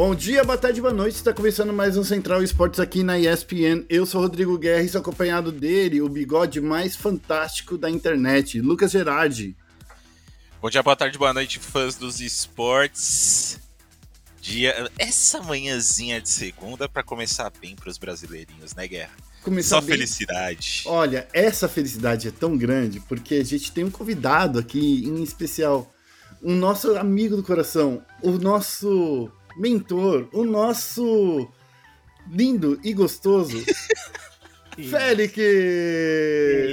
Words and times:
Bom 0.00 0.14
dia, 0.14 0.42
boa 0.42 0.56
tarde, 0.56 0.80
boa 0.80 0.94
noite. 0.94 1.16
Está 1.16 1.30
começando 1.30 1.74
mais 1.74 1.94
um 1.94 2.02
Central 2.02 2.42
Esportes 2.42 2.80
aqui 2.80 3.02
na 3.02 3.18
ESPN. 3.18 3.84
Eu 3.86 4.06
sou 4.06 4.22
Rodrigo 4.22 4.56
Guerra 4.56 4.82
e 4.82 4.88
sou 4.88 5.02
acompanhado 5.02 5.52
dele, 5.52 6.00
o 6.00 6.08
bigode 6.08 6.58
mais 6.58 6.96
fantástico 6.96 7.76
da 7.76 7.90
internet, 7.90 8.62
Lucas 8.62 8.92
Gerardi. 8.92 9.54
Bom 10.58 10.70
dia, 10.70 10.82
boa 10.82 10.96
tarde, 10.96 11.18
boa 11.18 11.34
noite, 11.34 11.58
fãs 11.58 11.96
dos 11.96 12.18
esportes. 12.18 13.60
Dia, 14.40 14.90
essa 14.98 15.42
manhãzinha 15.42 16.18
de 16.18 16.30
segunda 16.30 16.88
para 16.88 17.02
começar 17.02 17.52
bem 17.60 17.76
para 17.76 17.90
os 17.90 17.98
brasileirinhos, 17.98 18.74
né, 18.74 18.88
Guerra? 18.88 19.12
Começar 19.42 19.76
Só 19.76 19.80
bem... 19.82 19.96
felicidade. 19.96 20.82
Olha, 20.86 21.28
essa 21.30 21.68
felicidade 21.68 22.26
é 22.26 22.30
tão 22.30 22.56
grande 22.56 23.00
porque 23.00 23.34
a 23.34 23.44
gente 23.44 23.70
tem 23.70 23.84
um 23.84 23.90
convidado 23.90 24.58
aqui 24.58 25.04
em 25.04 25.22
especial, 25.22 25.92
um 26.42 26.56
nosso 26.56 26.96
amigo 26.96 27.36
do 27.36 27.42
coração, 27.42 28.02
o 28.22 28.30
nosso 28.38 29.30
mentor, 29.56 30.28
o 30.32 30.44
nosso 30.44 31.48
lindo 32.30 32.78
e 32.84 32.92
gostoso 32.92 33.62
Félix! 34.88 35.34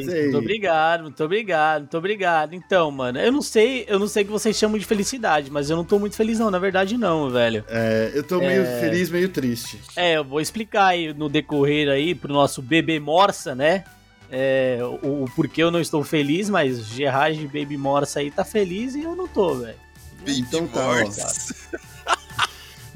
Muito 0.05 0.38
obrigado, 0.38 1.02
muito 1.04 1.23
obrigado, 1.23 1.82
muito 1.82 1.98
obrigado. 1.98 2.54
Então, 2.54 2.90
mano, 2.91 3.20
eu 3.20 3.32
não 3.32 3.41
sei, 3.41 3.85
eu 3.88 3.99
não 3.99 4.08
sei 4.08 4.23
o 4.23 4.26
que 4.26 4.32
vocês 4.32 4.55
chamam 4.55 4.77
de 4.77 4.85
felicidade, 4.85 5.52
mas 5.52 5.70
eu 5.70 5.76
não 5.76 5.84
tô 5.84 5.99
muito 5.99 6.16
feliz 6.16 6.40
não, 6.40 6.49
na 6.49 6.59
verdade 6.59 6.98
não, 6.98 7.30
velho. 7.30 7.66
É, 7.68 8.12
eu 8.13 8.23
tô 8.23 8.40
meio 8.40 8.63
é... 8.63 8.80
feliz, 8.80 9.09
meio 9.09 9.30
triste. 9.30 9.80
É, 9.96 10.18
eu 10.18 10.23
vou 10.23 10.40
explicar 10.40 10.88
aí 10.88 11.13
no 11.13 11.27
decorrer 11.27 11.90
aí 11.90 12.16
pro 12.16 12.32
nosso 12.32 12.62
bebê 12.62 12.99
Morsa, 12.99 13.54
né? 13.54 13.84
É, 14.30 14.80
o, 15.04 15.23
o 15.23 15.26
porquê 15.35 15.63
eu 15.63 15.71
não 15.71 15.80
estou 15.80 16.04
feliz, 16.04 16.49
mas 16.49 16.85
Gerard 16.85 17.41
Baby 17.48 17.77
Morsa 17.77 18.20
aí 18.20 18.30
tá 18.30 18.44
feliz 18.44 18.94
e 18.96 19.02
eu 19.02 19.16
não 19.16 19.27
tô, 19.27 19.55
velho. 19.55 19.88
Então 20.27 20.68
tá, 20.68 20.85
ó, 20.85 20.96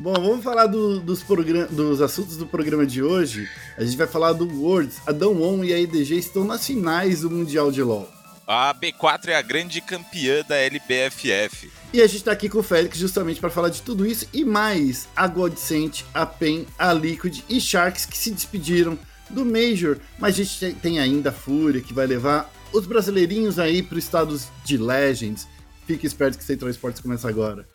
Bom, 0.02 0.14
vamos 0.14 0.44
falar 0.44 0.66
do, 0.66 1.00
dos, 1.00 1.24
dos 1.70 2.02
assuntos 2.02 2.36
do 2.36 2.48
programa 2.48 2.88
de 2.88 3.04
hoje. 3.04 3.48
A 3.78 3.84
gente 3.84 3.96
vai 3.96 4.08
falar 4.08 4.34
do 4.34 4.48
Worlds. 4.48 5.00
A 5.06 5.12
Dão 5.12 5.64
e 5.64 5.72
a 5.72 5.80
EDG 5.80 6.18
estão 6.18 6.44
nas 6.44 6.66
finais 6.66 7.22
do 7.22 7.30
Mundial 7.30 7.72
de 7.72 7.84
LoL. 7.84 8.10
A 8.48 8.74
B4 8.74 9.28
é 9.28 9.36
a 9.36 9.44
grande 9.44 9.80
campeã 9.80 10.44
da 10.50 10.56
LBFF. 10.56 11.70
E 11.94 12.02
a 12.02 12.08
gente 12.08 12.24
tá 12.24 12.32
aqui 12.32 12.50
com 12.50 12.58
o 12.58 12.64
Félix 12.64 12.98
justamente 12.98 13.40
para 13.40 13.52
falar 13.52 13.70
de 13.70 13.84
tudo 13.84 14.04
isso 14.04 14.26
e 14.34 14.44
mais. 14.44 15.08
A 15.16 15.28
Godsent, 15.28 16.02
a 16.16 16.26
PEN, 16.26 16.66
a 16.80 16.92
Liquid 16.94 17.42
e 17.48 17.62
Sharks 17.62 18.04
que 18.04 18.18
se 18.18 18.32
despediram 18.32 18.98
do 19.30 19.46
Major. 19.46 20.00
Mas 20.18 20.34
a 20.34 20.44
gente 20.44 20.74
tem 20.82 20.98
ainda 20.98 21.30
a 21.30 21.34
Fúria 21.34 21.80
que 21.80 21.94
vai 21.94 22.08
levar 22.08 22.52
os 22.74 22.88
brasileirinhos 22.88 23.60
aí 23.60 23.84
para 23.84 24.00
os 24.00 24.04
estados 24.04 24.48
de 24.66 24.78
Legends. 24.78 25.48
Fique 25.86 26.08
esperto 26.08 26.40
que 26.40 26.44
Central 26.44 26.72
Esportes 26.72 27.04
começa 27.04 27.30
agora. 27.30 27.68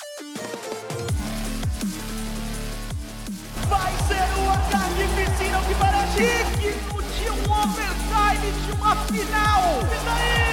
Digno 6.17 7.03
de 7.03 7.29
um 7.31 7.43
overtime, 7.53 8.49
de 8.65 8.73
uma 8.73 8.97
final. 9.07 9.63
E 9.83 9.99
daí? 10.05 10.47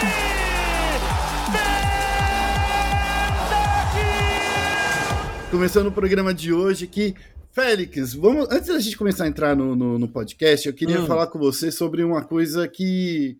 Começando 5.50 5.88
o 5.88 5.92
programa 5.92 6.34
de 6.34 6.52
hoje 6.52 6.86
aqui, 6.86 7.16
Félix, 7.52 8.14
vamos, 8.14 8.48
antes 8.52 8.68
da 8.68 8.80
gente 8.80 8.98
começar 8.98 9.24
a 9.26 9.28
entrar 9.28 9.56
no, 9.56 9.76
no, 9.76 10.00
no 10.00 10.08
podcast, 10.08 10.68
eu 10.68 10.74
queria 10.74 11.00
hum. 11.00 11.06
falar 11.06 11.28
com 11.28 11.40
você 11.40 11.72
sobre 11.72 12.04
uma 12.04 12.24
coisa 12.24 12.68
que. 12.68 13.38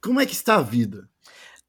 Como 0.00 0.20
é 0.20 0.26
que 0.26 0.34
está 0.34 0.56
a 0.56 0.62
vida? 0.62 1.08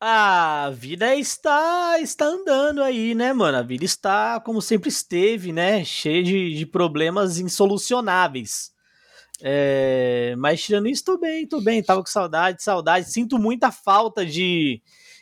A 0.05 0.69
vida 0.73 1.15
está 1.15 1.97
está 1.97 2.25
andando 2.25 2.83
aí, 2.83 3.15
né, 3.15 3.31
mano? 3.31 3.57
A 3.57 3.61
vida 3.61 3.85
está 3.85 4.37
como 4.41 4.61
sempre 4.61 4.89
esteve, 4.89 5.53
né? 5.53 5.85
Cheia 5.85 6.21
de, 6.21 6.55
de 6.55 6.65
problemas 6.65 7.39
insolucionáveis. 7.39 8.73
É, 9.41 10.35
mas 10.37 10.61
tirando 10.61 10.89
isso, 10.89 11.05
tô 11.05 11.17
bem, 11.17 11.47
tô 11.47 11.61
bem. 11.61 11.81
Tava 11.81 12.01
com 12.01 12.09
saudade, 12.09 12.61
saudade. 12.61 13.09
Sinto 13.13 13.39
muita 13.39 13.71
falta 13.71 14.25
de, 14.25 14.81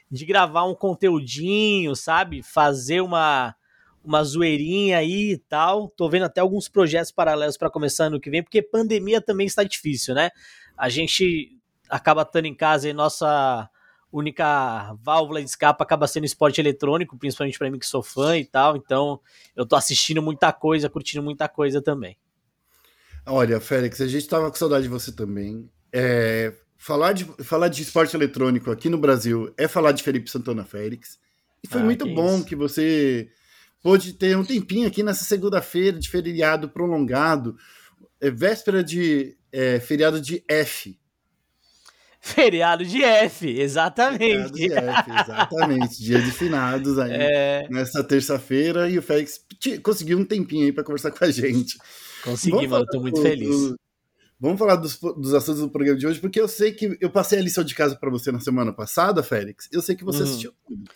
de 0.09 0.25
gravar 0.25 0.63
um 0.63 0.73
conteúdinho, 0.73 1.95
sabe? 1.95 2.41
Fazer 2.41 3.01
uma, 3.01 3.55
uma 4.03 4.23
zoeirinha 4.23 4.97
aí 4.97 5.33
e 5.33 5.37
tal. 5.37 5.89
Tô 5.89 6.09
vendo 6.09 6.25
até 6.25 6.41
alguns 6.41 6.67
projetos 6.67 7.11
paralelos 7.11 7.55
para 7.55 7.69
começar 7.69 8.05
ano 8.05 8.19
que 8.19 8.31
vem, 8.31 8.41
porque 8.41 8.63
pandemia 8.63 9.21
também 9.21 9.45
está 9.45 9.63
difícil, 9.63 10.15
né? 10.15 10.31
A 10.75 10.89
gente 10.89 11.55
acaba 11.87 12.23
estando 12.23 12.47
em 12.47 12.55
casa 12.55 12.89
e 12.89 12.93
nossa 12.93 13.69
única 14.11 14.93
válvula 15.01 15.39
de 15.39 15.47
escape 15.47 15.81
acaba 15.81 16.07
sendo 16.07 16.25
esporte 16.25 16.59
eletrônico, 16.59 17.17
principalmente 17.17 17.57
para 17.57 17.71
mim 17.71 17.79
que 17.79 17.85
sou 17.85 18.03
fã 18.03 18.37
e 18.37 18.45
tal. 18.45 18.75
Então, 18.75 19.19
eu 19.55 19.65
tô 19.65 19.75
assistindo 19.75 20.21
muita 20.21 20.51
coisa, 20.51 20.89
curtindo 20.89 21.23
muita 21.23 21.47
coisa 21.47 21.81
também. 21.81 22.17
Olha, 23.25 23.59
Félix, 23.59 24.01
a 24.01 24.07
gente 24.07 24.23
estava 24.23 24.49
com 24.49 24.57
saudade 24.57 24.83
de 24.83 24.89
você 24.89 25.11
também. 25.11 25.69
É, 25.93 26.53
falar, 26.77 27.13
de, 27.13 27.25
falar 27.43 27.67
de 27.67 27.83
esporte 27.83 28.15
eletrônico 28.15 28.71
aqui 28.71 28.89
no 28.89 28.97
Brasil 28.97 29.53
é 29.57 29.67
falar 29.67 29.91
de 29.91 30.03
Felipe 30.03 30.29
Santana 30.29 30.65
Félix. 30.65 31.19
E 31.63 31.67
foi 31.67 31.81
ah, 31.81 31.83
muito 31.83 32.05
que 32.05 32.13
bom 32.13 32.37
isso. 32.37 32.45
que 32.45 32.55
você 32.55 33.29
pôde 33.81 34.13
ter 34.13 34.35
um 34.35 34.43
tempinho 34.43 34.87
aqui 34.87 35.03
nessa 35.03 35.23
segunda-feira 35.23 35.99
de 35.99 36.09
feriado 36.09 36.69
prolongado, 36.69 37.55
é, 38.19 38.29
véspera 38.29 38.83
de 38.83 39.37
é, 39.51 39.79
feriado 39.79 40.19
de 40.19 40.43
F. 40.47 40.97
Feriado 42.23 42.85
de 42.85 43.03
F, 43.03 43.49
exatamente. 43.49 44.19
Feriado 44.19 44.53
de 44.53 44.71
F, 44.71 45.11
exatamente. 45.11 46.03
Dia 46.03 46.21
de 46.21 46.31
finados 46.31 46.99
aí, 46.99 47.11
é... 47.13 47.67
nessa 47.69 48.03
terça-feira, 48.03 48.87
e 48.87 48.99
o 48.99 49.01
Félix 49.01 49.43
conseguiu 49.81 50.19
um 50.19 50.25
tempinho 50.25 50.65
aí 50.65 50.71
para 50.71 50.83
conversar 50.83 51.09
com 51.09 51.25
a 51.25 51.31
gente. 51.31 51.79
Consegui, 52.23 52.67
mano, 52.67 52.85
tô 52.85 53.01
muito 53.01 53.15
do, 53.15 53.21
feliz. 53.23 53.49
Do, 53.49 53.75
vamos 54.39 54.59
falar 54.59 54.75
dos, 54.75 54.99
dos 54.99 55.33
assuntos 55.33 55.61
do 55.61 55.71
programa 55.71 55.97
de 55.97 56.05
hoje, 56.05 56.19
porque 56.19 56.39
eu 56.39 56.47
sei 56.47 56.71
que 56.71 56.95
eu 57.01 57.09
passei 57.09 57.39
a 57.39 57.41
lição 57.41 57.63
de 57.63 57.73
casa 57.73 57.95
para 57.95 58.11
você 58.11 58.31
na 58.31 58.39
semana 58.39 58.71
passada, 58.71 59.23
Félix. 59.23 59.67
Eu 59.71 59.81
sei 59.81 59.95
que 59.95 60.03
você 60.03 60.19
uhum. 60.19 60.25
assistiu 60.25 60.53
tudo. 60.67 60.91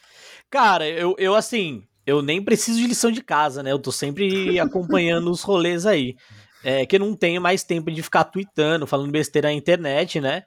Cara, 0.52 0.88
eu, 0.88 1.16
eu 1.18 1.34
assim, 1.34 1.84
eu 2.06 2.22
nem 2.22 2.40
preciso 2.40 2.80
de 2.80 2.85
lição 2.85 3.12
de 3.12 3.24
casa, 3.24 3.64
né? 3.64 3.72
Eu 3.72 3.80
tô 3.80 3.91
sempre 3.91 4.59
acompanhando 4.59 5.31
os 5.31 5.41
rolês 5.41 5.88
aí. 5.88 6.16
É 6.64 6.85
que 6.85 6.96
eu 6.96 7.00
não 7.00 7.16
tenho 7.16 7.41
mais 7.41 7.64
tempo 7.64 7.91
de 7.91 8.03
ficar 8.03 8.25
tweetando, 8.25 8.85
falando 8.85 9.12
besteira 9.12 9.47
na 9.47 9.53
internet, 9.53 10.22
né? 10.22 10.44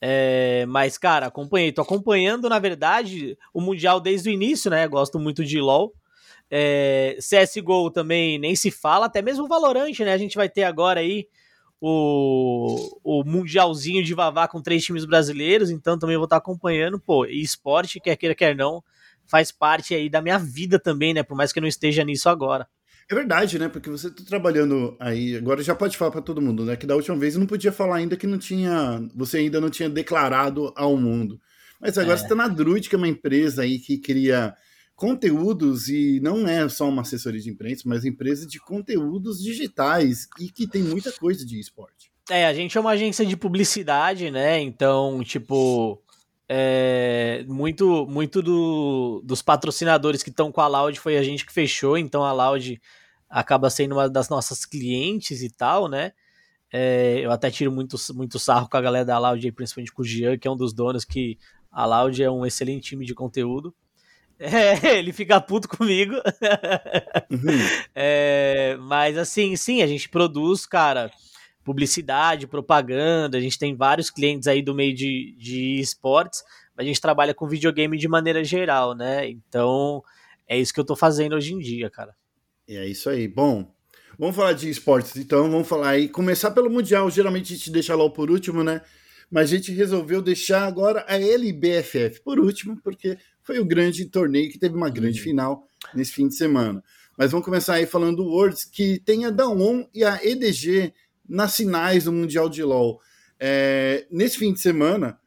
É, 0.00 0.64
mas, 0.66 0.96
cara, 0.96 1.26
acompanhei. 1.26 1.72
Tô 1.72 1.82
acompanhando, 1.82 2.48
na 2.48 2.58
verdade, 2.58 3.36
o 3.52 3.60
Mundial 3.60 4.00
desde 4.00 4.30
o 4.30 4.32
início, 4.32 4.70
né? 4.70 4.86
Gosto 4.88 5.18
muito 5.18 5.44
de 5.44 5.60
LoL. 5.60 5.94
É, 6.50 7.16
CSGO 7.20 7.90
também 7.90 8.38
nem 8.38 8.56
se 8.56 8.70
fala, 8.70 9.06
até 9.06 9.22
mesmo 9.22 9.44
o 9.44 9.48
Valorant, 9.48 9.96
né? 10.00 10.12
A 10.12 10.18
gente 10.18 10.36
vai 10.36 10.48
ter 10.48 10.64
agora 10.64 11.00
aí 11.00 11.28
o, 11.80 12.98
o 13.04 13.24
Mundialzinho 13.24 14.02
de 14.02 14.14
Vavá 14.14 14.48
com 14.48 14.60
três 14.60 14.84
times 14.84 15.04
brasileiros, 15.04 15.70
então 15.70 15.98
também 15.98 16.16
vou 16.16 16.24
estar 16.24 16.36
acompanhando. 16.36 16.98
Pô, 16.98 17.24
e 17.26 17.40
esporte, 17.40 18.00
quer 18.00 18.16
queira, 18.16 18.34
quer 18.34 18.56
não, 18.56 18.82
faz 19.26 19.52
parte 19.52 19.94
aí 19.94 20.08
da 20.08 20.20
minha 20.20 20.38
vida 20.38 20.78
também, 20.78 21.14
né? 21.14 21.22
Por 21.22 21.36
mais 21.36 21.52
que 21.52 21.58
eu 21.58 21.62
não 21.62 21.68
esteja 21.68 22.04
nisso 22.04 22.28
agora. 22.28 22.68
É 23.10 23.14
verdade, 23.14 23.58
né? 23.58 23.68
Porque 23.68 23.90
você 23.90 24.08
tá 24.08 24.22
trabalhando 24.24 24.96
aí, 25.00 25.36
agora 25.36 25.60
já 25.64 25.74
pode 25.74 25.96
falar 25.96 26.12
para 26.12 26.22
todo 26.22 26.40
mundo, 26.40 26.64
né? 26.64 26.76
Que 26.76 26.86
da 26.86 26.94
última 26.94 27.16
vez 27.16 27.34
eu 27.34 27.40
não 27.40 27.46
podia 27.46 27.72
falar 27.72 27.96
ainda 27.96 28.16
que 28.16 28.26
não 28.26 28.38
tinha, 28.38 29.04
você 29.12 29.38
ainda 29.38 29.60
não 29.60 29.68
tinha 29.68 29.90
declarado 29.90 30.72
ao 30.76 30.96
mundo. 30.96 31.40
Mas 31.80 31.98
agora 31.98 32.14
é. 32.14 32.16
você 32.18 32.28
tá 32.28 32.36
na 32.36 32.46
Druid, 32.46 32.88
que 32.88 32.94
é 32.94 32.98
uma 32.98 33.08
empresa 33.08 33.62
aí 33.62 33.80
que 33.80 33.98
cria 33.98 34.54
conteúdos 34.94 35.88
e 35.88 36.20
não 36.22 36.46
é 36.46 36.68
só 36.68 36.88
uma 36.88 37.02
assessoria 37.02 37.40
de 37.40 37.50
imprensa, 37.50 37.82
mas 37.86 38.04
empresa 38.04 38.46
de 38.46 38.60
conteúdos 38.60 39.42
digitais 39.42 40.28
e 40.38 40.48
que 40.48 40.68
tem 40.68 40.82
muita 40.82 41.10
coisa 41.10 41.44
de 41.44 41.58
esporte. 41.58 42.12
É, 42.28 42.46
a 42.46 42.54
gente 42.54 42.78
é 42.78 42.80
uma 42.80 42.90
agência 42.90 43.26
de 43.26 43.36
publicidade, 43.36 44.30
né? 44.30 44.60
Então, 44.60 45.20
tipo, 45.24 46.00
é, 46.48 47.44
muito 47.48 48.06
muito 48.06 48.40
do, 48.40 49.20
dos 49.24 49.42
patrocinadores 49.42 50.22
que 50.22 50.30
estão 50.30 50.52
com 50.52 50.60
a 50.60 50.68
Loud 50.68 51.00
foi 51.00 51.16
a 51.16 51.24
gente 51.24 51.44
que 51.44 51.52
fechou, 51.52 51.98
então 51.98 52.22
a 52.22 52.32
Loud 52.32 52.80
acaba 53.30 53.70
sendo 53.70 53.92
uma 53.92 54.10
das 54.10 54.28
nossas 54.28 54.66
clientes 54.66 55.40
e 55.42 55.48
tal, 55.48 55.88
né? 55.88 56.12
É, 56.72 57.20
eu 57.20 57.30
até 57.30 57.50
tiro 57.50 57.70
muito, 57.70 57.96
muito 58.14 58.38
sarro 58.38 58.68
com 58.68 58.76
a 58.76 58.80
galera 58.80 59.04
da 59.04 59.18
Loud, 59.18 59.52
principalmente 59.52 59.92
com 59.92 60.02
o 60.02 60.04
Jean, 60.04 60.36
que 60.36 60.48
é 60.48 60.50
um 60.50 60.56
dos 60.56 60.72
donos, 60.72 61.04
que 61.04 61.38
a 61.70 61.86
Loud 61.86 62.22
é 62.22 62.30
um 62.30 62.44
excelente 62.44 62.90
time 62.90 63.06
de 63.06 63.14
conteúdo. 63.14 63.74
É, 64.42 64.96
ele 64.96 65.12
fica 65.12 65.38
puto 65.38 65.68
comigo. 65.68 66.14
Uhum. 67.30 67.58
É, 67.94 68.74
mas 68.80 69.18
assim, 69.18 69.54
sim, 69.54 69.82
a 69.82 69.86
gente 69.86 70.08
produz, 70.08 70.64
cara, 70.64 71.10
publicidade, 71.62 72.46
propaganda, 72.46 73.36
a 73.36 73.40
gente 73.40 73.58
tem 73.58 73.76
vários 73.76 74.10
clientes 74.10 74.48
aí 74.48 74.62
do 74.62 74.74
meio 74.74 74.94
de, 74.94 75.36
de 75.38 75.78
esportes, 75.78 76.42
mas 76.74 76.86
a 76.86 76.88
gente 76.88 77.02
trabalha 77.02 77.34
com 77.34 77.46
videogame 77.46 77.98
de 77.98 78.08
maneira 78.08 78.42
geral, 78.42 78.94
né? 78.94 79.28
Então, 79.28 80.02
é 80.48 80.58
isso 80.58 80.72
que 80.72 80.80
eu 80.80 80.86
tô 80.86 80.96
fazendo 80.96 81.36
hoje 81.36 81.52
em 81.52 81.58
dia, 81.58 81.90
cara. 81.90 82.16
É 82.76 82.86
isso 82.86 83.10
aí. 83.10 83.26
Bom, 83.26 83.74
vamos 84.16 84.36
falar 84.36 84.52
de 84.52 84.70
esportes, 84.70 85.16
então, 85.16 85.50
vamos 85.50 85.66
falar 85.66 85.90
aí, 85.90 86.08
começar 86.08 86.52
pelo 86.52 86.70
Mundial, 86.70 87.10
geralmente 87.10 87.52
a 87.52 87.56
gente 87.56 87.68
deixa 87.68 87.96
lá 87.96 88.08
por 88.08 88.30
último, 88.30 88.62
né? 88.62 88.80
Mas 89.28 89.50
a 89.50 89.56
gente 89.56 89.72
resolveu 89.72 90.22
deixar 90.22 90.66
agora 90.66 91.04
a 91.08 91.16
LBFF 91.16 92.20
por 92.22 92.38
último, 92.38 92.80
porque 92.80 93.18
foi 93.42 93.58
o 93.58 93.64
grande 93.64 94.04
torneio 94.04 94.48
que 94.52 94.58
teve 94.58 94.76
uma 94.76 94.88
grande 94.88 95.18
uhum. 95.18 95.24
final 95.24 95.68
nesse 95.92 96.12
fim 96.12 96.28
de 96.28 96.36
semana. 96.36 96.80
Mas 97.18 97.32
vamos 97.32 97.44
começar 97.44 97.74
aí 97.74 97.86
falando 97.86 98.18
do 98.18 98.24
Worlds, 98.24 98.64
que 98.64 99.00
tem 99.00 99.24
a 99.24 99.30
Dawn 99.30 99.88
e 99.92 100.04
a 100.04 100.24
EDG 100.24 100.94
nas 101.28 101.56
finais 101.56 102.04
do 102.04 102.12
Mundial 102.12 102.48
de 102.48 102.62
LoL. 102.62 103.00
É, 103.38 104.06
nesse 104.12 104.38
fim 104.38 104.52
de 104.52 104.60
semana, 104.60 105.18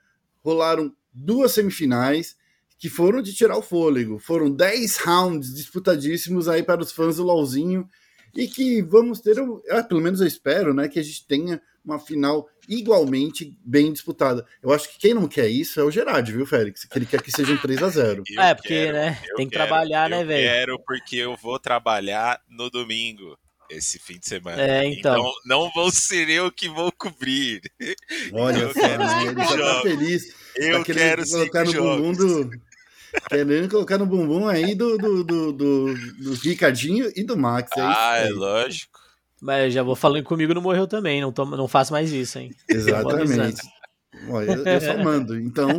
rolaram 0.41 0.95
duas 1.13 1.51
semifinais 1.51 2.37
que 2.83 2.89
foram 2.89 3.21
de 3.21 3.33
tirar 3.33 3.57
o 3.57 3.61
fôlego. 3.61 4.19
Foram 4.19 4.51
10 4.51 4.97
rounds 4.97 5.53
disputadíssimos 5.53 6.49
aí 6.49 6.61
para 6.61 6.81
os 6.81 6.91
fãs 6.91 7.15
do 7.15 7.23
LoLzinho 7.23 7.87
e 8.35 8.45
que 8.45 8.81
vamos 8.81 9.21
ter, 9.21 9.37
ah, 9.69 9.81
pelo 9.81 10.01
menos 10.01 10.19
eu 10.19 10.27
espero, 10.27 10.73
né, 10.73 10.89
que 10.89 10.99
a 10.99 11.01
gente 11.01 11.25
tenha 11.25 11.61
uma 11.85 11.97
final 11.97 12.45
igualmente 12.67 13.57
bem 13.63 13.93
disputada. 13.93 14.45
Eu 14.61 14.73
acho 14.73 14.89
que 14.89 14.99
quem 14.99 15.13
não 15.13 15.29
quer 15.29 15.47
isso 15.47 15.79
é 15.79 15.83
o 15.85 15.89
Gerard, 15.89 16.29
viu, 16.29 16.45
Félix? 16.45 16.83
Que 16.83 16.97
ele 16.97 17.05
quer 17.05 17.21
que 17.21 17.31
seja 17.31 17.53
um 17.53 17.57
3 17.57 17.83
a 17.83 17.87
0 17.87 18.23
É, 18.37 18.53
porque, 18.53 18.67
quero, 18.67 18.97
né, 18.97 19.17
tem 19.37 19.47
que 19.47 19.55
quero, 19.55 19.65
trabalhar, 19.65 20.09
né, 20.09 20.25
velho? 20.25 20.45
Eu 20.45 20.51
quero 20.51 20.79
porque 20.85 21.15
eu 21.15 21.37
vou 21.37 21.57
trabalhar 21.57 22.41
no 22.49 22.69
domingo 22.69 23.39
esse 23.69 23.97
fim 23.97 24.19
de 24.19 24.27
semana. 24.27 24.61
É, 24.61 24.85
então. 24.85 25.13
então 25.13 25.31
não 25.45 25.71
vou 25.71 25.89
ser 25.89 26.29
eu 26.29 26.51
que 26.51 26.67
vou 26.67 26.91
cobrir. 26.91 27.61
Olha 28.33 28.57
eu 28.57 28.73
quero 28.73 29.03
ele 29.03 29.41
já 29.41 29.57
tá 29.57 29.81
feliz. 29.81 30.35
Eu 30.57 30.83
tá 30.83 30.93
quero 30.93 31.29
colocar 31.29 31.63
no 31.63 31.73
bumbum 31.73 32.11
do, 32.11 32.51
Querendo 33.29 33.69
colocar 33.69 33.97
no 33.97 34.05
bumbum 34.05 34.47
aí 34.47 34.75
do, 34.75 34.97
do, 34.97 35.23
do, 35.23 35.53
do, 35.53 35.93
do 35.93 36.33
Ricardinho 36.41 37.11
e 37.15 37.23
do 37.23 37.37
Max. 37.37 37.69
É 37.77 37.81
ah, 37.81 38.17
é 38.17 38.29
lógico. 38.29 38.99
Mas 39.41 39.73
já 39.73 39.83
vou 39.83 39.95
falando 39.95 40.23
comigo 40.23 40.53
não 40.53 40.61
morreu 40.61 40.87
também, 40.87 41.19
não, 41.19 41.31
tomo, 41.31 41.57
não 41.57 41.67
faço 41.67 41.91
mais 41.91 42.11
isso, 42.11 42.39
hein? 42.39 42.51
Exatamente. 42.69 43.61
Olha, 44.29 44.51
eu, 44.53 44.63
eu 44.63 44.81
só 44.81 44.97
mando, 44.97 45.37
então, 45.37 45.69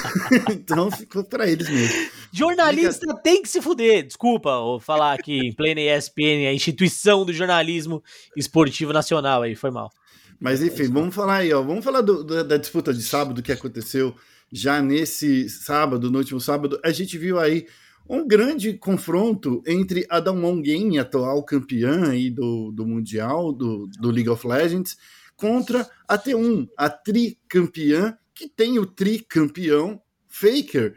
então 0.50 0.90
ficou 0.90 1.22
para 1.22 1.48
eles 1.48 1.68
mesmo. 1.68 2.10
Jornalista 2.32 3.06
Fica... 3.06 3.20
tem 3.22 3.42
que 3.42 3.48
se 3.48 3.62
fuder, 3.62 4.04
desculpa, 4.04 4.50
vou 4.58 4.80
falar 4.80 5.12
aqui 5.12 5.38
em 5.38 5.52
plena 5.52 5.80
ESPN, 5.80 6.48
a 6.48 6.52
instituição 6.52 7.24
do 7.24 7.32
jornalismo 7.32 8.02
esportivo 8.36 8.92
nacional 8.92 9.42
aí, 9.42 9.54
foi 9.54 9.70
mal. 9.70 9.92
Mas 10.40 10.60
enfim, 10.60 10.90
vamos 10.90 11.14
falar 11.14 11.36
aí, 11.36 11.52
ó, 11.52 11.62
vamos 11.62 11.84
falar 11.84 12.00
do, 12.00 12.24
do, 12.24 12.42
da 12.42 12.56
disputa 12.56 12.92
de 12.92 13.02
sábado 13.02 13.42
que 13.42 13.52
aconteceu 13.52 14.14
já 14.54 14.80
nesse 14.80 15.48
sábado, 15.50 16.12
no 16.12 16.18
último 16.18 16.40
sábado, 16.40 16.78
a 16.84 16.92
gente 16.92 17.18
viu 17.18 17.40
aí 17.40 17.66
um 18.08 18.24
grande 18.24 18.74
confronto 18.74 19.60
entre 19.66 20.06
a 20.08 20.20
Damwon 20.20 20.62
Game, 20.62 20.96
atual 20.96 21.42
campeã 21.42 22.10
aí 22.10 22.30
do, 22.30 22.70
do 22.70 22.86
Mundial, 22.86 23.52
do, 23.52 23.88
do 23.98 24.12
League 24.12 24.28
of 24.28 24.46
Legends, 24.46 24.96
contra 25.34 25.90
a 26.06 26.16
T1, 26.16 26.68
a 26.76 26.88
tricampeã, 26.88 28.16
que 28.32 28.48
tem 28.48 28.78
o 28.78 28.86
tricampeão 28.86 30.00
Faker. 30.28 30.94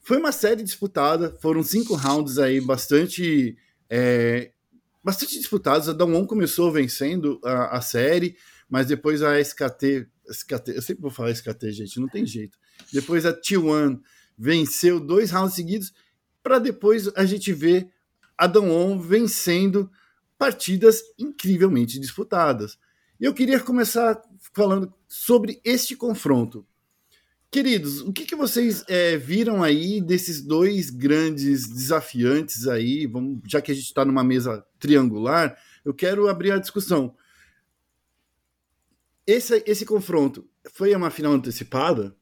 Foi 0.00 0.16
uma 0.16 0.32
série 0.32 0.64
disputada, 0.64 1.36
foram 1.40 1.62
cinco 1.62 1.94
rounds 1.94 2.36
aí 2.36 2.60
bastante 2.60 3.56
é, 3.88 4.50
bastante 5.04 5.38
disputados. 5.38 5.88
A 5.88 5.92
Damwon 5.92 6.26
começou 6.26 6.72
vencendo 6.72 7.40
a, 7.44 7.76
a 7.76 7.80
série, 7.80 8.36
mas 8.68 8.88
depois 8.88 9.22
a 9.22 9.38
SKT, 9.38 10.08
SKT, 10.28 10.72
eu 10.74 10.82
sempre 10.82 11.02
vou 11.02 11.12
falar 11.12 11.30
SKT, 11.30 11.70
gente, 11.70 12.00
não 12.00 12.08
tem 12.08 12.26
jeito. 12.26 12.58
Depois 12.92 13.26
a 13.26 13.32
T1 13.32 14.00
venceu 14.36 15.00
dois 15.00 15.30
rounds 15.30 15.54
seguidos 15.54 15.92
para 16.42 16.58
depois 16.58 17.08
a 17.16 17.24
gente 17.24 17.52
ver 17.52 17.90
a 18.36 18.46
Dawn 18.46 18.98
vencendo 18.98 19.90
partidas 20.38 21.02
incrivelmente 21.18 21.98
disputadas. 21.98 22.78
Eu 23.20 23.34
queria 23.34 23.58
começar 23.58 24.22
falando 24.54 24.94
sobre 25.08 25.60
este 25.64 25.96
confronto. 25.96 26.64
Queridos, 27.50 28.02
o 28.02 28.12
que, 28.12 28.24
que 28.24 28.36
vocês 28.36 28.84
é, 28.86 29.16
viram 29.16 29.62
aí 29.62 30.00
desses 30.00 30.42
dois 30.42 30.90
grandes 30.90 31.66
desafiantes 31.66 32.68
aí? 32.68 33.06
Vamos, 33.06 33.40
já 33.46 33.60
que 33.60 33.72
a 33.72 33.74
gente 33.74 33.86
está 33.86 34.04
numa 34.04 34.22
mesa 34.22 34.64
triangular, 34.78 35.58
eu 35.84 35.94
quero 35.94 36.28
abrir 36.28 36.52
a 36.52 36.58
discussão. 36.58 37.16
Esse, 39.26 39.62
esse 39.66 39.84
confronto 39.84 40.48
foi 40.72 40.94
uma 40.94 41.10
final 41.10 41.32
antecipada? 41.32 42.14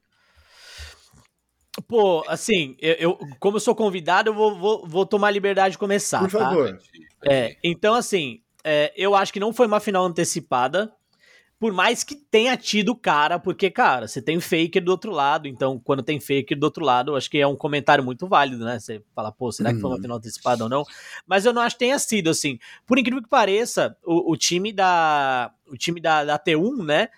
Pô, 1.85 2.23
assim, 2.27 2.75
eu, 2.79 2.93
eu, 2.93 3.19
como 3.39 3.57
eu 3.57 3.61
sou 3.61 3.75
convidado, 3.75 4.29
eu 4.29 4.33
vou, 4.33 4.57
vou, 4.57 4.87
vou 4.87 5.05
tomar 5.05 5.29
liberdade 5.31 5.73
de 5.73 5.77
começar. 5.77 6.19
Por 6.19 6.31
tá? 6.31 6.39
favor. 6.39 6.79
É, 7.25 7.55
então, 7.63 7.93
assim, 7.93 8.41
é, 8.63 8.91
eu 8.95 9.15
acho 9.15 9.31
que 9.31 9.39
não 9.39 9.53
foi 9.53 9.67
uma 9.67 9.79
final 9.79 10.05
antecipada. 10.05 10.91
Por 11.59 11.73
mais 11.73 12.03
que 12.03 12.13
tenha 12.13 12.55
tido 12.55 12.95
cara, 12.95 13.39
porque, 13.39 13.71
cara, 13.71 14.07
você 14.07 14.21
tem 14.21 14.39
faker 14.39 14.83
do 14.83 14.91
outro 14.91 15.11
lado, 15.11 15.47
então 15.47 15.79
quando 15.79 16.03
tem 16.03 16.19
faker 16.19 16.55
do 16.55 16.65
outro 16.65 16.85
lado, 16.85 17.15
acho 17.15 17.31
que 17.31 17.39
é 17.39 17.47
um 17.47 17.55
comentário 17.55 18.03
muito 18.03 18.27
válido, 18.27 18.63
né? 18.63 18.77
Você 18.79 19.01
fala, 19.15 19.31
pô, 19.31 19.51
será 19.51 19.73
que 19.73 19.79
foi 19.79 19.89
uma 19.89 19.95
uhum. 19.95 20.01
final 20.03 20.17
antecipada 20.17 20.63
ou 20.65 20.69
não? 20.69 20.83
Mas 21.25 21.45
eu 21.45 21.53
não 21.53 21.63
acho 21.63 21.75
que 21.75 21.79
tenha 21.79 21.97
sido, 21.97 22.29
assim. 22.29 22.59
Por 22.85 22.99
incrível 22.99 23.23
que 23.23 23.29
pareça, 23.29 23.97
o, 24.05 24.33
o 24.33 24.37
time 24.37 24.71
da. 24.71 25.51
O 25.67 25.75
time 25.75 25.99
da, 25.99 26.23
da 26.23 26.37
T1, 26.37 26.85
né? 26.85 27.09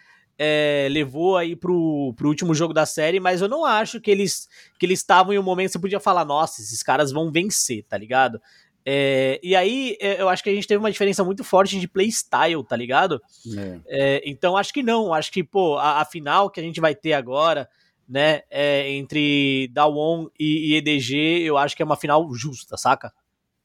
É, 0.42 0.88
levou 0.90 1.36
aí 1.36 1.54
pro, 1.54 2.14
pro 2.16 2.30
último 2.30 2.56
jogo 2.56 2.74
da 2.74 2.86
série, 2.86 3.20
mas 3.20 3.42
eu 3.42 3.50
não 3.50 3.66
acho 3.66 4.00
que 4.00 4.10
eles 4.10 4.48
que 4.80 4.86
eles 4.86 5.00
estavam 5.00 5.34
em 5.34 5.38
um 5.38 5.44
momento 5.44 5.68
que 5.68 5.74
você 5.74 5.80
podia 5.80 6.00
falar, 6.00 6.24
nossa, 6.24 6.62
esses 6.62 6.82
caras 6.82 7.12
vão 7.12 7.30
vencer, 7.30 7.84
tá 7.84 7.98
ligado? 7.98 8.42
É, 8.86 9.38
e 9.44 9.54
aí 9.54 9.98
é, 10.00 10.22
eu 10.22 10.30
acho 10.30 10.42
que 10.42 10.50
a 10.50 10.54
gente 10.54 10.66
teve 10.66 10.80
uma 10.80 10.92
diferença 10.92 11.24
muito 11.26 11.44
forte 11.44 11.78
de 11.78 11.88
playstyle, 11.90 12.64
tá 12.66 12.78
ligado? 12.78 13.22
É. 13.58 13.80
é. 13.88 14.22
então 14.26 14.56
acho 14.56 14.74
que 14.74 14.82
não, 14.82 15.14
acho 15.14 15.30
que, 15.30 15.44
pô, 15.44 15.76
a, 15.78 16.00
a, 16.00 16.06
final 16.06 16.50
que 16.50 16.62
a 16.62 16.64
gente 16.64 16.80
vai 16.80 16.96
ter 16.96 17.12
agora, 17.12 17.70
né, 18.08 18.42
é, 18.50 18.90
entre 18.92 19.70
Dawon 19.74 20.30
e, 20.40 20.72
e, 20.72 20.76
EDG, 20.78 21.44
eu 21.44 21.58
acho 21.58 21.76
que 21.76 21.84
é 21.84 21.86
uma 21.86 21.98
final 21.98 22.34
justa, 22.34 22.78
saca? 22.78 23.12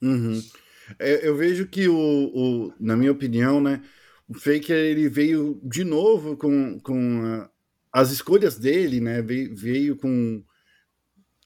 Uhum. 0.03 0.43
É, 0.99 1.27
eu 1.27 1.37
vejo 1.37 1.67
que 1.69 1.89
o, 1.89 1.97
o, 1.97 2.73
na 2.81 2.97
minha 2.97 3.13
opinião, 3.13 3.61
né, 3.61 3.81
o 4.29 4.35
Faker 4.35 4.77
ele 4.77 5.09
veio 5.09 5.61
de 5.63 5.85
novo 5.85 6.37
com, 6.37 6.81
com 6.81 7.41
uh, 7.43 7.49
as 7.93 8.11
escolhas 8.11 8.59
dele, 8.59 9.01
né? 9.01 9.21
Veio, 9.23 9.55
veio, 9.55 9.97
com, 9.97 10.43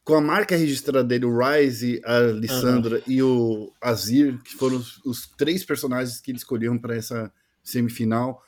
com 0.04 0.14
a 0.14 0.20
marca 0.20 0.56
registrada 0.56 1.04
dele, 1.04 1.26
o 1.26 1.38
Rise, 1.38 2.00
a 2.04 2.20
Lissandra 2.20 2.96
uhum. 2.98 3.12
e 3.12 3.22
o 3.22 3.72
Azir, 3.80 4.40
que 4.42 4.54
foram 4.54 4.76
os, 4.76 5.04
os 5.04 5.26
três 5.26 5.64
personagens 5.64 6.20
que 6.20 6.30
ele 6.30 6.38
escolheu 6.38 6.78
para 6.80 6.96
essa 6.96 7.32
semifinal. 7.62 8.42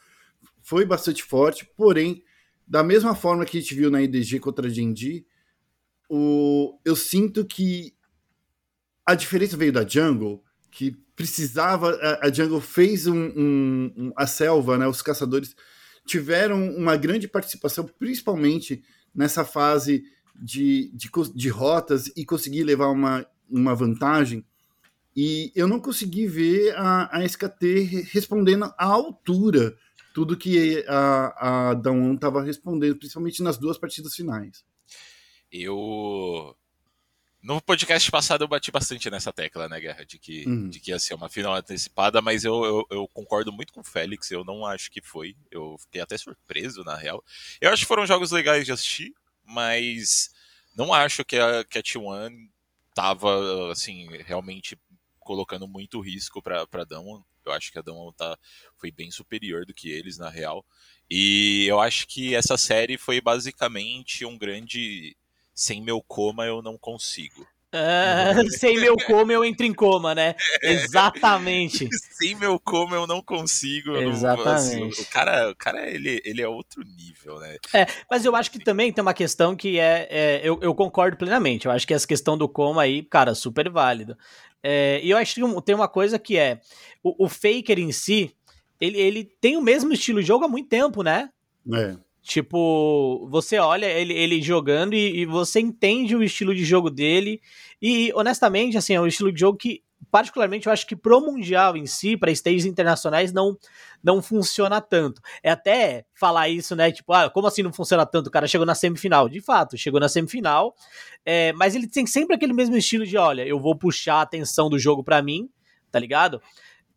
Foi 0.63 0.85
bastante 0.85 1.23
forte, 1.23 1.69
porém, 1.77 2.23
da 2.67 2.85
mesma 2.85 3.15
forma 3.15 3.45
que 3.45 3.59
a 3.59 3.61
gente 3.61 3.75
viu 3.75 3.91
na 3.91 4.01
IDG 4.01 4.39
contra 4.39 4.69
a 4.69 4.71
Genji, 4.71 5.27
o, 6.09 6.79
eu 6.85 6.95
sinto 6.95 7.45
que 7.45 7.95
a 9.05 9.15
diferença 9.15 9.57
veio 9.57 9.73
da 9.73 9.87
Jungle, 9.87 10.43
que 10.71 10.93
precisava. 11.17 11.91
A, 11.97 12.27
a 12.27 12.33
Jungle 12.33 12.61
fez 12.61 13.07
um, 13.07 13.17
um, 13.17 13.93
um, 13.97 14.13
a 14.17 14.27
selva, 14.27 14.79
né? 14.79 14.87
Os 14.87 15.03
caçadores 15.03 15.55
tiveram 16.07 16.71
uma 16.77 16.97
grande 16.97 17.29
participação, 17.29 17.85
principalmente 17.99 18.83
nessa 19.15 19.45
fase 19.45 20.05
de, 20.35 20.91
de, 20.95 21.11
de 21.35 21.49
rotas 21.49 22.11
e 22.17 22.25
conseguir 22.25 22.65
levar 22.65 22.89
uma, 22.89 23.27
uma 23.49 23.75
vantagem. 23.75 24.45
E 25.15 25.53
eu 25.55 25.67
não 25.67 25.81
consegui 25.81 26.27
ver 26.27 26.75
a, 26.77 27.19
a 27.19 27.25
SKT 27.25 28.09
respondendo 28.13 28.65
à 28.79 28.85
altura 28.87 29.77
tudo 30.15 30.37
que 30.37 30.85
a, 30.89 31.71
a 31.71 31.75
Dawn 31.75 32.15
estava 32.15 32.43
respondendo, 32.43 32.97
principalmente 32.97 33.43
nas 33.43 33.59
duas 33.59 33.79
partidas 33.79 34.15
finais. 34.15 34.65
Eu 35.53 36.57
no 37.43 37.61
podcast 37.61 38.11
passado 38.11 38.45
eu 38.45 38.49
bati 38.49 38.71
bastante 38.71 39.11
nessa 39.11 39.33
tecla, 39.33 39.69
né, 39.69 39.81
Guerra? 39.81 40.05
De 40.05 40.19
que, 40.19 40.45
uhum. 40.47 40.69
de 40.69 40.79
que 40.79 40.91
ia 40.91 40.99
ser 40.99 41.15
uma 41.15 41.29
final 41.29 41.55
antecipada, 41.55 42.21
mas 42.21 42.45
eu, 42.45 42.65
eu, 42.65 42.87
eu, 42.91 43.09
concordo 43.09 43.51
muito 43.51 43.73
com 43.73 43.81
o 43.81 43.85
Félix, 43.85 44.31
eu 44.31 44.45
não 44.45 44.67
acho 44.67 44.91
que 44.91 45.01
foi. 45.01 45.37
Eu 45.51 45.77
fiquei 45.79 46.01
até 46.01 46.19
surpreso, 46.19 46.85
na 46.85 46.97
real. 46.97 47.25
Eu 47.61 47.71
acho 47.71 47.83
que 47.83 47.89
foram 47.89 48.07
jogos 48.07 48.31
legais 48.31 48.67
de 48.67 48.73
assistir, 48.73 49.15
mas 49.45 50.31
não 50.77 50.93
acho 50.93 51.25
que 51.25 51.37
a, 51.39 51.65
que 51.65 51.79
a 51.79 51.83
T1 51.83 52.49
tava, 52.95 53.73
assim, 53.73 54.09
realmente 54.19 54.79
colocando 55.19 55.67
muito 55.67 56.01
risco 56.01 56.43
pra, 56.43 56.67
pra 56.67 56.85
Damwon. 56.85 57.23
Eu 57.45 57.53
acho 57.53 57.73
que 57.73 57.79
a 57.79 57.83
Damwon 57.83 58.13
tá, 58.13 58.39
foi 58.77 58.91
bem 58.91 59.11
superior 59.11 59.65
do 59.65 59.73
que 59.73 59.91
eles, 59.91 60.19
na 60.19 60.29
real. 60.29 60.65
E 61.11 61.67
eu 61.67 61.81
acho 61.81 62.07
que 62.07 62.35
essa 62.35 62.57
série 62.57 62.99
foi 62.99 63.21
basicamente 63.21 64.25
um 64.25 64.37
grande 64.37 65.17
sem 65.61 65.83
meu 65.83 66.03
coma 66.03 66.47
eu 66.47 66.63
não 66.63 66.79
consigo. 66.79 67.47
Uh, 67.73 68.51
sem 68.51 68.81
meu 68.81 68.97
coma 68.97 69.33
eu 69.33 69.45
entro 69.45 69.65
em 69.65 69.73
coma, 69.73 70.13
né? 70.13 70.35
Exatamente. 70.61 71.87
sem 72.19 72.35
meu 72.35 72.59
coma 72.59 72.97
eu 72.97 73.07
não 73.07 73.23
consigo. 73.23 73.95
Exatamente. 73.95 74.45
Não, 74.47 74.89
assim, 74.89 75.03
o 75.03 75.07
cara, 75.07 75.51
o 75.51 75.55
cara 75.55 75.89
ele, 75.89 76.21
ele 76.25 76.43
é 76.43 76.49
outro 76.49 76.83
nível, 76.83 77.39
né? 77.39 77.59
É, 77.75 77.87
mas 78.11 78.25
eu 78.25 78.35
acho 78.35 78.51
que 78.51 78.59
também 78.59 78.93
tem 78.93 79.03
uma 79.03 79.15
questão 79.15 79.55
que 79.55 79.79
é. 79.79 80.09
é 80.11 80.41
eu, 80.43 80.59
eu, 80.63 80.75
concordo 80.75 81.17
plenamente. 81.17 81.67
Eu 81.67 81.73
acho 81.73 81.87
que 81.87 81.95
essa 81.95 82.09
questão 82.09 82.37
do 82.37 82.49
coma 82.49 82.83
aí, 82.83 83.03
cara, 83.03 83.35
super 83.35 83.69
válido. 83.69 84.17
É, 84.63 85.01
e 85.03 85.11
eu 85.11 85.19
acho 85.19 85.35
que 85.35 85.63
tem 85.63 85.75
uma 85.75 85.89
coisa 85.89 86.19
que 86.19 86.39
é. 86.39 86.61
O, 87.03 87.27
o 87.27 87.29
Faker 87.29 87.79
em 87.79 87.93
si, 87.93 88.35
ele, 88.81 88.99
ele 88.99 89.25
tem 89.25 89.57
o 89.57 89.63
mesmo 89.63 89.93
estilo 89.93 90.21
de 90.21 90.27
jogo 90.27 90.45
há 90.45 90.49
muito 90.49 90.69
tempo, 90.69 91.03
né? 91.03 91.31
É. 91.73 91.97
Tipo, 92.23 93.27
você 93.31 93.59
olha 93.59 93.87
ele, 93.87 94.13
ele 94.13 94.43
jogando 94.43 94.95
e, 94.95 95.21
e, 95.21 95.27
você 95.27 95.59
entende 95.59 96.15
o 96.15 96.23
estilo 96.23 96.55
de 96.55 96.65
jogo 96.65 96.91
dele. 96.91 97.41
E, 97.81 98.13
honestamente, 98.15 98.77
assim, 98.77 98.95
é 98.95 99.01
um 99.01 99.07
estilo 99.07 99.33
de 99.33 99.41
jogo 99.41 99.57
que 99.57 99.83
particularmente, 100.11 100.67
eu 100.67 100.73
acho 100.73 100.87
que 100.87 100.97
pro 100.97 101.21
Mundial 101.21 101.77
em 101.77 101.87
si, 101.87 102.17
para 102.17 102.31
stages 102.31 102.65
internacionais, 102.65 103.33
não, 103.33 103.57
não 104.03 104.21
funciona 104.21 104.81
tanto. 104.81 105.21
É 105.43 105.51
até 105.51 106.05
falar 106.15 106.49
isso, 106.49 106.75
né? 106.75 106.91
Tipo, 106.91 107.13
ah, 107.13 107.31
como 107.31 107.47
assim 107.47 107.63
não 107.63 107.73
funciona 107.73 108.05
tanto? 108.05 108.27
O 108.27 108.31
cara 108.31 108.47
chegou 108.47 108.67
na 108.67 108.75
semifinal. 108.75 109.29
De 109.29 109.41
fato, 109.41 109.77
chegou 109.77 110.01
na 110.01 110.09
semifinal, 110.09 110.75
é, 111.25 111.53
mas 111.53 111.75
ele 111.75 111.87
tem 111.87 112.07
sempre 112.07 112.35
aquele 112.35 112.53
mesmo 112.53 112.77
estilo 112.77 113.07
de: 113.07 113.17
olha, 113.17 113.47
eu 113.47 113.61
vou 113.61 113.77
puxar 113.77 114.17
a 114.17 114.23
atenção 114.23 114.69
do 114.69 114.79
jogo 114.79 115.05
para 115.05 115.23
mim, 115.23 115.49
tá 115.91 115.99
ligado? 115.99 116.41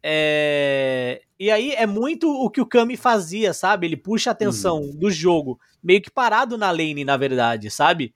É... 0.04 1.22
E 1.40 1.50
aí 1.50 1.72
é 1.72 1.88
muito 1.88 2.30
o 2.30 2.50
que 2.50 2.60
o 2.60 2.66
Kami 2.66 2.98
fazia, 2.98 3.54
sabe? 3.54 3.88
Ele 3.88 3.98
puxa 3.98 4.32
a 4.32 4.34
atenção 4.34 4.82
uhum. 4.82 4.96
do 4.96 5.10
jogo, 5.10 5.60
meio 5.82 6.02
que 6.02 6.12
parado 6.12 6.58
na 6.58 6.70
lane, 6.72 7.06
na 7.06 7.16
verdade, 7.16 7.72
sabe? 7.72 8.14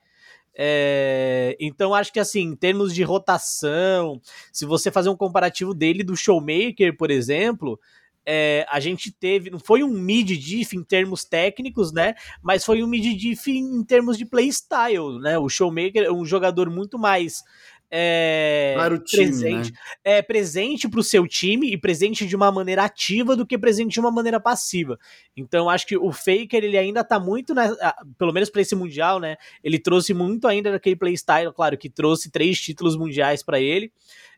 É, 0.59 1.55
então 1.59 1.93
acho 1.93 2.11
que 2.11 2.19
assim, 2.19 2.41
em 2.41 2.55
termos 2.55 2.91
de 2.91 3.03
rotação, 3.03 4.19
se 4.51 4.65
você 4.65 4.89
fazer 4.89 5.07
um 5.07 5.15
comparativo 5.15 5.71
dele 5.71 6.03
do 6.03 6.17
Showmaker, 6.17 6.97
por 6.97 7.11
exemplo, 7.11 7.79
é, 8.25 8.65
a 8.69 8.79
gente 8.79 9.11
teve, 9.11 9.51
não 9.51 9.59
foi 9.59 9.83
um 9.83 9.93
mid 9.93 10.31
diff 10.31 10.75
em 10.75 10.83
termos 10.83 11.23
técnicos, 11.23 11.93
né? 11.93 12.15
Mas 12.41 12.65
foi 12.65 12.83
um 12.83 12.87
mid 12.87 13.05
diff 13.17 13.49
em 13.49 13.83
termos 13.83 14.17
de 14.17 14.25
playstyle, 14.25 15.19
né? 15.21 15.37
O 15.37 15.47
Showmaker 15.47 16.03
é 16.03 16.11
um 16.11 16.25
jogador 16.25 16.69
muito 16.69 16.97
mais 16.97 17.43
é, 17.89 18.75
time, 19.05 19.27
presente, 19.27 19.71
né? 19.71 19.77
é 20.03 20.21
presente 20.21 20.89
para 20.89 20.99
o 20.99 21.03
seu 21.03 21.27
time 21.27 21.71
e 21.71 21.77
presente 21.77 22.25
de 22.25 22.35
uma 22.35 22.51
maneira 22.51 22.83
ativa 22.83 23.35
do 23.35 23.45
que 23.45 23.57
presente 23.57 23.93
de 23.93 23.99
uma 23.99 24.11
maneira 24.11 24.39
passiva. 24.39 24.99
Então 25.35 25.69
acho 25.69 25.87
que 25.87 25.97
o 25.97 26.11
Faker 26.11 26.63
ele 26.63 26.77
ainda 26.77 27.03
tá 27.03 27.19
muito 27.19 27.53
na, 27.53 27.73
pelo 28.17 28.33
menos 28.33 28.49
para 28.49 28.61
esse 28.61 28.75
mundial, 28.75 29.19
né? 29.19 29.37
Ele 29.63 29.79
trouxe 29.79 30.13
muito 30.13 30.47
ainda 30.47 30.71
daquele 30.71 30.95
playstyle, 30.95 31.53
claro 31.53 31.77
que 31.77 31.89
trouxe 31.89 32.29
três 32.29 32.59
títulos 32.59 32.97
mundiais 32.97 33.41
para 33.41 33.59
ele 33.59 33.91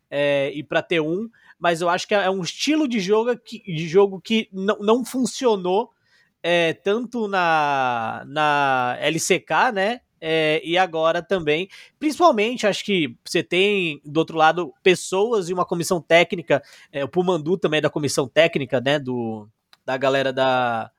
é, 0.10 0.52
e 0.54 0.64
para 0.64 0.82
ter 0.82 1.00
um, 1.00 1.30
mas 1.58 1.82
eu 1.82 1.90
acho 1.90 2.08
que 2.08 2.14
é 2.14 2.30
um 2.30 2.42
estilo 2.42 2.88
de 2.88 3.00
jogo 3.00 3.36
que, 3.38 3.60
de 3.60 3.88
jogo 3.88 4.22
que 4.22 4.48
não, 4.52 4.78
não 4.80 5.06
funcionou 5.06 5.92
é, 6.42 6.74
tanto 6.74 7.28
na, 7.28 8.24
na 8.28 8.98
LCK, 9.02 9.74
né? 9.74 10.02
É, 10.22 10.62
e 10.64 10.78
agora 10.78 11.22
também, 11.22 11.70
principalmente, 11.98 12.68
acho 12.68 12.84
que 12.84 13.16
você 13.24 13.42
tem 13.42 14.02
do 14.04 14.18
outro 14.18 14.38
lado 14.38 14.74
pessoas 14.84 15.50
e 15.50 15.54
uma 15.54 15.66
comissão 15.66 16.02
técnica, 16.02 16.62
é, 16.92 17.04
o 17.04 17.08
Pumandu 17.08 17.58
também 17.58 17.78
é 17.78 17.82
da 17.82 17.90
comissão 17.90 18.28
técnica, 18.28 18.82
né, 18.82 19.00
do, 19.00 19.48
da 19.86 19.98
galera 19.98 20.34
da 20.34 20.92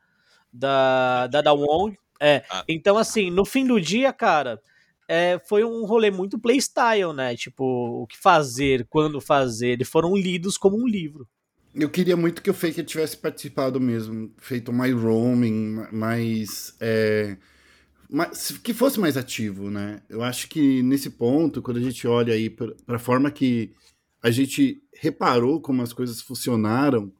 da 0.52 1.26
da, 1.26 1.42
da 1.42 1.52
Wong. 1.52 1.96
É, 2.18 2.44
ah. 2.50 2.64
Então, 2.68 2.98
assim, 2.98 3.30
no 3.30 3.44
fim 3.44 3.66
do 3.66 3.80
dia, 3.80 4.12
cara, 4.12 4.60
é, 5.08 5.38
foi 5.38 5.64
um 5.64 5.84
rolê 5.84 6.10
muito 6.10 6.38
playstyle, 6.38 7.12
né? 7.14 7.34
Tipo, 7.36 7.64
o 8.02 8.06
que 8.06 8.18
fazer, 8.18 8.86
quando 8.88 9.20
fazer, 9.20 9.68
eles 9.68 9.88
foram 9.88 10.14
lidos 10.16 10.58
como 10.58 10.76
um 10.76 10.86
livro. 10.86 11.26
Eu 11.74 11.88
queria 11.88 12.16
muito 12.16 12.42
que 12.42 12.50
o 12.50 12.54
Faker 12.54 12.84
tivesse 12.84 13.16
participado 13.16 13.80
mesmo, 13.80 14.32
feito 14.38 14.72
mais 14.72 14.92
roaming, 14.92 15.86
mais. 15.92 16.74
É 16.80 17.36
que 18.62 18.74
fosse 18.74 18.98
mais 18.98 19.16
ativo, 19.16 19.70
né? 19.70 20.02
Eu 20.08 20.22
acho 20.22 20.48
que 20.48 20.82
nesse 20.82 21.10
ponto, 21.10 21.62
quando 21.62 21.76
a 21.76 21.82
gente 21.82 22.06
olha 22.06 22.34
aí 22.34 22.50
para 22.50 22.74
a 22.88 22.98
forma 22.98 23.30
que 23.30 23.72
a 24.22 24.30
gente 24.30 24.82
reparou 24.92 25.60
como 25.60 25.82
as 25.82 25.92
coisas 25.92 26.20
funcionaram, 26.20 27.12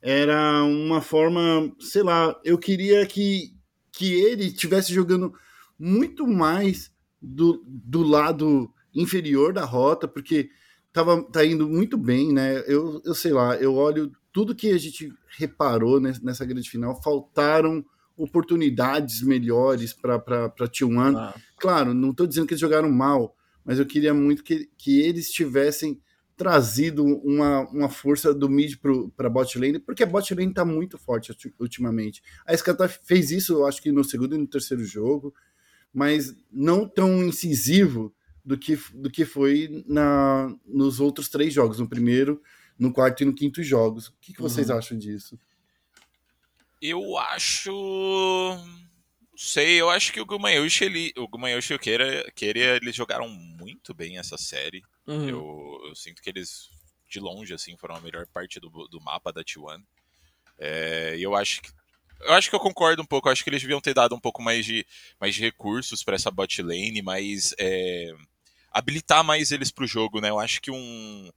era 0.00 0.64
uma 0.64 1.00
forma, 1.00 1.72
sei 1.78 2.02
lá, 2.02 2.38
eu 2.44 2.58
queria 2.58 3.04
que, 3.06 3.54
que 3.92 4.14
ele 4.14 4.46
estivesse 4.46 4.92
jogando 4.92 5.32
muito 5.78 6.26
mais 6.26 6.92
do, 7.20 7.62
do 7.66 8.02
lado 8.02 8.72
inferior 8.94 9.52
da 9.52 9.64
rota, 9.64 10.08
porque 10.08 10.50
tava, 10.92 11.22
tá 11.22 11.44
indo 11.44 11.68
muito 11.68 11.96
bem, 11.96 12.32
né? 12.32 12.62
Eu, 12.66 13.00
eu 13.04 13.14
sei 13.14 13.32
lá, 13.32 13.56
eu 13.56 13.74
olho 13.74 14.12
tudo 14.32 14.54
que 14.54 14.70
a 14.70 14.78
gente 14.78 15.12
reparou 15.38 16.00
nessa 16.00 16.44
grande 16.44 16.68
final, 16.68 17.00
faltaram 17.02 17.84
oportunidades 18.16 19.22
melhores 19.22 19.92
para 19.92 20.18
T1. 20.58 21.16
Ah. 21.16 21.34
Claro, 21.56 21.94
não 21.94 22.10
estou 22.10 22.26
dizendo 22.26 22.46
que 22.46 22.54
eles 22.54 22.60
jogaram 22.60 22.90
mal, 22.90 23.36
mas 23.64 23.78
eu 23.78 23.86
queria 23.86 24.12
muito 24.12 24.42
que, 24.42 24.68
que 24.76 25.00
eles 25.00 25.30
tivessem 25.30 26.00
trazido 26.36 27.04
uma, 27.04 27.60
uma 27.70 27.88
força 27.88 28.34
do 28.34 28.48
mid 28.48 28.74
para 29.16 29.30
bot 29.30 29.58
lane, 29.58 29.78
porque 29.78 30.02
a 30.02 30.06
bot 30.06 30.34
lane 30.34 30.50
está 30.50 30.64
muito 30.64 30.98
forte 30.98 31.32
ultimamente. 31.58 32.22
A 32.44 32.54
Skata 32.54 32.88
fez 32.88 33.30
isso, 33.30 33.52
eu 33.52 33.66
acho 33.66 33.82
que 33.82 33.92
no 33.92 34.02
segundo 34.02 34.34
e 34.34 34.38
no 34.38 34.46
terceiro 34.46 34.84
jogo, 34.84 35.34
mas 35.92 36.34
não 36.50 36.88
tão 36.88 37.22
incisivo 37.22 38.14
do 38.44 38.58
que, 38.58 38.78
do 38.94 39.10
que 39.10 39.24
foi 39.24 39.84
na, 39.86 40.52
nos 40.66 41.00
outros 41.00 41.28
três 41.28 41.52
jogos, 41.52 41.78
no 41.78 41.88
primeiro, 41.88 42.40
no 42.78 42.92
quarto 42.92 43.22
e 43.22 43.26
no 43.26 43.34
quinto 43.34 43.62
jogos. 43.62 44.08
O 44.08 44.14
que, 44.20 44.32
que 44.32 44.42
vocês 44.42 44.68
uhum. 44.68 44.76
acham 44.76 44.98
disso? 44.98 45.38
Eu 46.82 47.16
acho. 47.16 47.70
Não 47.70 49.38
sei, 49.38 49.80
eu 49.80 49.88
acho 49.88 50.12
que 50.12 50.20
o 50.20 50.26
Gumayushi, 50.26 50.84
ele, 50.84 51.12
o 51.16 51.28
Gumayushi 51.28 51.72
e 51.72 51.76
o 51.76 51.78
Keira, 51.78 52.30
Keira, 52.34 52.76
eles 52.76 52.94
jogaram 52.94 53.28
muito 53.28 53.94
bem 53.94 54.18
essa 54.18 54.36
série. 54.36 54.82
Uhum. 55.06 55.28
Eu, 55.28 55.80
eu, 55.88 55.94
sinto 55.94 56.20
que 56.20 56.28
eles, 56.28 56.68
de 57.08 57.20
longe, 57.20 57.54
assim, 57.54 57.76
foram 57.76 57.94
a 57.94 58.00
melhor 58.00 58.26
parte 58.26 58.58
do, 58.58 58.68
do 58.88 59.00
mapa 59.00 59.32
da 59.32 59.44
T1. 59.44 59.80
É, 60.58 61.14
e 61.16 61.22
eu 61.22 61.36
acho 61.36 61.62
que 61.62 61.70
eu 62.22 62.34
acho 62.34 62.48
que 62.48 62.54
eu 62.54 62.60
concordo 62.60 63.02
um 63.02 63.06
pouco. 63.06 63.28
Eu 63.28 63.32
acho 63.32 63.42
que 63.42 63.50
eles 63.50 63.62
deviam 63.62 63.80
ter 63.80 63.94
dado 63.94 64.14
um 64.14 64.20
pouco 64.20 64.42
mais 64.42 64.64
de, 64.64 64.86
mais 65.20 65.34
de 65.34 65.40
recursos 65.40 66.02
para 66.02 66.14
essa 66.14 66.30
bot 66.30 66.62
lane, 66.62 67.02
mas 67.02 67.54
é, 67.58 68.12
habilitar 68.70 69.24
mais 69.24 69.50
eles 69.50 69.70
para 69.70 69.84
o 69.84 69.88
jogo, 69.88 70.20
né? 70.20 70.30
Eu 70.30 70.38
acho 70.38 70.60
que 70.60 70.70
um, 70.70 71.30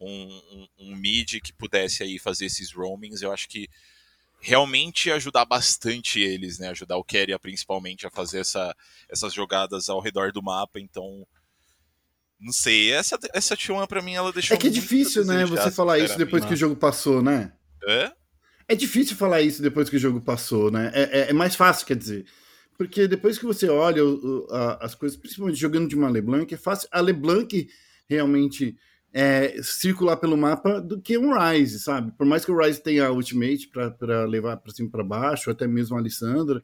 um, 0.00 0.42
um, 0.52 0.68
um, 0.78 0.96
mid 0.96 1.40
que 1.40 1.52
pudesse 1.52 2.02
aí 2.02 2.18
fazer 2.18 2.46
esses 2.46 2.72
roamings, 2.72 3.20
eu 3.22 3.32
acho 3.32 3.48
que 3.48 3.68
realmente 4.40 5.10
ajudar 5.10 5.44
bastante 5.44 6.20
eles, 6.20 6.58
né? 6.58 6.68
Ajudar 6.68 6.96
o 6.96 7.04
Keria 7.04 7.38
principalmente 7.38 8.06
a 8.06 8.10
fazer 8.10 8.40
essa, 8.40 8.74
essas 9.08 9.32
jogadas 9.32 9.88
ao 9.88 10.00
redor 10.00 10.32
do 10.32 10.42
mapa, 10.42 10.78
então 10.80 11.26
não 12.40 12.52
sei, 12.52 12.92
essa 12.92 13.18
essa 13.34 13.56
T1 13.56 13.86
para 13.88 14.00
mim 14.00 14.14
ela 14.14 14.32
deixou 14.32 14.56
É 14.56 14.60
que 14.60 14.68
é 14.68 14.70
difícil, 14.70 15.24
né, 15.24 15.44
você 15.44 15.72
falar 15.72 15.98
isso 15.98 16.16
depois 16.16 16.44
que 16.44 16.54
o 16.54 16.56
jogo 16.56 16.76
passou, 16.76 17.20
né? 17.20 17.52
É? 17.84 18.12
É 18.68 18.74
difícil 18.74 19.16
falar 19.16 19.40
isso 19.40 19.62
depois 19.62 19.88
que 19.88 19.96
o 19.96 19.98
jogo 19.98 20.20
passou, 20.20 20.70
né? 20.70 20.92
É, 20.94 21.20
é, 21.20 21.30
é 21.30 21.32
mais 21.32 21.56
fácil, 21.56 21.86
quer 21.86 21.96
dizer. 21.96 22.26
Porque 22.76 23.08
depois 23.08 23.38
que 23.38 23.44
você 23.44 23.68
olha 23.68 24.04
o, 24.04 24.46
a, 24.50 24.84
as 24.84 24.94
coisas, 24.94 25.18
principalmente 25.18 25.58
jogando 25.58 25.88
de 25.88 25.96
uma 25.96 26.08
LeBlanc, 26.08 26.54
é 26.54 26.56
fácil. 26.56 26.88
A 26.92 27.00
LeBlanc 27.00 27.68
realmente 28.08 28.76
é, 29.12 29.62
circular 29.62 30.16
pelo 30.16 30.36
mapa 30.36 30.80
do 30.80 31.00
que 31.00 31.16
um 31.16 31.32
Rise, 31.36 31.80
sabe? 31.80 32.12
Por 32.12 32.26
mais 32.26 32.44
que 32.44 32.50
o 32.50 32.58
Rise 32.58 32.82
tenha 32.82 33.06
a 33.06 33.12
Ultimate 33.12 33.68
para 33.98 34.24
levar 34.24 34.56
para 34.58 34.72
cima 34.72 34.90
para 34.90 35.04
baixo, 35.04 35.50
até 35.50 35.66
mesmo 35.66 35.96
a 35.96 36.00
Alessandra, 36.00 36.62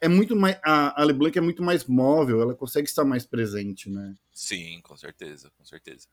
é 0.00 0.08
muito 0.08 0.36
mais 0.36 0.58
a, 0.62 1.00
a 1.00 1.04
LeBlanc 1.04 1.36
é 1.36 1.40
muito 1.40 1.62
mais 1.62 1.84
móvel, 1.84 2.40
ela 2.40 2.54
consegue 2.54 2.88
estar 2.88 3.04
mais 3.04 3.26
presente, 3.26 3.90
né? 3.90 4.14
Sim, 4.32 4.80
com 4.82 4.96
certeza, 4.96 5.50
com 5.58 5.64
certeza. 5.64 6.06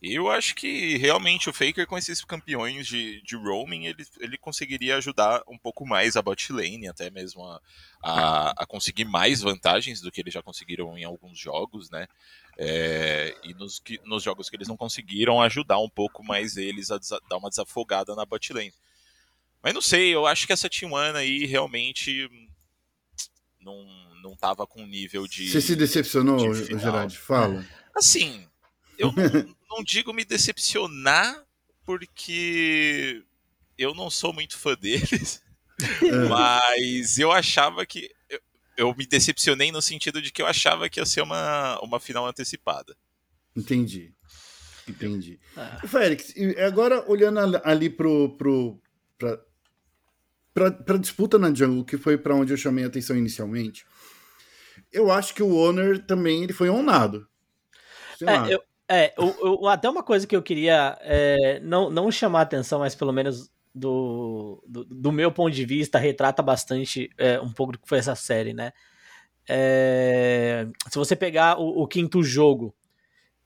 E 0.00 0.14
eu 0.14 0.28
acho 0.28 0.56
que 0.56 0.96
realmente 0.96 1.48
o 1.48 1.52
Faker 1.52 1.86
com 1.86 1.96
esses 1.96 2.24
campeões 2.24 2.88
de, 2.88 3.22
de 3.22 3.36
roaming, 3.36 3.86
ele, 3.86 4.04
ele 4.18 4.36
conseguiria 4.36 4.96
ajudar 4.96 5.42
um 5.46 5.56
pouco 5.56 5.86
mais 5.86 6.16
a 6.16 6.22
bot 6.22 6.52
lane, 6.52 6.88
até 6.88 7.08
mesmo 7.08 7.44
a, 7.44 7.60
a, 8.02 8.62
a 8.62 8.66
conseguir 8.66 9.04
mais 9.04 9.42
vantagens 9.42 10.00
do 10.00 10.10
que 10.10 10.20
eles 10.20 10.34
já 10.34 10.42
conseguiram 10.42 10.98
em 10.98 11.04
alguns 11.04 11.38
jogos, 11.38 11.88
né? 11.88 12.08
É, 12.58 13.34
e 13.42 13.54
nos, 13.54 13.78
que, 13.78 14.00
nos 14.04 14.22
jogos 14.22 14.50
que 14.50 14.56
eles 14.56 14.68
não 14.68 14.76
conseguiram, 14.76 15.40
ajudar 15.40 15.78
um 15.78 15.88
pouco 15.88 16.22
mais 16.22 16.56
eles 16.56 16.90
a 16.90 16.98
dar 17.28 17.38
uma 17.38 17.48
desafogada 17.48 18.14
na 18.14 18.24
bot 18.24 18.52
lane. 18.52 18.74
Mas 19.62 19.74
não 19.74 19.80
sei, 19.80 20.14
eu 20.14 20.26
acho 20.26 20.46
que 20.46 20.52
essa 20.52 20.68
T1 20.68 21.14
aí 21.14 21.46
realmente 21.46 22.28
não, 23.60 23.86
não 24.22 24.36
tava 24.36 24.66
com 24.66 24.84
nível 24.84 25.26
de. 25.26 25.50
Você 25.50 25.60
se 25.60 25.76
decepcionou, 25.76 26.52
de 26.52 26.78
Gerard? 26.78 27.16
Fala. 27.16 27.64
Assim, 27.94 28.46
eu 28.98 29.12
não, 29.12 29.56
não 29.78 29.84
digo 29.84 30.12
me 30.12 30.24
decepcionar, 30.24 31.44
porque 31.84 33.22
eu 33.78 33.94
não 33.94 34.10
sou 34.10 34.32
muito 34.32 34.58
fã 34.58 34.74
deles. 34.74 35.40
É. 36.00 36.28
Mas 36.28 37.18
eu 37.18 37.32
achava 37.32 37.84
que 37.84 38.14
eu 38.82 38.94
me 38.96 39.06
decepcionei 39.06 39.72
no 39.72 39.80
sentido 39.80 40.20
de 40.20 40.32
que 40.32 40.42
eu 40.42 40.46
achava 40.46 40.88
que 40.88 41.00
ia 41.00 41.06
ser 41.06 41.22
uma, 41.22 41.78
uma 41.80 42.00
final 42.00 42.26
antecipada. 42.26 42.96
Entendi. 43.56 44.12
Entendi. 44.88 45.38
Ah. 45.56 45.80
Félix, 45.86 46.34
agora 46.66 47.08
olhando 47.08 47.60
ali 47.64 47.88
pro, 47.88 48.36
pro, 48.36 48.80
pra, 49.18 49.38
pra, 50.52 50.70
pra 50.72 50.96
disputa 50.98 51.38
na 51.38 51.54
jungle, 51.54 51.84
que 51.84 51.96
foi 51.96 52.18
para 52.18 52.34
onde 52.34 52.52
eu 52.52 52.56
chamei 52.56 52.84
a 52.84 52.88
atenção 52.88 53.16
inicialmente, 53.16 53.86
eu 54.92 55.10
acho 55.10 55.34
que 55.34 55.42
o 55.42 55.54
Honor 55.54 55.98
também 55.98 56.42
ele 56.42 56.52
foi 56.52 56.68
honrado. 56.68 57.26
É, 58.20 58.54
eu, 58.54 58.62
é 58.88 59.14
eu, 59.16 59.36
eu, 59.40 59.68
até 59.68 59.88
uma 59.88 60.02
coisa 60.02 60.26
que 60.26 60.36
eu 60.36 60.42
queria 60.42 60.98
é, 61.00 61.60
não, 61.60 61.90
não 61.90 62.10
chamar 62.10 62.40
a 62.40 62.42
atenção, 62.42 62.80
mas 62.80 62.94
pelo 62.94 63.12
menos 63.12 63.50
do, 63.74 64.62
do, 64.66 64.84
do, 64.84 65.12
meu 65.12 65.32
ponto 65.32 65.50
de 65.50 65.64
vista, 65.64 65.98
retrata 65.98 66.42
bastante 66.42 67.10
é, 67.16 67.40
um 67.40 67.52
pouco 67.52 67.72
do 67.72 67.78
que 67.78 67.88
foi 67.88 67.98
essa 67.98 68.14
série, 68.14 68.52
né? 68.52 68.72
É, 69.48 70.66
se 70.88 70.98
você 70.98 71.16
pegar 71.16 71.58
o, 71.58 71.82
o 71.82 71.86
quinto 71.86 72.22
jogo, 72.22 72.74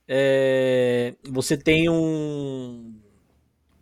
é, 0.08 1.14
você 1.24 1.56
tem 1.56 1.88
um. 1.88 3.00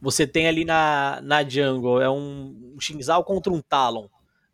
Você 0.01 0.27
tem 0.27 0.47
ali 0.47 0.65
na, 0.65 1.21
na 1.23 1.49
jungle, 1.49 2.01
é 2.01 2.11
um, 2.11 2.75
um 2.77 2.81
Shinzal 2.81 3.25
contra 3.25 3.53
um 3.53 3.63
Talon, 3.63 4.07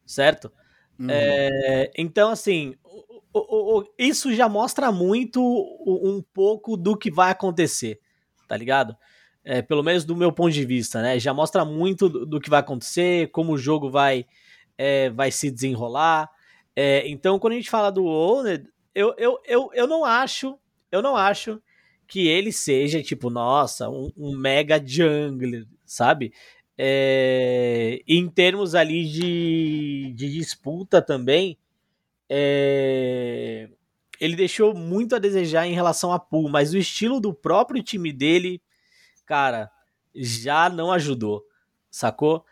certo? 0.06 0.50
Uhum. 0.98 1.08
É, 1.10 1.90
então, 1.98 2.30
assim, 2.30 2.76
o, 2.84 3.40
o, 3.40 3.80
o, 3.80 3.94
isso 3.98 4.32
já 4.32 4.48
mostra 4.48 4.92
muito 4.92 5.40
um 5.86 6.22
pouco 6.32 6.76
do 6.76 6.96
que 6.96 7.10
vai 7.10 7.32
acontecer, 7.32 7.98
tá 8.46 8.56
ligado? 8.56 8.96
É, 9.44 9.62
pelo 9.62 9.82
menos 9.82 10.04
do 10.04 10.14
meu 10.14 10.30
ponto 10.30 10.52
de 10.52 10.64
vista, 10.64 11.00
né? 11.00 11.18
Já 11.18 11.32
mostra 11.32 11.64
muito 11.64 12.08
do, 12.08 12.26
do 12.26 12.40
que 12.40 12.50
vai 12.50 12.60
acontecer, 12.60 13.30
como 13.30 13.52
o 13.52 13.58
jogo 13.58 13.90
vai, 13.90 14.26
é, 14.76 15.08
vai 15.10 15.30
se 15.30 15.50
desenrolar. 15.50 16.28
É, 16.76 17.08
então, 17.08 17.38
quando 17.38 17.54
a 17.54 17.56
gente 17.56 17.70
fala 17.70 17.90
do 17.90 18.04
Owner, 18.04 18.66
eu, 18.94 19.14
eu, 19.16 19.38
eu, 19.46 19.70
eu 19.72 19.86
não 19.86 20.04
acho, 20.04 20.58
eu 20.92 21.00
não 21.00 21.16
acho 21.16 21.60
que 22.06 22.26
ele 22.26 22.52
seja, 22.52 23.02
tipo, 23.02 23.30
nossa, 23.30 23.88
um, 23.88 24.10
um 24.16 24.36
mega 24.36 24.82
jungler, 24.84 25.66
sabe? 25.86 26.32
É, 26.76 28.02
em 28.06 28.28
termos 28.28 28.74
ali 28.74 29.04
de, 29.06 30.12
de 30.14 30.32
disputa 30.32 31.00
também, 31.00 31.56
é, 32.28 33.68
ele 34.20 34.34
deixou 34.34 34.74
muito 34.74 35.14
a 35.14 35.18
desejar 35.18 35.66
em 35.66 35.72
relação 35.72 36.12
a 36.12 36.18
pool, 36.18 36.48
mas 36.48 36.72
o 36.72 36.78
estilo 36.78 37.20
do 37.20 37.32
próprio 37.32 37.82
time 37.82 38.12
dele, 38.12 38.60
cara, 39.30 39.70
já 40.12 40.68
não 40.68 40.90
ajudou, 40.90 41.44
sacou? 41.88 42.44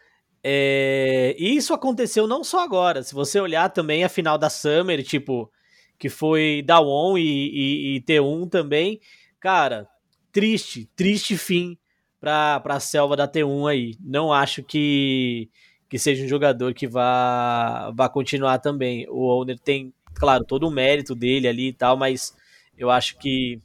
É, 0.45 1.35
e 1.37 1.57
isso 1.57 1.75
aconteceu 1.75 2.29
não 2.29 2.45
só 2.45 2.63
agora. 2.63 3.03
Se 3.03 3.13
você 3.17 3.41
olhar 3.41 3.69
também 3.71 4.05
a 4.05 4.09
final 4.09 4.39
da 4.39 4.49
Summer, 4.49 5.03
tipo, 5.03 5.51
que 5.99 6.09
foi 6.09 6.63
da 6.65 6.81
ON 6.81 7.19
e, 7.19 7.23
e, 7.23 7.97
e 7.97 8.01
T1 8.03 8.49
também, 8.49 9.01
cara, 9.41 9.89
triste, 10.31 10.89
triste 10.95 11.37
fim 11.37 11.77
para 12.21 12.63
a 12.65 12.79
selva 12.79 13.17
da 13.17 13.27
T1 13.27 13.69
aí. 13.69 13.97
Não 14.01 14.33
acho 14.33 14.63
que, 14.63 15.51
que 15.89 15.99
seja 15.99 16.25
um 16.25 16.29
jogador 16.29 16.73
que 16.75 16.87
vá, 16.87 17.91
vá 17.91 18.09
continuar 18.09 18.61
também. 18.61 19.05
O 19.11 19.27
Owner 19.27 19.59
tem, 19.59 19.93
claro, 20.15 20.45
todo 20.45 20.69
o 20.69 20.71
mérito 20.71 21.13
dele 21.17 21.49
ali 21.49 21.69
e 21.71 21.73
tal, 21.73 21.97
mas 21.97 22.37
eu 22.77 22.89
acho 22.89 23.19
que 23.19 23.61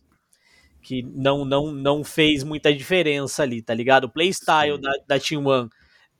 que 0.83 1.01
não, 1.15 1.45
não, 1.45 1.71
não 1.71 2.03
fez 2.03 2.43
muita 2.43 2.73
diferença 2.73 3.41
ali, 3.41 3.61
tá 3.61 3.73
ligado? 3.73 4.03
O 4.03 4.09
playstyle 4.09 4.79
da, 4.79 4.91
da 5.07 5.19
Team 5.19 5.45
One 5.45 5.69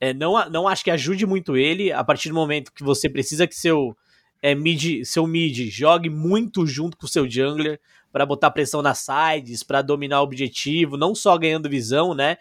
é, 0.00 0.12
não, 0.12 0.50
não 0.50 0.66
acho 0.66 0.82
que 0.82 0.90
ajude 0.90 1.26
muito 1.26 1.56
ele 1.56 1.92
a 1.92 2.02
partir 2.02 2.30
do 2.30 2.34
momento 2.34 2.72
que 2.72 2.82
você 2.82 3.08
precisa 3.08 3.46
que 3.46 3.54
seu 3.54 3.96
é, 4.42 4.54
mid, 4.54 5.04
seu 5.04 5.26
mid 5.26 5.70
jogue 5.70 6.10
muito 6.10 6.66
junto 6.66 6.96
com 6.96 7.06
o 7.06 7.08
seu 7.08 7.30
jungler 7.30 7.80
para 8.12 8.26
botar 8.26 8.50
pressão 8.50 8.82
nas 8.82 8.98
sides, 8.98 9.62
para 9.62 9.82
dominar 9.82 10.20
o 10.20 10.24
objetivo, 10.24 10.96
não 10.96 11.14
só 11.14 11.36
ganhando 11.36 11.68
visão, 11.68 12.14
né? 12.14 12.36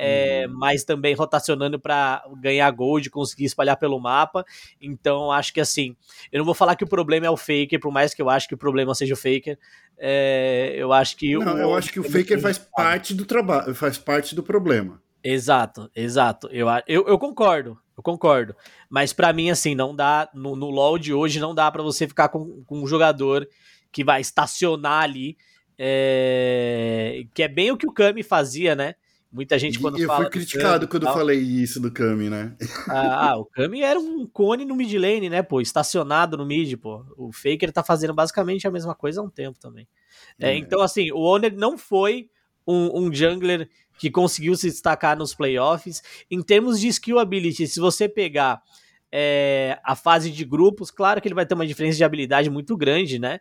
É, 0.00 0.46
uhum. 0.46 0.56
mas 0.56 0.84
também 0.84 1.12
rotacionando 1.12 1.76
para 1.80 2.22
ganhar 2.40 2.70
gold, 2.70 3.10
conseguir 3.10 3.46
espalhar 3.46 3.76
pelo 3.76 3.98
mapa. 3.98 4.44
Então, 4.80 5.32
acho 5.32 5.52
que 5.52 5.60
assim, 5.60 5.96
eu 6.30 6.38
não 6.38 6.44
vou 6.44 6.54
falar 6.54 6.76
que 6.76 6.84
o 6.84 6.88
problema 6.88 7.26
é 7.26 7.30
o 7.30 7.36
Faker, 7.36 7.80
por 7.80 7.90
mais 7.90 8.14
que 8.14 8.22
eu 8.22 8.30
acho 8.30 8.46
que 8.46 8.54
o 8.54 8.58
problema 8.58 8.94
seja 8.94 9.14
o 9.14 9.16
Faker. 9.16 9.58
É, 9.98 10.72
eu 10.76 10.92
acho 10.92 11.16
que 11.16 11.36
não, 11.36 11.56
o, 11.56 11.58
eu 11.58 11.74
acho 11.74 11.92
que 11.92 11.98
o 11.98 12.04
Faker 12.04 12.40
faz 12.40 12.58
parte 12.58 13.12
do 13.12 13.26
trabalho, 13.26 13.74
faz 13.74 13.98
parte 13.98 14.36
do 14.36 14.42
problema. 14.42 15.02
Exato, 15.20 15.90
exato. 15.96 16.48
Eu, 16.52 16.68
eu, 16.86 17.08
eu 17.08 17.18
concordo, 17.18 17.76
eu 17.96 18.02
concordo. 18.02 18.54
Mas 18.88 19.12
para 19.12 19.32
mim, 19.32 19.50
assim, 19.50 19.74
não 19.74 19.96
dá. 19.96 20.28
No, 20.32 20.54
no 20.54 20.70
LoL 20.70 20.96
de 20.96 21.12
hoje, 21.12 21.40
não 21.40 21.52
dá 21.52 21.68
para 21.72 21.82
você 21.82 22.06
ficar 22.06 22.28
com, 22.28 22.62
com 22.64 22.80
um 22.80 22.86
jogador 22.86 23.48
que 23.90 24.04
vai 24.04 24.20
estacionar 24.20 25.02
ali. 25.02 25.36
É, 25.76 27.24
que 27.34 27.42
é 27.42 27.48
bem 27.48 27.72
o 27.72 27.76
que 27.76 27.86
o 27.86 27.92
Kami 27.92 28.22
fazia, 28.22 28.76
né? 28.76 28.94
Muita 29.30 29.58
gente 29.58 29.78
quando 29.78 29.98
eu 29.98 30.06
fala. 30.06 30.20
Eu 30.20 30.22
fui 30.24 30.30
criticado 30.30 30.88
quando 30.88 31.04
tal, 31.04 31.14
falei 31.14 31.38
isso 31.38 31.78
do 31.80 31.92
Kami, 31.92 32.30
né? 32.30 32.56
Ah, 32.88 33.30
ah, 33.30 33.36
o 33.36 33.44
Kami 33.44 33.82
era 33.82 33.98
um 34.00 34.26
cone 34.26 34.64
no 34.64 34.74
mid 34.74 34.92
lane, 34.94 35.28
né, 35.28 35.42
pô? 35.42 35.60
Estacionado 35.60 36.36
no 36.36 36.46
mid, 36.46 36.74
pô. 36.76 37.04
O 37.16 37.30
Faker 37.30 37.70
tá 37.70 37.84
fazendo 37.84 38.14
basicamente 38.14 38.66
a 38.66 38.70
mesma 38.70 38.94
coisa 38.94 39.20
há 39.20 39.24
um 39.24 39.28
tempo 39.28 39.58
também. 39.60 39.86
É, 40.40 40.50
é. 40.50 40.56
Então, 40.56 40.80
assim, 40.80 41.12
o 41.12 41.18
Owner 41.18 41.54
não 41.54 41.76
foi 41.76 42.30
um, 42.66 43.02
um 43.02 43.12
jungler 43.12 43.68
que 43.98 44.10
conseguiu 44.10 44.56
se 44.56 44.70
destacar 44.70 45.16
nos 45.16 45.34
playoffs. 45.34 46.02
Em 46.30 46.42
termos 46.42 46.80
de 46.80 46.88
skill 46.88 47.18
ability, 47.18 47.66
se 47.66 47.80
você 47.80 48.08
pegar 48.08 48.62
é, 49.12 49.78
a 49.84 49.94
fase 49.94 50.30
de 50.30 50.44
grupos, 50.44 50.90
claro 50.90 51.20
que 51.20 51.28
ele 51.28 51.34
vai 51.34 51.44
ter 51.44 51.54
uma 51.54 51.66
diferença 51.66 51.98
de 51.98 52.04
habilidade 52.04 52.48
muito 52.48 52.76
grande, 52.78 53.18
né? 53.18 53.40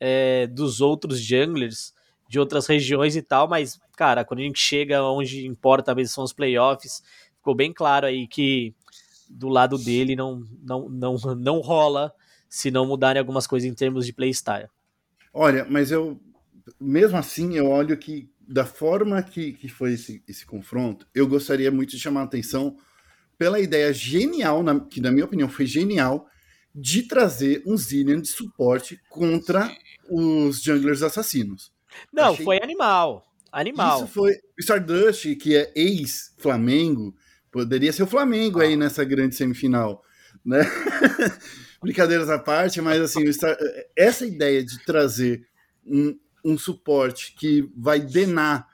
É, 0.00 0.48
dos 0.48 0.80
outros 0.80 1.20
junglers 1.20 1.92
de 2.28 2.38
outras 2.38 2.66
regiões 2.66 3.16
e 3.16 3.22
tal, 3.22 3.48
mas, 3.48 3.80
cara, 3.96 4.24
quando 4.24 4.40
a 4.40 4.42
gente 4.42 4.60
chega 4.60 5.02
onde 5.02 5.46
importa 5.46 5.94
mesmo 5.94 6.12
são 6.12 6.24
os 6.24 6.32
playoffs, 6.32 7.02
ficou 7.36 7.54
bem 7.54 7.72
claro 7.72 8.06
aí 8.06 8.26
que 8.28 8.74
do 9.28 9.48
lado 9.48 9.78
dele 9.78 10.14
não, 10.14 10.44
não, 10.62 10.88
não, 10.88 11.16
não 11.34 11.60
rola 11.60 12.12
se 12.48 12.70
não 12.70 12.86
mudarem 12.86 13.20
algumas 13.20 13.46
coisas 13.46 13.68
em 13.68 13.74
termos 13.74 14.06
de 14.06 14.12
playstyle. 14.12 14.68
Olha, 15.32 15.66
mas 15.68 15.90
eu, 15.90 16.20
mesmo 16.80 17.16
assim, 17.16 17.56
eu 17.56 17.66
olho 17.66 17.96
que 17.96 18.30
da 18.40 18.64
forma 18.64 19.22
que, 19.22 19.52
que 19.52 19.68
foi 19.68 19.92
esse, 19.92 20.22
esse 20.26 20.46
confronto, 20.46 21.06
eu 21.14 21.26
gostaria 21.26 21.70
muito 21.70 21.90
de 21.90 21.98
chamar 21.98 22.22
a 22.22 22.24
atenção 22.24 22.76
pela 23.36 23.60
ideia 23.60 23.92
genial, 23.92 24.62
na, 24.62 24.80
que 24.80 25.00
na 25.00 25.12
minha 25.12 25.26
opinião 25.26 25.48
foi 25.48 25.66
genial, 25.66 26.26
de 26.74 27.02
trazer 27.02 27.62
um 27.66 27.76
Zillion 27.76 28.20
de 28.20 28.28
suporte 28.28 29.00
contra 29.08 29.70
os 30.08 30.62
junglers 30.62 31.02
assassinos. 31.02 31.72
Não, 32.12 32.32
Achei... 32.32 32.44
foi 32.44 32.58
animal. 32.62 33.26
Animal. 33.50 34.04
Isso 34.04 34.12
foi. 34.12 34.32
O 34.32 34.60
Stardust, 34.60 35.34
que 35.36 35.56
é 35.56 35.72
ex-Flamengo, 35.74 37.14
poderia 37.50 37.92
ser 37.92 38.02
o 38.02 38.06
Flamengo 38.06 38.60
ah. 38.60 38.64
aí 38.64 38.76
nessa 38.76 39.04
grande 39.04 39.34
semifinal. 39.34 40.02
Né? 40.44 40.60
Brincadeiras 41.80 42.28
à 42.28 42.38
parte, 42.38 42.80
mas 42.80 43.00
assim, 43.00 43.30
Star... 43.32 43.56
essa 43.96 44.26
ideia 44.26 44.64
de 44.64 44.84
trazer 44.84 45.46
um, 45.86 46.18
um 46.44 46.58
suporte 46.58 47.34
que 47.36 47.70
vai 47.76 48.00
denar 48.00 48.66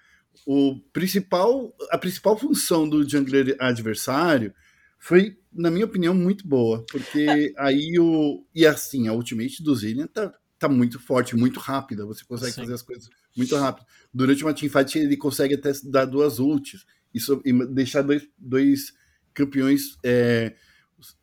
o 0.46 0.78
principal, 0.92 1.74
a 1.90 1.98
principal 1.98 2.36
função 2.36 2.88
do 2.88 3.08
jungler 3.08 3.56
adversário 3.58 4.52
foi, 4.98 5.36
na 5.52 5.70
minha 5.70 5.84
opinião, 5.84 6.14
muito 6.14 6.46
boa, 6.46 6.84
porque 6.90 7.26
é. 7.28 7.52
aí 7.58 7.98
o 7.98 8.44
e 8.54 8.66
assim 8.66 9.06
a 9.06 9.12
ultimate 9.12 9.62
do 9.62 9.74
Zillion 9.74 10.06
tá, 10.06 10.32
tá 10.68 10.74
muito 10.74 10.98
forte, 10.98 11.36
muito 11.36 11.60
rápida, 11.60 12.06
você 12.06 12.24
consegue 12.24 12.52
Sim. 12.52 12.62
fazer 12.62 12.74
as 12.74 12.82
coisas 12.82 13.08
muito 13.36 13.56
rápido. 13.56 13.86
Durante 14.12 14.44
uma 14.44 14.54
teamfight 14.54 14.98
ele 14.98 15.16
consegue 15.16 15.54
até 15.54 15.72
dar 15.84 16.04
duas 16.04 16.38
ults 16.38 16.84
e, 17.12 17.20
so, 17.20 17.40
e 17.44 17.52
deixar 17.66 18.02
dois, 18.02 18.26
dois 18.38 18.92
campeões 19.32 19.98
é, 20.04 20.54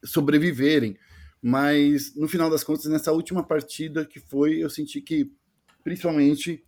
sobreviverem. 0.03 0.97
Mas 1.41 2.15
no 2.15 2.27
final 2.27 2.49
das 2.49 2.63
contas, 2.63 2.85
nessa 2.85 3.11
última 3.11 3.43
partida 3.43 4.05
que 4.05 4.19
foi, 4.19 4.57
eu 4.63 4.69
senti 4.69 5.01
que 5.01 5.31
principalmente 5.83 6.63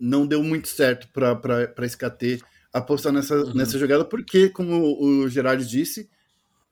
não 0.00 0.26
deu 0.26 0.42
muito 0.42 0.68
certo 0.68 1.08
para 1.12 1.86
SKT 1.86 2.40
apostar 2.72 3.12
nessa, 3.12 3.36
uhum. 3.36 3.54
nessa 3.54 3.78
jogada, 3.78 4.04
porque, 4.04 4.48
como 4.48 5.00
o 5.00 5.28
Gerard 5.28 5.64
disse, 5.64 6.10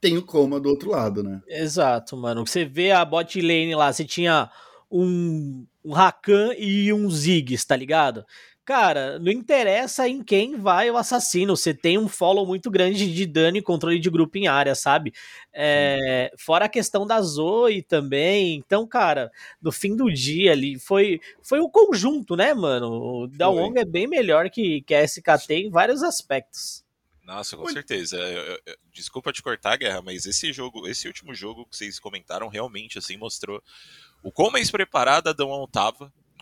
tem 0.00 0.16
o 0.16 0.22
Coma 0.22 0.58
do 0.58 0.68
outro 0.68 0.90
lado, 0.90 1.22
né? 1.22 1.40
Exato, 1.46 2.16
mano. 2.16 2.44
Você 2.44 2.64
vê 2.64 2.90
a 2.90 3.04
bot 3.04 3.40
lane 3.40 3.74
lá, 3.74 3.92
você 3.92 4.04
tinha 4.04 4.50
um, 4.92 5.66
um 5.84 5.92
Rakan 5.92 6.54
e 6.58 6.92
um 6.92 7.10
Ziggs, 7.10 7.66
tá 7.66 7.74
ligado? 7.74 8.24
cara, 8.64 9.18
não 9.18 9.30
interessa 9.30 10.08
em 10.08 10.22
quem 10.22 10.56
vai 10.56 10.90
o 10.90 10.96
assassino, 10.96 11.56
você 11.56 11.74
tem 11.74 11.98
um 11.98 12.08
follow 12.08 12.46
muito 12.46 12.70
grande 12.70 13.12
de 13.12 13.26
dano 13.26 13.56
e 13.56 13.62
controle 13.62 13.98
de 13.98 14.10
grupo 14.10 14.38
em 14.38 14.46
área, 14.46 14.74
sabe? 14.74 15.12
É, 15.52 16.32
fora 16.38 16.66
a 16.66 16.68
questão 16.68 17.06
da 17.06 17.20
Zoe 17.20 17.82
também, 17.82 18.54
então, 18.54 18.86
cara, 18.86 19.30
no 19.60 19.72
fim 19.72 19.96
do 19.96 20.10
dia 20.10 20.52
ali, 20.52 20.78
foi, 20.78 21.20
foi 21.42 21.60
um 21.60 21.68
conjunto, 21.68 22.36
né, 22.36 22.54
mano? 22.54 22.88
O 22.90 23.26
Dalwong 23.26 23.78
é 23.78 23.84
bem 23.84 24.06
melhor 24.06 24.48
que, 24.48 24.82
que 24.82 24.94
a 24.94 25.02
SKT 25.02 25.54
em 25.54 25.70
vários 25.70 26.02
aspectos. 26.02 26.84
Nossa, 27.24 27.56
com 27.56 27.68
certeza. 27.68 28.16
Eu, 28.16 28.58
eu, 28.66 28.76
desculpa 28.92 29.32
te 29.32 29.42
cortar, 29.42 29.76
Guerra, 29.76 30.02
mas 30.02 30.26
esse 30.26 30.52
jogo, 30.52 30.88
esse 30.88 31.06
último 31.06 31.32
jogo 31.32 31.64
que 31.66 31.76
vocês 31.76 31.98
comentaram 32.00 32.48
realmente 32.48 32.98
assim 32.98 33.16
mostrou 33.16 33.62
o 34.22 34.30
quão 34.30 34.50
mais 34.50 34.70
preparada 34.70 35.30
a 35.30 35.32
Dawn 35.32 35.66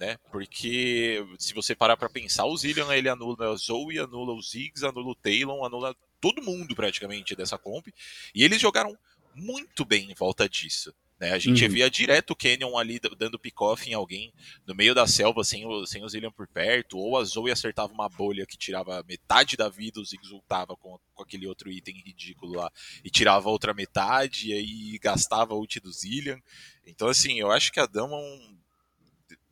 né? 0.01 0.17
Porque 0.31 1.23
se 1.39 1.53
você 1.53 1.75
parar 1.75 1.97
para 1.97 2.09
pensar, 2.09 2.47
o 2.47 2.57
Zillion 2.57 2.91
ele 2.91 3.09
anula 3.09 3.53
a 3.53 3.57
Zoe, 3.57 3.99
anula 3.99 4.33
o 4.33 4.43
Ziggs, 4.43 4.85
anula 4.85 5.11
o 5.11 5.15
Talon, 5.15 5.65
anula 5.65 5.95
todo 6.21 6.43
mundo 6.43 6.75
praticamente 6.75 7.37
dessa 7.37 7.59
comp. 7.59 7.87
E 8.35 8.43
eles 8.43 8.61
jogaram 8.61 8.97
muito 9.35 9.85
bem 9.85 10.11
em 10.11 10.15
volta 10.15 10.49
disso. 10.49 10.95
Né? 11.21 11.33
A 11.33 11.39
gente 11.39 11.63
uhum. 11.63 11.71
via 11.71 11.91
direto 11.91 12.31
o 12.31 12.37
Canyon 12.37 12.79
ali 12.79 12.99
dando 13.19 13.39
pick-off 13.39 13.89
em 13.89 13.93
alguém 13.93 14.33
no 14.67 14.75
meio 14.75 14.95
da 14.95 15.07
selva 15.07 15.45
sem 15.45 15.67
o, 15.67 15.87
sem 15.87 16.03
o 16.03 16.09
Zillion 16.09 16.31
por 16.31 16.49
perto, 16.49 16.97
ou 16.97 17.19
a 17.19 17.25
Zoe 17.25 17.51
acertava 17.51 17.93
uma 17.93 18.09
bolha 18.09 18.47
que 18.47 18.57
tirava 18.57 19.05
metade 19.07 19.57
da 19.57 19.69
vida, 19.69 20.01
o 20.01 20.05
Ziggs 20.05 20.33
ultava 20.33 20.75
com, 20.77 20.99
com 21.15 21.23
aquele 21.23 21.47
outro 21.47 21.71
item 21.71 22.03
ridículo 22.05 22.55
lá 22.55 22.73
e 23.05 23.11
tirava 23.11 23.51
outra 23.51 23.75
metade, 23.75 24.49
e 24.49 24.53
aí 24.55 24.99
gastava 24.99 25.53
a 25.53 25.57
ult 25.57 25.79
do 25.81 25.93
Zillion. 25.93 26.39
Então, 26.87 27.09
assim, 27.09 27.39
eu 27.39 27.51
acho 27.51 27.71
que 27.71 27.81
a 27.81 27.87
Damon 27.87 28.21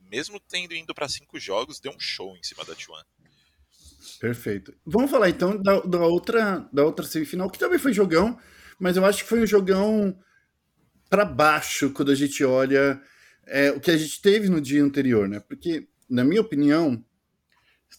mesmo 0.09 0.39
tendo 0.39 0.73
indo 0.73 0.93
para 0.93 1.07
cinco 1.07 1.39
jogos, 1.39 1.79
deu 1.79 1.91
um 1.91 1.99
show 1.99 2.35
em 2.35 2.43
cima 2.43 2.65
da 2.65 2.73
T1. 2.73 3.03
Perfeito. 4.19 4.73
Vamos 4.85 5.11
falar 5.11 5.29
então 5.29 5.61
da, 5.61 5.79
da, 5.81 5.99
outra, 5.99 6.67
da 6.73 6.83
outra 6.83 7.05
semifinal, 7.05 7.49
que 7.49 7.59
também 7.59 7.77
foi 7.77 7.93
jogão, 7.93 8.37
mas 8.79 8.97
eu 8.97 9.05
acho 9.05 9.23
que 9.23 9.29
foi 9.29 9.41
um 9.41 9.47
jogão 9.47 10.17
para 11.09 11.25
baixo 11.25 11.89
quando 11.91 12.11
a 12.11 12.15
gente 12.15 12.43
olha 12.43 13.01
é, 13.47 13.71
o 13.71 13.79
que 13.79 13.91
a 13.91 13.97
gente 13.97 14.21
teve 14.21 14.47
no 14.47 14.61
dia 14.61 14.83
anterior, 14.83 15.27
né? 15.27 15.39
Porque, 15.39 15.87
na 16.09 16.23
minha 16.23 16.41
opinião, 16.41 17.03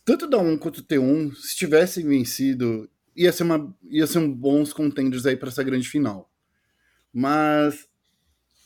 tanto 0.05 0.29
da 0.29 0.39
1 0.39 0.57
quanto 0.59 0.79
o 0.79 0.85
T1, 0.85 1.35
se 1.35 1.57
tivessem 1.57 2.07
vencido, 2.07 2.89
ia 3.17 3.33
ser, 3.33 3.43
uma, 3.43 3.77
ia 3.91 4.07
ser 4.07 4.19
um 4.19 4.33
bons 4.33 4.73
contenders 4.73 5.27
aí 5.27 5.37
para 5.37 5.49
essa 5.49 5.63
grande 5.63 5.89
final. 5.89 6.31
Mas 7.13 7.89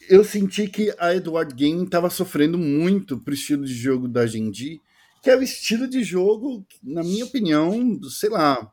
eu 0.08 0.22
senti 0.22 0.68
que 0.68 0.94
a 0.98 1.14
Edward 1.14 1.54
Game 1.54 1.84
estava 1.84 2.10
sofrendo 2.10 2.58
muito 2.58 3.18
pro 3.18 3.32
estilo 3.32 3.64
de 3.64 3.74
jogo 3.74 4.06
da 4.06 4.26
Genji, 4.26 4.80
que 5.22 5.30
é 5.30 5.36
o 5.36 5.42
estilo 5.42 5.88
de 5.88 6.04
jogo, 6.04 6.66
na 6.82 7.02
minha 7.02 7.24
opinião, 7.24 7.98
sei 8.10 8.28
lá, 8.28 8.70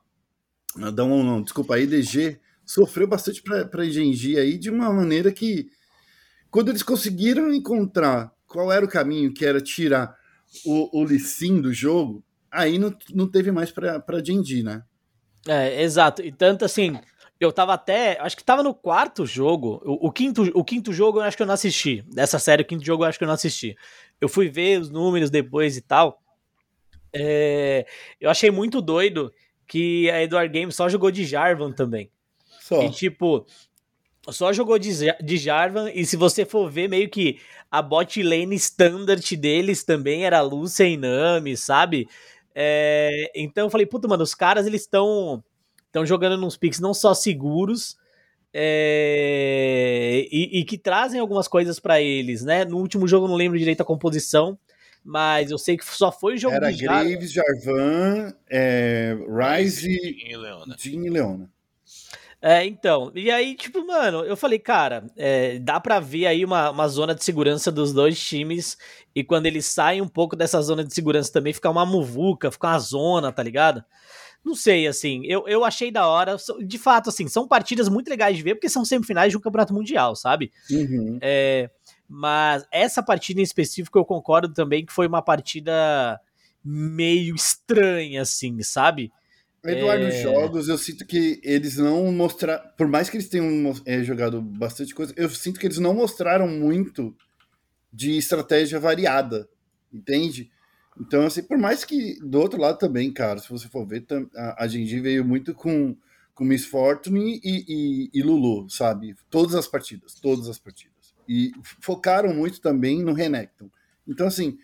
não, 0.76 1.24
não, 1.24 1.42
desculpa, 1.42 1.76
a 1.76 1.80
IDG 1.80 2.40
sofreu 2.74 3.06
bastante 3.06 3.44
para 3.44 3.82
a 3.82 3.90
Genji 3.90 4.38
aí 4.38 4.58
de 4.58 4.70
uma 4.70 4.92
maneira 4.94 5.30
que, 5.30 5.70
quando 6.50 6.70
eles 6.70 6.82
conseguiram 6.82 7.54
encontrar 7.54 8.34
qual 8.48 8.72
era 8.72 8.86
o 8.86 8.90
caminho, 8.90 9.34
que 9.34 9.46
era 9.46 9.60
tirar 9.60 10.16
o, 10.66 11.02
o 11.02 11.04
Lissin 11.04 11.60
do 11.60 11.74
jogo, 11.74 12.24
aí 12.50 12.80
não, 12.80 12.96
não 13.14 13.30
teve 13.30 13.52
mais 13.52 13.72
para 13.72 14.24
Genji, 14.24 14.64
né? 14.64 14.84
É, 15.46 15.84
exato. 15.84 16.22
E 16.22 16.32
tanto 16.32 16.64
assim, 16.64 16.98
eu 17.42 17.52
tava 17.52 17.74
até. 17.74 18.18
Acho 18.22 18.38
que 18.38 18.44
tava 18.44 18.64
no 18.64 18.74
quarto 18.74 19.26
jogo. 19.26 19.82
O, 19.84 20.08
o, 20.08 20.12
quinto, 20.12 20.44
o 20.54 20.64
quinto 20.64 20.94
jogo 20.94 21.20
eu 21.20 21.24
acho 21.24 21.36
que 21.36 21.44
eu 21.44 21.48
não 21.48 21.56
assisti. 21.56 22.06
Dessa 22.08 22.40
série, 22.40 22.64
o 22.64 22.66
quinto 22.66 22.86
jogo 22.86 23.04
eu 23.04 23.10
acho 23.10 23.18
que 23.18 23.26
eu 23.26 23.28
não 23.28 23.36
assisti. 23.36 23.76
Eu 24.22 24.30
fui 24.30 24.48
ver 24.48 24.80
os 24.80 24.90
números 24.90 25.30
depois 25.30 25.76
e 25.76 25.82
tal. 25.82 26.22
É, 27.14 27.86
eu 28.20 28.30
achei 28.30 28.50
muito 28.50 28.82
doido 28.82 29.30
que 29.68 30.10
a 30.10 30.24
Edward 30.24 30.58
Games 30.58 30.76
só 30.76 30.88
jogou 30.88 31.12
de 31.12 31.26
Jarvan 31.26 31.74
também. 31.74 32.10
Só. 32.62 32.84
E 32.84 32.92
tipo, 32.92 33.46
só 34.30 34.54
jogou 34.54 34.78
de, 34.78 34.92
de 35.22 35.38
Jarvan. 35.38 35.90
E 35.94 36.06
se 36.06 36.16
você 36.16 36.46
for 36.46 36.70
ver, 36.70 36.88
meio 36.88 37.10
que 37.10 37.40
a 37.72 37.82
bot 37.82 38.22
lane 38.22 38.56
standard 38.56 39.36
deles 39.36 39.84
também 39.84 40.26
era 40.26 40.42
Lúcia 40.42 40.84
e 40.84 40.96
Nami, 40.96 41.58
sabe? 41.58 42.08
É, 42.54 43.32
então 43.34 43.66
eu 43.66 43.70
falei, 43.70 43.88
puta, 43.88 44.08
mano, 44.08 44.24
os 44.24 44.36
caras 44.36 44.68
eles 44.68 44.82
estão 44.82 45.44
estão 45.88 46.06
jogando 46.06 46.38
nos 46.38 46.56
picks 46.56 46.80
não 46.80 46.94
só 46.94 47.14
seguros 47.14 47.98
é, 48.54 50.26
e, 50.32 50.60
e, 50.60 50.64
que 50.64 50.78
trazem 50.78 51.20
algumas 51.20 51.50
coisas 51.50 51.80
para 51.80 52.00
eles, 52.00 52.44
né? 52.44 52.64
No 52.64 52.78
último 52.78 53.08
jogo 53.08 53.26
eu 53.26 53.30
não 53.30 53.36
lembro 53.36 53.58
direito 53.58 53.82
a 53.82 53.86
composição, 53.86 54.58
mas 55.04 55.52
eu 55.52 55.58
sei 55.58 55.78
que 55.78 55.86
só 55.86 56.12
foi 56.12 56.38
jogo 56.38 56.56
Era 56.56 56.72
de 56.72 56.84
Graves, 56.84 57.32
Jarvan, 57.32 58.34
é, 58.50 59.18
Ryze, 59.28 59.90
e 60.26 60.38
Leona. 60.38 60.76
Jean 60.78 61.06
e 61.06 61.10
Leona. 61.10 61.50
É, 62.42 62.66
então, 62.66 63.12
e 63.14 63.30
aí, 63.30 63.56
tipo, 63.56 63.86
mano, 63.86 64.24
eu 64.24 64.36
falei, 64.36 64.58
cara, 64.58 65.06
é, 65.16 65.60
dá 65.60 65.80
pra 65.80 66.00
ver 66.00 66.26
aí 66.26 66.44
uma, 66.44 66.72
uma 66.72 66.88
zona 66.88 67.14
de 67.14 67.24
segurança 67.24 67.72
dos 67.72 67.94
dois 67.94 68.20
times, 68.20 68.78
e 69.14 69.24
quando 69.24 69.46
eles 69.46 69.68
saem 69.68 70.02
um 70.02 70.08
pouco 70.08 70.36
dessa 70.36 70.60
zona 70.60 70.84
de 70.84 70.92
segurança 70.92 71.32
também, 71.32 71.54
fica 71.54 71.70
uma 71.70 71.86
muvuca, 71.86 72.50
fica 72.50 72.68
uma 72.68 72.80
zona, 72.80 73.32
tá 73.32 73.44
ligado? 73.44 73.84
Não 74.44 74.56
sei, 74.56 74.88
assim, 74.88 75.22
eu, 75.26 75.48
eu 75.48 75.64
achei 75.64 75.92
da 75.92 76.08
hora. 76.08 76.36
De 76.66 76.80
fato, 76.80 77.10
assim, 77.10 77.28
são 77.28 77.48
partidas 77.48 77.88
muito 77.88 78.10
legais 78.10 78.36
de 78.36 78.42
ver, 78.42 78.56
porque 78.56 78.70
são 78.70 78.84
semifinais 78.84 79.32
de 79.32 79.38
um 79.38 79.42
campeonato 79.42 79.72
mundial, 79.72 80.16
sabe? 80.16 80.52
Uhum. 80.72 81.20
É, 81.22 81.70
mas 82.10 82.66
essa 82.72 83.04
partida 83.04 83.40
em 83.40 83.44
específico 83.44 84.00
eu 84.00 84.06
concordo 84.06 84.52
também 84.52 84.84
que 84.84 84.92
foi 84.92 85.06
uma 85.06 85.22
partida 85.22 86.20
meio 86.66 87.36
estranha, 87.36 88.24
assim, 88.24 88.62
sabe? 88.64 89.12
Eduardo, 89.64 90.06
é... 90.06 90.12
jogos, 90.12 90.68
eu 90.68 90.78
sinto 90.78 91.06
que 91.06 91.40
eles 91.44 91.78
não 91.78 92.12
mostraram. 92.12 92.64
Por 92.76 92.88
mais 92.88 93.10
que 93.10 93.18
eles 93.18 93.30
tenham 93.30 93.74
é, 93.86 94.04
jogado 94.04 94.42
bastante 94.42 94.96
coisa, 94.96 95.14
eu 95.16 95.30
sinto 95.30 95.60
que 95.60 95.68
eles 95.68 95.78
não 95.78 95.94
mostraram 95.94 96.48
muito 96.48 97.16
de 97.94 98.18
estratégia 98.18 98.80
variada, 98.80 99.48
entende? 99.94 100.50
Então, 101.00 101.26
assim, 101.26 101.44
por 101.44 101.58
mais 101.58 101.84
que 101.84 102.20
do 102.22 102.40
outro 102.40 102.60
lado 102.60 102.78
também, 102.78 103.12
cara, 103.12 103.40
se 103.40 103.50
você 103.50 103.68
for 103.68 103.86
ver, 103.86 104.06
a, 104.36 104.64
a 104.64 104.68
Genji 104.68 105.00
veio 105.00 105.24
muito 105.24 105.54
com, 105.54 105.96
com 106.34 106.44
Miss 106.44 106.66
Fortune 106.66 107.40
e, 107.44 107.66
e, 107.68 108.10
e, 108.14 108.24
Lulu, 108.24 108.70
sabe? 108.70 109.16
Todas 109.30 109.56
as 109.56 109.68
partidas, 109.68 110.16
todas 110.16 110.50
as 110.50 110.58
partidas. 110.58 110.92
E 111.28 111.52
focaram 111.80 112.34
muito 112.34 112.60
também 112.60 113.02
no 113.02 113.14
Renekton. 113.14 113.70
Então, 114.08 114.28
assim, 114.28 114.58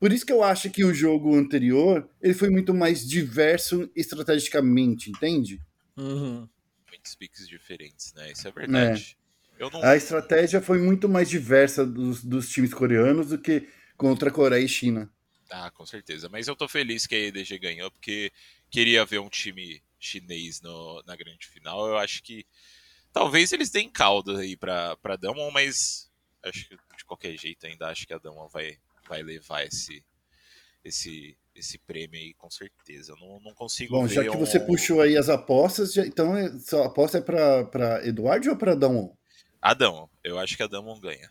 por 0.00 0.12
isso 0.12 0.24
que 0.24 0.32
eu 0.32 0.42
acho 0.42 0.70
que 0.70 0.82
o 0.82 0.94
jogo 0.94 1.36
anterior 1.36 2.08
ele 2.22 2.32
foi 2.32 2.48
muito 2.48 2.72
mais 2.72 3.06
diverso 3.06 3.90
estrategicamente, 3.94 5.10
entende? 5.10 5.60
Uhum. 5.96 6.48
Muitos 6.88 7.14
picks 7.14 7.46
diferentes, 7.46 8.14
né? 8.14 8.32
Isso 8.32 8.48
é 8.48 8.50
verdade. 8.50 9.16
É. 9.16 9.20
Não... 9.70 9.84
A 9.84 9.94
estratégia 9.94 10.62
foi 10.62 10.80
muito 10.80 11.06
mais 11.06 11.28
diversa 11.28 11.84
dos, 11.84 12.24
dos 12.24 12.48
times 12.48 12.72
coreanos 12.72 13.28
do 13.28 13.38
que 13.38 13.68
contra 13.94 14.30
Coreia 14.30 14.64
e 14.64 14.68
China. 14.68 15.12
Ah, 15.50 15.70
com 15.70 15.84
certeza. 15.84 16.30
Mas 16.30 16.48
eu 16.48 16.56
tô 16.56 16.66
feliz 16.66 17.06
que 17.06 17.14
a 17.14 17.18
EDG 17.18 17.58
ganhou, 17.58 17.90
porque 17.90 18.32
queria 18.70 19.04
ver 19.04 19.18
um 19.18 19.28
time 19.28 19.82
chinês 19.98 20.62
no, 20.62 21.02
na 21.06 21.14
grande 21.14 21.46
final. 21.46 21.86
Eu 21.86 21.98
acho 21.98 22.22
que 22.22 22.46
talvez 23.12 23.52
eles 23.52 23.68
deem 23.70 23.90
caldo 23.90 24.38
aí 24.38 24.56
pra, 24.56 24.96
pra 24.96 25.16
Damon, 25.16 25.50
mas 25.50 26.10
acho 26.42 26.66
que 26.66 26.76
de 26.96 27.04
qualquer 27.04 27.36
jeito 27.36 27.66
ainda 27.66 27.88
acho 27.88 28.06
que 28.06 28.14
a 28.14 28.18
Damon 28.18 28.48
vai, 28.48 28.78
vai 29.10 29.22
levar 29.22 29.66
esse, 29.66 30.04
esse, 30.84 31.36
esse 31.52 31.78
prêmio 31.78 32.18
aí, 32.18 32.32
com 32.34 32.48
certeza. 32.48 33.12
Eu 33.12 33.16
não, 33.16 33.40
não 33.40 33.52
consigo 33.52 33.96
Bom, 33.96 34.06
já 34.06 34.22
que 34.22 34.30
um... 34.30 34.38
você 34.38 34.60
puxou 34.60 35.00
aí 35.00 35.16
as 35.16 35.28
apostas, 35.28 35.92
já, 35.92 36.06
então 36.06 36.36
é, 36.36 36.46
a 36.46 36.86
aposta 36.86 37.18
é 37.18 37.20
pra, 37.20 37.64
pra 37.64 38.06
Eduardo 38.06 38.48
ou 38.48 38.56
pra 38.56 38.76
Damon? 38.76 39.12
A 39.60 39.74
Damon. 39.74 40.08
Eu 40.22 40.38
acho 40.38 40.56
que 40.56 40.62
a 40.62 40.68
Damon 40.68 40.98
ganha. 41.00 41.28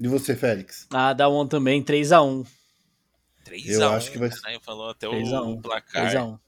E 0.00 0.08
você, 0.08 0.34
Félix? 0.34 0.86
Ah, 0.90 1.14
um 1.28 1.46
também, 1.46 1.82
3x1. 1.82 2.46
3x1. 3.46 3.68
Eu 3.68 3.92
acho 3.92 4.10
que 4.10 4.18
vai 4.18 4.30
ser. 4.30 4.40
Né? 4.42 4.58
Falou 4.62 4.88
até 4.88 5.06
o 5.06 5.60
placar. 5.60 6.10
3x1. 6.10 6.40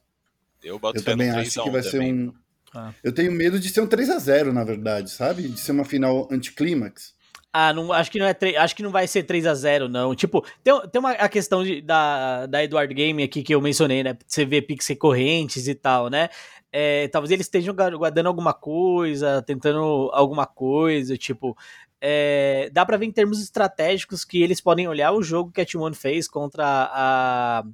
Eu, 0.65 0.81
eu 0.83 1.05
também 1.05 1.31
acho 1.31 1.63
que 1.63 1.71
vai 1.71 1.83
ser 1.83 2.01
um. 2.01 2.35
Ah. 2.75 2.93
Eu 3.05 3.13
tenho 3.13 3.31
medo 3.31 3.61
de 3.61 3.69
ser 3.69 3.81
um 3.81 3.87
3x0, 3.87 4.53
na 4.53 4.65
verdade, 4.65 5.11
sabe? 5.11 5.49
De 5.49 5.61
ser 5.61 5.73
uma 5.73 5.85
final 5.85 6.29
anticlímax. 6.31 7.15
Ah, 7.59 7.73
não, 7.73 7.91
acho 7.91 8.11
que 8.11 8.19
não 8.19 8.27
é 8.27 8.37
acho 8.59 8.77
que 8.77 8.83
não 8.83 8.91
vai 8.91 9.07
ser 9.07 9.23
3 9.23 9.47
a 9.47 9.55
0 9.55 9.89
não. 9.89 10.15
Tipo, 10.15 10.45
tem, 10.63 10.79
tem 10.91 10.99
uma 10.99 11.13
a 11.13 11.27
questão 11.27 11.65
de, 11.65 11.81
da, 11.81 12.45
da 12.45 12.63
Edward 12.63 12.93
Game 12.93 13.23
aqui 13.23 13.43
que 13.43 13.55
eu 13.55 13.63
mencionei, 13.63 14.03
né? 14.03 14.15
Você 14.27 14.45
vê 14.45 14.61
pix 14.61 14.87
recorrentes 14.87 15.67
e 15.67 15.75
tal, 15.75 16.11
né? 16.11 16.29
É, 16.71 17.09
talvez 17.09 17.31
eles 17.31 17.47
estejam 17.47 17.75
guardando 17.75 18.27
alguma 18.27 18.53
coisa, 18.53 19.41
tentando 19.41 20.11
alguma 20.13 20.45
coisa, 20.45 21.17
tipo, 21.17 21.57
é, 21.99 22.69
dá 22.75 22.85
para 22.85 22.99
ver 22.99 23.07
em 23.07 23.13
termos 23.13 23.43
estratégicos 23.43 24.23
que 24.23 24.43
eles 24.43 24.61
podem 24.61 24.87
olhar 24.87 25.13
o 25.13 25.23
jogo 25.23 25.51
que 25.51 25.63
a 25.63 25.65
T1 25.65 25.95
fez 25.95 26.29
contra 26.29 26.91
a 26.93 27.65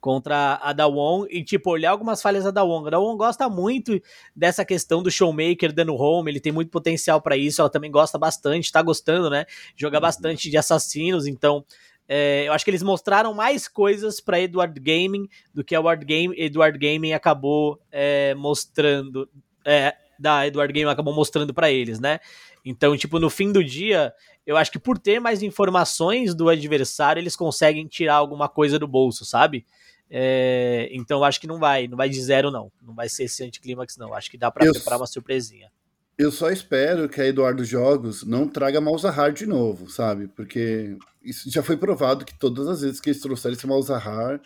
contra 0.00 0.58
a 0.62 0.72
Dawon 0.72 1.26
e 1.28 1.42
tipo 1.42 1.70
olhar 1.70 1.90
algumas 1.90 2.22
falhas 2.22 2.44
da 2.44 2.50
Dawon. 2.50 2.86
A 2.86 2.90
Dawon 2.90 3.16
gosta 3.16 3.48
muito 3.48 4.00
dessa 4.34 4.64
questão 4.64 5.02
do 5.02 5.10
showmaker 5.10 5.72
dando 5.72 5.94
home, 5.94 6.30
ele 6.30 6.40
tem 6.40 6.52
muito 6.52 6.70
potencial 6.70 7.20
para 7.20 7.36
isso, 7.36 7.60
ela 7.60 7.70
também 7.70 7.90
gosta 7.90 8.18
bastante, 8.18 8.72
tá 8.72 8.82
gostando, 8.82 9.28
né? 9.28 9.44
Joga 9.76 9.98
uhum. 9.98 10.02
bastante 10.02 10.50
de 10.50 10.56
assassinos, 10.56 11.26
então 11.26 11.64
é, 12.08 12.44
eu 12.46 12.52
acho 12.52 12.64
que 12.64 12.70
eles 12.70 12.82
mostraram 12.82 13.34
mais 13.34 13.68
coisas 13.68 14.18
para 14.20 14.40
Edward 14.40 14.80
Gaming 14.80 15.28
do 15.52 15.62
que 15.62 15.74
a 15.74 15.78
Edward, 15.78 16.04
Game, 16.06 16.34
Edward 16.38 16.78
Gaming 16.78 17.12
acabou 17.12 17.78
é, 17.92 18.34
mostrando, 18.34 19.28
é, 19.64 19.94
da 20.18 20.46
Edward 20.46 20.72
Gaming 20.72 20.90
acabou 20.90 21.14
mostrando 21.14 21.52
para 21.52 21.70
eles, 21.70 22.00
né? 22.00 22.18
Então, 22.64 22.96
tipo, 22.96 23.18
no 23.18 23.28
fim 23.28 23.52
do 23.52 23.62
dia, 23.62 24.12
eu 24.46 24.56
acho 24.56 24.72
que 24.72 24.78
por 24.78 24.98
ter 24.98 25.20
mais 25.20 25.42
informações 25.42 26.34
do 26.34 26.48
adversário, 26.48 27.20
eles 27.20 27.36
conseguem 27.36 27.86
tirar 27.86 28.14
alguma 28.14 28.48
coisa 28.48 28.78
do 28.78 28.88
bolso, 28.88 29.24
sabe? 29.24 29.66
É, 30.10 30.88
então, 30.92 31.22
acho 31.22 31.40
que 31.40 31.46
não 31.46 31.58
vai, 31.58 31.86
não 31.86 31.96
vai 31.96 32.08
de 32.08 32.20
zero, 32.20 32.50
não. 32.50 32.72
Não 32.82 32.94
vai 32.94 33.08
ser 33.08 33.24
esse 33.24 33.44
anticlímax, 33.44 33.96
não. 33.96 34.14
Acho 34.14 34.30
que 34.30 34.38
dá 34.38 34.50
para 34.50 34.70
preparar 34.70 34.98
uma 34.98 35.06
surpresinha. 35.06 35.70
Eu 36.16 36.32
só 36.32 36.50
espero 36.50 37.08
que 37.08 37.20
a 37.20 37.26
Eduardo 37.26 37.64
Jogos 37.64 38.24
não 38.24 38.48
traga 38.48 38.80
Malzahar 38.80 39.32
de 39.32 39.46
novo, 39.46 39.88
sabe? 39.88 40.26
Porque 40.28 40.96
isso 41.22 41.48
já 41.50 41.62
foi 41.62 41.76
provado 41.76 42.24
que 42.24 42.36
todas 42.36 42.66
as 42.66 42.80
vezes 42.80 43.00
que 43.00 43.10
eles 43.10 43.22
trouxeram 43.22 43.54
esse 43.54 43.66
Malzahar, 43.66 44.40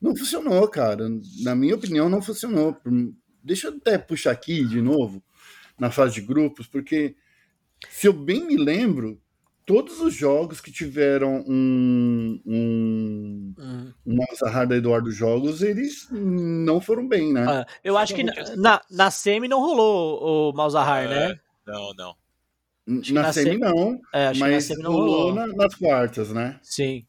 não 0.00 0.16
funcionou, 0.16 0.66
cara. 0.68 1.08
Na 1.42 1.54
minha 1.54 1.74
opinião, 1.74 2.08
não 2.08 2.22
funcionou. 2.22 2.76
Deixa 3.44 3.68
eu 3.68 3.76
até 3.76 3.98
puxar 3.98 4.30
aqui 4.30 4.64
de 4.64 4.80
novo, 4.80 5.22
na 5.78 5.90
fase 5.90 6.14
de 6.14 6.22
grupos, 6.22 6.66
porque 6.66 7.14
se 7.90 8.08
eu 8.08 8.12
bem 8.12 8.46
me 8.46 8.56
lembro, 8.56 9.20
todos 9.64 10.00
os 10.00 10.14
jogos 10.14 10.60
que 10.60 10.72
tiveram 10.72 11.44
um, 11.46 12.40
um, 12.44 13.54
uhum. 13.58 13.92
uma 14.04 14.66
da 14.66 14.76
Eduardo 14.76 15.10
Jogos, 15.10 15.62
eles 15.62 16.08
não 16.10 16.80
foram 16.80 17.06
bem, 17.08 17.32
né? 17.32 17.44
Ah, 17.48 17.66
eu 17.82 17.96
acho 17.96 18.14
que 18.14 18.24
na, 18.56 18.80
na 18.90 19.10
semi 19.10 19.48
não 19.48 19.60
rolou 19.60 20.50
o 20.50 20.52
Malzahar, 20.54 21.04
é, 21.04 21.08
né? 21.08 21.40
Não, 21.66 21.94
não. 21.94 22.14
Na, 22.86 23.22
na 23.22 23.32
semi, 23.32 23.58
não, 23.58 24.00
é, 24.12 24.32
mas 24.34 24.52
na 24.52 24.60
semi 24.60 24.82
não 24.82 24.92
rolou, 24.92 25.30
rolou. 25.30 25.34
Na, 25.34 25.46
nas 25.46 25.74
quartas, 25.74 26.30
né? 26.30 26.58
Sim. 26.62 27.06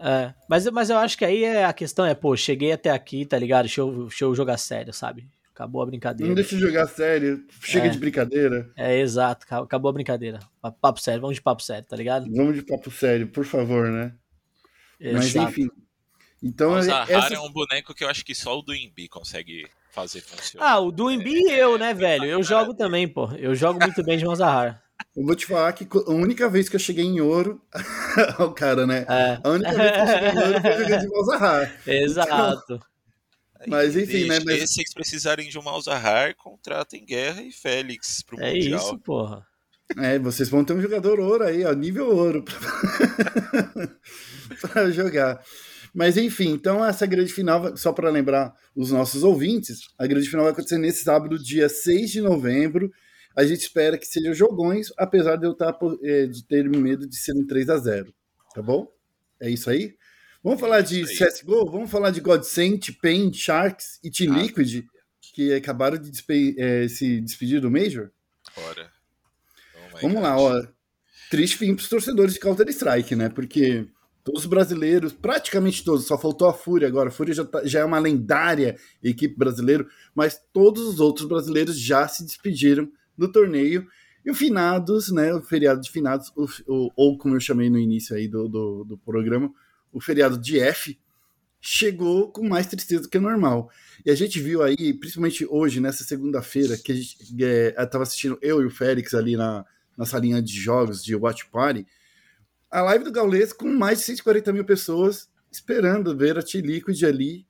É, 0.00 0.32
mas, 0.48 0.66
mas 0.70 0.90
eu 0.90 0.98
acho 0.98 1.16
que 1.18 1.24
aí 1.24 1.44
é, 1.44 1.64
a 1.64 1.72
questão 1.72 2.04
é, 2.04 2.14
pô, 2.14 2.36
cheguei 2.36 2.72
até 2.72 2.90
aqui, 2.90 3.26
tá 3.26 3.38
ligado? 3.38 3.62
Deixa 3.64 3.80
eu, 3.80 4.06
deixa 4.06 4.24
eu 4.24 4.34
jogar 4.34 4.56
sério, 4.56 4.92
sabe? 4.92 5.28
Acabou 5.54 5.82
a 5.82 5.86
brincadeira. 5.86 6.28
Não 6.28 6.34
deixa 6.34 6.54
eu 6.54 6.60
jogar 6.60 6.86
sério, 6.86 7.44
chega 7.60 7.86
é, 7.86 7.90
de 7.90 7.98
brincadeira. 7.98 8.70
É, 8.74 8.98
exato, 8.98 9.46
acabou 9.54 9.90
a 9.90 9.92
brincadeira. 9.92 10.38
Papo 10.80 10.98
sério, 10.98 11.20
vamos 11.20 11.36
de 11.36 11.42
papo 11.42 11.62
sério, 11.62 11.86
tá 11.86 11.94
ligado? 11.94 12.26
Vamos 12.34 12.54
de 12.54 12.62
papo 12.62 12.90
sério, 12.90 13.28
por 13.28 13.44
favor, 13.44 13.88
né? 13.88 14.14
Exato. 14.98 15.38
Mas 15.38 15.50
enfim. 15.50 15.68
Então, 16.42 16.72
o 16.72 16.82
Zahar 16.82 17.10
essa... 17.10 17.34
é 17.34 17.38
um 17.38 17.52
boneco 17.52 17.94
que 17.94 18.02
eu 18.02 18.08
acho 18.08 18.24
que 18.24 18.34
só 18.34 18.58
o 18.58 18.62
do 18.62 18.74
Imbi 18.74 19.08
consegue 19.08 19.68
fazer 19.90 20.22
funcionar. 20.22 20.72
Ah, 20.72 20.80
o 20.80 20.90
do 20.90 21.10
Imbi 21.10 21.34
e 21.34 21.52
eu, 21.52 21.76
né, 21.78 21.92
velho? 21.92 22.24
Eu 22.24 22.42
jogo 22.42 22.74
também, 22.74 23.06
pô. 23.06 23.30
Eu 23.32 23.54
jogo 23.54 23.78
muito 23.78 24.02
bem 24.02 24.16
de 24.16 24.24
Malzahar. 24.24 24.82
Eu 25.14 25.24
vou 25.24 25.36
te 25.36 25.46
falar 25.46 25.72
que 25.72 25.86
a 25.94 26.10
única 26.10 26.48
vez 26.48 26.68
que 26.68 26.76
eu 26.76 26.80
cheguei 26.80 27.04
em 27.04 27.20
ouro. 27.20 27.60
o 28.40 28.50
cara, 28.52 28.86
né? 28.86 29.04
É. 29.08 29.38
A 29.44 29.50
única 29.50 29.72
vez 29.72 29.92
que 29.92 29.98
eu 29.98 30.06
cheguei 30.06 30.30
em 30.30 30.38
ouro 30.38 30.60
foi 30.62 30.78
jogando 30.78 31.00
de 31.00 31.08
Malzahar. 31.08 31.80
Exato. 31.86 32.74
Então, 32.74 32.91
mas 33.66 33.96
enfim, 33.96 34.26
né? 34.26 34.38
Mas... 34.44 34.60
Se 34.60 34.66
vocês 34.74 34.94
precisarem 34.94 35.48
de 35.48 35.58
um 35.58 35.62
Malzahar, 35.62 36.34
contratem 36.36 37.04
Guerra 37.04 37.42
e 37.42 37.52
Félix 37.52 38.22
pro 38.22 38.40
é 38.40 38.52
Mundial. 38.52 38.80
É 38.80 38.82
isso, 38.82 38.98
porra. 38.98 39.46
É, 39.98 40.18
vocês 40.18 40.48
vão 40.48 40.64
ter 40.64 40.72
um 40.72 40.80
jogador 40.80 41.20
ouro 41.20 41.44
aí, 41.44 41.64
ó, 41.64 41.72
nível 41.72 42.08
ouro 42.08 42.42
pra, 42.42 42.58
pra 44.68 44.90
jogar. 44.90 45.42
Mas 45.94 46.16
enfim, 46.16 46.50
então 46.50 46.84
essa 46.84 47.04
grande 47.04 47.32
final, 47.32 47.76
só 47.76 47.92
para 47.92 48.08
lembrar 48.08 48.54
os 48.74 48.90
nossos 48.90 49.22
ouvintes, 49.22 49.80
a 49.98 50.06
grande 50.06 50.28
final 50.28 50.44
vai 50.44 50.52
acontecer 50.52 50.78
nesse 50.78 51.04
sábado, 51.04 51.38
dia 51.38 51.68
6 51.68 52.10
de 52.10 52.20
novembro. 52.22 52.90
A 53.36 53.44
gente 53.44 53.60
espera 53.60 53.98
que 53.98 54.06
sejam 54.06 54.32
jogões, 54.32 54.88
apesar 54.96 55.36
de 55.36 55.46
eu 55.46 55.52
estar 55.52 55.72
tá, 55.72 55.86
é, 56.02 56.26
de 56.26 56.44
ter 56.46 56.68
medo 56.68 57.06
de 57.06 57.16
ser 57.16 57.34
um 57.34 57.46
3 57.46 57.68
a 57.68 57.78
0 57.78 58.14
Tá 58.54 58.62
bom? 58.62 58.86
É 59.40 59.50
isso 59.50 59.68
aí? 59.68 59.94
Vamos 60.42 60.60
falar 60.60 60.80
de 60.80 61.04
CSGO? 61.04 61.70
Vamos 61.70 61.90
falar 61.90 62.10
de 62.10 62.20
Godsent, 62.20 62.90
Pain, 63.00 63.32
Sharks 63.32 64.00
e 64.02 64.10
Team 64.10 64.34
ah, 64.34 64.42
Liquid, 64.42 64.84
que 65.20 65.54
acabaram 65.54 65.96
de 65.96 66.10
despe 66.10 66.56
é, 66.58 66.88
se 66.88 67.20
despedir 67.20 67.60
do 67.60 67.70
Major? 67.70 68.10
Bora. 68.56 68.90
Oh 69.76 69.98
Vamos 70.02 70.14
God. 70.14 70.22
lá, 70.22 70.38
ó. 70.38 70.62
Triste 71.30 71.56
fim 71.56 71.74
para 71.74 71.82
os 71.82 71.88
torcedores 71.88 72.34
de 72.34 72.40
Counter-Strike, 72.40 73.14
né? 73.14 73.28
Porque 73.28 73.86
todos 74.24 74.42
os 74.42 74.46
brasileiros, 74.46 75.12
praticamente 75.12 75.84
todos, 75.84 76.06
só 76.06 76.18
faltou 76.18 76.48
a 76.48 76.52
Fúria 76.52 76.88
agora. 76.88 77.08
A 77.08 77.12
Fúria 77.12 77.34
já, 77.34 77.44
tá, 77.44 77.64
já 77.64 77.80
é 77.80 77.84
uma 77.84 77.98
lendária 77.98 78.76
equipe 79.02 79.36
brasileira, 79.36 79.86
mas 80.14 80.40
todos 80.52 80.82
os 80.82 81.00
outros 81.00 81.26
brasileiros 81.26 81.78
já 81.78 82.06
se 82.08 82.24
despediram 82.24 82.90
do 83.16 83.30
torneio. 83.30 83.86
E 84.24 84.30
o 84.30 84.34
Finados, 84.34 85.10
né? 85.10 85.32
O 85.34 85.40
feriado 85.40 85.80
de 85.80 85.90
Finados, 85.90 86.32
o, 86.36 86.46
o, 86.66 86.92
ou 86.96 87.16
como 87.16 87.34
eu 87.34 87.40
chamei 87.40 87.70
no 87.70 87.78
início 87.78 88.14
aí 88.14 88.28
do, 88.28 88.48
do, 88.48 88.84
do, 88.84 88.98
programa, 88.98 89.52
o 89.92 90.00
feriado 90.00 90.38
de 90.38 90.58
F, 90.58 90.98
chegou 91.60 92.32
com 92.32 92.48
mais 92.48 92.66
tristeza 92.66 93.02
do 93.02 93.08
que 93.08 93.18
normal. 93.18 93.70
E 94.04 94.10
a 94.10 94.14
gente 94.14 94.40
viu 94.40 94.62
aí, 94.62 94.94
principalmente 94.94 95.46
hoje, 95.48 95.78
nessa 95.78 96.02
segunda-feira, 96.02 96.76
que 96.76 96.92
a 96.92 96.94
gente 96.94 97.16
estava 97.20 98.02
é, 98.02 98.06
assistindo 98.06 98.38
eu 98.42 98.60
e 98.62 98.66
o 98.66 98.70
Félix 98.70 99.14
ali 99.14 99.36
na, 99.36 99.64
na 99.96 100.04
salinha 100.04 100.42
de 100.42 100.52
jogos 100.52 101.04
de 101.04 101.14
Watch 101.14 101.46
Party 101.50 101.86
a 102.72 102.80
live 102.80 103.04
do 103.04 103.12
Gaules 103.12 103.52
com 103.52 103.68
mais 103.68 103.98
de 103.98 104.06
140 104.06 104.50
mil 104.50 104.64
pessoas 104.64 105.28
esperando 105.50 106.16
ver 106.16 106.38
a 106.38 106.42
T-Liquid 106.42 107.04
ali 107.04 107.46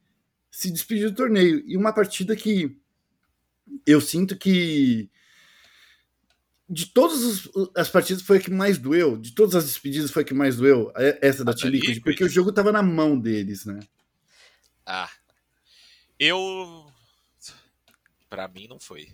se 0.50 0.68
despedir 0.68 1.09
do 1.09 1.14
torneio. 1.14 1.62
E 1.64 1.76
uma 1.76 1.92
partida 1.92 2.35
que 2.35 2.76
eu 3.87 4.00
sinto 4.00 4.37
que 4.37 5.09
de 6.73 6.87
todas 6.87 7.51
as 7.77 7.91
partidas 7.91 8.23
foi 8.23 8.39
a 8.39 8.41
que 8.41 8.51
mais 8.51 8.79
doeu, 8.79 9.19
de 9.19 9.35
todas 9.35 9.55
as 9.55 9.65
despedidas 9.67 10.11
foi 10.11 10.23
a 10.23 10.25
que 10.25 10.33
mais 10.33 10.57
doeu, 10.57 10.91
é, 10.97 11.19
essa 11.21 11.45
da 11.45 11.53
T-Liquid, 11.53 12.03
porque 12.03 12.25
o 12.25 12.29
jogo 12.29 12.49
estava 12.49 12.73
na 12.73 12.83
mão 12.83 13.19
deles, 13.19 13.67
né? 13.67 13.79
Ah, 14.87 15.11
eu... 16.19 16.91
Pra 18.31 18.49
mim 18.49 18.67
não 18.67 18.79
foi. 18.79 19.13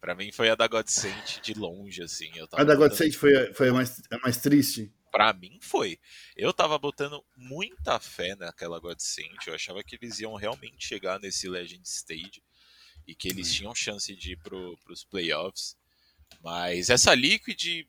Pra 0.00 0.14
mim 0.14 0.32
foi 0.32 0.48
a 0.48 0.54
da 0.54 0.66
Godsent 0.66 1.42
de 1.42 1.52
longe, 1.52 2.02
assim. 2.02 2.30
a 2.52 2.64
da 2.64 2.74
Godsent 2.74 3.12
foi, 3.12 3.52
foi 3.52 3.68
a, 3.68 3.72
mais, 3.74 4.00
a 4.10 4.18
mais 4.18 4.38
triste? 4.38 4.90
Pra 5.12 5.34
mim 5.34 5.58
foi. 5.60 5.98
Eu 6.34 6.54
tava 6.54 6.78
botando 6.78 7.22
muita 7.36 8.00
fé 8.00 8.34
naquela 8.34 8.80
Godsent. 8.80 9.46
Eu 9.46 9.54
achava 9.54 9.84
que 9.84 9.96
eles 9.96 10.18
iam 10.20 10.34
realmente 10.34 10.86
chegar 10.86 11.20
nesse 11.20 11.46
Legend 11.46 11.86
Stage 11.86 12.42
e 13.06 13.14
que 13.14 13.28
eles 13.28 13.52
tinham 13.52 13.74
chance 13.74 14.16
de 14.16 14.32
ir 14.32 14.36
pro, 14.38 14.78
pros 14.78 15.04
playoffs. 15.04 15.76
Mas 16.42 16.90
essa 16.90 17.14
Liquid, 17.14 17.86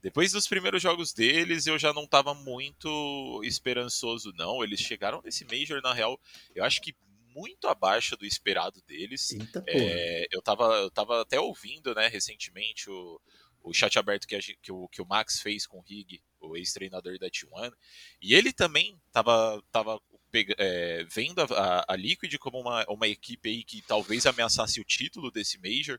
depois 0.00 0.32
dos 0.32 0.46
primeiros 0.46 0.82
jogos 0.82 1.12
deles, 1.12 1.66
eu 1.66 1.78
já 1.78 1.92
não 1.92 2.06
tava 2.06 2.34
muito 2.34 3.40
esperançoso, 3.44 4.32
não. 4.36 4.62
Eles 4.62 4.80
chegaram 4.80 5.20
nesse 5.22 5.44
Major, 5.44 5.80
na 5.82 5.92
real, 5.92 6.20
eu 6.54 6.64
acho 6.64 6.80
que 6.80 6.94
muito 7.34 7.68
abaixo 7.68 8.16
do 8.16 8.24
esperado 8.24 8.80
deles. 8.86 9.32
Eita, 9.32 9.62
é, 9.66 10.26
eu, 10.30 10.40
tava, 10.40 10.64
eu 10.76 10.90
tava 10.90 11.20
até 11.20 11.38
ouvindo, 11.38 11.94
né, 11.94 12.08
recentemente 12.08 12.88
o 12.88 13.20
o 13.66 13.74
chat 13.74 13.98
aberto 13.98 14.26
que, 14.28 14.36
a, 14.36 14.40
que, 14.40 14.72
o, 14.72 14.88
que 14.88 15.02
o 15.02 15.06
Max 15.06 15.40
fez 15.40 15.66
com 15.66 15.78
o 15.78 15.82
Rig, 15.82 16.22
o 16.40 16.56
ex-treinador 16.56 17.18
da 17.18 17.28
T1, 17.28 17.72
e 18.22 18.32
ele 18.32 18.52
também 18.52 18.96
estava 19.08 19.60
tava, 19.72 20.00
é, 20.56 21.04
vendo 21.12 21.40
a, 21.40 21.84
a, 21.88 21.96
Liquid 21.96 22.32
como 22.38 22.60
uma, 22.60 22.84
uma 22.88 23.08
equipe 23.08 23.48
aí 23.48 23.64
que 23.64 23.82
talvez 23.82 24.24
ameaçasse 24.24 24.80
o 24.80 24.84
título 24.84 25.32
desse 25.32 25.58
Major. 25.58 25.98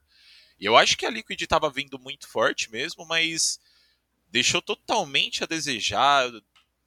E 0.60 0.66
eu 0.66 0.76
acho 0.76 0.98
que 0.98 1.06
a 1.06 1.10
Liquid 1.10 1.40
estava 1.42 1.70
vindo 1.70 2.00
muito 2.00 2.28
forte 2.28 2.72
mesmo, 2.72 3.06
mas 3.06 3.60
deixou 4.30 4.62
totalmente 4.62 5.44
a 5.44 5.48
desejar, 5.48 6.30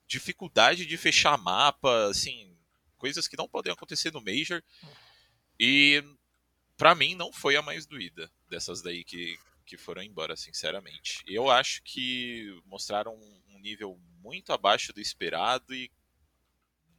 dificuldade 0.07 0.85
de 0.85 0.97
fechar 0.97 1.37
mapa, 1.37 2.07
assim, 2.09 2.55
coisas 2.97 3.27
que 3.27 3.37
não 3.37 3.47
podem 3.47 3.71
acontecer 3.71 4.11
no 4.11 4.21
Major. 4.21 4.61
E 5.59 6.03
para 6.75 6.95
mim 6.95 7.15
não 7.15 7.31
foi 7.31 7.55
a 7.55 7.61
mais 7.61 7.85
doída 7.85 8.31
dessas 8.49 8.81
daí 8.81 9.03
que, 9.03 9.39
que 9.65 9.77
foram 9.77 10.01
embora, 10.03 10.35
sinceramente. 10.35 11.23
Eu 11.25 11.49
acho 11.49 11.81
que 11.83 12.59
mostraram 12.65 13.15
um 13.15 13.59
nível 13.59 13.97
muito 14.19 14.51
abaixo 14.51 14.91
do 14.91 14.99
esperado 14.99 15.73
e 15.73 15.89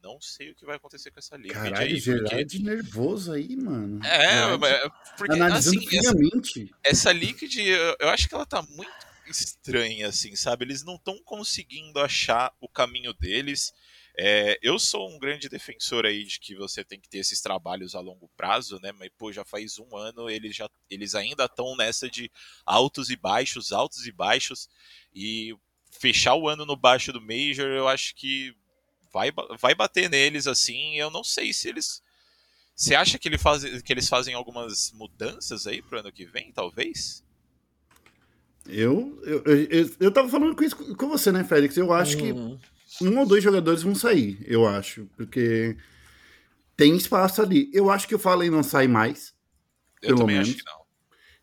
não 0.03 0.19
sei 0.19 0.51
o 0.51 0.55
que 0.55 0.65
vai 0.65 0.75
acontecer 0.75 1.09
com 1.09 1.19
essa 1.19 1.37
liga. 1.37 1.53
Caralho, 1.53 1.77
aí, 1.77 2.01
porque... 2.01 2.43
de 2.43 2.61
nervoso 2.61 3.31
aí, 3.31 3.55
mano. 3.55 4.05
É, 4.05 4.53
é 4.53 4.89
porque 5.17 5.33
Analisando 5.33 5.79
assim, 5.79 5.87
friamente. 5.87 6.75
Essa, 6.83 7.09
essa 7.09 7.11
Liquid, 7.13 7.55
eu, 7.57 7.95
eu 7.99 8.09
acho 8.09 8.27
que 8.27 8.35
ela 8.35 8.45
tá 8.45 8.61
muito 8.61 8.91
estranha, 9.25 10.09
assim, 10.09 10.35
sabe? 10.35 10.65
Eles 10.65 10.83
não 10.83 10.95
estão 10.95 11.17
conseguindo 11.23 11.99
achar 11.99 12.53
o 12.59 12.67
caminho 12.67 13.13
deles. 13.13 13.73
É, 14.15 14.59
eu 14.61 14.77
sou 14.77 15.09
um 15.09 15.17
grande 15.17 15.49
defensor 15.49 16.05
aí 16.05 16.23
de 16.23 16.39
que 16.39 16.53
você 16.53 16.83
tem 16.83 16.99
que 16.99 17.09
ter 17.09 17.19
esses 17.19 17.41
trabalhos 17.41 17.95
a 17.95 17.99
longo 17.99 18.29
prazo, 18.37 18.79
né? 18.79 18.91
Mas 18.91 19.09
pô, 19.17 19.31
já 19.31 19.43
faz 19.43 19.79
um 19.79 19.97
ano 19.97 20.29
eles 20.29 20.55
já 20.55 20.69
eles 20.87 21.15
ainda 21.15 21.45
estão 21.45 21.75
nessa 21.75 22.07
de 22.07 22.29
altos 22.63 23.09
e 23.09 23.15
baixos, 23.15 23.71
altos 23.71 24.05
e 24.05 24.11
baixos 24.11 24.69
e 25.15 25.55
fechar 25.89 26.35
o 26.35 26.47
ano 26.47 26.63
no 26.63 26.75
baixo 26.75 27.11
do 27.11 27.21
Major, 27.21 27.67
eu 27.67 27.87
acho 27.87 28.15
que 28.15 28.55
vai, 29.13 29.31
vai 29.59 29.75
bater 29.75 30.09
neles 30.09 30.47
assim. 30.47 30.95
Eu 30.95 31.11
não 31.11 31.23
sei 31.23 31.53
se 31.53 31.69
eles 31.69 32.01
você 32.75 32.95
acha 32.95 33.19
que, 33.19 33.27
ele 33.27 33.37
faz, 33.37 33.81
que 33.81 33.93
eles 33.93 34.09
fazem 34.09 34.33
algumas 34.33 34.91
mudanças 34.93 35.67
aí 35.67 35.81
pro 35.81 35.99
ano 35.99 36.11
que 36.11 36.25
vem, 36.25 36.51
talvez? 36.51 37.23
Eu, 38.67 39.21
eu, 39.23 39.43
eu, 39.45 39.95
eu 39.99 40.11
tava 40.11 40.27
falando 40.27 40.55
com 40.55 40.63
isso 40.63 40.95
com 40.95 41.07
você, 41.07 41.31
né, 41.31 41.43
Félix? 41.43 41.77
Eu 41.77 41.93
acho 41.93 42.17
hum. 42.17 42.57
que 42.99 43.05
um 43.05 43.19
ou 43.19 43.25
dois 43.25 43.43
jogadores 43.43 43.83
vão 43.83 43.93
sair, 43.93 44.43
eu 44.47 44.67
acho, 44.67 45.07
porque 45.15 45.77
tem 46.75 46.95
espaço 46.95 47.41
ali. 47.41 47.69
Eu 47.73 47.89
acho 47.91 48.07
que 48.07 48.15
o 48.15 48.19
Fallen 48.19 48.49
não 48.49 48.63
sai 48.63 48.87
mais. 48.87 49.33
Eu 50.01 50.15
pelo 50.15 50.27
menos. 50.27 50.49
acho 50.49 50.57
que 50.57 50.65
não. 50.65 50.83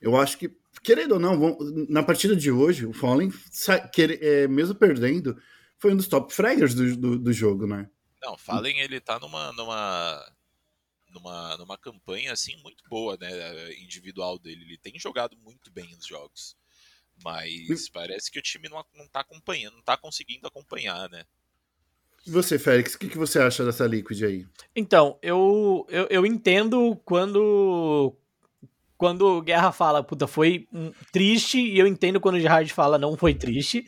Eu 0.01 0.17
acho 0.17 0.39
que, 0.39 0.51
querendo 0.83 1.13
ou 1.13 1.21
não, 1.21 1.39
vão, 1.39 1.59
na 1.89 2.03
partida 2.03 2.35
de 2.35 2.51
hoje, 2.51 2.87
o 2.87 2.93
Fallen, 2.93 3.31
é, 4.21 4.49
mesmo 4.49 4.75
perdendo, 4.75 5.37
foi 5.81 5.93
um 5.93 5.97
dos 5.97 6.07
top 6.07 6.33
fraggers 6.33 6.75
do, 6.75 6.97
do, 6.97 7.19
do 7.19 7.33
jogo, 7.33 7.67
né? 7.67 7.89
Não, 8.23 8.37
Fallen 8.37 8.79
ele 8.81 9.01
tá 9.01 9.19
numa, 9.19 9.51
numa, 9.53 10.33
numa, 11.11 11.57
numa 11.57 11.79
campanha 11.79 12.33
assim 12.33 12.55
muito 12.63 12.85
boa, 12.89 13.17
né? 13.19 13.73
Individual 13.83 14.39
dele. 14.39 14.63
Ele 14.63 14.79
tem 14.79 14.99
jogado 14.99 15.37
muito 15.39 15.71
bem 15.73 15.91
nos 15.97 16.07
jogos. 16.07 16.55
Mas 17.25 17.89
parece 17.89 18.31
que 18.31 18.39
o 18.39 18.43
time 18.43 18.69
não, 18.69 18.85
não 18.95 19.09
tá 19.09 19.21
acompanhando, 19.21 19.75
não 19.75 19.83
tá 19.83 19.97
conseguindo 19.97 20.47
acompanhar, 20.47 21.09
né? 21.09 21.25
E 22.27 22.31
você, 22.31 22.59
Félix, 22.59 22.95
o 22.95 22.99
que, 22.99 23.09
que 23.09 23.19
você 23.19 23.39
acha 23.39 23.65
dessa 23.65 23.87
Liquid 23.87 24.23
aí? 24.23 24.47
Então, 24.77 25.19
eu, 25.23 25.87
eu, 25.89 26.07
eu 26.11 26.27
entendo 26.27 26.95
quando 27.05 28.15
quando 29.01 29.23
o 29.23 29.41
Guerra 29.41 29.73
fala, 29.73 30.05
puta, 30.05 30.27
foi 30.27 30.69
um, 30.71 30.93
triste, 31.11 31.59
e 31.59 31.79
eu 31.79 31.87
entendo 31.87 32.21
quando 32.21 32.35
o 32.35 32.41
Gerard 32.41 32.71
fala, 32.71 32.99
não 32.99 33.17
foi 33.17 33.33
triste. 33.33 33.83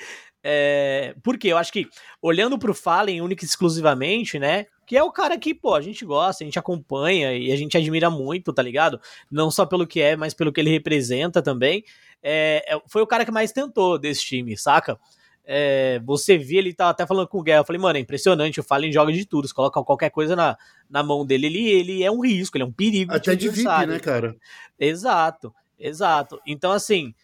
É, 0.44 1.14
porque 1.22 1.48
eu 1.48 1.56
acho 1.56 1.72
que, 1.72 1.88
olhando 2.20 2.58
pro 2.58 2.74
Fallen 2.74 3.20
única 3.20 3.44
e 3.44 3.48
exclusivamente, 3.48 4.38
né? 4.38 4.66
Que 4.86 4.96
é 4.96 5.02
o 5.02 5.12
cara 5.12 5.38
que, 5.38 5.54
pô, 5.54 5.74
a 5.74 5.80
gente 5.80 6.04
gosta, 6.04 6.42
a 6.42 6.46
gente 6.46 6.58
acompanha 6.58 7.32
e 7.32 7.52
a 7.52 7.56
gente 7.56 7.76
admira 7.76 8.10
muito, 8.10 8.52
tá 8.52 8.62
ligado? 8.62 9.00
Não 9.30 9.50
só 9.50 9.64
pelo 9.64 9.86
que 9.86 10.00
é, 10.00 10.16
mas 10.16 10.34
pelo 10.34 10.52
que 10.52 10.60
ele 10.60 10.70
representa 10.70 11.40
também. 11.40 11.84
É, 12.22 12.64
é 12.66 12.80
foi 12.86 13.02
o 13.02 13.06
cara 13.06 13.24
que 13.24 13.30
mais 13.30 13.52
tentou 13.52 13.98
desse 13.98 14.22
time, 14.22 14.56
saca? 14.56 14.98
é, 15.44 16.00
você 16.04 16.38
vê, 16.38 16.56
ele 16.56 16.72
tava 16.72 16.90
até 16.90 17.06
falando 17.06 17.28
com 17.28 17.38
o 17.38 17.42
Guerra, 17.42 17.60
eu 17.60 17.64
falei, 17.64 17.80
mano, 17.80 17.98
é 17.98 18.00
impressionante, 18.00 18.60
o 18.60 18.62
Fallen 18.62 18.92
joga 18.92 19.12
de 19.12 19.24
tudo, 19.24 19.48
você 19.48 19.54
coloca 19.54 19.82
qualquer 19.82 20.10
coisa 20.10 20.36
na, 20.36 20.56
na 20.88 21.02
mão 21.02 21.26
dele, 21.26 21.46
ele, 21.46 21.68
ele 21.68 22.02
é 22.02 22.10
um 22.10 22.20
risco, 22.20 22.56
ele 22.56 22.64
é 22.64 22.66
um 22.66 22.72
perigo. 22.72 23.12
Até 23.12 23.34
de 23.34 23.48
VIP, 23.48 23.86
né, 23.86 23.98
cara? 23.98 24.36
Exato, 24.78 25.54
exato. 25.78 26.40
Então, 26.46 26.70
assim, 26.70 27.14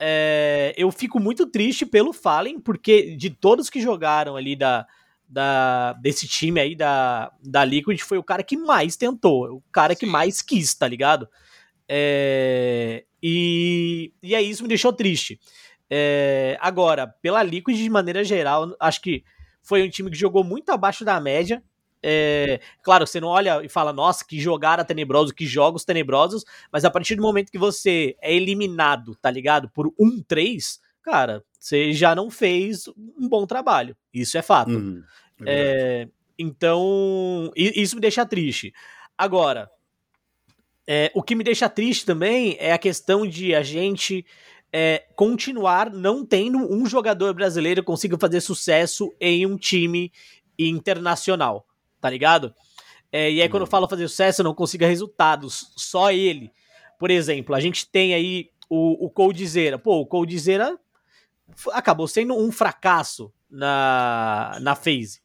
é, 0.00 0.74
eu 0.76 0.90
fico 0.90 1.18
muito 1.18 1.46
triste 1.46 1.84
pelo 1.84 2.12
Fallen, 2.12 2.60
porque 2.60 3.16
de 3.16 3.30
todos 3.30 3.68
que 3.68 3.80
jogaram 3.80 4.36
ali 4.36 4.54
da, 4.54 4.86
da, 5.28 5.92
desse 5.94 6.26
time 6.26 6.60
aí 6.60 6.74
da, 6.74 7.32
da 7.42 7.64
Liquid, 7.64 8.00
foi 8.00 8.18
o 8.18 8.22
cara 8.22 8.42
que 8.42 8.56
mais 8.56 8.96
tentou, 8.96 9.56
o 9.56 9.62
cara 9.72 9.96
que 9.96 10.06
mais 10.06 10.40
quis, 10.40 10.74
tá 10.74 10.86
ligado? 10.86 11.28
É, 11.88 13.04
e, 13.22 14.12
e 14.22 14.34
aí 14.34 14.48
isso 14.48 14.62
me 14.62 14.68
deixou 14.68 14.92
triste. 14.92 15.40
É, 15.90 16.56
agora, 16.60 17.06
pela 17.06 17.42
Liquid, 17.42 17.76
de 17.76 17.90
maneira 17.90 18.22
geral, 18.22 18.76
acho 18.78 19.00
que 19.00 19.24
foi 19.62 19.82
um 19.82 19.90
time 19.90 20.10
que 20.10 20.16
jogou 20.16 20.44
muito 20.44 20.70
abaixo 20.70 21.04
da 21.04 21.20
média. 21.20 21.62
É, 22.02 22.60
claro, 22.82 23.06
você 23.06 23.20
não 23.20 23.28
olha 23.28 23.64
e 23.64 23.68
fala, 23.68 23.92
nossa, 23.92 24.24
que 24.24 24.40
jogada 24.40 24.84
tenebroso, 24.84 25.34
que 25.34 25.46
jogos 25.46 25.84
tenebrosos, 25.84 26.44
mas 26.72 26.84
a 26.84 26.90
partir 26.90 27.16
do 27.16 27.22
momento 27.22 27.50
que 27.50 27.58
você 27.58 28.16
é 28.20 28.34
eliminado, 28.34 29.14
tá 29.16 29.30
ligado? 29.30 29.68
Por 29.70 29.92
um 29.98 30.22
3, 30.22 30.80
cara, 31.02 31.44
você 31.58 31.92
já 31.92 32.14
não 32.14 32.30
fez 32.30 32.88
um 32.88 33.28
bom 33.28 33.46
trabalho. 33.46 33.96
Isso 34.12 34.38
é 34.38 34.42
fato. 34.42 34.70
Uhum, 34.70 35.02
é 35.44 36.04
é, 36.04 36.08
então, 36.38 37.50
isso 37.56 37.96
me 37.96 38.00
deixa 38.00 38.24
triste. 38.24 38.72
Agora, 39.16 39.68
é, 40.86 41.10
o 41.14 41.22
que 41.22 41.34
me 41.34 41.42
deixa 41.42 41.68
triste 41.68 42.06
também 42.06 42.56
é 42.60 42.72
a 42.72 42.78
questão 42.78 43.26
de 43.26 43.54
a 43.54 43.62
gente 43.62 44.24
é, 44.72 45.04
continuar 45.16 45.90
não 45.90 46.24
tendo 46.24 46.58
um 46.58 46.86
jogador 46.86 47.34
brasileiro 47.34 47.82
que 47.82 47.86
consiga 47.86 48.16
fazer 48.18 48.40
sucesso 48.40 49.12
em 49.20 49.44
um 49.44 49.56
time 49.56 50.12
internacional, 50.58 51.66
tá 52.00 52.08
ligado? 52.10 52.54
É, 53.10 53.30
e 53.30 53.40
aí, 53.40 53.48
quando 53.48 53.62
eu 53.62 53.66
falo 53.66 53.88
fazer 53.88 54.06
sucesso, 54.08 54.42
não 54.42 54.54
consiga 54.54 54.86
resultados, 54.86 55.72
só 55.76 56.12
ele. 56.12 56.52
Por 56.98 57.10
exemplo, 57.10 57.54
a 57.54 57.60
gente 57.60 57.88
tem 57.88 58.14
aí 58.14 58.50
o, 58.68 59.06
o 59.06 59.10
Coldzera. 59.10 59.78
Pô, 59.78 60.00
o 60.00 60.06
Coldzera 60.06 60.78
acabou 61.72 62.06
sendo 62.06 62.34
um 62.34 62.52
fracasso 62.52 63.32
na, 63.50 64.58
na 64.60 64.74
phase, 64.74 65.20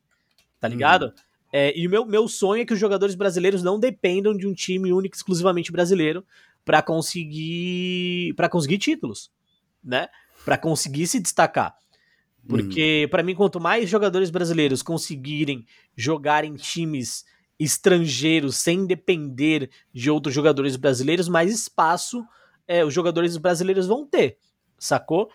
tá 0.59 0.67
ligado? 0.67 1.07
Hum. 1.07 1.21
É, 1.51 1.77
e 1.77 1.85
o 1.85 1.89
meu, 1.89 2.05
meu 2.05 2.27
sonho 2.27 2.63
é 2.63 2.65
que 2.65 2.73
os 2.73 2.79
jogadores 2.79 3.15
brasileiros 3.15 3.61
não 3.61 3.79
dependam 3.79 4.35
de 4.35 4.47
um 4.47 4.53
time 4.53 4.91
único 4.91 5.15
exclusivamente 5.15 5.71
brasileiro 5.71 6.25
para 6.65 6.81
conseguir 6.81 8.33
para 8.35 8.49
conseguir 8.49 8.77
títulos, 8.77 9.31
né? 9.83 10.07
Para 10.45 10.57
conseguir 10.57 11.05
se 11.05 11.19
destacar. 11.19 11.75
Porque, 12.47 13.03
uhum. 13.03 13.09
para 13.09 13.23
mim, 13.23 13.35
quanto 13.35 13.59
mais 13.59 13.89
jogadores 13.89 14.29
brasileiros 14.29 14.81
conseguirem 14.81 15.65
jogar 15.95 16.43
em 16.43 16.55
times 16.55 17.25
estrangeiros 17.59 18.57
sem 18.57 18.85
depender 18.85 19.69
de 19.93 20.09
outros 20.09 20.33
jogadores 20.35 20.75
brasileiros, 20.75 21.29
mais 21.29 21.53
espaço 21.53 22.25
é, 22.67 22.83
os 22.83 22.93
jogadores 22.93 23.37
brasileiros 23.37 23.87
vão 23.87 24.05
ter, 24.05 24.37
sacou? 24.77 25.29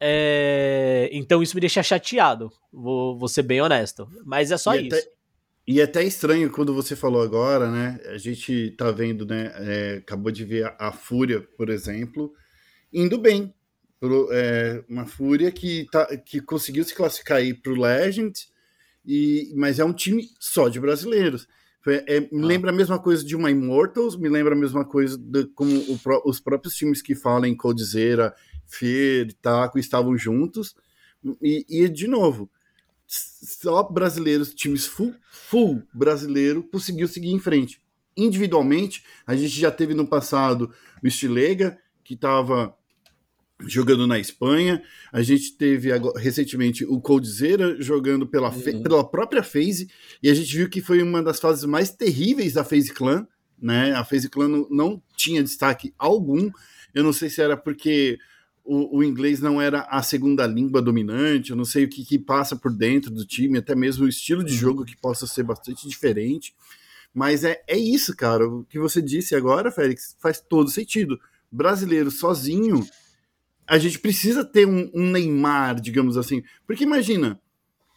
É, 0.00 1.08
então 1.12 1.42
isso 1.42 1.54
me 1.54 1.60
deixa 1.60 1.82
chateado, 1.82 2.50
vou, 2.72 3.16
vou, 3.16 3.28
ser 3.28 3.42
bem 3.42 3.60
honesto. 3.60 4.08
Mas 4.24 4.50
é 4.50 4.56
só 4.56 4.74
e 4.74 4.88
isso. 4.88 4.96
Até, 4.96 5.08
e 5.66 5.80
é 5.80 5.84
até 5.84 6.02
estranho 6.02 6.50
quando 6.50 6.74
você 6.74 6.96
falou 6.96 7.22
agora, 7.22 7.70
né? 7.70 8.00
A 8.06 8.18
gente 8.18 8.72
tá 8.72 8.90
vendo, 8.90 9.24
né? 9.24 9.52
É, 9.54 9.96
acabou 9.98 10.32
de 10.32 10.44
ver 10.44 10.64
a, 10.64 10.88
a, 10.88 10.92
Fúria, 10.92 11.40
por 11.56 11.68
exemplo, 11.68 12.32
indo 12.92 13.16
bem. 13.16 13.54
É, 14.32 14.84
uma 14.88 15.06
Fúria 15.06 15.52
que, 15.52 15.86
tá, 15.90 16.06
que 16.16 16.40
conseguiu 16.40 16.82
se 16.82 16.94
classificar 16.94 17.38
aí 17.38 17.54
pro 17.54 17.80
Legend, 17.80 18.32
e, 19.06 19.52
mas 19.56 19.78
é 19.78 19.84
um 19.84 19.92
time 19.92 20.28
só 20.40 20.68
de 20.68 20.80
brasileiros. 20.80 21.46
É, 21.86 22.20
me 22.20 22.42
ah. 22.44 22.46
lembra 22.46 22.70
a 22.70 22.74
mesma 22.74 22.98
coisa 22.98 23.24
de 23.24 23.34
uma 23.34 23.50
Immortals, 23.50 24.16
me 24.16 24.28
lembra 24.28 24.54
a 24.54 24.58
mesma 24.58 24.84
coisa 24.84 25.16
de, 25.18 25.46
como 25.54 25.72
o, 25.72 25.98
os 26.24 26.40
próprios 26.40 26.74
times 26.74 27.02
que 27.02 27.14
falam 27.14 27.46
em 27.46 27.56
Coldzera, 27.56 28.34
Fer 28.66 29.28
e 29.28 29.32
Taco 29.34 29.78
estavam 29.78 30.16
juntos. 30.16 30.74
E, 31.40 31.64
e, 31.68 31.88
de 31.88 32.08
novo, 32.08 32.50
só 33.06 33.82
brasileiros, 33.82 34.54
times 34.54 34.86
full, 34.86 35.14
full 35.30 35.82
brasileiro, 35.92 36.62
conseguiu 36.62 37.06
seguir 37.06 37.30
em 37.30 37.38
frente. 37.38 37.80
Individualmente, 38.16 39.04
a 39.26 39.34
gente 39.34 39.58
já 39.58 39.70
teve 39.70 39.94
no 39.94 40.06
passado 40.06 40.72
o 41.02 41.06
Estilega, 41.06 41.78
que 42.04 42.14
estava 42.14 42.76
jogando 43.66 44.06
na 44.06 44.18
Espanha. 44.18 44.82
A 45.12 45.22
gente 45.22 45.56
teve 45.56 45.92
agora, 45.92 46.18
recentemente 46.18 46.84
o 46.84 47.00
Coldzera 47.00 47.80
jogando 47.80 48.26
pela, 48.26 48.50
uhum. 48.50 48.82
pela 48.82 49.08
própria 49.08 49.42
FaZe, 49.42 49.88
e 50.22 50.30
a 50.30 50.34
gente 50.34 50.56
viu 50.56 50.68
que 50.68 50.80
foi 50.80 51.02
uma 51.02 51.22
das 51.22 51.40
fases 51.40 51.64
mais 51.64 51.90
terríveis 51.90 52.54
da 52.54 52.64
FaZe 52.64 52.92
Clan. 52.92 53.26
Né? 53.60 53.92
A 53.92 54.04
FaZe 54.04 54.28
Clan 54.28 54.48
não, 54.48 54.66
não 54.70 55.02
tinha 55.16 55.42
destaque 55.42 55.94
algum. 55.98 56.50
Eu 56.94 57.04
não 57.04 57.12
sei 57.12 57.30
se 57.30 57.40
era 57.40 57.56
porque 57.56 58.18
o, 58.64 58.98
o, 58.98 59.04
inglês 59.04 59.40
não 59.40 59.60
era 59.60 59.82
a 59.82 60.02
segunda 60.02 60.46
língua 60.46 60.80
dominante, 60.80 61.50
eu 61.50 61.56
não 61.56 61.64
sei 61.64 61.84
o 61.84 61.88
que, 61.88 62.04
que, 62.04 62.18
passa 62.18 62.56
por 62.56 62.72
dentro 62.72 63.10
do 63.10 63.26
time, 63.26 63.58
até 63.58 63.74
mesmo 63.74 64.04
o 64.04 64.08
estilo 64.08 64.44
de 64.44 64.52
uhum. 64.52 64.58
jogo 64.58 64.84
que 64.84 64.96
possa 64.96 65.26
ser 65.26 65.42
bastante 65.42 65.88
diferente. 65.88 66.54
Mas 67.14 67.44
é, 67.44 67.62
é 67.66 67.76
isso, 67.76 68.16
cara. 68.16 68.48
O 68.48 68.64
que 68.64 68.78
você 68.78 69.02
disse 69.02 69.34
agora, 69.34 69.70
Félix, 69.70 70.16
faz 70.20 70.40
todo 70.40 70.70
sentido. 70.70 71.20
Brasileiro 71.50 72.10
sozinho, 72.10 72.86
a 73.66 73.78
gente 73.78 73.98
precisa 73.98 74.44
ter 74.44 74.66
um, 74.66 74.90
um 74.94 75.10
Neymar, 75.10 75.80
digamos 75.80 76.16
assim. 76.16 76.42
Porque 76.66 76.84
imagina, 76.84 77.40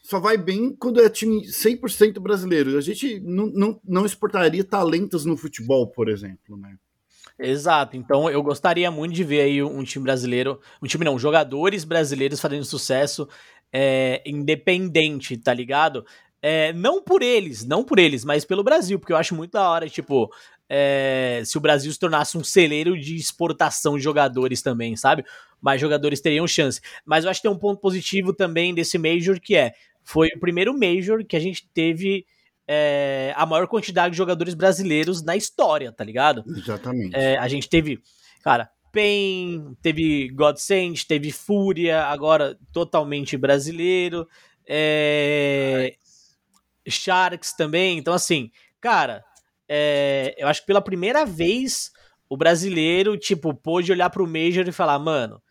só 0.01 0.19
vai 0.19 0.37
bem 0.37 0.75
quando 0.75 1.01
é 1.01 1.09
time 1.09 1.41
100% 1.41 2.19
brasileiro. 2.19 2.77
A 2.77 2.81
gente 2.81 3.19
não, 3.19 3.47
não, 3.47 3.81
não 3.83 4.05
exportaria 4.05 4.63
talentos 4.63 5.25
no 5.25 5.35
futebol, 5.35 5.87
por 5.87 6.09
exemplo, 6.09 6.55
né? 6.57 6.77
Exato. 7.37 7.97
Então 7.97 8.29
eu 8.29 8.41
gostaria 8.41 8.89
muito 8.89 9.13
de 9.13 9.23
ver 9.23 9.41
aí 9.41 9.63
um 9.63 9.83
time 9.83 10.03
brasileiro, 10.03 10.59
um 10.81 10.87
time 10.87 11.03
não, 11.03 11.19
jogadores 11.19 11.83
brasileiros 11.83 12.39
fazendo 12.39 12.63
sucesso 12.63 13.27
é, 13.73 14.21
independente, 14.25 15.35
tá 15.35 15.53
ligado? 15.53 16.05
É, 16.41 16.71
não 16.73 17.01
por 17.01 17.23
eles, 17.23 17.65
não 17.65 17.83
por 17.83 17.97
eles, 17.97 18.23
mas 18.23 18.45
pelo 18.45 18.63
Brasil, 18.63 18.99
porque 18.99 19.11
eu 19.11 19.17
acho 19.17 19.33
muito 19.33 19.53
da 19.53 19.67
hora, 19.67 19.89
tipo, 19.89 20.31
é, 20.69 21.41
se 21.45 21.57
o 21.57 21.61
Brasil 21.61 21.91
se 21.91 21.99
tornasse 21.99 22.37
um 22.37 22.43
celeiro 22.43 22.99
de 22.99 23.15
exportação 23.15 23.97
de 23.97 24.03
jogadores 24.03 24.61
também, 24.61 24.95
sabe? 24.95 25.23
Mais 25.61 25.79
jogadores 25.79 26.21
teriam 26.21 26.47
chance. 26.47 26.81
Mas 27.05 27.23
eu 27.23 27.29
acho 27.29 27.39
que 27.39 27.47
tem 27.47 27.55
um 27.55 27.59
ponto 27.59 27.79
positivo 27.79 28.33
também 28.33 28.73
desse 28.73 28.97
Major, 28.97 29.39
que 29.39 29.55
é, 29.55 29.73
foi 30.03 30.29
o 30.35 30.39
primeiro 30.39 30.77
Major 30.77 31.23
que 31.25 31.35
a 31.35 31.39
gente 31.39 31.67
teve 31.73 32.25
é, 32.67 33.33
a 33.35 33.45
maior 33.45 33.67
quantidade 33.67 34.11
de 34.11 34.17
jogadores 34.17 34.53
brasileiros 34.53 35.23
na 35.23 35.35
história, 35.35 35.91
tá 35.91 36.03
ligado? 36.03 36.43
Exatamente. 36.47 37.15
É, 37.15 37.37
a 37.37 37.47
gente 37.47 37.69
teve, 37.69 37.99
cara, 38.43 38.69
Pain, 38.91 39.75
teve 39.81 40.29
Godsend, 40.29 41.05
teve 41.05 41.31
Fúria, 41.31 42.03
agora 42.05 42.57
totalmente 42.71 43.37
brasileiro. 43.37 44.27
É, 44.67 45.95
Sharks 46.87 47.53
também. 47.53 47.97
Então, 47.97 48.13
assim, 48.13 48.49
cara, 48.79 49.23
é, 49.67 50.35
eu 50.37 50.47
acho 50.47 50.61
que 50.61 50.67
pela 50.67 50.81
primeira 50.81 51.25
vez 51.25 51.91
o 52.29 52.35
brasileiro, 52.35 53.17
tipo, 53.17 53.53
pôde 53.53 53.91
olhar 53.91 54.09
pro 54.09 54.27
Major 54.27 54.67
e 54.67 54.71
falar, 54.71 54.97
mano, 54.99 55.41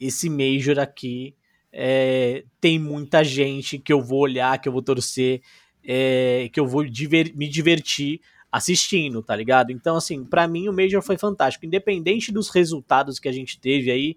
esse 0.00 0.28
Major 0.28 0.78
aqui 0.78 1.34
é, 1.72 2.44
tem 2.60 2.78
muita 2.78 3.22
gente 3.24 3.78
que 3.78 3.92
eu 3.92 4.00
vou 4.00 4.20
olhar, 4.20 4.58
que 4.60 4.68
eu 4.68 4.72
vou 4.72 4.82
torcer 4.82 5.42
é, 5.84 6.48
que 6.52 6.58
eu 6.58 6.66
vou 6.66 6.84
diver, 6.84 7.36
me 7.36 7.48
divertir 7.48 8.20
assistindo, 8.50 9.22
tá 9.22 9.36
ligado? 9.36 9.70
Então, 9.70 9.96
assim, 9.96 10.24
para 10.24 10.48
mim 10.48 10.68
o 10.68 10.72
Major 10.72 11.02
foi 11.02 11.18
fantástico, 11.18 11.66
independente 11.66 12.32
dos 12.32 12.48
resultados 12.48 13.18
que 13.18 13.28
a 13.28 13.32
gente 13.32 13.60
teve 13.60 13.90
aí, 13.90 14.16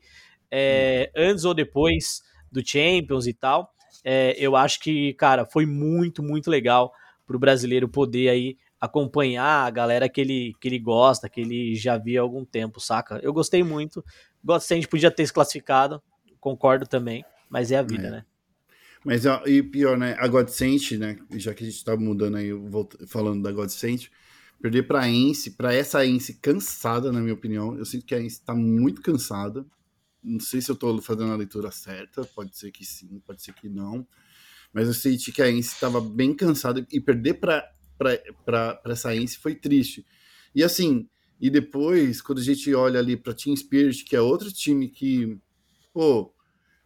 é, 0.49 1.11
antes 1.15 1.43
ou 1.43 1.53
depois 1.53 2.21
do 2.51 2.65
Champions 2.65 3.27
e 3.27 3.33
tal, 3.33 3.73
é, 4.03 4.35
eu 4.37 4.55
acho 4.55 4.79
que, 4.79 5.13
cara, 5.15 5.45
foi 5.45 5.65
muito, 5.65 6.23
muito 6.23 6.49
legal 6.49 6.93
pro 7.25 7.39
brasileiro 7.39 7.89
poder 7.89 8.29
aí 8.29 8.57
acompanhar 8.79 9.65
a 9.65 9.69
galera 9.69 10.07
que 10.07 10.21
ele, 10.21 10.53
que 10.59 10.67
ele 10.67 10.79
gosta, 10.79 11.29
que 11.29 11.41
ele 11.41 11.75
já 11.75 11.97
via 11.97 12.19
há 12.19 12.23
algum 12.23 12.45
tempo, 12.45 12.79
saca? 12.79 13.19
Eu 13.23 13.33
gostei 13.33 13.63
muito. 13.63 14.03
Gosto 14.43 14.71
a 14.71 14.75
gente 14.75 14.87
podia 14.87 15.11
ter 15.11 15.25
se 15.25 15.33
classificado, 15.33 16.01
concordo 16.39 16.85
também, 16.85 17.25
mas 17.49 17.71
é 17.71 17.77
a 17.77 17.81
vida, 17.81 18.07
é. 18.07 18.11
né? 18.11 18.25
Mas 19.03 19.23
e 19.45 19.63
pior, 19.63 19.97
né? 19.97 20.15
A 20.19 20.27
Godsent, 20.27 20.91
né? 20.93 21.17
Já 21.31 21.53
que 21.53 21.63
a 21.63 21.69
gente 21.69 21.83
tá 21.83 21.95
mudando 21.95 22.35
aí, 22.35 22.49
falando 23.07 23.41
da 23.41 23.51
Godsent, 23.51 24.09
perder 24.61 24.83
pra 24.83 25.07
Ence, 25.07 25.51
pra 25.51 25.73
essa 25.73 26.05
Ence 26.05 26.33
cansada, 26.33 27.11
na 27.11 27.21
minha 27.21 27.33
opinião. 27.33 27.77
Eu 27.77 27.85
sinto 27.85 28.05
que 28.05 28.13
a 28.13 28.21
Ence 28.21 28.41
tá 28.43 28.53
muito 28.53 29.01
cansada. 29.01 29.65
Não 30.21 30.39
sei 30.39 30.61
se 30.61 30.69
eu 30.69 30.75
tô 30.75 31.01
fazendo 31.01 31.31
a 31.31 31.37
leitura 31.37 31.71
certa, 31.71 32.25
pode 32.25 32.57
ser 32.57 32.71
que 32.71 32.83
sim, 32.83 33.21
pode 33.25 33.41
ser 33.41 33.53
que 33.53 33.69
não. 33.69 34.05
Mas 34.73 34.87
eu 34.87 34.93
senti 34.93 35.31
que 35.31 35.41
a 35.41 35.49
Ence 35.49 35.73
estava 35.73 36.01
bem 36.01 36.35
cansada 36.35 36.85
e 36.91 36.99
perder 36.99 37.35
pra, 37.35 37.63
pra, 37.97 38.17
pra, 38.45 38.75
pra 38.75 38.93
essa 38.93 39.15
Ence 39.15 39.37
foi 39.37 39.55
triste. 39.55 40.05
E 40.53 40.63
assim, 40.63 41.07
e 41.39 41.49
depois, 41.49 42.21
quando 42.21 42.39
a 42.39 42.43
gente 42.43 42.73
olha 42.73 42.99
ali 42.99 43.15
pra 43.15 43.33
Team 43.33 43.55
Spirit, 43.55 44.03
que 44.03 44.15
é 44.15 44.21
outro 44.21 44.51
time 44.51 44.87
que, 44.87 45.37
pô, 45.93 46.33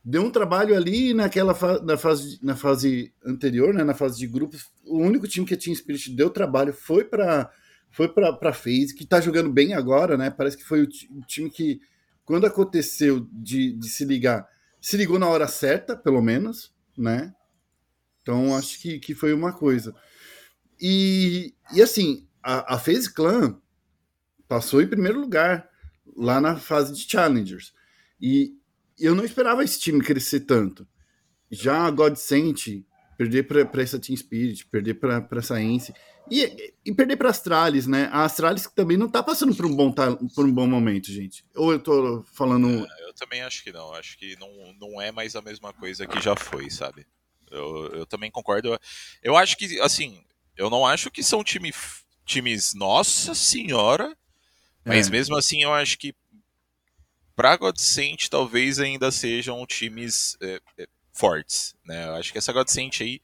deu 0.03 0.23
um 0.23 0.31
trabalho 0.31 0.75
ali 0.75 1.13
naquela 1.13 1.53
fa 1.53 1.79
na, 1.81 1.95
fase, 1.95 2.39
na 2.41 2.55
fase 2.55 3.13
anterior, 3.25 3.73
né, 3.73 3.83
na 3.83 3.93
fase 3.93 4.17
de 4.17 4.27
grupos. 4.27 4.69
O 4.85 4.97
único 4.97 5.27
time 5.27 5.45
que 5.45 5.55
tinha 5.55 5.75
Spirit 5.75 6.11
deu 6.15 6.29
trabalho 6.29 6.73
foi 6.73 7.03
para 7.03 7.51
foi 7.91 8.07
para 8.07 8.31
para 8.31 8.53
FaZe, 8.53 8.95
que 8.95 9.05
tá 9.05 9.19
jogando 9.19 9.51
bem 9.51 9.73
agora, 9.73 10.15
né? 10.17 10.29
Parece 10.29 10.55
que 10.55 10.63
foi 10.63 10.83
o, 10.83 10.87
o 11.17 11.21
time 11.25 11.49
que 11.49 11.81
quando 12.23 12.47
aconteceu 12.47 13.27
de, 13.31 13.73
de 13.73 13.89
se 13.89 14.05
ligar, 14.05 14.47
se 14.79 14.95
ligou 14.95 15.19
na 15.19 15.27
hora 15.27 15.47
certa, 15.47 15.95
pelo 15.95 16.21
menos, 16.21 16.73
né? 16.97 17.33
Então 18.21 18.55
acho 18.55 18.79
que, 18.79 18.99
que 18.99 19.13
foi 19.13 19.33
uma 19.33 19.51
coisa. 19.51 19.93
E, 20.81 21.53
e 21.73 21.81
assim, 21.81 22.27
a, 22.41 22.75
a 22.75 22.79
FaZe 22.79 23.13
Clan 23.13 23.61
passou 24.47 24.81
em 24.81 24.87
primeiro 24.87 25.19
lugar 25.19 25.69
lá 26.17 26.41
na 26.41 26.57
fase 26.57 26.93
de 26.93 27.09
Challengers. 27.09 27.73
E 28.19 28.53
eu 28.99 29.15
não 29.15 29.23
esperava 29.23 29.63
esse 29.63 29.79
time 29.79 30.03
crescer 30.03 30.41
tanto. 30.41 30.87
Já 31.49 31.85
a 31.85 31.91
Godsent 31.91 32.83
perder 33.17 33.43
para 33.43 33.83
essa 33.83 33.99
Team 33.99 34.17
Spirit, 34.17 34.65
perder 34.65 34.95
para 34.95 35.27
essa 35.37 35.61
Ence 35.61 35.93
e, 36.29 36.73
e 36.83 36.93
perder 36.93 37.17
para 37.17 37.29
Astralis, 37.29 37.85
né? 37.85 38.09
A 38.11 38.23
Astralis 38.23 38.67
também 38.73 38.97
não 38.97 39.09
tá 39.09 39.21
passando 39.21 39.53
por 39.55 39.65
um 39.65 39.75
bom 39.75 39.93
por 40.33 40.45
um 40.45 40.51
bom 40.51 40.65
momento, 40.65 41.11
gente. 41.11 41.45
Ou 41.55 41.71
eu 41.71 41.79
tô 41.79 42.23
falando 42.33 42.67
é, 42.67 43.09
eu 43.09 43.13
também 43.13 43.41
acho 43.43 43.63
que 43.63 43.71
não, 43.71 43.93
acho 43.93 44.17
que 44.17 44.35
não, 44.39 44.49
não 44.79 45.01
é 45.01 45.11
mais 45.11 45.35
a 45.35 45.41
mesma 45.41 45.71
coisa 45.73 46.07
que 46.07 46.19
já 46.21 46.35
foi, 46.35 46.69
sabe? 46.69 47.05
Eu, 47.51 47.87
eu 47.93 48.05
também 48.05 48.31
concordo. 48.31 48.79
Eu 49.21 49.35
acho 49.35 49.57
que 49.57 49.79
assim, 49.81 50.23
eu 50.61 50.69
não 50.69 50.85
acho 50.85 51.09
que 51.09 51.23
são 51.23 51.43
time, 51.43 51.73
times 52.23 52.75
nossa 52.75 53.33
senhora, 53.33 54.15
mas 54.85 55.07
é. 55.07 55.09
mesmo 55.09 55.35
assim 55.35 55.63
eu 55.63 55.73
acho 55.73 55.97
que 55.97 56.13
para 57.35 57.57
Godsent 57.57 58.29
talvez 58.29 58.79
ainda 58.79 59.11
sejam 59.11 59.65
times 59.65 60.37
é, 60.39 60.61
é, 60.77 60.87
fortes, 61.11 61.73
né? 61.83 62.05
Eu 62.05 62.13
acho 62.13 62.31
que 62.31 62.37
essa 62.37 62.53
Godsent 62.53 63.01
aí 63.01 63.19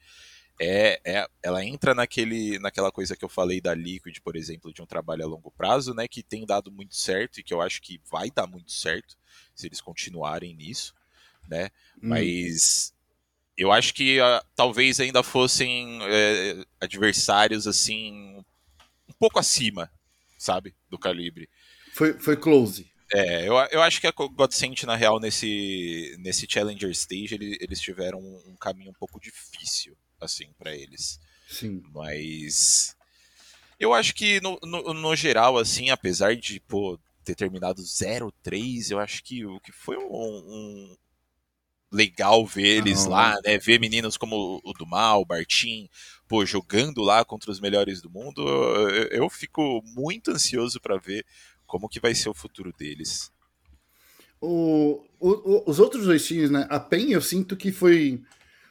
é, 0.60 1.00
é, 1.04 1.28
ela 1.40 1.64
entra 1.64 1.94
naquele, 1.94 2.58
naquela 2.58 2.90
coisa 2.90 3.16
que 3.16 3.24
eu 3.24 3.28
falei 3.28 3.60
da 3.60 3.72
Liquid, 3.72 4.18
por 4.18 4.34
exemplo, 4.34 4.72
de 4.72 4.82
um 4.82 4.86
trabalho 4.86 5.22
a 5.22 5.28
longo 5.28 5.52
prazo, 5.52 5.94
né, 5.94 6.08
que 6.08 6.24
tem 6.24 6.44
dado 6.44 6.72
muito 6.72 6.96
certo 6.96 7.38
e 7.38 7.44
que 7.44 7.54
eu 7.54 7.62
acho 7.62 7.80
que 7.80 8.00
vai 8.10 8.32
dar 8.32 8.48
muito 8.48 8.72
certo 8.72 9.16
se 9.54 9.68
eles 9.68 9.80
continuarem 9.80 10.56
nisso, 10.56 10.92
né? 11.48 11.70
Hum. 12.02 12.08
Mas 12.08 12.92
eu 13.58 13.72
acho 13.72 13.92
que 13.92 14.20
uh, 14.20 14.40
talvez 14.54 15.00
ainda 15.00 15.22
fossem 15.24 15.98
é, 16.02 16.64
adversários 16.80 17.66
assim 17.66 18.36
um 19.08 19.12
pouco 19.18 19.40
acima, 19.40 19.90
sabe, 20.38 20.74
do 20.88 20.96
calibre. 20.96 21.48
Foi, 21.92 22.14
foi 22.14 22.36
close. 22.36 22.88
É, 23.12 23.48
eu, 23.48 23.54
eu 23.72 23.82
acho 23.82 24.00
que 24.00 24.06
a 24.06 24.12
Godsent, 24.12 24.84
na 24.84 24.94
real, 24.94 25.18
nesse, 25.18 26.14
nesse 26.20 26.46
Challenger 26.48 26.90
Stage, 26.90 27.34
ele, 27.34 27.58
eles 27.60 27.80
tiveram 27.80 28.20
um, 28.20 28.42
um, 28.50 28.56
caminho 28.56 28.90
um 28.90 28.94
pouco 28.94 29.18
difícil, 29.18 29.96
assim, 30.20 30.52
para 30.58 30.76
eles. 30.76 31.18
Sim. 31.48 31.82
Mas. 31.92 32.94
Eu 33.80 33.94
acho 33.94 34.14
que, 34.14 34.40
no, 34.40 34.58
no, 34.62 34.92
no, 34.92 35.16
geral, 35.16 35.56
assim, 35.56 35.90
apesar 35.90 36.36
de, 36.36 36.60
pô, 36.60 36.98
ter 37.24 37.34
terminado 37.34 37.82
0-3, 37.82 38.90
eu 38.90 38.98
acho 38.98 39.24
que 39.24 39.44
o 39.46 39.58
que 39.60 39.72
foi 39.72 39.96
um, 39.96 40.04
um 40.04 40.96
legal 41.90 42.46
ver 42.46 42.78
eles 42.78 43.06
ah, 43.06 43.08
lá, 43.08 43.38
né? 43.44 43.58
Ver 43.58 43.80
meninos 43.80 44.16
como 44.16 44.60
o 44.62 44.72
Dumal, 44.72 45.22
o 45.22 45.26
Bartim, 45.26 45.88
pô, 46.28 46.44
jogando 46.44 47.02
lá 47.02 47.24
contra 47.24 47.50
os 47.50 47.60
melhores 47.60 48.02
do 48.02 48.10
mundo, 48.10 48.46
eu, 48.46 49.08
eu 49.08 49.30
fico 49.30 49.82
muito 49.94 50.30
ansioso 50.30 50.80
para 50.80 50.98
ver 50.98 51.24
como 51.66 51.88
que 51.88 52.00
vai 52.00 52.14
ser 52.14 52.28
o 52.28 52.34
futuro 52.34 52.72
deles? 52.76 53.32
O, 54.40 55.04
o, 55.18 55.70
os 55.70 55.78
outros 55.80 56.06
dois 56.06 56.24
times, 56.26 56.50
né? 56.50 56.66
A 56.70 56.78
PEN, 56.78 57.10
eu 57.10 57.20
sinto 57.20 57.56
que 57.56 57.72
foi 57.72 58.22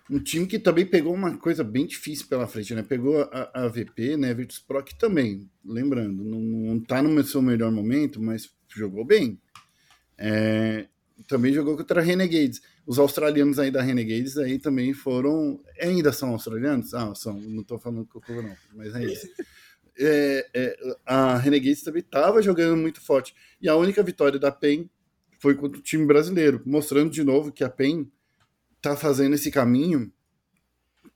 um 0.09 0.19
time 0.19 0.47
que 0.47 0.57
também 0.57 0.85
pegou 0.85 1.13
uma 1.13 1.37
coisa 1.37 1.63
bem 1.63 1.85
difícil 1.85 2.27
pela 2.27 2.47
frente, 2.47 2.73
né? 2.73 2.81
Pegou 2.81 3.21
a, 3.21 3.51
a 3.53 3.67
VP, 3.67 4.15
né? 4.17 4.33
Virtus 4.33 4.59
Pro, 4.59 4.83
que 4.83 4.95
também, 4.95 5.49
lembrando, 5.65 6.23
não, 6.23 6.39
não 6.39 6.79
tá 6.79 7.01
no 7.01 7.23
seu 7.23 7.41
melhor 7.41 7.71
momento, 7.71 8.21
mas 8.21 8.49
jogou 8.69 9.03
bem. 9.03 9.39
É, 10.17 10.87
também 11.27 11.53
jogou 11.53 11.75
contra 11.75 11.99
a 11.99 12.03
Renegades. 12.03 12.61
Os 12.87 12.97
australianos 12.97 13.59
aí 13.59 13.69
da 13.69 13.81
Renegades 13.81 14.37
aí 14.37 14.57
também 14.57 14.93
foram. 14.93 15.59
Ainda 15.79 16.13
são 16.13 16.29
australianos? 16.29 16.93
Ah, 16.93 17.13
são. 17.13 17.37
Não 17.39 17.63
tô 17.63 17.77
falando 17.77 18.05
com 18.05 18.19
o 18.19 18.41
não, 18.41 18.55
mas 18.73 18.95
é 18.95 19.03
isso. 19.03 19.27
é, 19.99 20.47
é, 20.53 20.95
a 21.05 21.37
Renegades 21.37 21.83
também 21.83 21.99
estava 21.99 22.41
jogando 22.41 22.77
muito 22.77 23.01
forte. 23.01 23.35
E 23.61 23.67
a 23.67 23.75
única 23.75 24.01
vitória 24.01 24.39
da 24.39 24.51
PEN 24.51 24.89
foi 25.39 25.53
contra 25.55 25.79
o 25.79 25.83
time 25.83 26.05
brasileiro, 26.05 26.61
mostrando 26.65 27.11
de 27.11 27.23
novo 27.23 27.51
que 27.51 27.63
a 27.63 27.69
PEN 27.69 28.09
está 28.77 28.95
fazendo 28.95 29.35
esse 29.35 29.51
caminho 29.51 30.11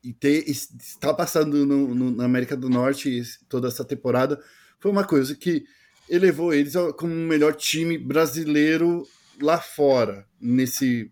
e 0.04 0.12
ter, 0.12 0.50
está 0.50 1.14
passando 1.14 1.66
no, 1.66 1.96
no, 1.96 2.12
na 2.12 2.26
América 2.26 2.58
do 2.58 2.70
Norte 2.70 3.22
toda 3.48 3.68
essa 3.68 3.86
temporada. 3.86 4.42
Foi 4.80 4.92
uma 4.92 5.06
coisa 5.06 5.36
que 5.36 5.64
elevou 6.10 6.54
eles 6.54 6.74
como 6.98 7.14
o 7.14 7.28
melhor 7.28 7.56
time 7.56 7.98
brasileiro 7.98 9.08
lá 9.42 9.60
fora, 9.60 10.26
nesse. 10.40 11.12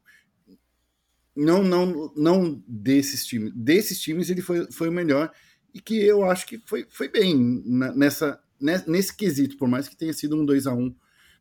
Não, 1.40 1.64
não, 1.64 2.12
não 2.18 2.64
desses 2.68 3.26
times. 3.26 3.54
Desses 3.56 4.00
times 4.00 4.30
ele 4.30 4.42
foi, 4.42 4.70
foi 4.72 4.90
o 4.90 4.92
melhor 4.92 5.32
e 5.74 5.80
que 5.80 5.96
eu 5.96 6.24
acho 6.24 6.46
que 6.46 6.58
foi, 6.66 6.86
foi 6.90 7.08
bem 7.08 7.64
nessa, 7.96 8.40
nesse 8.60 9.16
quesito, 9.16 9.58
por 9.58 9.68
mais 9.68 9.88
que 9.88 9.96
tenha 9.96 10.12
sido 10.12 10.36
um 10.36 10.46
2 10.46 10.68
a 10.68 10.74
1 10.74 10.94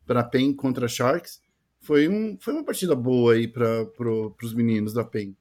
para 0.05 0.21
a 0.21 0.23
PEN 0.23 0.53
contra 0.53 0.85
a 0.85 0.89
Sharks, 0.89 1.41
foi, 1.81 2.07
um, 2.07 2.37
foi 2.39 2.53
uma 2.53 2.63
partida 2.63 2.95
boa 2.95 3.33
aí 3.33 3.47
para 3.47 3.85
pro, 3.87 4.35
os 4.41 4.53
meninos 4.53 4.93
da 4.93 5.03
PEN. 5.03 5.35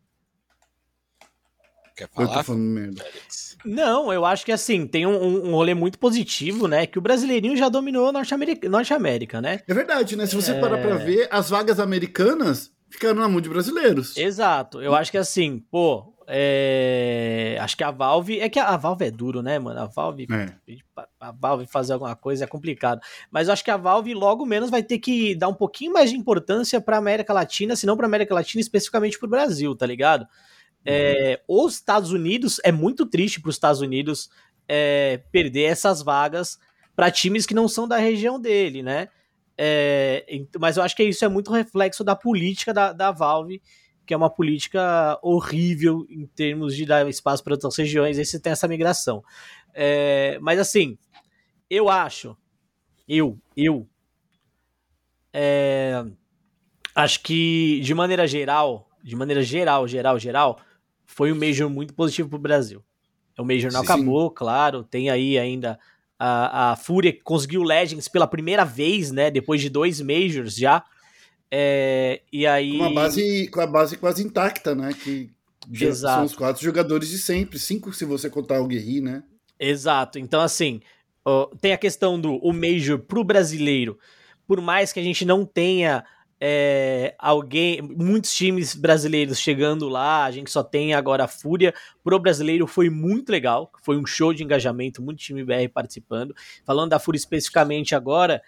Quer 1.96 2.08
falar? 2.08 2.28
Eu 2.28 2.32
tô 2.34 2.42
falando 2.44 2.62
merda. 2.62 3.04
Não, 3.64 4.12
eu 4.12 4.24
acho 4.24 4.44
que 4.44 4.52
assim, 4.52 4.86
tem 4.86 5.06
um, 5.06 5.48
um 5.48 5.52
rolê 5.52 5.74
muito 5.74 5.98
positivo, 5.98 6.66
né? 6.66 6.86
Que 6.86 6.98
o 6.98 7.02
brasileirinho 7.02 7.56
já 7.56 7.68
dominou 7.68 8.12
Norte 8.12 8.34
América, 8.34 8.68
Norte 8.68 8.94
América 8.94 9.40
né? 9.40 9.60
É 9.66 9.74
verdade, 9.74 10.16
né? 10.16 10.26
Se 10.26 10.34
você 10.34 10.52
é... 10.52 10.60
parar 10.60 10.78
pra 10.78 10.96
ver, 10.96 11.28
as 11.30 11.50
vagas 11.50 11.80
americanas 11.80 12.72
ficaram 12.90 13.16
na 13.16 13.28
mão 13.28 13.40
de 13.40 13.48
brasileiros. 13.48 14.16
Exato. 14.16 14.80
Eu 14.80 14.94
acho 14.94 15.10
que 15.10 15.18
assim, 15.18 15.58
pô, 15.70 16.14
é... 16.30 17.56
Acho 17.58 17.74
que 17.74 17.82
a 17.82 17.90
Valve. 17.90 18.38
É 18.38 18.50
que 18.50 18.58
a 18.58 18.76
Valve 18.76 19.06
é 19.06 19.10
duro, 19.10 19.42
né, 19.42 19.58
mano? 19.58 19.80
A 19.80 19.86
Valve. 19.86 20.26
É. 20.30 20.76
A 21.18 21.32
Valve 21.32 21.66
fazer 21.66 21.94
alguma 21.94 22.14
coisa 22.14 22.44
é 22.44 22.46
complicado. 22.46 23.00
Mas 23.30 23.48
eu 23.48 23.54
acho 23.54 23.64
que 23.64 23.70
a 23.70 23.78
Valve 23.78 24.12
logo 24.12 24.44
menos 24.44 24.68
vai 24.68 24.82
ter 24.82 24.98
que 24.98 25.34
dar 25.34 25.48
um 25.48 25.54
pouquinho 25.54 25.92
mais 25.92 26.10
de 26.10 26.16
importância 26.16 26.82
pra 26.82 26.98
América 26.98 27.32
Latina, 27.32 27.74
se 27.74 27.86
não 27.86 27.96
pra 27.96 28.06
América 28.06 28.34
Latina, 28.34 28.60
especificamente 28.60 29.18
pro 29.18 29.26
Brasil, 29.26 29.74
tá 29.74 29.86
ligado? 29.86 30.26
É, 30.84 31.40
uhum. 31.48 31.64
os 31.64 31.74
Estados 31.74 32.12
Unidos, 32.12 32.60
é 32.62 32.70
muito 32.70 33.06
triste 33.06 33.40
para 33.40 33.48
os 33.48 33.56
Estados 33.56 33.80
Unidos 33.80 34.28
é, 34.68 35.22
perder 35.32 35.62
essas 35.62 36.02
vagas 36.02 36.58
para 36.94 37.10
times 37.10 37.46
que 37.46 37.54
não 37.54 37.68
são 37.68 37.88
da 37.88 37.96
região 37.96 38.38
dele, 38.38 38.82
né? 38.82 39.08
É, 39.60 40.24
mas 40.58 40.76
eu 40.76 40.84
acho 40.84 40.94
que 40.94 41.02
isso 41.02 41.24
é 41.24 41.28
muito 41.28 41.52
reflexo 41.52 42.04
da 42.04 42.14
política 42.14 42.72
da, 42.72 42.92
da 42.92 43.10
Valve 43.10 43.60
que 44.08 44.14
é 44.14 44.16
uma 44.16 44.30
política 44.30 45.18
horrível 45.20 46.06
em 46.08 46.24
termos 46.24 46.74
de 46.74 46.86
dar 46.86 47.06
espaço 47.10 47.44
para 47.44 47.52
outras 47.52 47.76
regiões, 47.76 48.18
aí 48.18 48.24
você 48.24 48.40
tem 48.40 48.52
essa 48.52 48.66
migração. 48.66 49.22
É, 49.74 50.38
mas 50.40 50.58
assim, 50.58 50.96
eu 51.68 51.90
acho, 51.90 52.34
eu, 53.06 53.38
eu, 53.54 53.86
é, 55.30 56.02
acho 56.94 57.22
que 57.22 57.80
de 57.82 57.92
maneira 57.92 58.26
geral, 58.26 58.88
de 59.04 59.14
maneira 59.14 59.42
geral, 59.42 59.86
geral, 59.86 60.18
geral, 60.18 60.58
foi 61.04 61.30
um 61.30 61.38
Major 61.38 61.68
muito 61.68 61.92
positivo 61.92 62.30
para 62.30 62.38
o 62.38 62.40
Brasil. 62.40 62.82
O 63.38 63.44
Major 63.44 63.70
não 63.70 63.80
sim, 63.80 63.92
acabou, 63.92 64.30
claro, 64.30 64.82
tem 64.82 65.10
aí 65.10 65.38
ainda 65.38 65.78
a, 66.18 66.72
a 66.72 66.76
Fúria 66.76 67.12
que 67.12 67.22
conseguiu 67.22 67.62
Legends 67.62 68.08
pela 68.08 68.26
primeira 68.26 68.64
vez, 68.64 69.10
né, 69.10 69.30
depois 69.30 69.60
de 69.60 69.68
dois 69.68 70.00
Majors 70.00 70.56
já, 70.56 70.84
é, 71.50 72.20
e 72.32 72.46
aí... 72.46 72.78
Com 72.78 72.84
a, 72.84 72.92
base, 72.92 73.48
com 73.48 73.60
a 73.60 73.66
base 73.66 73.96
quase 73.96 74.22
intacta, 74.22 74.74
né? 74.74 74.92
Que 74.92 75.30
Exato. 75.72 76.14
são 76.16 76.24
os 76.24 76.34
quatro 76.34 76.62
jogadores 76.62 77.08
de 77.08 77.18
sempre, 77.18 77.58
cinco 77.58 77.92
se 77.92 78.04
você 78.04 78.28
contar 78.28 78.60
o 78.60 78.66
Guerri, 78.66 79.00
né? 79.00 79.22
Exato. 79.58 80.18
Então, 80.18 80.40
assim, 80.40 80.80
ó, 81.24 81.46
tem 81.60 81.72
a 81.72 81.78
questão 81.78 82.20
do 82.20 82.34
o 82.36 82.52
Major 82.52 82.98
pro 82.98 83.24
brasileiro. 83.24 83.98
Por 84.46 84.60
mais 84.60 84.92
que 84.92 85.00
a 85.00 85.02
gente 85.02 85.24
não 85.24 85.44
tenha 85.44 86.04
é, 86.40 87.14
alguém, 87.18 87.82
muitos 87.82 88.32
times 88.34 88.74
brasileiros 88.74 89.38
chegando 89.38 89.88
lá, 89.88 90.24
a 90.24 90.30
gente 90.30 90.50
só 90.50 90.62
tem 90.62 90.94
agora 90.94 91.24
a 91.24 91.28
Fúria. 91.28 91.74
Pro 92.02 92.18
brasileiro 92.18 92.66
foi 92.66 92.88
muito 92.88 93.30
legal, 93.30 93.72
foi 93.82 93.96
um 93.96 94.06
show 94.06 94.32
de 94.32 94.44
engajamento, 94.44 95.02
muito 95.02 95.18
time 95.18 95.44
BR 95.44 95.68
participando. 95.72 96.34
Falando 96.64 96.90
da 96.90 96.98
Fúria 96.98 97.18
especificamente 97.18 97.94
agora, 97.94 98.40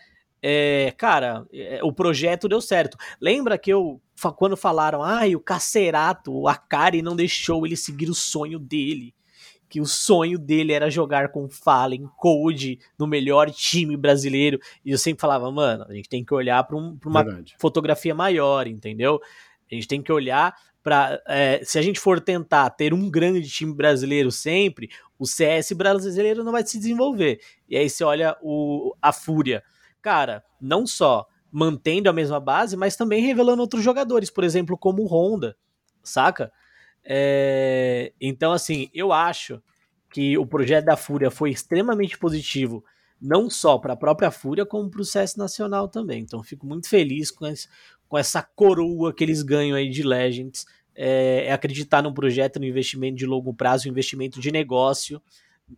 é, 0.42 0.94
cara, 0.96 1.44
é, 1.52 1.80
o 1.82 1.92
projeto 1.92 2.48
deu 2.48 2.60
certo. 2.60 2.96
Lembra 3.20 3.58
que 3.58 3.70
eu, 3.70 4.00
quando 4.36 4.56
falaram, 4.56 5.02
ai, 5.02 5.32
ah, 5.32 5.36
o 5.36 5.40
Cacerato, 5.40 6.32
o 6.32 6.48
Akari 6.48 7.02
não 7.02 7.16
deixou 7.16 7.66
ele 7.66 7.76
seguir 7.76 8.08
o 8.08 8.14
sonho 8.14 8.58
dele. 8.58 9.14
Que 9.70 9.80
o 9.80 9.86
sonho 9.86 10.36
dele 10.36 10.72
era 10.72 10.90
jogar 10.90 11.30
com 11.30 11.48
Fallen, 11.48 12.08
Code, 12.16 12.80
no 12.98 13.06
melhor 13.06 13.50
time 13.50 13.96
brasileiro. 13.96 14.58
E 14.84 14.90
eu 14.90 14.98
sempre 14.98 15.20
falava, 15.20 15.50
mano, 15.50 15.86
a 15.88 15.94
gente 15.94 16.08
tem 16.08 16.24
que 16.24 16.34
olhar 16.34 16.62
para 16.64 16.76
um, 16.76 16.98
uma 17.06 17.22
Verdade. 17.22 17.54
fotografia 17.58 18.14
maior, 18.14 18.66
entendeu? 18.66 19.20
A 19.70 19.74
gente 19.74 19.86
tem 19.86 20.02
que 20.02 20.12
olhar 20.12 20.52
para. 20.82 21.22
É, 21.28 21.62
se 21.64 21.78
a 21.78 21.82
gente 21.82 22.00
for 22.00 22.20
tentar 22.20 22.68
ter 22.70 22.92
um 22.92 23.08
grande 23.08 23.48
time 23.48 23.72
brasileiro 23.72 24.32
sempre, 24.32 24.90
o 25.16 25.24
CS 25.24 25.70
brasileiro 25.72 26.42
não 26.42 26.50
vai 26.50 26.66
se 26.66 26.76
desenvolver. 26.76 27.40
E 27.68 27.76
aí 27.76 27.88
você 27.88 28.02
olha 28.02 28.36
o, 28.42 28.92
a 29.00 29.12
Fúria. 29.12 29.62
Cara, 30.02 30.42
não 30.60 30.84
só 30.84 31.26
mantendo 31.52 32.10
a 32.10 32.12
mesma 32.12 32.40
base, 32.40 32.76
mas 32.76 32.96
também 32.96 33.22
revelando 33.22 33.62
outros 33.62 33.84
jogadores, 33.84 34.30
por 34.30 34.44
exemplo, 34.44 34.76
como 34.76 35.02
o 35.02 35.06
Honda, 35.06 35.56
saca? 36.02 36.52
É, 37.04 38.12
então, 38.20 38.52
assim, 38.52 38.88
eu 38.94 39.12
acho 39.12 39.62
que 40.12 40.36
o 40.36 40.46
projeto 40.46 40.86
da 40.86 40.96
Fúria 40.96 41.30
foi 41.30 41.50
extremamente 41.50 42.18
positivo, 42.18 42.84
não 43.20 43.48
só 43.48 43.78
para 43.78 43.92
a 43.92 43.96
própria 43.96 44.30
Fúria, 44.30 44.66
como 44.66 44.90
para 44.90 45.00
o 45.00 45.04
CS 45.04 45.36
Nacional 45.36 45.88
também. 45.88 46.22
Então, 46.22 46.42
fico 46.42 46.66
muito 46.66 46.88
feliz 46.88 47.30
com, 47.30 47.46
esse, 47.46 47.68
com 48.08 48.18
essa 48.18 48.42
coroa 48.42 49.12
que 49.12 49.22
eles 49.22 49.42
ganham 49.42 49.76
aí 49.76 49.88
de 49.88 50.02
Legends. 50.02 50.66
É, 50.94 51.46
é 51.46 51.52
acreditar 51.52 52.02
num 52.02 52.12
projeto, 52.12 52.58
no 52.58 52.66
investimento 52.66 53.16
de 53.16 53.26
longo 53.26 53.54
prazo, 53.54 53.88
um 53.88 53.90
investimento 53.92 54.40
de 54.40 54.50
negócio, 54.50 55.22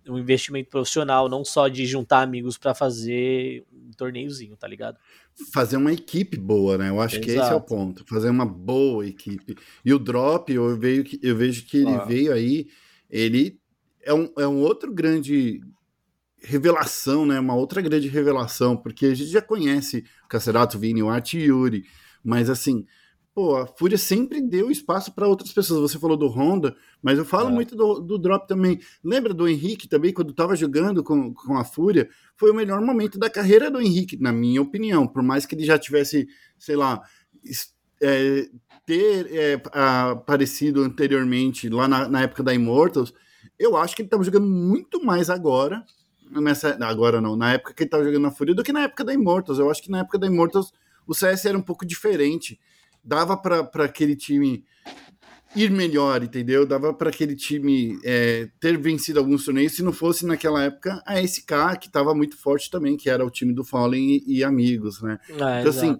um 0.09 0.18
investimento 0.18 0.70
profissional, 0.70 1.28
não 1.28 1.45
só 1.45 1.68
de 1.68 1.86
juntar 1.86 2.22
amigos 2.22 2.59
para 2.59 2.74
fazer 2.74 3.64
um 3.72 3.90
torneiozinho, 3.97 4.57
tá 4.57 4.66
ligado? 4.66 4.99
Fazer 5.53 5.76
uma 5.76 5.93
equipe 5.93 6.36
boa, 6.36 6.76
né? 6.78 6.90
Eu 6.90 7.01
acho 7.01 7.16
Exato. 7.16 7.26
que 7.26 7.38
esse 7.38 7.53
é 7.53 7.55
o 7.55 7.61
ponto. 7.61 8.05
Fazer 8.07 8.30
uma 8.30 8.47
boa 8.47 9.07
equipe. 9.07 9.57
E 9.84 9.93
o 9.93 9.99
Drop, 9.99 10.53
eu, 10.53 10.76
vejo 10.76 11.05
que, 11.05 11.20
eu 11.22 11.36
vejo 11.36 11.64
que 11.64 11.78
ele 11.78 11.95
ah. 11.95 12.05
veio 12.05 12.32
aí, 12.32 12.66
ele 13.09 13.59
é 14.03 14.12
um, 14.12 14.30
é 14.38 14.47
um 14.47 14.61
outro 14.61 14.93
grande 14.93 15.61
revelação, 16.43 17.24
né? 17.24 17.38
Uma 17.38 17.55
outra 17.55 17.80
grande 17.80 18.09
revelação, 18.09 18.76
porque 18.76 19.07
a 19.07 19.14
gente 19.14 19.30
já 19.30 19.40
conhece 19.40 20.05
o 20.24 20.28
Cacerato, 20.28 20.78
Vini, 20.78 21.03
o 21.03 21.09
Art 21.09 21.34
e 21.34 21.38
Yuri, 21.38 21.84
mas 22.22 22.51
assim, 22.51 22.84
pô, 23.34 23.56
a 23.56 23.66
Fúria 23.66 23.96
sempre 23.96 24.40
deu 24.40 24.70
espaço 24.70 25.12
para 25.14 25.26
outras 25.26 25.52
pessoas. 25.52 25.90
Você 25.90 25.98
falou 25.98 26.16
do 26.16 26.28
Honda, 26.28 26.76
mas 27.02 27.18
eu 27.18 27.24
falo 27.24 27.48
é. 27.48 27.52
muito 27.52 27.74
do, 27.74 28.00
do, 28.00 28.18
Drop 28.18 28.46
também. 28.46 28.78
Lembra 29.02 29.32
do 29.32 29.48
Henrique 29.48 29.88
também, 29.88 30.12
quando 30.12 30.30
estava 30.30 30.54
jogando 30.54 31.02
com, 31.02 31.32
com 31.32 31.56
a 31.56 31.64
Fúria? 31.64 32.08
Foi 32.36 32.50
o 32.50 32.54
melhor 32.54 32.80
momento 32.80 33.18
da 33.18 33.30
carreira 33.30 33.70
do 33.70 33.80
Henrique, 33.80 34.20
na 34.20 34.32
minha 34.32 34.60
opinião. 34.60 35.06
Por 35.06 35.22
mais 35.22 35.46
que 35.46 35.54
ele 35.54 35.64
já 35.64 35.78
tivesse, 35.78 36.28
sei 36.58 36.76
lá, 36.76 37.02
é, 38.02 38.48
ter 38.84 39.26
é, 39.32 39.62
aparecido 39.72 40.82
anteriormente, 40.82 41.68
lá 41.68 41.88
na, 41.88 42.08
na 42.08 42.22
época 42.22 42.42
da 42.42 42.54
Immortals, 42.54 43.14
eu 43.58 43.76
acho 43.76 43.96
que 43.96 44.02
ele 44.02 44.08
estava 44.08 44.24
jogando 44.24 44.46
muito 44.46 45.02
mais 45.04 45.30
agora. 45.30 45.84
Nessa, 46.30 46.78
agora 46.86 47.20
não, 47.20 47.36
na 47.36 47.52
época 47.52 47.74
que 47.74 47.82
ele 47.82 47.88
estava 47.88 48.04
jogando 48.04 48.22
na 48.22 48.30
Fúria, 48.30 48.54
do 48.54 48.62
que 48.62 48.72
na 48.72 48.84
época 48.84 49.04
da 49.04 49.12
Immortals. 49.12 49.58
Eu 49.58 49.70
acho 49.70 49.82
que 49.82 49.90
na 49.90 50.00
época 50.00 50.18
da 50.18 50.26
Immortals 50.26 50.72
o 51.06 51.14
CS 51.14 51.46
era 51.46 51.58
um 51.58 51.62
pouco 51.62 51.84
diferente 51.84 52.58
dava 53.05 53.36
para 53.36 53.84
aquele 53.84 54.16
time 54.16 54.64
ir 55.55 55.70
melhor, 55.70 56.22
entendeu? 56.22 56.66
Dava 56.66 56.94
para 56.94 57.11
aquele 57.11 57.36
time 57.36 57.98
é, 58.05 58.48
ter 58.59 58.76
vencido 58.78 59.18
alguns 59.18 59.44
torneios 59.44 59.74
se 59.74 59.82
não 59.82 59.92
fosse 59.92 60.24
naquela 60.26 60.62
época 60.62 61.03
a 61.07 61.20
SK, 61.20 61.78
que 61.80 61.86
estava 61.86 62.14
muito 62.14 62.36
forte 62.36 62.70
também, 62.70 62.96
que 62.96 63.11
era 63.11 63.24
o 63.24 63.30
time 63.30 63.53
do 63.53 63.64
Fallen 63.64 64.22
e, 64.26 64.38
e 64.38 64.44
amigos, 64.44 65.03
né? 65.03 65.18
Ah, 65.40 65.61
então, 65.61 65.70
assim, 65.70 65.98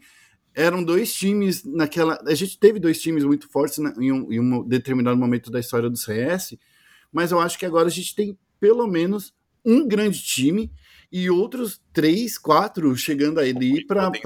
eram 0.55 0.83
dois 0.83 1.13
times 1.13 1.65
naquela. 1.65 2.19
A 2.27 2.35
gente 2.35 2.59
teve 2.59 2.79
dois 2.79 3.01
times 3.01 3.25
muito 3.25 3.49
fortes 3.49 3.79
na, 3.79 3.93
em, 3.99 4.13
um, 4.13 4.33
em 4.33 4.41
um 4.41 4.67
determinado 4.67 5.17
momento 5.17 5.51
da 5.51 5.61
história 5.61 5.91
do 5.91 5.97
CS, 5.97 6.57
mas 7.13 7.31
eu 7.31 7.41
acho 7.41 7.59
que 7.59 7.67
agora 7.67 7.89
a 7.89 7.93
gente 7.93 8.15
tem 8.15 8.39
pelo 8.59 8.87
menos 8.87 9.35
um 9.65 9.87
grande 9.87 10.23
time 10.23 10.73
e 11.11 11.29
outros 11.29 11.81
três, 11.93 12.39
quatro 12.39 12.97
chegando 12.97 13.39
ali 13.39 13.87
para. 13.87 14.11
Né? 14.11 14.21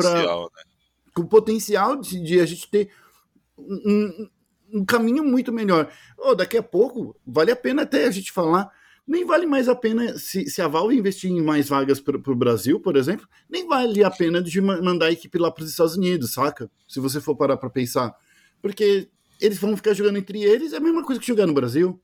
Com 1.16 1.22
o 1.22 1.26
potencial 1.26 1.96
de, 1.96 2.22
de, 2.22 2.38
a 2.40 2.44
gente 2.44 2.70
ter 2.70 2.90
um, 3.58 4.28
um 4.70 4.84
caminho 4.84 5.24
muito 5.24 5.50
melhor. 5.50 5.90
Oh, 6.18 6.34
daqui 6.34 6.58
a 6.58 6.62
pouco, 6.62 7.16
vale 7.26 7.50
a 7.50 7.56
pena 7.56 7.82
até 7.82 8.04
a 8.04 8.10
gente 8.10 8.30
falar. 8.30 8.70
Nem 9.08 9.24
vale 9.24 9.46
mais 9.46 9.66
a 9.66 9.74
pena 9.74 10.18
se, 10.18 10.50
se 10.50 10.60
a 10.60 10.68
Valve 10.68 10.98
investir 10.98 11.30
em 11.30 11.40
mais 11.40 11.70
vagas 11.70 12.00
para 12.00 12.16
o 12.16 12.36
Brasil, 12.36 12.78
por 12.80 12.96
exemplo, 12.96 13.26
nem 13.48 13.66
vale 13.66 14.04
a 14.04 14.10
pena 14.10 14.42
de 14.42 14.60
mandar 14.60 15.06
a 15.06 15.12
equipe 15.12 15.38
lá 15.38 15.50
para 15.50 15.64
os 15.64 15.70
Estados 15.70 15.96
Unidos, 15.96 16.34
saca? 16.34 16.70
Se 16.86 17.00
você 17.00 17.18
for 17.18 17.34
parar 17.34 17.56
para 17.56 17.70
pensar. 17.70 18.14
Porque 18.60 19.08
eles 19.40 19.58
vão 19.58 19.76
ficar 19.76 19.94
jogando 19.94 20.18
entre 20.18 20.42
eles, 20.42 20.72
é 20.72 20.76
a 20.76 20.80
mesma 20.80 21.04
coisa 21.04 21.20
que 21.20 21.26
jogar 21.26 21.46
no 21.46 21.54
Brasil. 21.54 21.98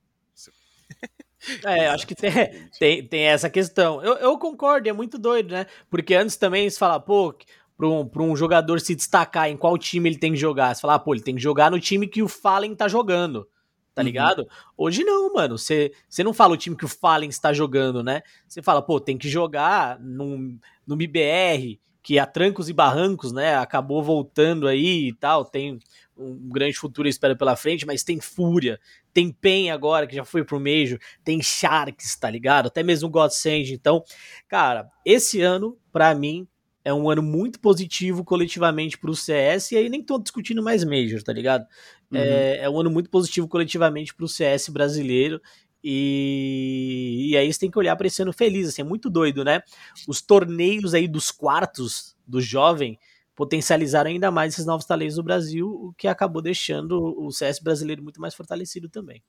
É, 1.64 1.88
acho 1.88 2.06
que 2.06 2.14
tem, 2.14 2.30
tem, 2.78 3.06
tem 3.06 3.22
essa 3.24 3.50
questão. 3.50 4.00
Eu, 4.00 4.14
eu 4.14 4.38
concordo, 4.38 4.88
é 4.88 4.92
muito 4.92 5.18
doido, 5.18 5.52
né? 5.52 5.66
Porque 5.90 6.14
antes 6.14 6.36
também 6.36 6.70
se 6.70 6.78
fala, 6.78 7.00
pô, 7.00 7.34
para 7.82 8.22
um, 8.22 8.30
um 8.30 8.36
jogador 8.36 8.80
se 8.80 8.94
destacar 8.94 9.48
em 9.48 9.56
qual 9.56 9.76
time 9.76 10.08
ele 10.08 10.18
tem 10.18 10.32
que 10.32 10.38
jogar. 10.38 10.74
Você 10.74 10.80
fala, 10.80 10.94
ah, 10.94 10.98
pô, 10.98 11.14
ele 11.14 11.22
tem 11.22 11.34
que 11.34 11.42
jogar 11.42 11.70
no 11.70 11.80
time 11.80 12.06
que 12.06 12.22
o 12.22 12.28
Fallen 12.28 12.74
tá 12.76 12.86
jogando. 12.86 13.48
Tá 13.92 14.02
uhum. 14.02 14.06
ligado? 14.06 14.46
Hoje 14.76 15.02
não, 15.02 15.32
mano. 15.32 15.58
Você 15.58 15.90
não 16.18 16.32
fala 16.32 16.54
o 16.54 16.56
time 16.56 16.76
que 16.76 16.84
o 16.84 16.88
Fallen 16.88 17.28
está 17.28 17.52
jogando, 17.52 18.02
né? 18.02 18.22
Você 18.46 18.62
fala, 18.62 18.80
pô, 18.80 19.00
tem 19.00 19.18
que 19.18 19.28
jogar 19.28 19.98
no, 19.98 20.56
no 20.86 20.94
MBR, 20.94 21.80
que 22.00 22.18
a 22.20 22.26
trancos 22.26 22.68
e 22.68 22.72
barrancos, 22.72 23.32
né? 23.32 23.56
Acabou 23.56 24.00
voltando 24.00 24.68
aí 24.68 25.08
e 25.08 25.12
tal. 25.12 25.44
Tem 25.44 25.80
um 26.16 26.50
grande 26.50 26.76
futuro 26.76 27.08
espera 27.08 27.34
pela 27.34 27.56
frente, 27.56 27.84
mas 27.84 28.04
tem 28.04 28.20
Fúria, 28.20 28.78
tem 29.12 29.32
PEN 29.32 29.72
agora, 29.72 30.06
que 30.06 30.14
já 30.14 30.24
foi 30.24 30.44
pro 30.44 30.60
Major, 30.60 30.98
tem 31.24 31.42
Sharks, 31.42 32.14
tá 32.14 32.30
ligado? 32.30 32.66
Até 32.66 32.84
mesmo 32.84 33.10
Godsend. 33.10 33.72
Então, 33.72 34.04
cara, 34.46 34.88
esse 35.04 35.40
ano, 35.40 35.76
para 35.92 36.14
mim, 36.14 36.46
é 36.84 36.92
um 36.92 37.08
ano 37.08 37.22
muito 37.22 37.60
positivo 37.60 38.24
coletivamente 38.24 38.98
para 38.98 39.10
o 39.10 39.16
CS, 39.16 39.72
e 39.72 39.76
aí 39.76 39.88
nem 39.88 40.02
tô 40.02 40.18
discutindo 40.18 40.62
mais 40.62 40.84
Major, 40.84 41.22
tá 41.22 41.32
ligado? 41.32 41.62
Uhum. 42.10 42.18
É, 42.18 42.58
é, 42.58 42.70
um 42.70 42.78
ano 42.80 42.90
muito 42.90 43.08
positivo 43.08 43.48
coletivamente 43.48 44.14
para 44.14 44.24
o 44.24 44.28
CS 44.28 44.68
brasileiro, 44.68 45.40
e, 45.84 47.28
e 47.30 47.36
aí 47.36 47.52
você 47.52 47.60
tem 47.60 47.70
que 47.70 47.78
olhar 47.78 47.96
para 47.96 48.06
esse 48.06 48.22
ano 48.22 48.32
feliz, 48.32 48.68
assim, 48.68 48.82
é 48.82 48.84
muito 48.84 49.10
doido, 49.10 49.44
né? 49.44 49.62
Os 50.06 50.20
torneios 50.20 50.94
aí 50.94 51.08
dos 51.08 51.30
quartos 51.30 52.16
do 52.26 52.40
jovem 52.40 52.98
potencializaram 53.34 54.10
ainda 54.10 54.30
mais 54.30 54.54
esses 54.54 54.66
novos 54.66 54.86
talentos 54.86 55.16
do 55.16 55.22
Brasil, 55.22 55.66
o 55.66 55.92
que 55.94 56.06
acabou 56.06 56.42
deixando 56.42 57.00
o 57.00 57.30
CS 57.32 57.58
brasileiro 57.58 58.02
muito 58.02 58.20
mais 58.20 58.34
fortalecido 58.34 58.88
também. 58.88 59.22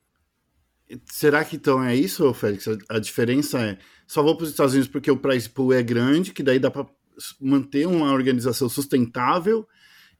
Será 1.05 1.43
que 1.43 1.55
então 1.55 1.83
é 1.83 1.95
isso, 1.95 2.31
Félix? 2.33 2.67
A 2.89 2.99
diferença 2.99 3.59
é 3.59 3.77
só 4.05 4.21
vou 4.21 4.35
para 4.35 4.43
os 4.43 4.49
Estados 4.49 4.73
Unidos 4.73 4.91
porque 4.91 5.09
o 5.09 5.17
price 5.17 5.49
pool 5.49 5.73
é 5.73 5.81
grande, 5.81 6.33
que 6.33 6.43
daí 6.43 6.59
dá 6.59 6.69
para 6.69 6.85
manter 7.39 7.87
uma 7.87 8.11
organização 8.11 8.69
sustentável 8.69 9.67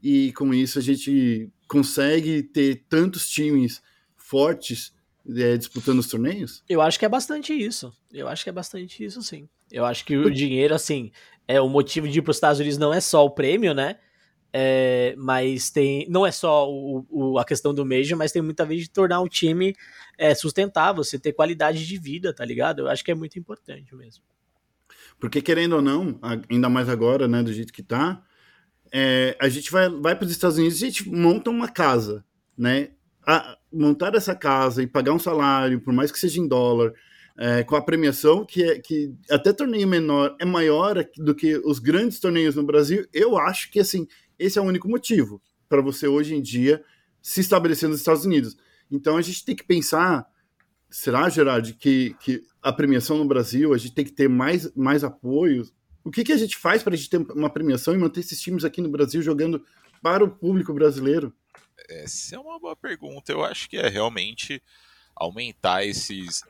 e 0.01 0.33
com 0.33 0.53
isso 0.53 0.77
a 0.79 0.81
gente 0.81 1.49
consegue 1.67 2.43
ter 2.43 2.85
tantos 2.89 3.29
times 3.29 3.81
fortes 4.15 4.93
é, 5.35 5.57
disputando 5.57 5.99
os 5.99 6.07
torneios? 6.07 6.63
Eu 6.67 6.81
acho 6.81 6.99
que 6.99 7.05
é 7.05 7.09
bastante 7.09 7.53
isso. 7.53 7.93
Eu 8.11 8.27
acho 8.27 8.43
que 8.43 8.49
é 8.49 8.53
bastante 8.53 9.03
isso, 9.03 9.21
sim. 9.21 9.47
Eu 9.71 9.85
acho 9.85 10.05
que 10.05 10.15
o 10.15 10.29
dinheiro, 10.29 10.75
assim, 10.75 11.11
é 11.47 11.59
o 11.59 11.69
motivo 11.69 12.07
de 12.07 12.19
ir 12.19 12.21
para 12.21 12.31
os 12.31 12.37
Estados 12.37 12.59
Unidos 12.59 12.77
não 12.77 12.93
é 12.93 13.01
só 13.01 13.25
o 13.25 13.31
prêmio, 13.31 13.73
né? 13.73 13.97
É, 14.55 15.15
mas 15.17 15.71
tem. 15.71 16.07
Não 16.09 16.25
é 16.25 16.31
só 16.31 16.69
o, 16.69 17.05
o, 17.09 17.39
a 17.39 17.45
questão 17.45 17.73
do 17.73 17.83
Major, 17.83 18.15
mas 18.15 18.31
tem 18.31 18.41
muita 18.41 18.63
vez 18.65 18.83
de 18.83 18.89
tornar 18.89 19.19
o 19.21 19.27
time 19.27 19.75
é, 20.15 20.35
sustentável, 20.35 21.03
você 21.03 21.17
ter 21.17 21.33
qualidade 21.33 21.85
de 21.87 21.97
vida, 21.97 22.31
tá 22.31 22.45
ligado? 22.45 22.81
Eu 22.81 22.87
acho 22.87 23.03
que 23.03 23.09
é 23.09 23.15
muito 23.15 23.39
importante 23.39 23.95
mesmo. 23.95 24.23
Porque, 25.19 25.41
querendo 25.41 25.77
ou 25.77 25.81
não, 25.81 26.19
ainda 26.49 26.69
mais 26.69 26.89
agora, 26.89 27.27
né, 27.27 27.41
do 27.41 27.53
jeito 27.53 27.71
que 27.71 27.81
tá, 27.81 28.21
é, 28.91 29.35
a 29.39 29.49
gente 29.49 29.71
vai, 29.71 29.89
vai 29.89 30.15
para 30.15 30.25
os 30.25 30.31
Estados 30.31 30.57
Unidos 30.57 30.81
e 30.81 30.85
a 30.85 30.87
gente 30.87 31.09
monta 31.09 31.49
uma 31.49 31.67
casa, 31.67 32.23
né? 32.57 32.89
A, 33.25 33.57
montar 33.71 34.13
essa 34.13 34.35
casa 34.35 34.83
e 34.83 34.87
pagar 34.87 35.13
um 35.13 35.19
salário, 35.19 35.81
por 35.81 35.93
mais 35.93 36.11
que 36.11 36.19
seja 36.19 36.39
em 36.39 36.47
dólar, 36.47 36.93
é, 37.37 37.63
com 37.63 37.75
a 37.75 37.81
premiação, 37.81 38.45
que, 38.45 38.63
é, 38.63 38.79
que 38.79 39.15
até 39.29 39.51
torneio 39.51 39.87
menor 39.87 40.35
é 40.39 40.45
maior 40.45 41.03
do 41.17 41.33
que 41.33 41.57
os 41.57 41.79
grandes 41.79 42.19
torneios 42.19 42.55
no 42.55 42.63
Brasil, 42.63 43.07
eu 43.11 43.37
acho 43.37 43.71
que, 43.71 43.79
assim, 43.79 44.07
esse 44.37 44.59
é 44.59 44.61
o 44.61 44.65
único 44.65 44.87
motivo 44.87 45.41
para 45.67 45.81
você, 45.81 46.07
hoje 46.07 46.35
em 46.35 46.41
dia, 46.41 46.83
se 47.21 47.41
estabelecer 47.41 47.89
nos 47.89 47.99
Estados 47.99 48.25
Unidos. 48.25 48.55
Então, 48.91 49.17
a 49.17 49.21
gente 49.21 49.43
tem 49.43 49.55
que 49.55 49.63
pensar 49.63 50.27
será, 50.93 51.27
Gerard, 51.27 51.73
que, 51.73 52.15
que 52.19 52.43
a 52.61 52.71
premiação 52.71 53.17
no 53.17 53.25
Brasil, 53.25 53.73
a 53.73 53.77
gente 53.77 53.95
tem 53.95 54.05
que 54.05 54.11
ter 54.11 54.29
mais, 54.29 54.71
mais 54.75 55.03
apoio? 55.03 55.67
O 56.03 56.11
que, 56.11 56.23
que 56.23 56.31
a 56.31 56.37
gente 56.37 56.55
faz 56.55 56.83
para 56.83 56.93
a 56.93 56.97
gente 56.97 57.09
ter 57.09 57.17
uma 57.31 57.49
premiação 57.49 57.95
e 57.95 57.97
manter 57.97 58.19
esses 58.19 58.39
times 58.39 58.63
aqui 58.63 58.79
no 58.79 58.89
Brasil 58.89 59.21
jogando 59.21 59.65
para 60.01 60.23
o 60.23 60.29
público 60.29 60.71
brasileiro? 60.71 61.33
Essa 61.89 62.35
é 62.35 62.39
uma 62.39 62.59
boa 62.59 62.75
pergunta. 62.75 63.31
Eu 63.31 63.43
acho 63.43 63.67
que 63.67 63.77
é 63.77 63.89
realmente 63.89 64.61
aumentar 65.15 65.83
esses, 65.83 66.43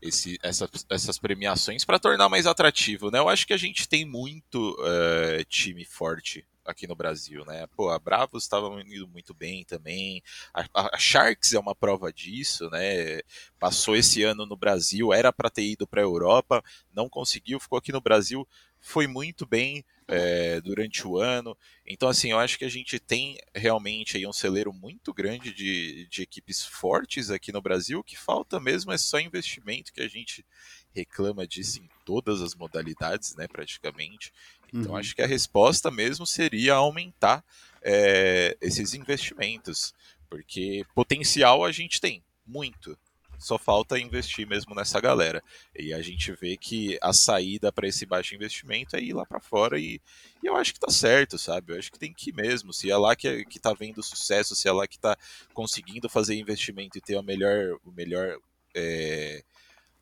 esse, 0.00 0.38
essa, 0.40 0.70
essas 0.88 1.18
premiações 1.18 1.84
para 1.84 1.98
tornar 1.98 2.28
mais 2.28 2.46
atrativo. 2.46 3.10
Né? 3.10 3.18
Eu 3.18 3.28
acho 3.28 3.44
que 3.44 3.52
a 3.52 3.58
gente 3.58 3.88
tem 3.88 4.04
muito 4.04 4.76
uh, 4.78 5.44
time 5.48 5.84
forte 5.84 6.46
aqui 6.70 6.86
no 6.86 6.94
Brasil, 6.94 7.44
né? 7.44 7.66
Pô, 7.76 7.90
a 7.90 7.98
Bravos 7.98 8.44
estava 8.44 8.68
indo 8.82 9.08
muito 9.08 9.34
bem 9.34 9.64
também. 9.64 10.22
A, 10.54 10.64
a, 10.94 10.98
Sharks 10.98 11.52
é 11.52 11.58
uma 11.58 11.74
prova 11.74 12.12
disso, 12.12 12.70
né? 12.70 13.20
Passou 13.58 13.96
esse 13.96 14.22
ano 14.22 14.46
no 14.46 14.56
Brasil, 14.56 15.12
era 15.12 15.32
para 15.32 15.50
ter 15.50 15.64
ido 15.64 15.86
para 15.86 16.00
a 16.00 16.04
Europa, 16.04 16.62
não 16.92 17.08
conseguiu, 17.08 17.60
ficou 17.60 17.78
aqui 17.78 17.92
no 17.92 18.00
Brasil, 18.00 18.46
foi 18.80 19.06
muito 19.06 19.46
bem 19.46 19.84
é, 20.08 20.60
durante 20.60 21.06
o 21.06 21.18
ano. 21.18 21.56
Então, 21.86 22.08
assim, 22.08 22.32
eu 22.32 22.38
acho 22.38 22.58
que 22.58 22.64
a 22.64 22.68
gente 22.68 22.98
tem 22.98 23.38
realmente 23.54 24.16
aí 24.16 24.26
um 24.26 24.32
celeiro 24.32 24.72
muito 24.72 25.14
grande 25.14 25.54
de, 25.54 26.06
de 26.08 26.22
equipes 26.22 26.64
fortes 26.64 27.30
aqui 27.30 27.52
no 27.52 27.62
Brasil. 27.62 28.00
O 28.00 28.04
que 28.04 28.16
falta 28.16 28.58
mesmo 28.58 28.90
é 28.90 28.98
só 28.98 29.20
investimento, 29.20 29.92
que 29.92 30.00
a 30.00 30.08
gente 30.08 30.44
reclama 30.92 31.46
disso 31.46 31.80
em 31.80 31.88
todas 32.04 32.42
as 32.42 32.54
modalidades, 32.54 33.36
né, 33.36 33.46
praticamente. 33.46 34.32
Então, 34.72 34.92
uhum. 34.92 34.96
acho 34.96 35.14
que 35.14 35.22
a 35.22 35.26
resposta 35.26 35.90
mesmo 35.90 36.26
seria 36.26 36.74
aumentar 36.74 37.44
é, 37.82 38.56
esses 38.60 38.94
investimentos, 38.94 39.94
porque 40.28 40.84
potencial 40.94 41.64
a 41.64 41.72
gente 41.72 42.00
tem, 42.00 42.22
muito 42.46 42.96
só 43.40 43.56
falta 43.58 43.98
investir 43.98 44.46
mesmo 44.46 44.74
nessa 44.74 45.00
galera. 45.00 45.42
E 45.74 45.94
a 45.94 46.02
gente 46.02 46.30
vê 46.32 46.56
que 46.56 46.98
a 47.00 47.12
saída 47.12 47.72
para 47.72 47.88
esse 47.88 48.04
baixo 48.04 48.34
investimento 48.34 48.94
é 48.94 49.00
ir 49.00 49.14
lá 49.14 49.24
para 49.24 49.40
fora 49.40 49.80
e, 49.80 50.00
e, 50.42 50.46
eu 50.46 50.56
acho 50.56 50.74
que 50.74 50.80
tá 50.80 50.90
certo, 50.90 51.38
sabe? 51.38 51.72
Eu 51.72 51.78
acho 51.78 51.90
que 51.90 51.98
tem 51.98 52.12
que 52.12 52.30
ir 52.30 52.34
mesmo. 52.34 52.72
Se 52.72 52.90
é 52.90 52.96
lá 52.96 53.16
que, 53.16 53.44
que 53.46 53.58
tá 53.58 53.72
vendo 53.72 54.02
sucesso, 54.02 54.54
se 54.54 54.68
é 54.68 54.72
lá 54.72 54.86
que 54.86 54.98
tá 54.98 55.16
conseguindo 55.54 56.08
fazer 56.08 56.34
investimento 56.34 56.98
e 56.98 57.00
ter 57.00 57.16
a 57.16 57.22
melhor, 57.22 57.78
o 57.84 57.90
melhor 57.90 58.38
é, 58.74 59.42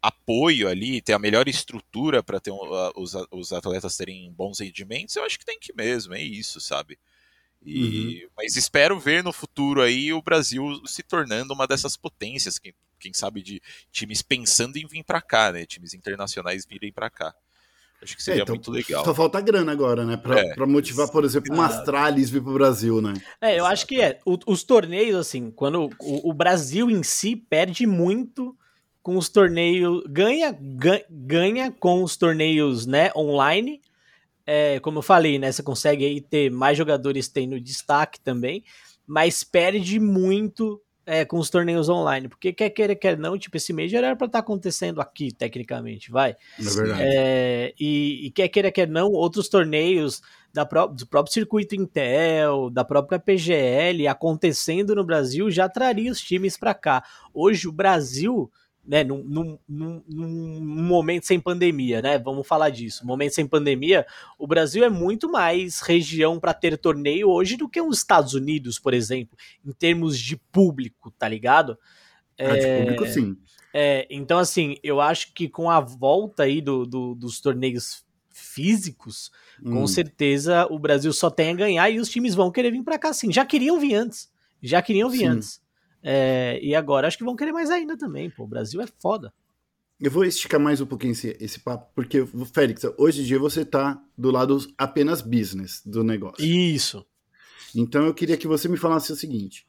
apoio 0.00 0.68
ali, 0.68 1.00
ter 1.00 1.12
a 1.12 1.18
melhor 1.18 1.48
estrutura 1.48 2.22
para 2.22 2.40
ter 2.40 2.52
os, 2.94 3.14
os 3.30 3.52
atletas 3.52 3.96
terem 3.96 4.32
bons 4.32 4.60
rendimentos, 4.60 5.16
eu 5.16 5.24
acho 5.24 5.38
que 5.38 5.44
tem 5.44 5.58
que 5.58 5.72
mesmo, 5.72 6.14
é 6.14 6.22
isso, 6.22 6.60
sabe? 6.60 6.98
E, 7.64 8.22
uhum. 8.22 8.30
Mas 8.36 8.56
espero 8.56 8.98
ver 8.98 9.22
no 9.22 9.32
futuro 9.32 9.82
aí 9.82 10.12
o 10.12 10.22
Brasil 10.22 10.80
se 10.86 11.02
tornando 11.02 11.52
uma 11.52 11.66
dessas 11.66 11.96
potências, 11.96 12.58
quem, 12.58 12.72
quem 12.98 13.12
sabe 13.12 13.42
de 13.42 13.60
times 13.90 14.22
pensando 14.22 14.76
em 14.76 14.86
vir 14.86 15.02
para 15.04 15.20
cá, 15.20 15.52
né? 15.52 15.66
Times 15.66 15.92
internacionais 15.92 16.64
virem 16.64 16.92
para 16.92 17.10
cá. 17.10 17.34
Acho 18.00 18.16
que 18.16 18.22
seria 18.22 18.42
é, 18.42 18.44
então, 18.44 18.54
muito 18.54 18.70
legal. 18.70 19.04
Só 19.04 19.12
falta 19.12 19.40
grana 19.40 19.72
agora, 19.72 20.04
né? 20.04 20.16
Pra, 20.16 20.38
é, 20.40 20.66
motivar, 20.66 21.08
por 21.10 21.24
exemplo, 21.24 21.52
uma 21.52 21.66
Astralis 21.66 22.30
vir 22.30 22.42
pro 22.42 22.54
Brasil, 22.54 23.02
né? 23.02 23.14
É, 23.40 23.52
eu 23.52 23.56
Exato. 23.56 23.72
acho 23.72 23.86
que 23.86 24.00
é. 24.00 24.20
O, 24.24 24.38
os 24.46 24.62
torneios, 24.62 25.16
assim, 25.16 25.50
quando 25.50 25.90
o, 25.98 26.30
o, 26.30 26.32
Brasil 26.32 26.88
em 26.88 27.02
si 27.02 27.34
perde 27.34 27.86
muito 27.86 28.56
com 29.08 29.16
os 29.16 29.30
torneios. 29.30 30.02
Ganha, 30.06 30.54
ganha, 31.10 31.72
com 31.72 32.02
os 32.02 32.14
torneios 32.14 32.84
né, 32.84 33.10
online, 33.16 33.80
é, 34.44 34.78
como 34.80 34.98
eu 34.98 35.02
falei, 35.02 35.38
né? 35.38 35.50
Você 35.50 35.62
consegue 35.62 36.04
aí 36.04 36.20
ter 36.20 36.50
mais 36.50 36.76
jogadores 36.76 37.26
tendo 37.26 37.58
destaque 37.58 38.20
também, 38.20 38.62
mas 39.06 39.42
perde 39.42 39.98
muito 39.98 40.78
é, 41.06 41.24
com 41.24 41.38
os 41.38 41.48
torneios 41.48 41.88
online, 41.88 42.28
porque 42.28 42.52
quer 42.52 42.68
queira, 42.68 42.94
quer 42.94 43.16
não, 43.16 43.38
tipo, 43.38 43.56
esse 43.56 43.72
Major 43.72 44.04
era 44.04 44.14
para 44.14 44.26
estar 44.26 44.40
tá 44.40 44.44
acontecendo 44.44 45.00
aqui, 45.00 45.32
tecnicamente, 45.32 46.10
vai. 46.10 46.36
É 46.58 46.62
verdade. 46.62 47.02
É, 47.02 47.74
e, 47.80 48.26
e 48.26 48.30
quer 48.30 48.48
queira, 48.48 48.70
quer 48.70 48.86
não, 48.86 49.12
outros 49.12 49.48
torneios 49.48 50.20
da 50.52 50.66
pró 50.66 50.86
do 50.86 51.06
próprio 51.06 51.32
circuito 51.32 51.74
Intel, 51.74 52.68
da 52.68 52.84
própria 52.84 53.18
PGL 53.18 54.06
acontecendo 54.06 54.94
no 54.94 55.02
Brasil 55.02 55.50
já 55.50 55.66
traria 55.66 56.12
os 56.12 56.20
times 56.20 56.58
para 56.58 56.74
cá. 56.74 57.02
Hoje 57.32 57.66
o 57.66 57.72
Brasil 57.72 58.52
né, 58.88 59.04
num, 59.04 59.22
num, 59.22 59.58
num, 59.68 60.02
num, 60.08 60.60
momento 60.82 61.26
sem 61.26 61.38
pandemia, 61.38 62.00
né? 62.00 62.18
Vamos 62.18 62.46
falar 62.46 62.70
disso. 62.70 63.06
Momento 63.06 63.34
sem 63.34 63.46
pandemia, 63.46 64.06
o 64.38 64.46
Brasil 64.46 64.82
é 64.82 64.88
muito 64.88 65.30
mais 65.30 65.80
região 65.80 66.40
para 66.40 66.54
ter 66.54 66.78
torneio 66.78 67.28
hoje 67.28 67.58
do 67.58 67.68
que 67.68 67.82
os 67.82 67.98
Estados 67.98 68.32
Unidos, 68.32 68.78
por 68.78 68.94
exemplo, 68.94 69.36
em 69.62 69.72
termos 69.72 70.18
de 70.18 70.38
público, 70.38 71.10
tá 71.10 71.28
ligado? 71.28 71.78
Ah, 72.38 72.56
de 72.56 72.64
é, 72.64 72.78
público, 72.78 73.06
sim. 73.06 73.36
É, 73.74 74.06
então, 74.08 74.38
assim, 74.38 74.76
eu 74.82 75.02
acho 75.02 75.34
que 75.34 75.50
com 75.50 75.70
a 75.70 75.80
volta 75.80 76.44
aí 76.44 76.62
do, 76.62 76.86
do 76.86 77.14
dos 77.14 77.42
torneios 77.42 78.02
físicos, 78.30 79.30
hum. 79.62 79.74
com 79.74 79.86
certeza 79.86 80.66
o 80.70 80.78
Brasil 80.78 81.12
só 81.12 81.28
tem 81.28 81.50
a 81.50 81.54
ganhar 81.54 81.90
e 81.90 82.00
os 82.00 82.08
times 82.08 82.34
vão 82.34 82.50
querer 82.50 82.70
vir 82.70 82.82
para 82.82 82.98
cá, 82.98 83.12
sim. 83.12 83.30
Já 83.30 83.44
queriam 83.44 83.78
vir 83.78 83.96
antes. 83.96 84.30
Já 84.62 84.80
queriam 84.80 85.10
vir 85.10 85.18
sim. 85.18 85.26
antes. 85.26 85.67
É, 86.02 86.58
e 86.62 86.74
agora 86.74 87.06
acho 87.06 87.18
que 87.18 87.24
vão 87.24 87.36
querer 87.36 87.52
mais 87.52 87.70
ainda 87.70 87.96
também, 87.96 88.30
pô. 88.30 88.44
O 88.44 88.48
Brasil 88.48 88.80
é 88.80 88.86
foda. 89.00 89.32
Eu 90.00 90.10
vou 90.10 90.24
esticar 90.24 90.60
mais 90.60 90.80
um 90.80 90.86
pouquinho 90.86 91.10
esse, 91.10 91.36
esse 91.40 91.58
papo, 91.58 91.90
porque, 91.92 92.24
Félix, 92.54 92.84
hoje 92.96 93.22
em 93.22 93.24
dia 93.24 93.38
você 93.38 93.64
tá 93.64 94.00
do 94.16 94.30
lado 94.30 94.58
apenas 94.78 95.20
business 95.20 95.82
do 95.84 96.04
negócio. 96.04 96.44
Isso. 96.44 97.04
Então 97.74 98.06
eu 98.06 98.14
queria 98.14 98.36
que 98.36 98.46
você 98.46 98.68
me 98.68 98.76
falasse 98.76 99.12
o 99.12 99.16
seguinte: 99.16 99.66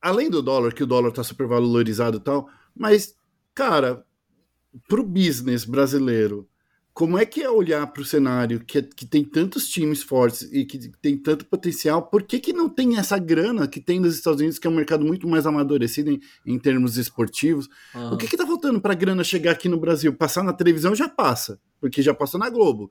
além 0.00 0.30
do 0.30 0.42
dólar, 0.42 0.72
que 0.72 0.82
o 0.82 0.86
dólar 0.86 1.12
tá 1.12 1.22
super 1.22 1.46
valorizado 1.46 2.16
e 2.16 2.20
tal, 2.20 2.48
mas, 2.74 3.14
cara, 3.54 4.02
pro 4.88 5.04
business 5.04 5.64
brasileiro, 5.64 6.48
como 6.92 7.16
é 7.16 7.24
que 7.24 7.40
é 7.40 7.48
olhar 7.48 7.86
para 7.86 8.02
o 8.02 8.04
cenário 8.04 8.58
que, 8.58 8.82
que 8.82 9.06
tem 9.06 9.22
tantos 9.22 9.68
times 9.68 10.02
fortes 10.02 10.42
e 10.52 10.64
que 10.64 10.90
tem 11.00 11.16
tanto 11.16 11.44
potencial? 11.46 12.02
Por 12.02 12.24
que, 12.24 12.40
que 12.40 12.52
não 12.52 12.68
tem 12.68 12.98
essa 12.98 13.16
grana 13.18 13.68
que 13.68 13.80
tem 13.80 14.00
nos 14.00 14.16
Estados 14.16 14.40
Unidos, 14.40 14.58
que 14.58 14.66
é 14.66 14.70
um 14.70 14.74
mercado 14.74 15.04
muito 15.04 15.28
mais 15.28 15.46
amadurecido 15.46 16.10
em, 16.10 16.20
em 16.44 16.58
termos 16.58 16.96
esportivos? 16.96 17.68
Uhum. 17.94 18.14
O 18.14 18.16
que 18.16 18.26
está 18.26 18.44
faltando 18.44 18.80
para 18.80 18.92
a 18.92 18.96
grana 18.96 19.22
chegar 19.22 19.52
aqui 19.52 19.68
no 19.68 19.78
Brasil? 19.78 20.12
Passar 20.12 20.42
na 20.42 20.52
televisão 20.52 20.94
já 20.94 21.08
passa, 21.08 21.60
porque 21.80 22.02
já 22.02 22.12
passou 22.12 22.40
na 22.40 22.50
Globo. 22.50 22.90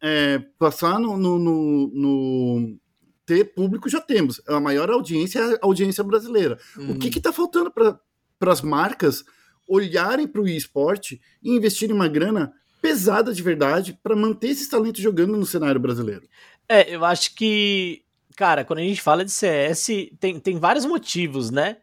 É, 0.00 0.38
passar 0.56 1.00
no, 1.00 1.16
no, 1.16 1.38
no, 1.38 1.90
no 1.92 2.78
ter 3.26 3.52
público 3.52 3.88
já 3.88 4.00
temos. 4.00 4.40
A 4.46 4.60
maior 4.60 4.90
audiência 4.90 5.38
é 5.38 5.54
a 5.54 5.58
audiência 5.62 6.04
brasileira. 6.04 6.56
Uhum. 6.76 6.92
O 6.92 6.98
que 6.98 7.08
está 7.08 7.32
faltando 7.32 7.72
para 7.72 8.52
as 8.52 8.60
marcas 8.60 9.24
olharem 9.68 10.26
para 10.26 10.40
o 10.40 10.48
esporte 10.48 11.20
e 11.42 11.50
investirem 11.50 11.94
uma 11.94 12.08
grana 12.08 12.52
pesada 12.80 13.32
de 13.32 13.42
verdade 13.42 13.98
para 14.02 14.16
manter 14.16 14.48
esses 14.48 14.68
talentos 14.68 15.02
jogando 15.02 15.36
no 15.36 15.46
cenário 15.46 15.80
brasileiro. 15.80 16.28
É, 16.68 16.94
eu 16.94 17.04
acho 17.04 17.34
que, 17.34 18.02
cara, 18.36 18.64
quando 18.64 18.78
a 18.78 18.82
gente 18.82 19.02
fala 19.02 19.24
de 19.24 19.30
CS, 19.30 19.88
tem, 20.18 20.38
tem 20.38 20.58
vários 20.58 20.84
motivos, 20.84 21.50
né? 21.50 21.78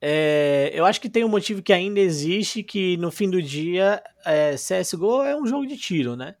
É, 0.00 0.70
eu 0.72 0.86
acho 0.86 1.00
que 1.00 1.10
tem 1.10 1.24
um 1.24 1.28
motivo 1.28 1.62
que 1.62 1.72
ainda 1.72 2.00
existe, 2.00 2.62
que 2.62 2.96
no 2.96 3.10
fim 3.10 3.28
do 3.28 3.42
dia, 3.42 4.02
é, 4.24 4.54
CSGO 4.54 5.22
é 5.22 5.36
um 5.36 5.46
jogo 5.46 5.66
de 5.66 5.76
tiro, 5.76 6.16
né? 6.16 6.36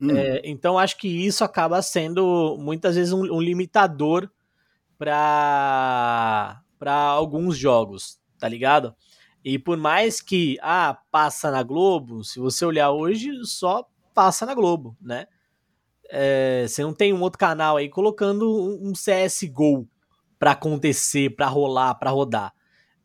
Hum. 0.00 0.16
É, 0.16 0.40
então 0.44 0.78
acho 0.78 0.96
que 0.96 1.08
isso 1.08 1.44
acaba 1.44 1.80
sendo 1.82 2.56
muitas 2.58 2.96
vezes 2.96 3.12
um, 3.12 3.20
um 3.20 3.40
limitador 3.40 4.28
para 4.98 6.62
alguns 6.82 7.56
jogos, 7.56 8.18
tá 8.38 8.48
ligado? 8.48 8.94
E 9.44 9.58
por 9.58 9.76
mais 9.76 10.20
que, 10.20 10.58
ah, 10.60 10.98
passa 11.10 11.50
na 11.50 11.62
Globo, 11.62 12.22
se 12.22 12.38
você 12.38 12.64
olhar 12.64 12.90
hoje, 12.90 13.30
só 13.44 13.88
passa 14.14 14.44
na 14.44 14.54
Globo, 14.54 14.96
né? 15.00 15.26
É, 16.10 16.66
você 16.66 16.82
não 16.82 16.92
tem 16.92 17.12
um 17.12 17.20
outro 17.20 17.38
canal 17.38 17.76
aí 17.76 17.88
colocando 17.88 18.50
um 18.82 18.92
CSGO 18.92 19.88
para 20.38 20.52
acontecer, 20.52 21.30
para 21.36 21.46
rolar, 21.46 21.94
para 21.94 22.10
rodar. 22.10 22.52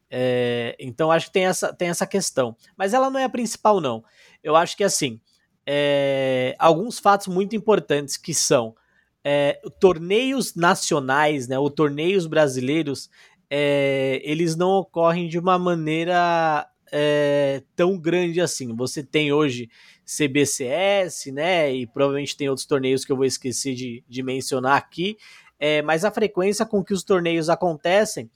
É, 0.09 0.75
então 0.79 1.11
acho 1.11 1.27
que 1.27 1.33
tem 1.33 1.45
essa, 1.45 1.73
tem 1.73 1.89
essa 1.89 2.07
questão. 2.07 2.55
Mas 2.75 2.93
ela 2.93 3.09
não 3.09 3.19
é 3.19 3.25
a 3.25 3.29
principal, 3.29 3.79
não. 3.79 4.03
Eu 4.43 4.55
acho 4.55 4.75
que 4.75 4.83
assim, 4.83 5.19
é, 5.65 6.55
alguns 6.59 6.99
fatos 6.99 7.27
muito 7.27 7.55
importantes 7.55 8.17
que 8.17 8.33
são 8.33 8.75
é, 9.23 9.59
torneios 9.79 10.55
nacionais, 10.55 11.47
né, 11.47 11.57
ou 11.57 11.69
torneios 11.69 12.27
brasileiros, 12.27 13.09
é, 13.49 14.21
eles 14.23 14.55
não 14.55 14.69
ocorrem 14.71 15.27
de 15.27 15.37
uma 15.37 15.57
maneira 15.57 16.67
é, 16.91 17.63
tão 17.75 17.97
grande 17.97 18.41
assim. 18.41 18.75
Você 18.75 19.03
tem 19.03 19.31
hoje 19.31 19.69
CBCS, 20.05 21.31
né? 21.31 21.73
E 21.73 21.87
provavelmente 21.87 22.37
tem 22.37 22.49
outros 22.49 22.65
torneios 22.65 23.03
que 23.03 23.11
eu 23.11 23.17
vou 23.17 23.25
esquecer 23.25 23.73
de, 23.73 24.03
de 24.07 24.23
mencionar 24.23 24.77
aqui. 24.77 25.17
É, 25.59 25.81
mas 25.81 26.03
a 26.03 26.11
frequência 26.11 26.65
com 26.65 26.83
que 26.83 26.93
os 26.93 27.03
torneios 27.03 27.49
acontecem 27.49 28.29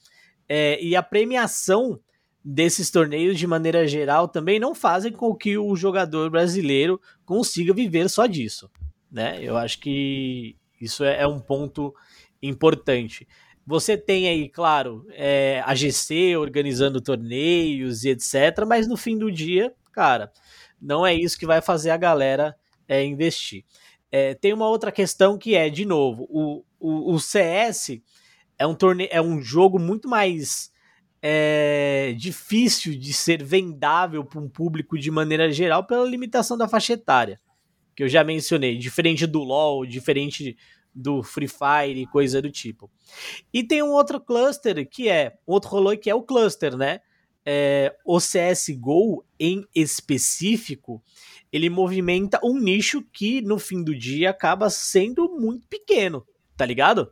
é, 0.47 0.81
e 0.81 0.95
a 0.95 1.03
premiação 1.03 1.99
desses 2.43 2.89
torneios, 2.89 3.37
de 3.37 3.45
maneira 3.45 3.87
geral, 3.87 4.27
também 4.27 4.59
não 4.59 4.73
fazem 4.73 5.11
com 5.11 5.35
que 5.35 5.57
o 5.57 5.75
jogador 5.75 6.29
brasileiro 6.29 6.99
consiga 7.25 7.73
viver 7.73 8.09
só 8.09 8.25
disso. 8.25 8.69
Né? 9.11 9.39
Eu 9.41 9.57
acho 9.57 9.79
que 9.79 10.55
isso 10.79 11.03
é, 11.03 11.21
é 11.21 11.27
um 11.27 11.39
ponto 11.39 11.93
importante. 12.41 13.27
Você 13.69 13.95
tem 13.95 14.27
aí, 14.27 14.49
claro, 14.49 15.05
é, 15.11 15.61
a 15.63 15.75
GC 15.75 16.35
organizando 16.37 16.99
torneios 16.99 18.03
e 18.03 18.09
etc. 18.09 18.65
Mas 18.67 18.87
no 18.87 18.97
fim 18.97 19.15
do 19.15 19.31
dia, 19.31 19.71
cara, 19.91 20.31
não 20.81 21.05
é 21.05 21.13
isso 21.13 21.37
que 21.37 21.45
vai 21.45 21.61
fazer 21.61 21.91
a 21.91 21.97
galera 21.97 22.55
é, 22.87 23.05
investir. 23.05 23.63
É, 24.11 24.33
tem 24.33 24.53
uma 24.53 24.67
outra 24.67 24.91
questão 24.91 25.37
que 25.37 25.53
é, 25.53 25.69
de 25.69 25.85
novo, 25.85 26.25
o, 26.31 26.65
o, 26.79 27.13
o 27.13 27.19
CS 27.19 28.01
é 28.57 28.65
um, 28.65 28.73
torneio, 28.73 29.09
é 29.11 29.21
um 29.21 29.39
jogo 29.39 29.77
muito 29.77 30.09
mais 30.09 30.71
é, 31.21 32.15
difícil 32.17 32.97
de 32.97 33.13
ser 33.13 33.43
vendável 33.43 34.25
para 34.25 34.39
um 34.39 34.49
público 34.49 34.97
de 34.97 35.11
maneira 35.11 35.51
geral 35.51 35.83
pela 35.83 36.09
limitação 36.09 36.57
da 36.57 36.67
faixa 36.67 36.93
etária, 36.93 37.39
que 37.95 38.01
eu 38.01 38.09
já 38.09 38.23
mencionei. 38.23 38.79
Diferente 38.79 39.27
do 39.27 39.43
LoL, 39.43 39.85
diferente 39.85 40.57
do 40.93 41.23
Free 41.23 41.47
Fire 41.47 42.01
e 42.01 42.07
coisa 42.07 42.41
do 42.41 42.51
tipo. 42.51 42.89
E 43.53 43.63
tem 43.63 43.81
um 43.81 43.91
outro 43.91 44.19
cluster 44.19 44.87
que 44.87 45.09
é, 45.09 45.37
outro 45.45 45.69
rolê 45.69 45.97
que 45.97 46.09
é 46.09 46.15
o 46.15 46.23
cluster, 46.23 46.75
né? 46.75 47.01
É, 47.45 47.95
o 48.05 48.17
CSGO 48.19 49.25
em 49.39 49.65
específico, 49.73 51.01
ele 51.51 51.69
movimenta 51.69 52.39
um 52.43 52.59
nicho 52.59 53.01
que 53.01 53.41
no 53.41 53.57
fim 53.57 53.83
do 53.83 53.97
dia 53.97 54.29
acaba 54.29 54.69
sendo 54.69 55.29
muito 55.39 55.67
pequeno, 55.67 56.25
tá 56.55 56.65
ligado? 56.65 57.11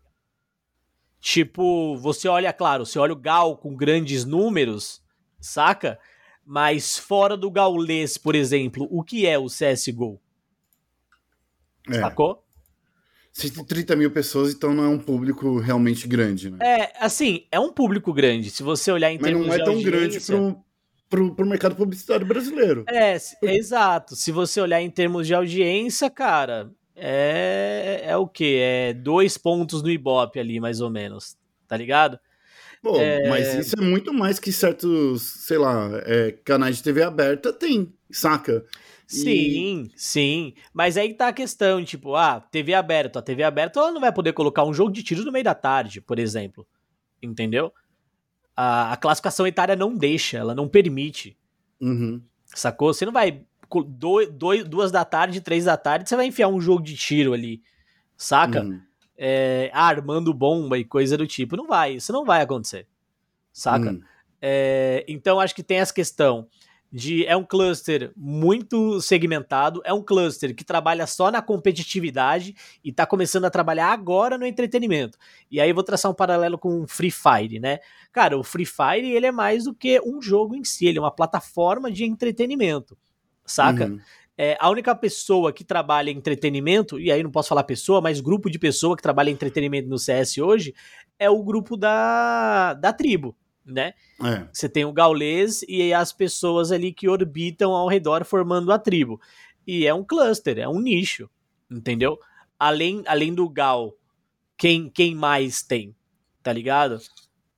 Tipo, 1.19 1.97
você 1.97 2.27
olha, 2.27 2.53
claro, 2.53 2.85
você 2.85 2.99
olha 2.99 3.13
o 3.13 3.19
Gal 3.19 3.57
com 3.57 3.75
grandes 3.75 4.25
números, 4.25 5.01
saca? 5.39 5.99
Mas 6.45 6.97
fora 6.97 7.35
do 7.35 7.49
gaulês, 7.49 8.17
por 8.17 8.35
exemplo, 8.35 8.87
o 8.91 9.03
que 9.03 9.25
é 9.25 9.37
o 9.37 9.47
CSGO? 9.47 10.21
É. 11.89 11.99
Sacou? 11.99 12.46
130 13.37 13.95
mil 13.95 14.09
pessoas, 14.09 14.51
então 14.51 14.73
não 14.73 14.83
é 14.83 14.87
um 14.87 14.97
público 14.97 15.59
realmente 15.59 16.07
grande, 16.07 16.49
né? 16.49 16.57
É, 16.59 16.91
assim, 16.99 17.45
é 17.51 17.59
um 17.59 17.71
público 17.71 18.11
grande. 18.11 18.49
Se 18.49 18.63
você 18.63 18.91
olhar 18.91 19.11
em 19.11 19.19
Mas 19.19 19.27
termos 19.27 19.43
de 19.43 19.49
Mas 19.49 19.57
não 19.59 19.63
é 19.63 19.75
tão 19.75 19.83
grande 19.83 20.19
pro, 20.19 20.63
pro, 21.07 21.35
pro 21.35 21.45
mercado 21.45 21.75
publicitário 21.75 22.25
brasileiro. 22.25 22.83
É, 22.89 23.15
é, 23.15 23.55
exato. 23.55 24.15
Se 24.15 24.31
você 24.31 24.59
olhar 24.59 24.81
em 24.81 24.89
termos 24.89 25.27
de 25.27 25.35
audiência, 25.35 26.09
cara, 26.09 26.71
é, 26.95 28.01
é 28.05 28.17
o 28.17 28.27
quê? 28.27 28.57
É 28.59 28.93
dois 28.93 29.37
pontos 29.37 29.83
no 29.83 29.91
Ibope 29.91 30.39
ali, 30.39 30.59
mais 30.59 30.81
ou 30.81 30.89
menos. 30.89 31.37
Tá 31.67 31.77
ligado? 31.77 32.19
Pô, 32.81 32.99
é... 32.99 33.29
mas 33.29 33.53
isso 33.53 33.75
é 33.77 33.81
muito 33.83 34.11
mais 34.11 34.39
que 34.39 34.51
certos, 34.51 35.21
sei 35.21 35.59
lá, 35.59 35.91
é, 36.05 36.31
canais 36.43 36.77
de 36.77 36.83
TV 36.83 37.03
aberta 37.03 37.53
tem, 37.53 37.93
saca? 38.09 38.65
Sim, 39.07 39.83
e... 39.83 39.91
sim. 39.95 40.53
Mas 40.73 40.97
aí 40.97 41.13
tá 41.13 41.29
a 41.29 41.33
questão, 41.33 41.83
tipo, 41.83 42.13
ah, 42.15 42.41
TV 42.41 42.73
aberta. 42.73 43.19
A 43.19 43.21
TV 43.21 43.41
aberta 43.41 43.79
ela 43.79 43.91
não 43.91 44.01
vai 44.01 44.11
poder 44.11 44.33
colocar 44.33 44.65
um 44.65 44.73
jogo 44.73 44.91
de 44.91 45.01
tiros 45.01 45.23
no 45.23 45.31
meio 45.31 45.45
da 45.45 45.55
tarde, 45.55 46.01
por 46.01 46.19
exemplo. 46.19 46.67
Entendeu? 47.23 47.73
A, 48.53 48.91
a 48.91 48.97
classificação 48.97 49.47
etária 49.47 49.77
não 49.77 49.95
deixa, 49.95 50.37
ela 50.37 50.53
não 50.53 50.67
permite. 50.67 51.37
Uhum. 51.79 52.21
Sacou? 52.47 52.93
Você 52.93 53.05
não 53.05 53.13
vai. 53.13 53.43
Dois, 53.87 54.29
dois, 54.29 54.63
duas 54.65 54.91
da 54.91 55.05
tarde, 55.05 55.41
três 55.41 55.65
da 55.65 55.77
tarde, 55.77 56.09
você 56.09 56.15
vai 56.15 56.25
enfiar 56.25 56.49
um 56.49 56.59
jogo 56.59 56.83
de 56.83 56.95
tiro 56.95 57.33
ali. 57.33 57.61
Saca? 58.17 58.61
Uhum. 58.61 58.81
É, 59.17 59.71
armando 59.73 60.33
bomba 60.33 60.77
e 60.77 60.83
coisa 60.83 61.17
do 61.17 61.25
tipo. 61.25 61.55
Não 61.55 61.65
vai, 61.65 61.93
isso 61.95 62.11
não 62.11 62.25
vai 62.25 62.41
acontecer. 62.41 62.87
Saca? 63.53 63.91
Uhum. 63.91 64.01
É, 64.41 65.05
então 65.07 65.39
acho 65.39 65.55
que 65.55 65.63
tem 65.63 65.79
essa 65.79 65.93
questão 65.93 66.47
de 66.91 67.25
é 67.25 67.35
um 67.35 67.43
cluster 67.43 68.11
muito 68.15 69.01
segmentado, 69.01 69.81
é 69.83 69.93
um 69.93 70.01
cluster 70.01 70.55
que 70.55 70.63
trabalha 70.63 71.05
só 71.05 71.29
na 71.29 71.41
competitividade 71.41 72.55
e 72.83 72.89
está 72.89 73.05
começando 73.05 73.45
a 73.45 73.49
trabalhar 73.49 73.91
agora 73.91 74.37
no 74.37 74.45
entretenimento. 74.45 75.17
E 75.51 75.59
aí 75.59 75.69
eu 75.69 75.75
vou 75.75 75.83
traçar 75.83 76.11
um 76.11 76.15
paralelo 76.15 76.57
com 76.57 76.81
o 76.81 76.87
Free 76.87 77.11
Fire, 77.11 77.59
né? 77.59 77.79
Cara, 78.11 78.37
o 78.37 78.43
Free 78.43 78.65
Fire 78.65 79.11
ele 79.11 79.25
é 79.25 79.31
mais 79.31 79.65
do 79.65 79.73
que 79.73 80.01
um 80.01 80.21
jogo 80.21 80.55
em 80.55 80.63
si, 80.63 80.85
ele 80.87 80.97
é 80.97 81.01
uma 81.01 81.11
plataforma 81.11 81.91
de 81.91 82.05
entretenimento, 82.05 82.97
saca? 83.45 83.87
Uhum. 83.87 83.99
É, 84.39 84.55
a 84.59 84.69
única 84.69 84.95
pessoa 84.95 85.51
que 85.51 85.63
trabalha 85.63 86.11
em 86.11 86.17
entretenimento, 86.17 86.99
e 86.99 87.11
aí 87.11 87.23
não 87.23 87.31
posso 87.31 87.49
falar 87.49 87.63
pessoa, 87.63 87.99
mas 87.99 88.21
grupo 88.21 88.51
de 88.51 88.59
pessoa 88.59 88.95
que 88.95 89.01
trabalha 89.01 89.31
em 89.31 89.33
entretenimento 89.33 89.89
no 89.89 89.97
CS 89.97 90.37
hoje, 90.37 90.75
é 91.17 91.27
o 91.27 91.43
grupo 91.43 91.75
da, 91.75 92.75
da 92.75 92.93
tribo, 92.93 93.35
né? 93.67 93.93
É. 94.23 94.47
Você 94.51 94.69
tem 94.69 94.85
o 94.85 94.93
gaulês 94.93 95.61
e 95.67 95.93
as 95.93 96.13
pessoas 96.13 96.71
ali 96.71 96.93
que 96.93 97.09
orbitam 97.09 97.71
ao 97.71 97.87
redor 97.87 98.25
formando 98.25 98.71
a 98.71 98.79
tribo. 98.79 99.19
E 99.65 99.85
é 99.85 99.93
um 99.93 100.03
cluster, 100.03 100.57
é 100.57 100.67
um 100.67 100.79
nicho, 100.79 101.29
entendeu? 101.69 102.17
Além, 102.57 103.03
além 103.05 103.33
do 103.33 103.47
gal, 103.49 103.93
quem, 104.57 104.89
quem 104.89 105.13
mais 105.13 105.61
tem, 105.61 105.95
tá 106.41 106.53
ligado? 106.53 106.99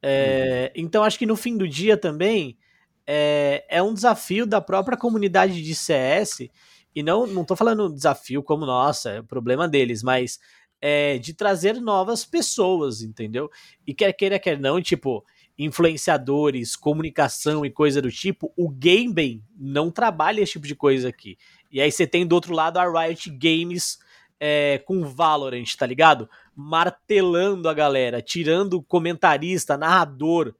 É, 0.01 0.71
uhum. 0.75 0.83
Então 0.85 1.03
acho 1.03 1.19
que 1.19 1.25
no 1.25 1.35
fim 1.35 1.55
do 1.55 1.67
dia 1.67 1.95
também 1.95 2.57
é, 3.05 3.65
é 3.69 3.81
um 3.81 3.93
desafio 3.93 4.45
da 4.45 4.59
própria 4.59 4.97
comunidade 4.97 5.61
de 5.61 5.75
CS, 5.75 6.49
e 6.95 7.03
não, 7.03 7.27
não 7.27 7.45
tô 7.45 7.55
falando 7.55 7.93
desafio 7.93 8.41
como, 8.41 8.65
nossa, 8.65 9.11
é 9.11 9.21
problema 9.21 9.67
deles, 9.67 10.01
mas 10.01 10.39
é, 10.81 11.17
de 11.17 11.33
trazer 11.33 11.79
novas 11.79 12.25
pessoas, 12.25 13.01
entendeu? 13.01 13.49
E 13.85 13.93
quer 13.93 14.13
queira, 14.13 14.39
quer 14.39 14.59
não, 14.59 14.81
tipo, 14.81 15.23
influenciadores, 15.59 16.77
comunicação 16.77 17.65
e 17.65 17.69
coisa 17.69 18.01
do 18.01 18.09
tipo, 18.09 18.53
o 18.55 18.69
Gamebem 18.69 19.43
não 19.57 19.91
trabalha 19.91 20.39
esse 20.39 20.53
tipo 20.53 20.65
de 20.65 20.73
coisa 20.73 21.09
aqui. 21.09 21.37
E 21.69 21.81
aí 21.81 21.91
você 21.91 22.07
tem 22.07 22.25
do 22.25 22.33
outro 22.33 22.53
lado 22.53 22.77
a 22.77 22.89
Riot 22.89 23.29
Games 23.31 23.99
é, 24.39 24.77
com 24.85 25.03
Valorant, 25.03 25.75
tá 25.77 25.85
ligado? 25.85 26.29
Martelando 26.55 27.67
a 27.67 27.73
galera, 27.73 28.21
tirando 28.21 28.81
comentarista, 28.81 29.77
narrador, 29.77 30.55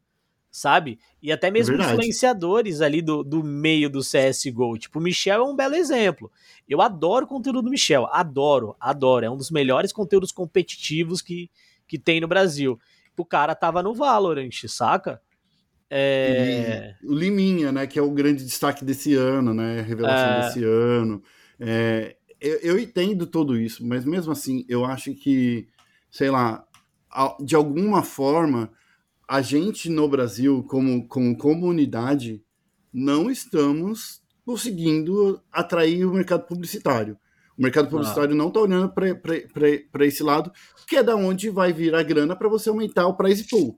sabe? 0.51 0.99
E 1.23 1.31
até 1.31 1.49
mesmo 1.49 1.77
Verdade. 1.77 1.93
influenciadores 1.93 2.81
ali 2.81 3.01
do, 3.01 3.23
do 3.23 3.41
meio 3.41 3.89
do 3.89 4.01
CSGO. 4.01 4.77
Tipo, 4.77 4.99
o 4.99 5.01
Michel 5.01 5.39
é 5.39 5.49
um 5.49 5.55
belo 5.55 5.75
exemplo. 5.75 6.29
Eu 6.67 6.81
adoro 6.81 7.25
o 7.25 7.29
conteúdo 7.29 7.61
do 7.61 7.71
Michel, 7.71 8.05
adoro, 8.11 8.75
adoro. 8.77 9.25
É 9.25 9.29
um 9.29 9.37
dos 9.37 9.49
melhores 9.49 9.93
conteúdos 9.93 10.33
competitivos 10.33 11.21
que, 11.21 11.49
que 11.87 11.97
tem 11.97 12.19
no 12.19 12.27
Brasil 12.27 12.77
o 13.21 13.25
cara 13.25 13.55
tava 13.55 13.83
no 13.83 13.93
Valorant, 13.93 14.67
saca? 14.67 15.21
É... 15.91 16.95
o 17.03 17.15
Liminha, 17.15 17.71
né, 17.71 17.87
que 17.87 17.97
é 17.97 18.01
o 18.01 18.11
grande 18.11 18.45
destaque 18.45 18.85
desse 18.85 19.15
ano, 19.15 19.55
né, 19.55 19.79
a 19.79 19.83
revelação 19.83 20.33
é... 20.33 20.41
desse 20.41 20.63
ano. 20.63 21.23
É, 21.59 22.15
eu, 22.39 22.57
eu, 22.59 22.79
entendo 22.79 23.25
tudo 23.25 23.57
isso, 23.57 23.85
mas 23.85 24.05
mesmo 24.05 24.31
assim, 24.31 24.65
eu 24.69 24.85
acho 24.85 25.13
que, 25.15 25.67
sei 26.11 26.29
lá, 26.29 26.63
de 27.41 27.55
alguma 27.55 28.03
forma, 28.03 28.71
a 29.27 29.41
gente 29.41 29.89
no 29.89 30.07
Brasil, 30.07 30.63
como, 30.69 31.07
como 31.07 31.37
comunidade, 31.37 32.41
não 32.93 33.29
estamos 33.29 34.21
conseguindo 34.45 35.41
atrair 35.51 36.05
o 36.05 36.13
mercado 36.13 36.45
publicitário. 36.45 37.17
O 37.59 37.61
mercado 37.61 37.87
ah. 37.87 37.89
publicitário 37.89 38.31
ah. 38.31 38.37
não 38.37 38.47
está 38.47 38.61
olhando 38.61 38.89
para 38.89 40.05
esse 40.05 40.23
lado, 40.23 40.49
que 40.87 40.95
é 40.95 41.03
da 41.03 41.15
onde 41.15 41.49
vai 41.49 41.73
vir 41.73 41.93
a 41.93 42.01
grana 42.01 42.35
para 42.35 42.47
você 42.47 42.69
aumentar 42.69 43.05
o 43.05 43.17
price 43.17 43.43
pool. 43.47 43.77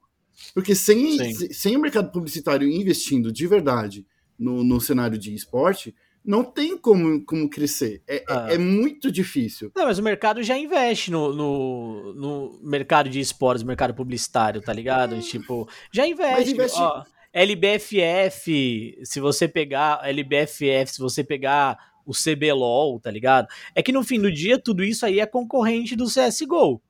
Porque 0.54 0.76
sem, 0.76 1.34
sem 1.52 1.76
o 1.76 1.80
mercado 1.80 2.12
publicitário 2.12 2.68
investindo 2.68 3.32
de 3.32 3.48
verdade 3.48 4.06
no, 4.38 4.64
no 4.64 4.80
cenário 4.80 5.18
de 5.18 5.34
esporte, 5.34 5.96
não 6.24 6.44
tem 6.44 6.78
como, 6.78 7.26
como 7.26 7.50
crescer. 7.50 8.04
É, 8.08 8.18
é 8.18 8.26
ah. 8.30 8.48
é, 8.52 8.54
é, 8.56 8.58
muito 8.58 9.12
difícil. 9.12 9.72
Não, 9.76 9.86
mas 9.86 9.98
o 9.98 10.04
mercado 10.04 10.44
já 10.44 10.58
investe 10.58 11.10
no, 11.10 11.34
no, 11.34 12.14
no 12.14 12.60
mercado 12.62 13.10
de 13.10 13.20
esportes, 13.20 13.64
mercado 13.64 13.96
publicitário, 13.96 14.62
tá 14.62 14.72
ligado? 14.72 15.16
É. 15.16 15.20
Tipo, 15.20 15.68
já 15.92 16.06
investe. 16.08 16.52
investe... 16.52 16.80
Ó, 16.80 17.04
LBFF, 17.34 19.00
se 19.04 19.20
você 19.22 19.48
pegar 19.48 20.02
LBFF, 20.04 20.94
se 20.94 21.00
você 21.00 21.24
pegar 21.24 21.91
o 22.06 22.14
CBLOL, 22.14 23.00
tá 23.00 23.12
ligado? 23.12 23.48
É 23.76 23.82
que 23.82 23.92
no 23.92 24.04
fim 24.04 24.20
do 24.20 24.32
dia, 24.32 24.58
tudo 24.58 24.84
isso 24.84 25.06
aí 25.06 25.20
é 25.20 25.26
concorrente 25.26 25.96
do 25.96 26.06
CSGO. 26.06 26.82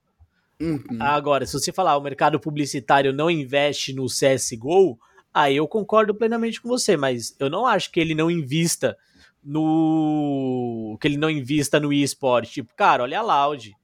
Uhum. 0.59 0.97
Agora, 0.99 1.45
se 1.45 1.53
você 1.53 1.71
falar 1.71 1.97
o 1.97 2.01
mercado 2.01 2.39
publicitário 2.39 3.11
não 3.11 3.29
investe 3.29 3.93
no 3.93 4.05
CSGO, 4.05 4.99
aí 5.33 5.57
eu 5.57 5.67
concordo 5.67 6.13
plenamente 6.13 6.61
com 6.61 6.69
você, 6.69 6.95
mas 6.95 7.35
eu 7.39 7.49
não 7.49 7.65
acho 7.65 7.91
que 7.91 7.99
ele 7.99 8.13
não 8.13 8.29
invista 8.29 8.95
no. 9.43 10.97
que 11.01 11.07
ele 11.07 11.17
não 11.17 11.29
invista 11.29 11.79
no 11.79 11.91
eSport. 11.91 12.47
Tipo, 12.47 12.73
cara, 12.75 13.03
olha 13.03 13.19
a 13.19 13.21
Loud. 13.23 13.75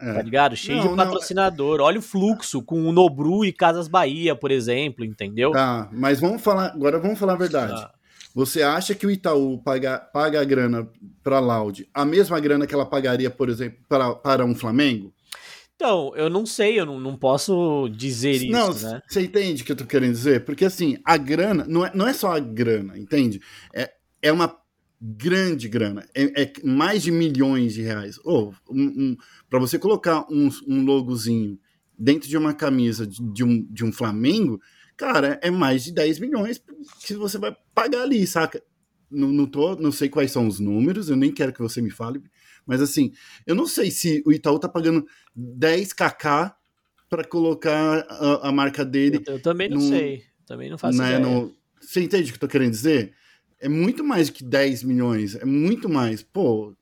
É. 0.00 0.14
Tá 0.14 0.22
ligado? 0.22 0.56
Cheio 0.56 0.82
não, 0.82 0.90
de 0.90 0.96
patrocinador. 0.96 1.78
Não. 1.78 1.84
Olha 1.84 1.98
o 1.98 2.02
fluxo 2.02 2.62
com 2.62 2.88
o 2.88 2.92
Nobru 2.92 3.44
e 3.44 3.52
Casas 3.52 3.86
Bahia, 3.86 4.34
por 4.34 4.50
exemplo, 4.50 5.04
entendeu? 5.04 5.50
Tá, 5.50 5.90
mas 5.92 6.20
vamos 6.20 6.40
falar. 6.40 6.72
Agora 6.72 6.98
vamos 6.98 7.18
falar 7.18 7.34
a 7.34 7.36
verdade. 7.36 7.74
Tá. 7.74 7.92
Você 8.34 8.62
acha 8.62 8.94
que 8.94 9.06
o 9.06 9.10
Itaú 9.10 9.58
paga, 9.58 9.98
paga 9.98 10.40
a 10.40 10.44
grana 10.44 10.88
para 11.22 11.38
a 11.38 11.40
Loud, 11.40 11.88
a 11.92 12.04
mesma 12.04 12.38
grana 12.38 12.66
que 12.66 12.74
ela 12.74 12.86
pagaria, 12.86 13.30
por 13.30 13.48
exemplo, 13.48 13.78
para, 13.88 14.14
para 14.14 14.44
um 14.44 14.54
Flamengo? 14.54 15.12
Então, 15.74 16.14
eu 16.14 16.28
não 16.28 16.44
sei, 16.44 16.78
eu 16.78 16.84
não, 16.84 17.00
não 17.00 17.16
posso 17.16 17.88
dizer 17.88 18.50
não, 18.50 18.70
isso, 18.70 18.86
né? 18.86 19.00
Você 19.08 19.22
entende 19.22 19.62
o 19.62 19.64
que 19.64 19.72
eu 19.72 19.76
tô 19.76 19.86
querendo 19.86 20.12
dizer? 20.12 20.44
Porque 20.44 20.66
assim, 20.66 20.98
a 21.04 21.16
grana, 21.16 21.64
não 21.66 21.86
é, 21.86 21.90
não 21.94 22.06
é 22.06 22.12
só 22.12 22.36
a 22.36 22.38
grana, 22.38 22.98
entende? 22.98 23.40
É, 23.74 23.90
é 24.20 24.30
uma 24.30 24.54
grande 25.00 25.66
grana, 25.68 26.06
é, 26.14 26.42
é 26.42 26.52
mais 26.62 27.02
de 27.02 27.10
milhões 27.10 27.72
de 27.72 27.80
reais. 27.80 28.18
Ou, 28.22 28.54
oh, 28.68 28.74
um, 28.74 28.82
um, 28.82 29.16
para 29.48 29.58
você 29.58 29.78
colocar 29.78 30.26
um, 30.30 30.50
um 30.68 30.84
logozinho 30.84 31.58
dentro 31.98 32.28
de 32.28 32.36
uma 32.36 32.52
camisa 32.52 33.06
de, 33.06 33.22
de, 33.32 33.42
um, 33.42 33.66
de 33.70 33.82
um 33.82 33.90
Flamengo, 33.90 34.60
cara, 35.00 35.40
é 35.42 35.50
mais 35.50 35.82
de 35.82 35.92
10 35.92 36.18
milhões 36.18 36.62
que 37.00 37.14
você 37.14 37.38
vai 37.38 37.56
pagar 37.74 38.02
ali, 38.02 38.26
saca? 38.26 38.62
Não, 39.10 39.28
não, 39.28 39.46
tô, 39.46 39.74
não 39.76 39.90
sei 39.90 40.10
quais 40.10 40.30
são 40.30 40.46
os 40.46 40.60
números, 40.60 41.08
eu 41.08 41.16
nem 41.16 41.32
quero 41.32 41.54
que 41.54 41.62
você 41.62 41.80
me 41.80 41.90
fale, 41.90 42.22
mas 42.66 42.82
assim, 42.82 43.10
eu 43.46 43.54
não 43.54 43.66
sei 43.66 43.90
se 43.90 44.22
o 44.26 44.30
Itaú 44.30 44.58
tá 44.58 44.68
pagando 44.68 45.06
10kk 45.36 46.54
para 47.08 47.24
colocar 47.24 48.06
a, 48.10 48.48
a, 48.48 48.52
marca 48.52 48.84
dele. 48.84 49.22
Eu, 49.26 49.34
eu 49.34 49.42
também 49.42 49.70
não 49.70 49.78
no, 49.78 49.88
sei, 49.88 50.22
também 50.46 50.68
não 50.68 50.76
faço 50.76 50.98
né, 50.98 51.14
ideia. 51.14 51.18
No, 51.18 51.56
você 51.80 52.02
entende 52.02 52.24
o 52.24 52.32
que 52.32 52.36
eu 52.36 52.40
tô 52.40 52.48
querendo 52.48 52.70
dizer? 52.70 53.14
É 53.58 53.70
muito 53.70 54.04
mais 54.04 54.28
que 54.28 54.44
10 54.44 54.84
milhões, 54.84 55.34
é 55.34 55.46
muito 55.46 55.88
mais. 55.88 56.22
Pô, 56.22 56.76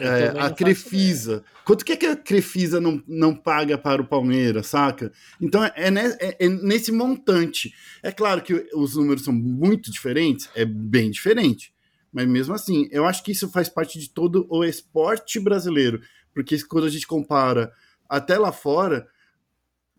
É, 0.00 0.28
a 0.38 0.50
Crefisa. 0.50 1.44
Quanto 1.64 1.84
que, 1.84 1.92
é 1.92 1.96
que 1.96 2.06
a 2.06 2.16
Crefisa 2.16 2.80
não, 2.80 3.02
não 3.06 3.34
paga 3.34 3.76
para 3.76 4.00
o 4.00 4.06
Palmeiras, 4.06 4.68
saca? 4.68 5.12
Então 5.40 5.62
é, 5.62 5.72
é, 5.76 6.36
é, 6.38 6.48
nesse 6.48 6.90
montante. 6.90 7.74
É 8.02 8.10
claro 8.10 8.42
que 8.42 8.66
os 8.74 8.96
números 8.96 9.24
são 9.24 9.34
muito 9.34 9.90
diferentes, 9.90 10.48
é 10.54 10.64
bem 10.64 11.10
diferente. 11.10 11.74
Mas 12.10 12.26
mesmo 12.26 12.54
assim, 12.54 12.88
eu 12.90 13.04
acho 13.04 13.22
que 13.22 13.32
isso 13.32 13.50
faz 13.50 13.68
parte 13.68 13.98
de 13.98 14.08
todo 14.08 14.46
o 14.48 14.64
esporte 14.64 15.38
brasileiro. 15.38 16.00
Porque 16.34 16.58
quando 16.64 16.86
a 16.86 16.90
gente 16.90 17.06
compara 17.06 17.70
até 18.08 18.38
lá 18.38 18.52
fora, 18.52 19.06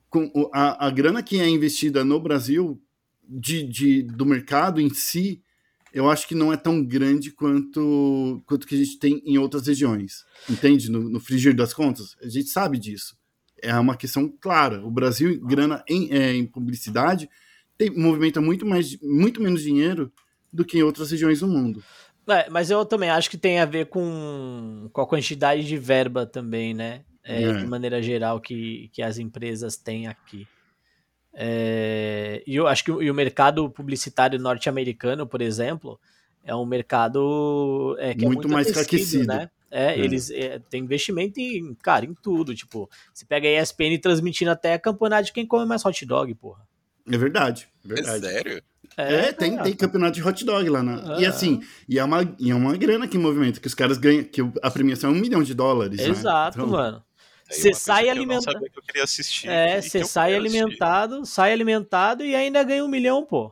com 0.09 0.49
a, 0.53 0.87
a 0.87 0.89
grana 0.91 1.21
que 1.21 1.39
é 1.39 1.47
investida 1.47 2.03
no 2.03 2.19
Brasil 2.19 2.81
de, 3.27 3.63
de, 3.63 4.03
do 4.03 4.25
mercado 4.25 4.81
em 4.81 4.91
si 4.91 5.42
eu 5.93 6.09
acho 6.09 6.27
que 6.27 6.33
não 6.33 6.51
é 6.51 6.57
tão 6.57 6.83
grande 6.83 7.31
quanto 7.31 8.41
quanto 8.47 8.65
que 8.65 8.73
a 8.73 8.77
gente 8.77 8.97
tem 8.97 9.21
em 9.25 9.37
outras 9.37 9.67
regiões. 9.67 10.25
Entende? 10.49 10.89
No, 10.89 11.07
no 11.07 11.19
frigir 11.19 11.55
das 11.55 11.73
contas, 11.73 12.15
a 12.21 12.27
gente 12.27 12.49
sabe 12.49 12.79
disso. 12.79 13.15
É 13.61 13.73
uma 13.79 13.95
questão 13.95 14.27
clara. 14.41 14.83
O 14.83 14.91
Brasil, 14.91 15.39
grana 15.45 15.83
em, 15.87 16.11
é, 16.11 16.33
em 16.33 16.45
publicidade, 16.45 17.29
tem, 17.77 17.91
movimenta 17.91 18.41
muito, 18.41 18.65
mais, 18.65 18.99
muito 19.01 19.41
menos 19.41 19.61
dinheiro 19.61 20.11
do 20.51 20.65
que 20.65 20.79
em 20.79 20.83
outras 20.83 21.11
regiões 21.11 21.39
do 21.39 21.47
mundo. 21.47 21.83
É, 22.27 22.49
mas 22.49 22.71
eu 22.71 22.83
também 22.85 23.09
acho 23.09 23.29
que 23.29 23.37
tem 23.37 23.59
a 23.59 23.65
ver 23.65 23.87
com, 23.87 24.89
com 24.91 25.01
a 25.01 25.07
quantidade 25.07 25.63
de 25.65 25.77
verba 25.77 26.25
também, 26.25 26.73
né? 26.73 27.03
É, 27.23 27.43
é. 27.43 27.53
De 27.53 27.65
maneira 27.65 28.01
geral, 28.01 28.41
que, 28.41 28.89
que 28.91 29.01
as 29.01 29.17
empresas 29.17 29.77
têm 29.77 30.07
aqui. 30.07 30.47
É, 31.33 32.43
e 32.45 32.55
eu 32.55 32.67
acho 32.67 32.83
que 32.83 32.91
o, 32.91 32.99
o 32.99 33.13
mercado 33.13 33.69
publicitário 33.69 34.39
norte-americano, 34.39 35.25
por 35.25 35.41
exemplo, 35.41 35.99
é 36.43 36.55
um 36.55 36.65
mercado 36.65 37.95
é, 37.99 38.13
que 38.13 38.25
muito, 38.25 38.45
é 38.45 38.47
muito 38.47 38.49
mais 38.49 38.77
aquecido, 38.77 39.27
né? 39.27 39.49
É, 39.71 39.93
é. 39.93 39.99
eles 39.99 40.29
é, 40.29 40.59
têm 40.69 40.83
investimento 40.83 41.39
em, 41.39 41.73
cara, 41.81 42.05
em 42.05 42.13
tudo. 42.13 42.53
Tipo, 42.53 42.87
você 43.11 43.25
pega 43.25 43.47
a 43.47 43.61
ESPN 43.61 43.97
transmitindo 43.99 44.51
até 44.51 44.77
campeonato 44.77 45.25
de 45.25 45.33
quem 45.33 45.47
come 45.47 45.65
mais 45.65 45.83
hot 45.83 46.05
dog, 46.05 46.33
porra. 46.35 46.61
É 47.11 47.17
verdade. 47.17 47.67
É 47.83 47.87
verdade. 47.87 48.25
É 48.25 48.29
sério? 48.29 48.63
É, 48.95 49.13
é 49.15 49.31
tem, 49.31 49.57
tem 49.57 49.73
campeonato 49.73 50.13
de 50.13 50.23
hot 50.23 50.45
dog 50.45 50.69
lá. 50.69 50.83
Na... 50.83 51.19
E 51.19 51.25
assim, 51.25 51.61
e 51.89 51.97
é, 51.97 52.03
uma, 52.03 52.35
e 52.39 52.51
é 52.51 52.55
uma 52.55 52.77
grana 52.77 53.07
que 53.07 53.17
movimenta, 53.17 53.59
que 53.59 53.65
os 53.65 53.73
caras 53.73 53.97
ganham, 53.97 54.23
que 54.23 54.41
a 54.61 54.69
premiação 54.69 55.09
é 55.09 55.13
um 55.13 55.19
milhão 55.19 55.41
de 55.41 55.55
dólares. 55.55 55.97
Né? 55.97 56.09
Exato, 56.09 56.59
né? 56.59 56.63
então, 56.63 56.67
mano. 56.67 57.03
Você 57.53 57.73
sai 57.73 58.09
alimentado. 58.09 58.65
É, 59.45 59.81
você 59.81 60.03
sai 60.03 60.35
alimentado, 60.35 61.15
assistir. 61.15 61.35
sai 61.35 61.53
alimentado 61.53 62.25
e 62.25 62.35
ainda 62.35 62.63
ganha 62.63 62.83
um 62.83 62.87
milhão, 62.87 63.23
pô. 63.25 63.51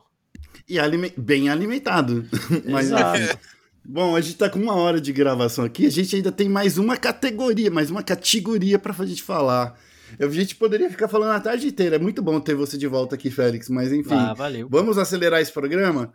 E 0.68 0.78
alime... 0.78 1.12
bem 1.16 1.48
alimentado. 1.48 2.26
Mas, 2.68 2.86
Exato. 2.86 3.38
Bom, 3.84 4.14
a 4.14 4.20
gente 4.20 4.36
tá 4.36 4.48
com 4.48 4.60
uma 4.60 4.74
hora 4.74 5.00
de 5.00 5.12
gravação 5.12 5.64
aqui, 5.64 5.86
a 5.86 5.90
gente 5.90 6.14
ainda 6.14 6.30
tem 6.30 6.48
mais 6.48 6.78
uma 6.78 6.96
categoria, 6.96 7.70
mais 7.70 7.90
uma 7.90 8.02
categoria 8.02 8.78
pra 8.78 8.92
gente 9.04 9.22
falar. 9.22 9.76
A 10.20 10.28
gente 10.28 10.54
poderia 10.54 10.88
ficar 10.90 11.08
falando 11.08 11.32
a 11.32 11.40
tarde 11.40 11.66
inteira. 11.66 11.96
É 11.96 11.98
muito 11.98 12.22
bom 12.22 12.38
ter 12.38 12.54
você 12.54 12.76
de 12.76 12.86
volta 12.86 13.14
aqui, 13.14 13.30
Félix, 13.30 13.68
mas 13.68 13.92
enfim. 13.92 14.14
Ah, 14.14 14.34
valeu. 14.34 14.68
Vamos 14.70 14.98
acelerar 14.98 15.40
esse 15.40 15.52
programa? 15.52 16.12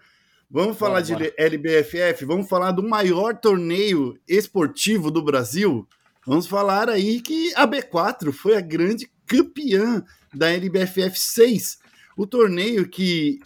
Vamos 0.49 0.77
falar 0.77 1.01
bora, 1.01 1.03
de 1.03 1.13
bora. 1.13 1.33
LBFF, 1.37 2.23
vamos 2.23 2.47
falar 2.47 2.71
do 2.71 2.81
maior 2.81 3.35
torneio 3.35 4.17
esportivo 4.27 5.11
do 5.11 5.21
Brasil. 5.21 5.85
Vamos 6.27 6.45
falar 6.45 6.89
aí 6.89 7.21
que 7.21 7.53
a 7.55 7.65
B4 7.65 8.33
foi 8.33 8.57
a 8.57 8.59
grande 8.59 9.09
campeã 9.25 10.03
da 10.33 10.51
LBFF 10.51 11.17
6. 11.17 11.77
O 12.17 12.27
torneio 12.27 12.85
que, 12.89 13.39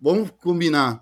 vamos 0.00 0.30
combinar, 0.40 1.00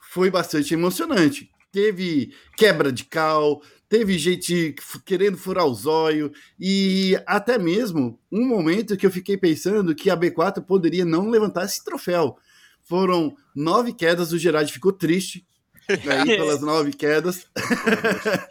foi 0.00 0.30
bastante 0.30 0.72
emocionante. 0.72 1.50
Teve 1.72 2.32
quebra 2.56 2.92
de 2.92 3.02
cal, 3.06 3.60
teve 3.88 4.16
gente 4.16 4.76
querendo 5.04 5.36
furar 5.36 5.66
o 5.66 5.74
zóio 5.74 6.30
e 6.60 7.20
até 7.26 7.58
mesmo 7.58 8.16
um 8.30 8.46
momento 8.46 8.96
que 8.96 9.04
eu 9.04 9.10
fiquei 9.10 9.36
pensando 9.36 9.96
que 9.96 10.10
a 10.10 10.16
B4 10.16 10.64
poderia 10.64 11.04
não 11.04 11.28
levantar 11.28 11.64
esse 11.64 11.82
troféu. 11.82 12.38
Foram 12.84 13.36
nove 13.52 13.92
quedas, 13.92 14.30
o 14.30 14.38
Gerard 14.38 14.72
ficou 14.72 14.92
triste, 14.92 15.44
aí 16.10 16.36
pelas 16.36 16.60
nove 16.60 16.92
quedas. 16.92 17.46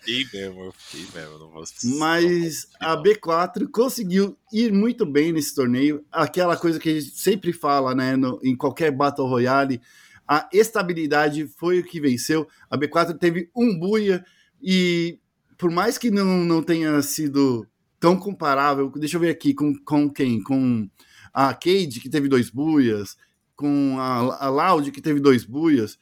Fiquei 0.01 0.27
mesmo, 0.41 0.73
fiquei 0.77 1.21
mesmo. 1.21 1.39
Não 1.39 1.49
vou... 1.49 1.63
Mas 1.97 2.67
a 2.79 2.95
B4 2.95 3.67
conseguiu 3.71 4.37
ir 4.51 4.71
muito 4.71 5.05
bem 5.05 5.31
nesse 5.31 5.55
torneio. 5.55 6.03
Aquela 6.11 6.55
coisa 6.55 6.79
que 6.79 6.89
a 6.89 6.93
gente 6.93 7.17
sempre 7.17 7.51
fala, 7.51 7.95
né, 7.95 8.15
no, 8.15 8.39
em 8.43 8.55
qualquer 8.55 8.91
Battle 8.91 9.27
Royale, 9.27 9.81
a 10.27 10.47
estabilidade 10.53 11.47
foi 11.47 11.79
o 11.79 11.83
que 11.83 11.99
venceu. 11.99 12.47
A 12.69 12.77
B4 12.77 13.17
teve 13.17 13.49
um 13.55 13.77
buia 13.77 14.23
e 14.61 15.19
por 15.57 15.71
mais 15.71 15.97
que 15.97 16.11
não, 16.11 16.43
não 16.43 16.61
tenha 16.61 17.01
sido 17.01 17.67
tão 17.99 18.17
comparável, 18.17 18.91
deixa 18.95 19.15
eu 19.15 19.21
ver 19.21 19.29
aqui 19.29 19.53
com, 19.53 19.73
com 19.83 20.09
quem? 20.09 20.41
Com 20.43 20.89
a 21.33 21.53
Cade, 21.53 21.99
que 21.99 22.09
teve 22.09 22.27
dois 22.27 22.49
buias, 22.49 23.17
com 23.55 23.95
a, 23.97 24.45
a 24.45 24.49
Loud, 24.49 24.91
que 24.91 25.01
teve 25.01 25.19
dois 25.19 25.45
buias 25.45 25.97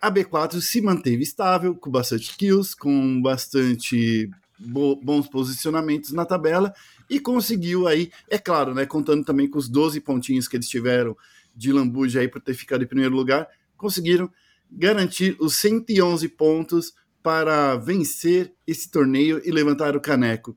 a 0.00 0.10
B4 0.10 0.60
se 0.60 0.80
manteve 0.80 1.22
estável, 1.22 1.74
com 1.74 1.90
bastante 1.90 2.36
kills, 2.36 2.76
com 2.76 3.20
bastante 3.20 4.30
bo 4.58 4.96
bons 4.96 5.28
posicionamentos 5.28 6.12
na 6.12 6.24
tabela 6.24 6.74
e 7.08 7.20
conseguiu 7.20 7.86
aí, 7.86 8.10
é 8.28 8.38
claro, 8.38 8.74
né, 8.74 8.86
contando 8.86 9.24
também 9.24 9.48
com 9.48 9.58
os 9.58 9.68
12 9.68 10.00
pontinhos 10.00 10.48
que 10.48 10.56
eles 10.56 10.68
tiveram 10.68 11.16
de 11.54 11.72
lambuja 11.72 12.20
aí 12.20 12.28
para 12.28 12.40
ter 12.40 12.54
ficado 12.54 12.82
em 12.82 12.86
primeiro 12.86 13.14
lugar, 13.14 13.48
conseguiram 13.76 14.30
garantir 14.70 15.36
os 15.40 15.54
111 15.56 16.28
pontos 16.30 16.94
para 17.22 17.76
vencer 17.76 18.52
esse 18.66 18.90
torneio 18.90 19.40
e 19.44 19.50
levantar 19.50 19.96
o 19.96 20.00
caneco. 20.00 20.56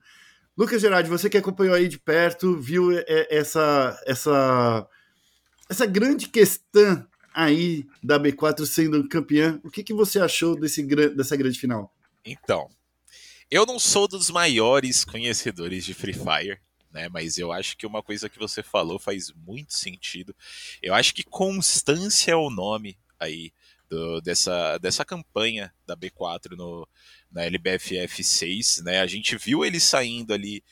Lucas 0.57 0.81
Gerardi, 0.81 1.09
você 1.09 1.29
que 1.29 1.37
acompanhou 1.37 1.73
aí 1.73 1.87
de 1.87 1.97
perto, 1.97 2.57
viu 2.57 2.89
essa 3.07 3.97
essa 4.05 4.87
essa 5.69 5.85
grande 5.85 6.27
questão 6.27 7.07
aí 7.33 7.85
da 8.03 8.19
B4 8.19 8.65
sendo 8.65 9.07
campeã. 9.07 9.59
O 9.63 9.69
que, 9.69 9.83
que 9.83 9.93
você 9.93 10.19
achou 10.19 10.55
desse, 10.55 10.83
dessa 11.15 11.35
grande 11.35 11.59
final? 11.59 11.93
Então, 12.25 12.69
eu 13.49 13.65
não 13.65 13.79
sou 13.79 14.07
dos 14.07 14.29
maiores 14.29 15.03
conhecedores 15.03 15.83
de 15.85 15.93
Free 15.93 16.13
Fire, 16.13 16.59
né? 16.91 17.09
Mas 17.09 17.37
eu 17.37 17.51
acho 17.51 17.77
que 17.77 17.85
uma 17.85 18.03
coisa 18.03 18.29
que 18.29 18.37
você 18.37 18.61
falou 18.61 18.99
faz 18.99 19.31
muito 19.31 19.73
sentido. 19.73 20.35
Eu 20.81 20.93
acho 20.93 21.13
que 21.13 21.23
constância 21.23 22.31
é 22.31 22.35
o 22.35 22.49
nome 22.49 22.97
aí 23.19 23.51
do, 23.89 24.21
dessa, 24.21 24.77
dessa 24.77 25.03
campanha 25.03 25.73
da 25.85 25.97
B4 25.97 26.55
no, 26.55 26.87
na 27.31 27.43
LBFF 27.43 28.23
6, 28.23 28.83
né? 28.83 29.01
A 29.01 29.07
gente 29.07 29.35
viu 29.35 29.65
ele 29.65 29.79
saindo 29.79 30.33
ali 30.33 30.63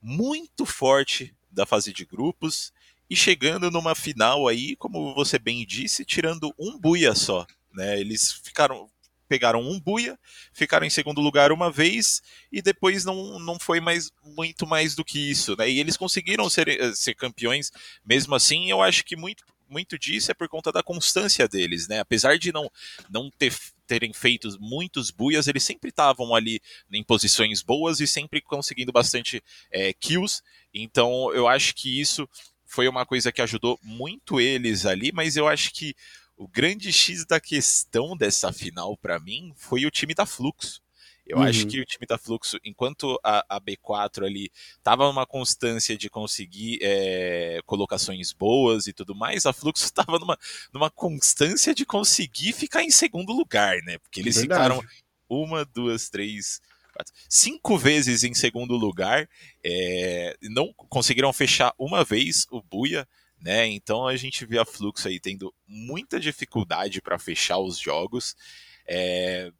muito 0.00 0.64
forte 0.64 1.34
da 1.50 1.66
fase 1.66 1.92
de 1.92 2.04
grupos 2.04 2.72
e 3.10 3.16
chegando 3.16 3.70
numa 3.72 3.94
final 3.96 4.46
aí, 4.46 4.76
como 4.76 5.12
você 5.14 5.36
bem 5.36 5.66
disse, 5.66 6.04
tirando 6.04 6.54
um 6.56 6.78
buia 6.78 7.12
só. 7.12 7.44
Né? 7.74 8.00
Eles 8.00 8.32
ficaram 8.32 8.88
pegaram 9.28 9.60
um 9.60 9.78
buia, 9.78 10.18
ficaram 10.52 10.84
em 10.84 10.90
segundo 10.90 11.20
lugar 11.20 11.52
uma 11.52 11.70
vez 11.70 12.20
e 12.50 12.60
depois 12.60 13.04
não, 13.04 13.38
não 13.38 13.60
foi 13.60 13.78
mais 13.78 14.10
muito 14.24 14.66
mais 14.66 14.96
do 14.96 15.04
que 15.04 15.30
isso, 15.30 15.54
né? 15.56 15.70
E 15.70 15.78
eles 15.78 15.96
conseguiram 15.96 16.50
ser, 16.50 16.66
eh, 16.66 16.92
ser 16.96 17.14
campeões 17.14 17.70
mesmo 18.04 18.34
assim. 18.34 18.68
Eu 18.68 18.82
acho 18.82 19.04
que 19.04 19.14
muito 19.14 19.44
muito 19.68 19.96
disso 19.96 20.32
é 20.32 20.34
por 20.34 20.48
conta 20.48 20.72
da 20.72 20.82
constância 20.82 21.46
deles, 21.46 21.86
né? 21.86 22.00
Apesar 22.00 22.40
de 22.40 22.52
não 22.52 22.68
não 23.08 23.30
ter 23.30 23.56
terem 23.86 24.12
feito 24.12 24.48
muitos 24.60 25.12
buias, 25.12 25.46
eles 25.46 25.62
sempre 25.62 25.90
estavam 25.90 26.34
ali 26.34 26.60
em 26.92 27.04
posições 27.04 27.62
boas 27.62 28.00
e 28.00 28.08
sempre 28.08 28.40
conseguindo 28.40 28.90
bastante 28.90 29.40
é, 29.70 29.92
kills. 29.92 30.42
Então 30.74 31.32
eu 31.32 31.46
acho 31.46 31.72
que 31.76 32.00
isso 32.00 32.28
foi 32.70 32.86
uma 32.86 33.04
coisa 33.04 33.32
que 33.32 33.42
ajudou 33.42 33.80
muito 33.82 34.40
eles 34.40 34.86
ali, 34.86 35.10
mas 35.12 35.36
eu 35.36 35.48
acho 35.48 35.72
que 35.72 35.92
o 36.36 36.46
grande 36.46 36.92
X 36.92 37.26
da 37.26 37.40
questão 37.40 38.16
dessa 38.16 38.52
final 38.52 38.96
para 38.96 39.18
mim 39.18 39.52
foi 39.56 39.84
o 39.84 39.90
time 39.90 40.14
da 40.14 40.24
Fluxo. 40.24 40.80
Eu 41.26 41.38
uhum. 41.38 41.42
acho 41.42 41.66
que 41.66 41.80
o 41.80 41.84
time 41.84 42.06
da 42.06 42.16
Fluxo, 42.16 42.58
enquanto 42.64 43.18
a, 43.24 43.44
a 43.56 43.60
B4 43.60 44.24
ali 44.24 44.52
tava 44.84 45.04
numa 45.06 45.26
constância 45.26 45.98
de 45.98 46.08
conseguir 46.08 46.78
é, 46.80 47.60
colocações 47.66 48.32
boas 48.32 48.86
e 48.86 48.92
tudo 48.92 49.16
mais, 49.16 49.46
a 49.46 49.52
Fluxo 49.52 49.84
estava 49.86 50.20
numa, 50.20 50.38
numa 50.72 50.90
constância 50.90 51.74
de 51.74 51.84
conseguir 51.84 52.52
ficar 52.52 52.84
em 52.84 52.90
segundo 52.90 53.32
lugar, 53.32 53.82
né? 53.82 53.98
Porque 53.98 54.20
eles 54.20 54.36
Verdade. 54.36 54.74
ficaram 54.74 54.88
uma, 55.28 55.64
duas, 55.64 56.08
três, 56.08 56.60
cinco 57.28 57.76
vezes 57.76 58.24
em 58.24 58.34
segundo 58.34 58.76
lugar, 58.76 59.28
é, 59.64 60.36
não 60.42 60.72
conseguiram 60.72 61.32
fechar 61.32 61.72
uma 61.78 62.04
vez 62.04 62.46
o 62.50 62.62
Buia, 62.62 63.06
né? 63.40 63.66
Então 63.66 64.06
a 64.06 64.16
gente 64.16 64.44
vê 64.44 64.58
a 64.58 64.64
Fluxo 64.64 65.08
aí 65.08 65.18
tendo 65.18 65.54
muita 65.66 66.20
dificuldade 66.20 67.00
para 67.00 67.18
fechar 67.18 67.58
os 67.58 67.78
jogos. 67.78 68.36
É, 68.86 69.50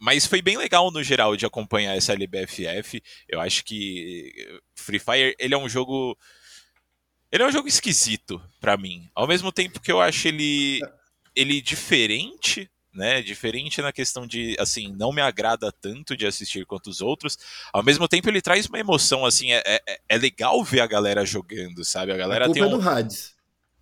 mas 0.00 0.26
foi 0.26 0.42
bem 0.42 0.56
legal 0.56 0.90
no 0.90 1.02
geral 1.02 1.36
de 1.36 1.46
acompanhar 1.46 1.96
essa 1.96 2.12
LBFF. 2.12 3.00
Eu 3.28 3.40
acho 3.40 3.64
que 3.64 4.32
Free 4.74 4.98
Fire 4.98 5.36
ele 5.38 5.54
é 5.54 5.58
um 5.58 5.68
jogo 5.68 6.18
ele 7.30 7.44
é 7.44 7.46
um 7.46 7.52
jogo 7.52 7.68
esquisito 7.68 8.42
para 8.60 8.76
mim. 8.76 9.08
Ao 9.14 9.28
mesmo 9.28 9.52
tempo 9.52 9.80
que 9.80 9.92
eu 9.92 10.00
acho 10.00 10.26
ele 10.26 10.80
ele 11.36 11.60
diferente 11.60 12.68
né? 12.92 13.22
Diferente 13.22 13.80
na 13.80 13.92
questão 13.92 14.26
de, 14.26 14.56
assim, 14.58 14.92
não 14.92 15.12
me 15.12 15.20
agrada 15.20 15.72
tanto 15.72 16.16
de 16.16 16.26
assistir 16.26 16.66
quanto 16.66 16.90
os 16.90 17.00
outros. 17.00 17.38
Ao 17.72 17.82
mesmo 17.82 18.06
tempo, 18.06 18.28
ele 18.28 18.42
traz 18.42 18.66
uma 18.66 18.78
emoção, 18.78 19.24
assim, 19.24 19.52
é, 19.52 19.62
é, 19.64 20.00
é 20.08 20.18
legal 20.18 20.62
ver 20.62 20.80
a 20.80 20.86
galera 20.86 21.24
jogando, 21.24 21.84
sabe? 21.84 22.12
A 22.12 22.16
galera 22.16 22.46
a 22.46 22.52
tem 22.52 22.62
é 22.62 22.66
um... 22.66 22.80
Hades. 22.80 23.34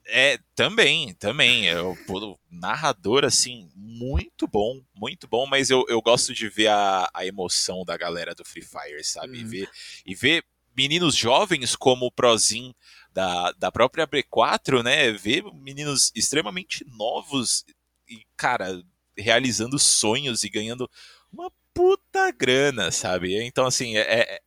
É, 0.06 0.38
também, 0.54 1.14
também. 1.14 1.68
É 1.68 1.80
o, 1.80 1.96
o 2.08 2.38
narrador, 2.50 3.24
assim, 3.24 3.70
muito 3.76 4.46
bom, 4.46 4.80
muito 4.94 5.28
bom, 5.28 5.46
mas 5.46 5.70
eu, 5.70 5.84
eu 5.88 6.00
gosto 6.00 6.34
de 6.34 6.48
ver 6.48 6.68
a, 6.68 7.08
a 7.14 7.26
emoção 7.26 7.84
da 7.84 7.96
galera 7.96 8.34
do 8.34 8.44
Free 8.44 8.62
Fire, 8.62 9.04
sabe? 9.04 9.38
Hum. 9.38 9.40
E, 9.40 9.44
ver, 9.44 9.70
e 10.06 10.14
ver 10.14 10.44
meninos 10.76 11.14
jovens 11.14 11.76
como 11.76 12.06
o 12.06 12.12
Prozin 12.12 12.74
da, 13.12 13.52
da 13.52 13.70
própria 13.70 14.06
B4, 14.06 14.82
né? 14.82 15.12
Ver 15.12 15.44
meninos 15.54 16.12
extremamente 16.14 16.84
novos 16.88 17.64
e, 18.08 18.24
cara, 18.36 18.82
realizando 19.20 19.78
sonhos 19.78 20.42
e 20.42 20.48
ganhando 20.48 20.90
uma 21.32 21.50
puta 21.72 22.30
grana, 22.32 22.90
sabe? 22.90 23.40
Então, 23.42 23.66
assim, 23.66 23.96
é, 23.96 24.00
é 24.00 24.40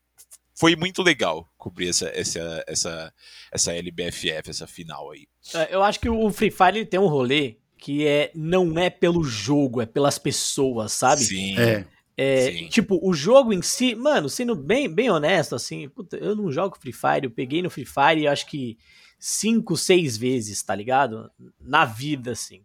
foi 0.55 0.75
muito 0.75 1.01
legal 1.01 1.49
cobrir 1.57 1.89
essa, 1.89 2.09
essa, 2.13 2.63
essa, 2.67 3.13
essa 3.51 3.73
LBFF, 3.73 4.49
essa 4.49 4.67
final 4.67 5.11
aí. 5.11 5.27
É, 5.53 5.73
eu 5.75 5.81
acho 5.83 5.99
que 5.99 6.09
o 6.09 6.31
Free 6.31 6.51
Fire 6.51 6.85
tem 6.85 6.99
um 6.99 7.07
rolê 7.07 7.57
que 7.77 8.07
é 8.07 8.31
não 8.33 8.77
é 8.77 8.89
pelo 8.89 9.23
jogo, 9.23 9.81
é 9.81 9.85
pelas 9.85 10.17
pessoas, 10.17 10.93
sabe? 10.93 11.21
Sim. 11.21 11.59
É. 11.59 11.85
É, 12.15 12.51
Sim. 12.51 12.67
tipo, 12.69 12.99
o 13.01 13.11
jogo 13.11 13.51
em 13.51 13.61
si, 13.63 13.95
mano, 13.95 14.29
sendo 14.29 14.55
bem, 14.55 14.87
bem 14.87 15.09
honesto, 15.09 15.55
assim, 15.55 15.89
puta, 15.89 16.15
eu 16.17 16.35
não 16.35 16.51
jogo 16.51 16.77
Free 16.79 16.93
Fire, 16.93 17.23
eu 17.23 17.31
peguei 17.31 17.63
no 17.63 17.71
Free 17.71 17.87
Fire 17.87 18.27
acho 18.27 18.45
que 18.45 18.77
cinco, 19.17 19.75
seis 19.75 20.15
vezes, 20.15 20.61
tá 20.61 20.75
ligado? 20.75 21.31
Na 21.59 21.85
vida, 21.85 22.31
assim. 22.31 22.63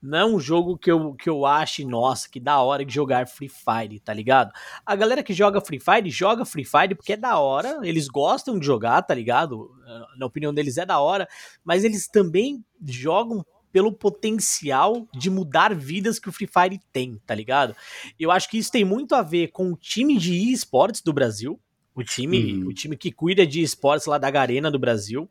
Não 0.00 0.18
é 0.18 0.24
um 0.24 0.38
jogo 0.38 0.78
que 0.78 0.90
eu, 0.90 1.14
que 1.14 1.28
eu 1.28 1.44
ache, 1.44 1.84
nossa, 1.84 2.28
que 2.28 2.38
da 2.38 2.60
hora 2.60 2.84
de 2.84 2.94
jogar 2.94 3.26
Free 3.26 3.48
Fire, 3.48 3.98
tá 3.98 4.14
ligado? 4.14 4.52
A 4.86 4.94
galera 4.94 5.22
que 5.22 5.32
joga 5.32 5.60
Free 5.60 5.80
Fire, 5.80 6.08
joga 6.08 6.44
Free 6.44 6.64
Fire 6.64 6.94
porque 6.94 7.14
é 7.14 7.16
da 7.16 7.38
hora, 7.38 7.80
eles 7.82 8.06
gostam 8.06 8.58
de 8.58 8.64
jogar, 8.64 9.02
tá 9.02 9.12
ligado? 9.12 9.70
Na 10.16 10.26
opinião 10.26 10.54
deles 10.54 10.78
é 10.78 10.86
da 10.86 11.00
hora, 11.00 11.28
mas 11.64 11.82
eles 11.82 12.06
também 12.06 12.64
jogam 12.86 13.44
pelo 13.72 13.92
potencial 13.92 15.06
de 15.12 15.28
mudar 15.28 15.74
vidas 15.74 16.18
que 16.18 16.28
o 16.28 16.32
Free 16.32 16.46
Fire 16.48 16.80
tem, 16.92 17.20
tá 17.26 17.34
ligado? 17.34 17.74
Eu 18.18 18.30
acho 18.30 18.48
que 18.48 18.56
isso 18.56 18.70
tem 18.70 18.84
muito 18.84 19.14
a 19.14 19.22
ver 19.22 19.48
com 19.48 19.72
o 19.72 19.76
time 19.76 20.16
de 20.16 20.52
esportes 20.52 21.02
do 21.02 21.12
Brasil, 21.12 21.60
o 21.94 22.04
time, 22.04 22.54
uhum. 22.54 22.68
o 22.68 22.72
time 22.72 22.96
que 22.96 23.10
cuida 23.10 23.44
de 23.44 23.60
esportes 23.60 24.06
lá 24.06 24.16
da 24.16 24.30
Garena 24.30 24.70
do 24.70 24.78
Brasil 24.78 25.28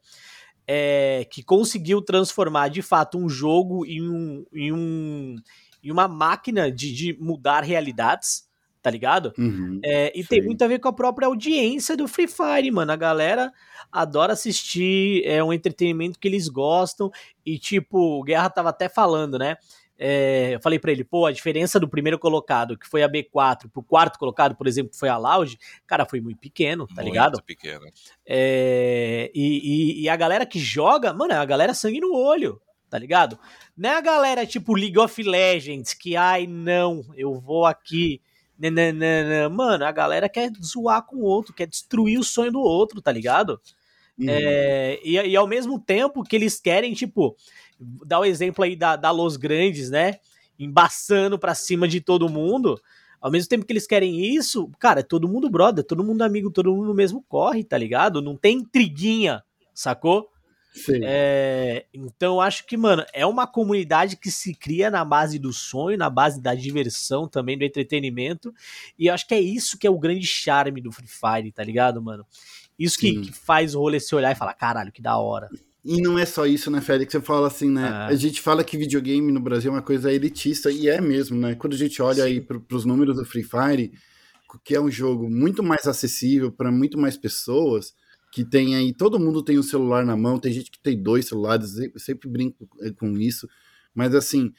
é, 0.67 1.25
que 1.31 1.41
conseguiu 1.41 2.01
transformar 2.01 2.67
de 2.67 2.81
fato 2.81 3.17
um 3.17 3.29
jogo 3.29 3.85
em, 3.85 4.01
um, 4.01 4.45
em, 4.53 4.73
um, 4.73 5.35
em 5.81 5.91
uma 5.91 6.07
máquina 6.07 6.69
de, 6.69 6.93
de 6.93 7.17
mudar 7.19 7.63
realidades, 7.63 8.45
tá 8.81 8.91
ligado? 8.91 9.33
Uhum, 9.37 9.79
é, 9.83 10.11
e 10.13 10.23
tem 10.25 10.41
muito 10.41 10.61
a 10.63 10.67
ver 10.67 10.79
com 10.79 10.89
a 10.89 10.93
própria 10.93 11.27
audiência 11.27 11.95
do 11.95 12.07
Free 12.07 12.27
Fire, 12.27 12.69
mano. 12.71 12.91
A 12.91 12.97
galera 12.97 13.51
adora 13.91 14.33
assistir, 14.33 15.23
é 15.25 15.41
um 15.43 15.53
entretenimento 15.53 16.19
que 16.19 16.27
eles 16.27 16.49
gostam. 16.49 17.09
E, 17.45 17.57
tipo, 17.57 18.19
o 18.19 18.23
Guerra 18.23 18.49
tava 18.49 18.69
até 18.69 18.89
falando, 18.89 19.39
né? 19.39 19.55
É, 19.99 20.53
eu 20.53 20.59
falei 20.59 20.77
para 20.77 20.91
ele, 20.91 21.03
pô, 21.03 21.25
a 21.25 21.31
diferença 21.31 21.79
do 21.79 21.87
primeiro 21.87 22.19
colocado, 22.19 22.77
que 22.77 22.87
foi 22.87 23.01
a 23.01 23.09
B4, 23.09 23.69
pro 23.71 23.81
quarto 23.81 24.19
colocado, 24.19 24.55
por 24.55 24.67
exemplo, 24.67 24.91
que 24.91 24.99
foi 24.99 25.09
a 25.09 25.17
Loud, 25.17 25.57
cara, 25.87 26.05
foi 26.05 26.21
muito 26.21 26.39
pequeno, 26.39 26.85
tá 26.87 26.95
muito 26.95 27.05
ligado? 27.05 27.31
Muito 27.33 27.45
pequeno. 27.45 27.85
É, 28.25 29.31
e, 29.33 29.99
e, 29.99 30.01
e, 30.03 30.09
a 30.09 30.15
galera 30.15 30.45
que 30.45 30.59
joga, 30.59 31.13
mano, 31.13 31.33
é 31.33 31.37
a 31.37 31.45
galera 31.45 31.73
sangue 31.73 31.99
no 31.99 32.13
olho, 32.13 32.61
tá 32.89 32.99
ligado? 32.99 33.39
Não 33.75 33.89
é 33.89 33.97
a 33.97 34.01
galera 34.01 34.45
tipo 34.45 34.75
League 34.75 34.99
of 34.99 35.23
Legends, 35.23 35.93
que, 35.93 36.15
ai, 36.15 36.45
não, 36.45 37.03
eu 37.15 37.39
vou 37.39 37.65
aqui. 37.65 38.21
Nananana. 38.59 39.49
Mano, 39.49 39.85
a 39.85 39.91
galera 39.91 40.27
quer 40.27 40.51
zoar 40.63 41.05
com 41.05 41.17
o 41.17 41.23
outro, 41.23 41.53
quer 41.53 41.67
destruir 41.67 42.17
o 42.17 42.23
sonho 42.23 42.51
do 42.51 42.59
outro, 42.59 43.01
tá 43.01 43.11
ligado? 43.11 43.61
Uhum. 44.17 44.25
É, 44.27 44.99
e, 45.03 45.13
e 45.13 45.35
ao 45.35 45.47
mesmo 45.47 45.79
tempo 45.79 46.23
que 46.23 46.35
eles 46.35 46.59
querem, 46.59 46.93
tipo, 46.93 47.35
dá 47.79 48.19
o 48.19 48.25
exemplo 48.25 48.63
aí 48.63 48.75
da, 48.75 48.95
da 48.95 49.11
Los 49.11 49.37
Grandes, 49.37 49.89
né? 49.89 50.19
Embaçando 50.59 51.37
pra 51.37 51.55
cima 51.55 51.87
de 51.87 52.01
todo 52.01 52.29
mundo. 52.29 52.79
Ao 53.19 53.31
mesmo 53.31 53.49
tempo 53.49 53.65
que 53.65 53.73
eles 53.73 53.87
querem 53.87 54.35
isso, 54.35 54.69
cara, 54.79 54.99
é 54.99 55.03
todo 55.03 55.27
mundo 55.27 55.49
brother, 55.49 55.83
todo 55.83 56.03
mundo 56.03 56.21
amigo, 56.21 56.51
todo 56.51 56.73
mundo 56.73 56.93
mesmo 56.93 57.23
corre, 57.27 57.63
tá 57.63 57.77
ligado? 57.77 58.21
Não 58.21 58.35
tem 58.35 58.57
intriguinha, 58.57 59.43
sacou? 59.73 60.29
Sim. 60.77 60.99
É, 61.03 61.85
então 61.91 62.39
acho 62.39 62.65
que, 62.67 62.77
mano, 62.77 63.03
é 63.11 63.25
uma 63.25 63.47
comunidade 63.47 64.15
que 64.15 64.29
se 64.29 64.53
cria 64.53 64.91
na 64.91 65.03
base 65.03 65.39
do 65.39 65.51
sonho, 65.51 65.97
na 65.97 66.09
base 66.09 66.39
da 66.39 66.53
diversão 66.53 67.27
também, 67.27 67.57
do 67.57 67.65
entretenimento. 67.65 68.53
E 68.97 69.07
eu 69.07 69.13
acho 69.13 69.27
que 69.27 69.33
é 69.33 69.39
isso 69.39 69.77
que 69.77 69.87
é 69.87 69.89
o 69.89 69.97
grande 69.97 70.27
charme 70.27 70.79
do 70.79 70.91
Free 70.91 71.07
Fire, 71.07 71.51
tá 71.51 71.63
ligado, 71.63 72.01
mano? 72.01 72.25
Isso 72.77 72.99
que, 72.99 73.21
que, 73.21 73.31
faz 73.31 73.73
o 73.73 73.79
rolê 73.79 73.99
se 73.99 74.13
olhar 74.13 74.31
e 74.31 74.35
falar, 74.35 74.53
caralho, 74.53 74.91
que 74.91 75.01
da 75.01 75.17
hora. 75.17 75.49
E 75.89 76.01
não 76.01 76.19
é 76.19 76.25
só 76.25 76.45
isso, 76.45 76.69
né, 76.69 76.81
Félix? 76.81 77.13
Você 77.13 77.21
fala 77.21 77.47
assim, 77.47 77.71
né? 77.71 77.87
Ah. 77.87 78.07
A 78.07 78.15
gente 78.15 78.41
fala 78.41 78.61
que 78.61 78.77
videogame 78.77 79.31
no 79.31 79.39
Brasil 79.39 79.71
é 79.71 79.75
uma 79.75 79.81
coisa 79.81 80.11
elitista, 80.11 80.69
e 80.69 80.89
é 80.89 80.99
mesmo, 80.99 81.39
né? 81.39 81.55
Quando 81.55 81.75
a 81.75 81.77
gente 81.77 82.01
olha 82.01 82.23
Sim. 82.23 82.29
aí 82.29 82.41
para 82.41 82.59
os 82.73 82.83
números 82.83 83.15
do 83.15 83.23
Free 83.23 83.41
Fire, 83.41 83.93
que 84.65 84.75
é 84.75 84.81
um 84.81 84.91
jogo 84.91 85.29
muito 85.29 85.63
mais 85.63 85.87
acessível 85.87 86.51
para 86.51 86.69
muito 86.73 86.97
mais 86.97 87.15
pessoas, 87.15 87.93
que 88.33 88.43
tem 88.43 88.75
aí, 88.75 88.93
todo 88.93 89.17
mundo 89.17 89.41
tem 89.41 89.57
um 89.57 89.63
celular 89.63 90.05
na 90.05 90.17
mão, 90.17 90.37
tem 90.37 90.51
gente 90.51 90.69
que 90.69 90.79
tem 90.83 91.01
dois 91.01 91.29
celulares, 91.29 91.77
eu 91.77 91.97
sempre 91.97 92.27
brinco 92.27 92.67
eh, 92.81 92.91
com 92.91 93.17
isso, 93.17 93.47
mas 93.95 94.13
assim, 94.13 94.51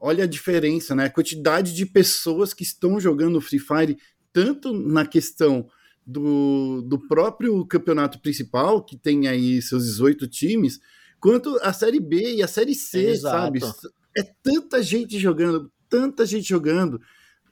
olha 0.00 0.24
a 0.24 0.26
diferença, 0.26 0.92
né? 0.92 1.04
A 1.04 1.10
quantidade 1.10 1.72
de 1.72 1.86
pessoas 1.86 2.52
que 2.52 2.64
estão 2.64 2.98
jogando 2.98 3.40
Free 3.40 3.60
Fire, 3.60 3.96
tanto 4.32 4.72
na 4.72 5.06
questão 5.06 5.68
do, 6.06 6.82
do 6.82 6.98
próprio 6.98 7.64
campeonato 7.66 8.20
principal, 8.20 8.82
que 8.82 8.96
tem 8.96 9.26
aí 9.26 9.60
seus 9.62 9.84
18 9.84 10.28
times, 10.28 10.80
quanto 11.18 11.58
a 11.62 11.72
Série 11.72 12.00
B 12.00 12.36
e 12.36 12.42
a 12.42 12.48
Série 12.48 12.74
C, 12.74 13.10
Exato. 13.10 13.58
sabe? 13.58 13.92
É 14.16 14.22
tanta 14.42 14.82
gente 14.82 15.18
jogando, 15.18 15.70
tanta 15.88 16.26
gente 16.26 16.48
jogando. 16.48 17.00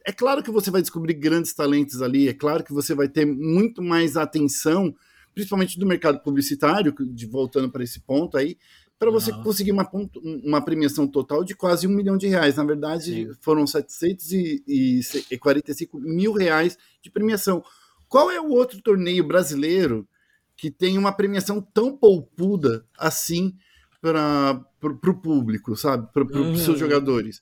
É 0.04 0.12
claro 0.12 0.42
que 0.42 0.50
você 0.50 0.70
vai 0.70 0.82
descobrir 0.82 1.14
grandes 1.14 1.54
talentos 1.54 2.02
ali, 2.02 2.28
é 2.28 2.34
claro 2.34 2.64
que 2.64 2.72
você 2.72 2.94
vai 2.94 3.08
ter 3.08 3.24
muito 3.24 3.82
mais 3.82 4.16
atenção, 4.16 4.94
principalmente 5.34 5.78
do 5.78 5.86
mercado 5.86 6.20
publicitário, 6.20 6.94
de, 7.00 7.26
voltando 7.26 7.70
para 7.70 7.84
esse 7.84 8.00
ponto 8.00 8.36
aí, 8.36 8.58
para 8.98 9.10
você 9.10 9.32
uhum. 9.32 9.42
conseguir 9.42 9.72
uma, 9.72 9.90
uma 10.44 10.62
premiação 10.62 11.08
total 11.08 11.42
de 11.42 11.56
quase 11.56 11.86
um 11.86 11.90
milhão 11.90 12.16
de 12.16 12.28
reais. 12.28 12.56
Na 12.56 12.64
verdade, 12.64 13.26
Sim. 13.26 13.32
foram 13.40 13.66
745 13.66 15.98
mil 15.98 16.32
reais 16.32 16.78
de 17.00 17.10
premiação. 17.10 17.64
Qual 18.12 18.30
é 18.30 18.38
o 18.38 18.50
outro 18.50 18.78
torneio 18.82 19.26
brasileiro 19.26 20.06
que 20.54 20.70
tem 20.70 20.98
uma 20.98 21.12
premiação 21.12 21.62
tão 21.62 21.96
poupuda 21.96 22.84
assim 22.98 23.56
para 24.02 24.62
o 24.82 25.14
público, 25.14 25.74
sabe? 25.74 26.12
Para 26.12 26.22
uhum. 26.22 26.52
os 26.52 26.60
seus 26.60 26.78
jogadores? 26.78 27.40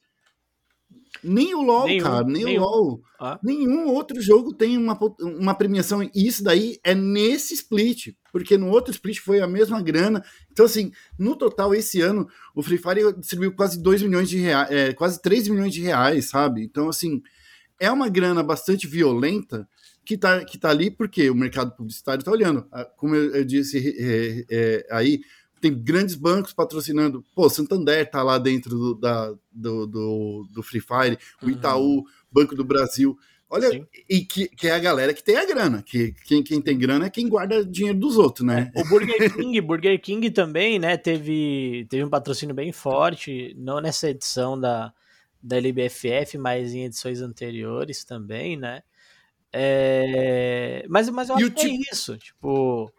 Nem 1.25 1.57
o 1.57 1.61
LoL, 1.61 1.87
nenhum, 1.87 2.05
cara, 2.05 2.25
nem 2.25 2.45
nenhum. 2.45 2.63
o 2.63 2.65
LoL. 2.65 3.03
Ah. 3.19 3.37
Nenhum 3.43 3.89
outro 3.89 4.23
jogo 4.23 4.55
tem 4.55 4.79
uma, 4.79 4.97
uma 5.19 5.55
premiação. 5.57 6.05
E 6.05 6.11
isso 6.15 6.45
daí 6.45 6.79
é 6.85 6.95
nesse 6.95 7.53
split, 7.55 8.15
porque 8.33 8.57
no 8.57 8.69
outro 8.69 8.93
split 8.93 9.19
foi 9.19 9.41
a 9.41 9.49
mesma 9.49 9.83
grana. 9.83 10.25
Então, 10.53 10.67
assim, 10.67 10.93
no 11.19 11.35
total, 11.35 11.75
esse 11.75 12.01
ano, 12.01 12.29
o 12.55 12.63
Free 12.63 12.79
Fire 12.79 13.13
distribuiu 13.19 13.53
quase 13.57 13.83
2 13.83 14.03
milhões 14.03 14.31
de 14.31 14.39
reais, 14.39 14.71
é, 14.71 14.93
quase 14.93 15.21
3 15.21 15.49
milhões 15.49 15.75
de 15.75 15.81
reais, 15.81 16.27
sabe? 16.27 16.63
Então, 16.63 16.89
assim, 16.89 17.21
é 17.81 17.91
uma 17.91 18.09
grana 18.09 18.41
bastante 18.41 18.87
violenta 18.87 19.69
que 20.11 20.15
está 20.17 20.45
que 20.45 20.59
tá 20.59 20.71
ali 20.71 20.91
porque 20.91 21.31
o 21.31 21.35
mercado 21.37 21.71
publicitário 21.77 22.21
está 22.21 22.33
olhando. 22.33 22.67
Ah, 22.73 22.85
como 22.85 23.15
eu, 23.15 23.37
eu 23.37 23.45
disse 23.45 23.79
é, 23.97 24.45
é, 24.51 24.87
aí, 24.91 25.21
tem 25.61 25.73
grandes 25.73 26.17
bancos 26.17 26.53
patrocinando. 26.53 27.25
Pô, 27.33 27.49
Santander 27.49 28.05
está 28.05 28.21
lá 28.23 28.37
dentro 28.37 28.71
do, 28.71 28.95
da, 28.97 29.33
do, 29.53 29.87
do, 29.87 30.49
do, 30.53 30.63
Free 30.65 30.81
Fire, 30.81 31.17
o 31.41 31.47
uhum. 31.47 31.53
Itaú, 31.53 32.05
Banco 32.33 32.57
do 32.57 32.65
Brasil. 32.65 33.17
Olha, 33.49 33.71
Sim. 33.71 33.87
e 34.09 34.21
que, 34.21 34.49
que 34.49 34.67
é 34.67 34.73
a 34.73 34.79
galera 34.81 35.15
que 35.15 35.23
tem 35.23 35.37
a 35.37 35.47
grana, 35.47 35.83
que 35.83 36.13
quem, 36.25 36.43
quem 36.43 36.61
tem 36.61 36.77
grana 36.77 37.07
é 37.07 37.11
quem 37.11 37.29
guarda 37.29 37.65
dinheiro 37.65 37.99
dos 37.99 38.17
outros, 38.17 38.47
né? 38.47 38.71
O 38.75 38.85
Burger 38.85 39.33
King, 39.35 39.61
Burger 39.61 40.01
King 40.01 40.31
também, 40.31 40.79
né, 40.79 40.97
teve, 40.97 41.87
teve 41.89 42.05
um 42.05 42.11
patrocínio 42.11 42.55
bem 42.55 42.73
forte, 42.73 43.55
não 43.59 43.81
nessa 43.81 44.11
edição 44.11 44.59
da, 44.59 44.93
da 45.43 45.57
LBFF, 45.57 46.39
mas 46.39 46.75
em 46.75 46.85
edições 46.85 47.21
anteriores 47.21 48.05
também, 48.05 48.57
né? 48.57 48.83
É, 49.53 50.85
mas, 50.89 51.09
mas 51.09 51.29
eu 51.29 51.37
acho 51.37 51.51
que 51.51 51.61
é 51.61 51.65
tipo... 51.65 51.83
é 51.83 51.93
isso. 51.93 52.19
Tipo, 52.19 52.93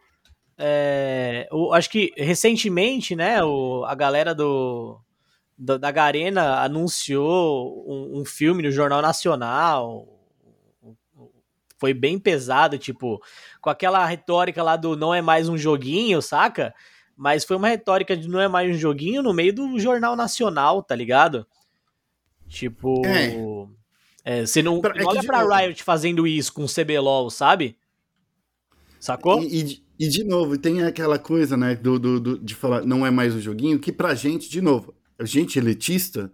é, 0.58 1.48
eu 1.50 1.72
acho 1.72 1.90
que 1.90 2.12
recentemente, 2.16 3.16
né, 3.16 3.42
o, 3.42 3.84
a 3.84 3.94
galera 3.94 4.34
do, 4.34 5.00
do 5.56 5.78
da 5.78 5.90
Garena 5.90 6.60
anunciou 6.60 7.84
um, 7.86 8.20
um, 8.20 8.24
filme 8.24 8.62
no 8.62 8.70
Jornal 8.70 9.02
Nacional. 9.02 10.08
Foi 11.78 11.92
bem 11.92 12.16
pesado, 12.16 12.78
tipo, 12.78 13.20
com 13.60 13.68
aquela 13.68 14.06
retórica 14.06 14.62
lá 14.62 14.76
do 14.76 14.96
não 14.96 15.12
é 15.12 15.20
mais 15.20 15.48
um 15.48 15.58
joguinho, 15.58 16.22
saca? 16.22 16.72
Mas 17.16 17.44
foi 17.44 17.56
uma 17.56 17.68
retórica 17.68 18.16
de 18.16 18.28
não 18.28 18.40
é 18.40 18.46
mais 18.46 18.70
um 18.70 18.78
joguinho 18.78 19.22
no 19.22 19.34
meio 19.34 19.52
do 19.52 19.78
Jornal 19.80 20.14
Nacional, 20.14 20.82
tá 20.82 20.94
ligado? 20.94 21.46
Tipo. 22.48 23.04
É. 23.04 23.34
É, 24.24 24.46
você 24.46 24.62
não, 24.62 24.80
pra, 24.80 24.94
é 24.96 25.04
olha 25.04 25.22
pra 25.22 25.42
novo, 25.42 25.54
Riot 25.54 25.82
fazendo 25.82 26.26
isso 26.26 26.52
com 26.52 26.64
o 26.64 26.68
CBLOL, 26.68 27.28
sabe? 27.30 27.76
Sacou? 29.00 29.42
E, 29.42 29.62
e, 29.62 29.82
e, 29.98 30.08
de 30.08 30.22
novo, 30.22 30.56
tem 30.56 30.82
aquela 30.82 31.18
coisa, 31.18 31.56
né, 31.56 31.74
do, 31.74 31.98
do, 31.98 32.20
do, 32.20 32.38
de 32.38 32.54
falar, 32.54 32.84
não 32.84 33.04
é 33.04 33.10
mais 33.10 33.34
um 33.34 33.40
joguinho, 33.40 33.80
que 33.80 33.90
pra 33.90 34.14
gente, 34.14 34.48
de 34.48 34.60
novo, 34.60 34.94
a 35.18 35.24
gente 35.24 35.58
elitista, 35.58 36.30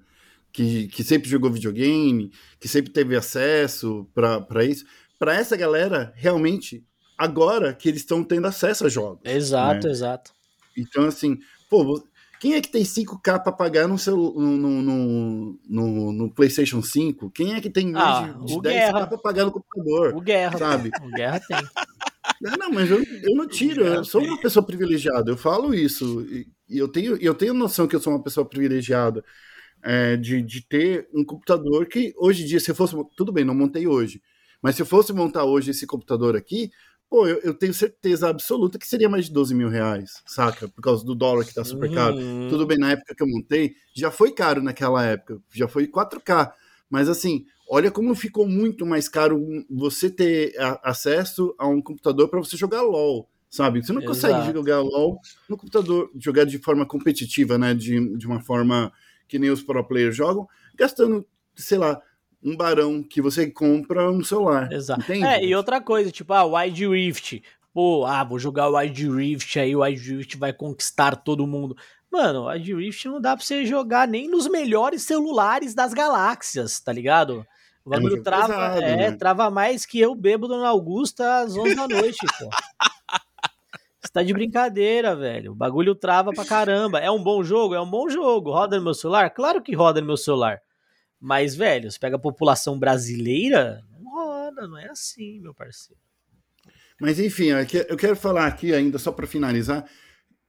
que, 0.53 0.89
que 0.89 1.03
sempre 1.03 1.29
jogou 1.29 1.51
videogame, 1.51 2.31
que 2.61 2.69
sempre 2.69 2.93
teve 2.93 3.17
acesso 3.17 4.07
para 4.15 4.65
isso, 4.65 4.85
para 5.19 5.35
essa 5.35 5.57
galera, 5.57 6.13
realmente, 6.15 6.85
agora 7.17 7.73
que 7.73 7.89
eles 7.89 8.03
estão 8.03 8.23
tendo 8.23 8.47
acesso 8.47 8.85
a 8.85 8.89
jogos. 8.89 9.21
Exato, 9.25 9.87
né? 9.87 9.93
exato. 9.93 10.33
Então, 10.77 11.07
assim, 11.07 11.39
pô, 11.69 12.03
quem 12.41 12.55
é 12.55 12.61
que 12.61 12.71
tem 12.71 12.83
5K 12.83 13.43
para 13.43 13.53
pagar 13.53 13.89
no, 13.89 13.99
seu, 13.99 14.17
no, 14.17 14.83
no, 14.83 15.59
no, 15.69 16.13
no, 16.13 16.31
PlayStation 16.31 16.83
5? 16.83 17.31
Quem 17.31 17.55
é 17.55 17.61
que 17.61 17.71
tem 17.71 17.91
mais 17.91 18.31
ah, 18.31 18.39
de, 18.45 18.55
de 18.55 18.61
10K 18.61 19.09
para 19.09 19.19
pagar 19.19 19.45
no 19.45 19.53
computador? 19.53 20.15
O 20.15 20.21
Guerra, 20.21 20.59
sabe? 20.59 20.91
O 21.03 21.11
Guerra 21.11 21.41
tem. 21.41 21.57
Não, 22.41 22.53
não 22.53 22.71
mas 22.71 22.89
eu, 22.89 23.03
eu 23.03 23.35
não 23.35 23.49
tiro, 23.49 23.85
eu 23.85 24.05
sou 24.05 24.23
uma 24.23 24.41
pessoa 24.41 24.65
privilegiada, 24.65 25.29
eu 25.29 25.37
falo 25.37 25.75
isso. 25.75 26.25
E, 26.31 26.47
eu, 26.69 26.87
tenho, 26.87 27.17
eu 27.17 27.35
tenho 27.35 27.53
noção 27.53 27.89
que 27.89 27.97
eu 27.97 28.01
sou 28.01 28.13
uma 28.13 28.23
pessoa 28.23 28.47
privilegiada 28.47 29.25
é, 29.83 30.17
de, 30.17 30.41
de 30.43 30.61
ter 30.61 31.09
um 31.13 31.25
computador 31.25 31.87
que 31.87 32.15
hoje 32.17 32.45
em 32.45 32.47
dia, 32.47 32.61
se 32.61 32.71
eu 32.71 32.77
fosse. 32.77 32.95
Tudo 33.17 33.33
bem, 33.33 33.45
não 33.45 33.55
montei 33.55 33.89
hoje. 33.89 34.23
Mas 34.63 34.77
se 34.77 34.83
eu 34.83 34.87
fosse 34.87 35.13
montar 35.13 35.45
hoje 35.45 35.71
esse 35.71 35.87
computador 35.87 36.37
aqui, 36.37 36.71
pô, 37.09 37.27
eu, 37.27 37.39
eu, 37.41 37.55
tenho 37.55 37.73
certeza 37.73 38.29
absoluta 38.29 38.79
que 38.79 38.87
seria 38.87 39.09
mais 39.09 39.27
de 39.27 39.33
12 39.33 39.55
mil 39.55 39.69
reais, 39.69 40.23
saca? 40.27 40.69
Por 40.69 40.83
causa 40.83 41.05
do 41.05 41.15
dólar 41.15 41.45
que 41.45 41.55
tá 41.55 41.65
super 41.65 41.93
caro. 41.93 42.17
Uhum. 42.17 42.49
Tudo 42.49 42.67
bem, 42.67 42.79
na 42.79 42.93
época 42.93 43.15
que 43.15 43.23
eu 43.23 43.29
montei, 43.29 43.75
já 43.95 44.11
foi 44.11 44.33
caro 44.33 44.63
naquela 44.63 45.05
época, 45.05 45.41
já 45.53 45.67
foi 45.67 45.87
4K. 45.87 46.53
Mas 46.91 47.09
assim, 47.09 47.45
olha 47.69 47.91
como 47.91 48.15
ficou 48.15 48.47
muito 48.47 48.87
mais 48.87 49.09
caro 49.09 49.43
você 49.71 50.11
ter 50.11 50.55
a, 50.59 50.91
acesso 50.91 51.55
a 51.59 51.67
um 51.67 51.81
computador 51.81 52.29
para 52.29 52.39
você 52.39 52.57
jogar 52.57 52.83
LOL, 52.83 53.29
sabe? 53.51 53.83
Você 53.83 53.93
não 53.93 54.03
Exato. 54.03 54.15
consegue 54.15 54.53
jogar 54.53 54.81
LOL 54.81 55.19
no 55.49 55.57
computador, 55.57 56.11
jogar 56.19 56.45
de 56.45 56.59
forma 56.59 56.87
competitiva, 56.87 57.59
né? 57.59 57.75
De, 57.75 58.17
de 58.17 58.27
uma 58.27 58.41
forma 58.41 58.93
que 59.27 59.39
nem 59.39 59.51
os 59.51 59.63
pro 59.63 59.85
players 59.85 60.17
jogam, 60.17 60.49
gastando, 60.75 61.27
sei 61.55 61.77
lá, 61.77 62.01
um 62.43 62.57
barão 62.57 63.03
que 63.03 63.21
você 63.21 63.51
compra 63.51 64.11
no 64.11 64.25
celular. 64.25 64.73
Exato. 64.73 65.01
Entende? 65.03 65.25
É, 65.25 65.45
e 65.45 65.55
outra 65.55 65.81
coisa, 65.81 66.11
tipo, 66.11 66.33
ah, 66.33 66.45
Wide 66.45 66.87
Rift. 66.87 67.43
Pô, 67.73 68.05
ah, 68.07 68.25
vou 68.25 68.39
jogar 68.39 68.69
o 68.69 68.77
Wide 68.77 69.09
Rift, 69.09 69.59
aí 69.59 69.75
o 69.75 69.83
Wide 69.83 70.17
Rift 70.17 70.37
vai 70.37 70.53
conquistar 70.53 71.17
todo 71.17 71.47
mundo. 71.47 71.77
Mano, 72.11 72.43
o 72.43 72.49
Wide 72.49 72.75
Rift 72.75 73.07
não 73.07 73.21
dá 73.21 73.37
pra 73.37 73.45
você 73.45 73.67
jogar 73.67 74.09
nem 74.09 74.29
nos 74.29 74.49
melhores 74.49 75.03
celulares 75.03 75.75
das 75.75 75.93
galáxias, 75.93 76.81
tá 76.81 76.93
ligado? 76.93 77.47
O 77.85 77.91
bagulho 77.91 78.19
é 78.19 78.23
trava, 78.23 78.47
pesado, 78.47 78.83
é, 78.83 78.97
né? 78.97 79.13
trava 79.13 79.51
mais 79.51 79.87
que 79.87 79.99
eu 79.99 80.15
bebo 80.15 80.49
Dona 80.49 80.69
Augusta 80.69 81.41
às 81.41 81.57
11 81.57 81.75
da 81.75 81.89
noite, 81.89 82.19
pô. 82.39 82.51
Você 84.01 84.13
tá 84.13 84.23
de 84.23 84.33
brincadeira, 84.33 85.15
velho. 85.15 85.53
O 85.53 85.55
bagulho 85.55 85.95
trava 85.95 86.33
pra 86.33 86.45
caramba. 86.45 86.99
É 86.99 87.11
um 87.11 87.23
bom 87.23 87.43
jogo? 87.43 87.75
É 87.75 87.81
um 87.81 87.91
bom 87.91 88.09
jogo. 88.09 88.51
Roda 88.51 88.77
no 88.77 88.85
meu 88.85 88.95
celular? 88.95 89.29
Claro 89.31 89.61
que 89.61 89.75
roda 89.75 90.01
no 90.01 90.07
meu 90.07 90.17
celular. 90.17 90.61
Mas, 91.21 91.55
velho, 91.55 91.91
você 91.91 91.99
pega 91.99 92.17
a 92.17 92.21
população 92.21 92.79
brasileira, 92.79 93.83
não 93.91 94.11
roda, 94.11 94.69
não 94.69 94.79
é 94.79 94.89
assim, 94.89 95.41
meu 95.41 95.55
parceiro. 95.55 96.01
Mas, 97.01 97.19
enfim, 97.19 97.47
eu 97.89 97.97
quero 97.97 98.17
falar 98.17 98.47
aqui 98.47 98.75
ainda, 98.75 98.99
só 98.99 99.13
para 99.13 99.27
finalizar, 99.27 99.89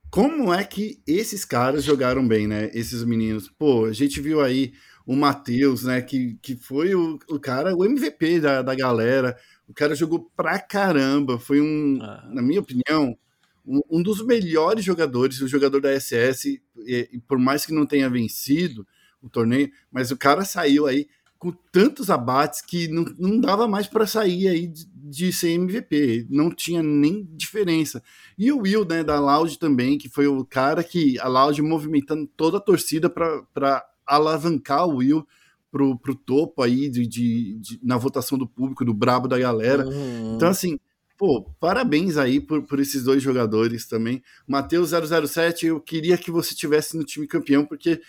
como 0.09 0.51
é 0.51 0.63
que 0.63 1.01
esses 1.05 1.45
caras 1.45 1.83
jogaram 1.83 2.27
bem, 2.27 2.47
né? 2.47 2.71
Esses 2.73 3.03
meninos. 3.03 3.47
Pô, 3.47 3.85
a 3.85 3.93
gente 3.93 4.19
viu 4.19 4.41
aí 4.41 4.73
o 5.05 5.15
Matheus, 5.15 5.83
né? 5.83 6.01
Que, 6.01 6.37
que 6.41 6.55
foi 6.55 6.95
o, 6.95 7.19
o 7.29 7.39
cara, 7.39 7.75
o 7.75 7.85
MVP 7.85 8.39
da, 8.39 8.61
da 8.63 8.73
galera. 8.73 9.37
O 9.67 9.73
cara 9.73 9.93
jogou 9.93 10.31
pra 10.35 10.59
caramba. 10.59 11.37
Foi 11.37 11.61
um, 11.61 11.99
ah. 12.01 12.27
na 12.33 12.41
minha 12.41 12.59
opinião, 12.59 13.15
um, 13.63 13.81
um, 13.89 14.01
dos 14.01 14.25
melhores 14.25 14.83
jogadores, 14.83 15.41
o 15.41 15.47
jogador 15.47 15.79
da 15.79 15.99
SS, 15.99 16.59
e, 16.77 17.09
e 17.13 17.19
por 17.19 17.37
mais 17.37 17.63
que 17.63 17.73
não 17.73 17.85
tenha 17.85 18.09
vencido, 18.09 18.87
o 19.21 19.29
torneio, 19.29 19.71
mas 19.91 20.11
o 20.11 20.17
cara 20.17 20.43
saiu 20.45 20.87
aí 20.87 21.07
com 21.39 21.53
tantos 21.71 22.09
abates 22.09 22.61
que 22.61 22.89
não, 22.89 23.05
não 23.17 23.39
dava 23.39 23.65
mais 23.65 23.87
para 23.87 24.05
sair 24.05 24.49
aí 24.49 24.67
de, 24.67 24.85
de, 24.85 25.31
ser 25.31 25.51
MVP, 25.51 26.27
não 26.29 26.51
tinha 26.53 26.83
nem 26.83 27.25
diferença. 27.31 28.03
E 28.37 28.51
o 28.51 28.59
Will, 28.59 28.85
né, 28.85 29.03
da 29.05 29.19
Loud 29.19 29.57
também, 29.57 29.97
que 29.97 30.09
foi 30.09 30.27
o 30.27 30.43
cara 30.43 30.83
que 30.83 31.17
a 31.19 31.29
Loud 31.29 31.61
movimentando 31.61 32.27
toda 32.35 32.57
a 32.57 32.61
torcida 32.61 33.09
para 33.09 33.85
alavancar 34.05 34.85
o 34.85 34.97
Will 34.97 35.25
pro, 35.71 35.97
pro 35.97 36.13
topo 36.13 36.61
aí 36.61 36.89
de, 36.89 37.07
de, 37.07 37.57
de, 37.59 37.79
na 37.81 37.97
votação 37.97 38.37
do 38.37 38.47
público, 38.47 38.83
do 38.83 38.93
brabo 38.93 39.27
da 39.27 39.39
galera. 39.39 39.87
Uhum. 39.87 40.35
Então, 40.35 40.49
assim, 40.49 40.77
pô, 41.17 41.43
parabéns 41.59 42.17
aí 42.17 42.41
por, 42.41 42.63
por 42.63 42.79
esses 42.79 43.03
dois 43.03 43.23
jogadores 43.23 43.87
também. 43.87 44.21
Matheus 44.45 44.91
007, 44.91 45.67
eu 45.67 45.79
queria 45.79 46.17
que 46.17 46.31
você 46.31 46.53
tivesse 46.53 46.97
no 46.97 47.03
time 47.05 47.27
campeão, 47.27 47.65
porque 47.65 48.01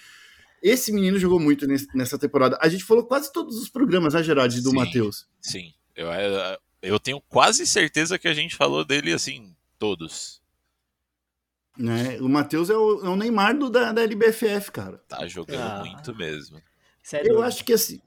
esse 0.63 0.93
menino 0.93 1.19
jogou 1.19 1.41
muito 1.41 1.67
nessa 1.95 2.19
temporada. 2.19 2.59
A 2.61 2.69
gente 2.69 2.85
falou 2.85 3.05
quase 3.05 3.33
todos 3.33 3.57
os 3.57 3.69
programas, 3.69 4.15
né, 4.15 4.23
Gerard, 4.23 4.61
do 4.61 4.75
Matheus? 4.75 5.27
Sim, 5.41 5.73
eu, 5.97 6.09
eu 6.83 6.99
tenho 6.99 7.21
quase 7.21 7.67
certeza 7.67 8.19
que 8.19 8.29
a 8.29 8.35
gente 8.35 8.57
falou 8.57 8.85
dele, 8.85 9.13
assim, 9.13 9.55
todos. 9.79 10.41
Né? 11.79 12.19
O 12.21 12.29
Matheus 12.29 12.69
é, 12.69 12.77
o, 12.77 13.05
é 13.05 13.09
o 13.09 13.17
Neymar 13.17 13.57
do, 13.57 13.71
da, 13.71 13.93
da 13.93 14.03
LBFF, 14.03 14.71
cara. 14.71 14.99
Tá 15.09 15.27
jogando 15.27 15.61
ah. 15.61 15.85
muito 15.85 16.15
mesmo. 16.15 16.61
Sério? 17.03 17.33
Eu 17.33 17.43
acho 17.43 17.65
que 17.65 17.73
assim. 17.73 18.01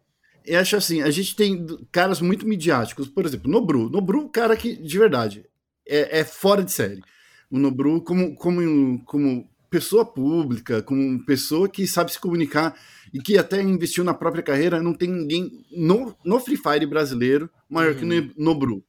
Eu 0.45 0.59
acho 0.59 0.75
assim, 0.75 1.01
a 1.01 1.09
gente 1.09 1.37
tem 1.37 1.65
caras 1.89 2.19
muito 2.19 2.45
midiáticos, 2.45 3.07
por 3.07 3.25
exemplo, 3.25 3.49
Nobru. 3.49 3.89
Nobru, 3.89 4.27
cara 4.27 4.57
que, 4.57 4.75
de 4.75 4.97
verdade, 4.99 5.45
é, 5.87 6.19
é 6.19 6.23
fora 6.25 6.61
de 6.61 6.71
série. 6.71 7.01
O 7.49 7.57
Nobru, 7.57 8.01
como, 8.01 8.35
como, 8.35 9.03
como 9.05 9.49
pessoa 9.73 10.05
pública, 10.05 10.83
como 10.83 11.25
pessoa 11.25 11.67
que 11.67 11.87
sabe 11.87 12.11
se 12.11 12.19
comunicar 12.19 12.79
e 13.11 13.19
que 13.19 13.39
até 13.39 13.59
investiu 13.59 14.03
na 14.03 14.13
própria 14.13 14.43
carreira, 14.43 14.83
não 14.83 14.93
tem 14.93 15.09
ninguém 15.09 15.65
no, 15.71 16.15
no 16.23 16.39
Free 16.39 16.57
Fire 16.57 16.85
brasileiro 16.85 17.49
maior 17.67 17.93
uhum. 17.93 17.97
que 17.97 18.05
no, 18.05 18.31
no 18.37 18.53
Bru. 18.53 18.85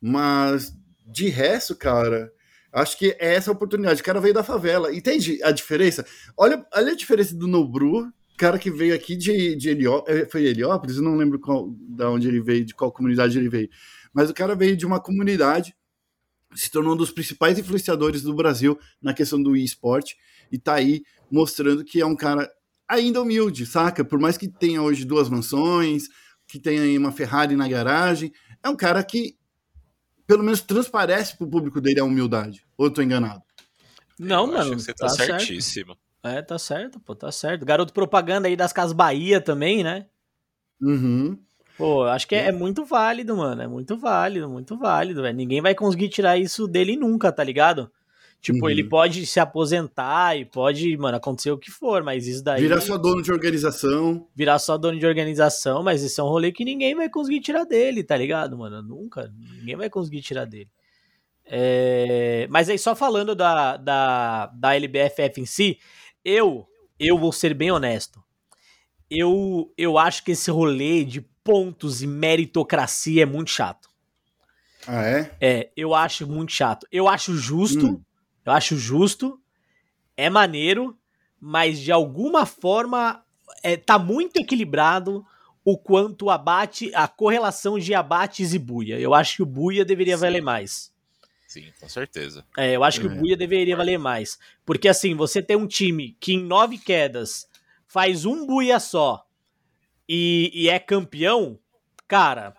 Mas 0.00 0.76
de 1.06 1.28
resto, 1.28 1.76
cara, 1.76 2.32
acho 2.72 2.98
que 2.98 3.16
é 3.20 3.34
essa 3.34 3.52
a 3.52 3.54
oportunidade. 3.54 4.00
O 4.00 4.04
cara 4.04 4.20
veio 4.20 4.34
da 4.34 4.42
favela. 4.42 4.92
Entende 4.92 5.40
a 5.44 5.52
diferença? 5.52 6.04
Olha, 6.36 6.66
olha 6.74 6.90
a 6.90 6.96
diferença 6.96 7.32
do 7.36 7.46
Nobru, 7.46 8.12
cara 8.36 8.58
que 8.58 8.72
veio 8.72 8.96
aqui 8.96 9.14
de, 9.14 9.54
de 9.54 9.68
Heliópolis. 9.68 10.22
É, 10.22 10.26
foi 10.28 10.46
Heliópolis? 10.46 10.96
Eu 10.96 11.04
não 11.04 11.16
lembro 11.16 11.38
qual, 11.38 11.72
da 11.90 12.10
onde 12.10 12.26
ele 12.26 12.40
veio, 12.40 12.64
de 12.64 12.74
qual 12.74 12.90
comunidade 12.90 13.38
ele 13.38 13.48
veio. 13.48 13.68
Mas 14.12 14.28
o 14.28 14.34
cara 14.34 14.56
veio 14.56 14.76
de 14.76 14.84
uma 14.84 14.98
comunidade 14.98 15.76
se 16.54 16.70
tornou 16.70 16.94
um 16.94 16.96
dos 16.96 17.10
principais 17.10 17.58
influenciadores 17.58 18.22
do 18.22 18.34
Brasil 18.34 18.78
na 19.00 19.12
questão 19.12 19.42
do 19.42 19.56
esporte 19.56 20.16
e 20.50 20.58
tá 20.58 20.74
aí 20.74 21.02
mostrando 21.30 21.84
que 21.84 22.00
é 22.00 22.06
um 22.06 22.16
cara 22.16 22.50
ainda 22.88 23.20
humilde, 23.20 23.66
saca? 23.66 24.04
Por 24.04 24.18
mais 24.18 24.36
que 24.36 24.48
tenha 24.48 24.82
hoje 24.82 25.04
duas 25.04 25.28
mansões, 25.28 26.08
que 26.46 26.58
tenha 26.58 26.82
aí 26.82 26.96
uma 26.96 27.12
Ferrari 27.12 27.54
na 27.54 27.68
garagem, 27.68 28.32
é 28.62 28.68
um 28.68 28.76
cara 28.76 29.02
que 29.04 29.36
pelo 30.26 30.42
menos 30.42 30.60
transparece 30.60 31.36
pro 31.36 31.48
público 31.48 31.80
dele 31.80 32.00
a 32.00 32.04
humildade. 32.04 32.66
Ou 32.76 32.86
eu 32.86 32.92
tô 32.92 33.02
enganado? 33.02 33.42
Não, 34.18 34.46
eu 34.46 34.52
mano. 34.52 34.78
você 34.78 34.92
tá, 34.92 35.06
tá 35.06 35.14
certíssimo. 35.14 35.92
Certo. 35.92 36.38
É, 36.38 36.42
tá 36.42 36.58
certo, 36.58 36.98
pô, 37.00 37.14
tá 37.14 37.30
certo. 37.30 37.64
Garoto 37.64 37.92
propaganda 37.92 38.48
aí 38.48 38.56
das 38.56 38.72
Casas 38.72 38.92
Bahia 38.92 39.40
também, 39.40 39.84
né? 39.84 40.06
Uhum. 40.80 41.38
Pô, 41.78 42.02
acho 42.02 42.26
que 42.26 42.34
é, 42.34 42.48
é, 42.48 42.52
muito 42.52 42.84
válido, 42.84 43.36
mano. 43.36 43.62
É 43.62 43.68
muito 43.68 43.96
válido, 43.96 44.48
muito 44.48 44.76
válido, 44.76 45.22
velho. 45.22 45.36
Ninguém 45.36 45.62
vai 45.62 45.76
conseguir 45.76 46.08
tirar 46.08 46.36
isso 46.36 46.66
dele 46.66 46.96
nunca, 46.96 47.30
tá 47.30 47.44
ligado? 47.44 47.88
Tipo, 48.40 48.64
uhum. 48.64 48.70
ele 48.70 48.84
pode 48.84 49.24
se 49.26 49.38
aposentar 49.38 50.36
e 50.36 50.44
pode, 50.44 50.96
mano, 50.96 51.16
acontecer 51.16 51.52
o 51.52 51.58
que 51.58 51.70
for, 51.70 52.02
mas 52.02 52.26
isso 52.26 52.42
daí. 52.42 52.60
Virar 52.62 52.80
só 52.80 52.98
dono 52.98 53.22
de 53.22 53.30
organização. 53.30 54.26
Virar 54.34 54.58
só 54.58 54.76
dono 54.76 54.98
de 54.98 55.06
organização, 55.06 55.82
mas 55.82 56.02
esse 56.02 56.20
é 56.20 56.22
um 56.22 56.28
rolê 56.28 56.50
que 56.50 56.64
ninguém 56.64 56.96
vai 56.96 57.08
conseguir 57.08 57.40
tirar 57.40 57.64
dele, 57.64 58.02
tá 58.02 58.16
ligado, 58.16 58.58
mano? 58.58 58.82
Nunca. 58.82 59.32
Ninguém 59.58 59.76
vai 59.76 59.88
conseguir 59.88 60.20
tirar 60.20 60.46
dele. 60.46 60.70
É... 61.44 62.48
Mas 62.50 62.68
aí, 62.68 62.78
só 62.78 62.94
falando 62.96 63.36
da, 63.36 63.76
da, 63.76 64.46
da 64.46 64.74
LBFF 64.74 65.40
em 65.40 65.46
si, 65.46 65.78
eu, 66.24 66.66
eu 66.98 67.16
vou 67.18 67.32
ser 67.32 67.54
bem 67.54 67.70
honesto. 67.70 68.22
Eu, 69.10 69.72
eu 69.76 69.96
acho 69.96 70.24
que 70.24 70.32
esse 70.32 70.50
rolê 70.50 71.04
de 71.04 71.26
pontos 71.48 72.02
e 72.02 72.06
meritocracia 72.06 73.22
é 73.22 73.26
muito 73.26 73.50
chato. 73.50 73.88
Ah, 74.86 75.02
é? 75.02 75.34
É, 75.40 75.70
eu 75.74 75.94
acho 75.94 76.26
muito 76.26 76.52
chato. 76.52 76.86
Eu 76.92 77.08
acho 77.08 77.34
justo, 77.38 77.86
hum. 77.86 78.02
eu 78.44 78.52
acho 78.52 78.76
justo, 78.76 79.40
é 80.14 80.28
maneiro, 80.28 80.94
mas 81.40 81.80
de 81.80 81.90
alguma 81.90 82.44
forma 82.44 83.24
é, 83.62 83.78
tá 83.78 83.98
muito 83.98 84.36
equilibrado 84.36 85.24
o 85.64 85.78
quanto 85.78 86.28
abate, 86.28 86.94
a 86.94 87.08
correlação 87.08 87.78
de 87.78 87.94
abates 87.94 88.52
e 88.52 88.58
buia. 88.58 89.00
Eu 89.00 89.14
acho 89.14 89.36
que 89.36 89.42
o 89.42 89.46
buia 89.46 89.86
deveria 89.86 90.18
Sim. 90.18 90.20
valer 90.20 90.42
mais. 90.42 90.92
Sim, 91.46 91.72
com 91.80 91.88
certeza. 91.88 92.44
É, 92.58 92.76
eu 92.76 92.84
acho 92.84 93.00
que 93.00 93.06
é. 93.06 93.10
o 93.10 93.14
buia 93.14 93.38
deveria 93.38 93.74
valer 93.74 93.98
mais. 93.98 94.38
Porque 94.66 94.86
assim, 94.86 95.14
você 95.14 95.40
tem 95.40 95.56
um 95.56 95.66
time 95.66 96.14
que 96.20 96.34
em 96.34 96.44
nove 96.44 96.76
quedas 96.76 97.48
faz 97.86 98.26
um 98.26 98.46
buia 98.46 98.78
só 98.78 99.26
e, 100.08 100.50
e 100.54 100.68
é 100.68 100.78
campeão, 100.78 101.58
cara. 102.06 102.54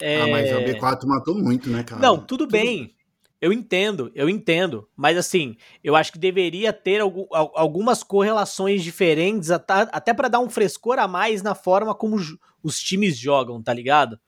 É... 0.00 0.22
Ah, 0.22 0.26
mas 0.26 0.52
a 0.52 0.60
B4 0.60 1.06
matou 1.06 1.34
muito, 1.38 1.70
né, 1.70 1.82
cara? 1.82 2.00
Não, 2.00 2.16
tudo, 2.16 2.46
tudo 2.46 2.50
bem. 2.50 2.94
Eu 3.40 3.52
entendo, 3.52 4.10
eu 4.14 4.28
entendo. 4.28 4.88
Mas 4.96 5.18
assim, 5.18 5.56
eu 5.82 5.94
acho 5.94 6.10
que 6.10 6.18
deveria 6.18 6.72
ter 6.72 7.00
algumas 7.02 8.02
correlações 8.02 8.82
diferentes, 8.82 9.50
até 9.50 10.14
para 10.14 10.28
dar 10.28 10.40
um 10.40 10.48
frescor 10.48 10.98
a 10.98 11.06
mais 11.06 11.42
na 11.42 11.54
forma 11.54 11.94
como 11.94 12.16
os 12.62 12.80
times 12.80 13.18
jogam, 13.18 13.62
tá 13.62 13.74
ligado? 13.74 14.18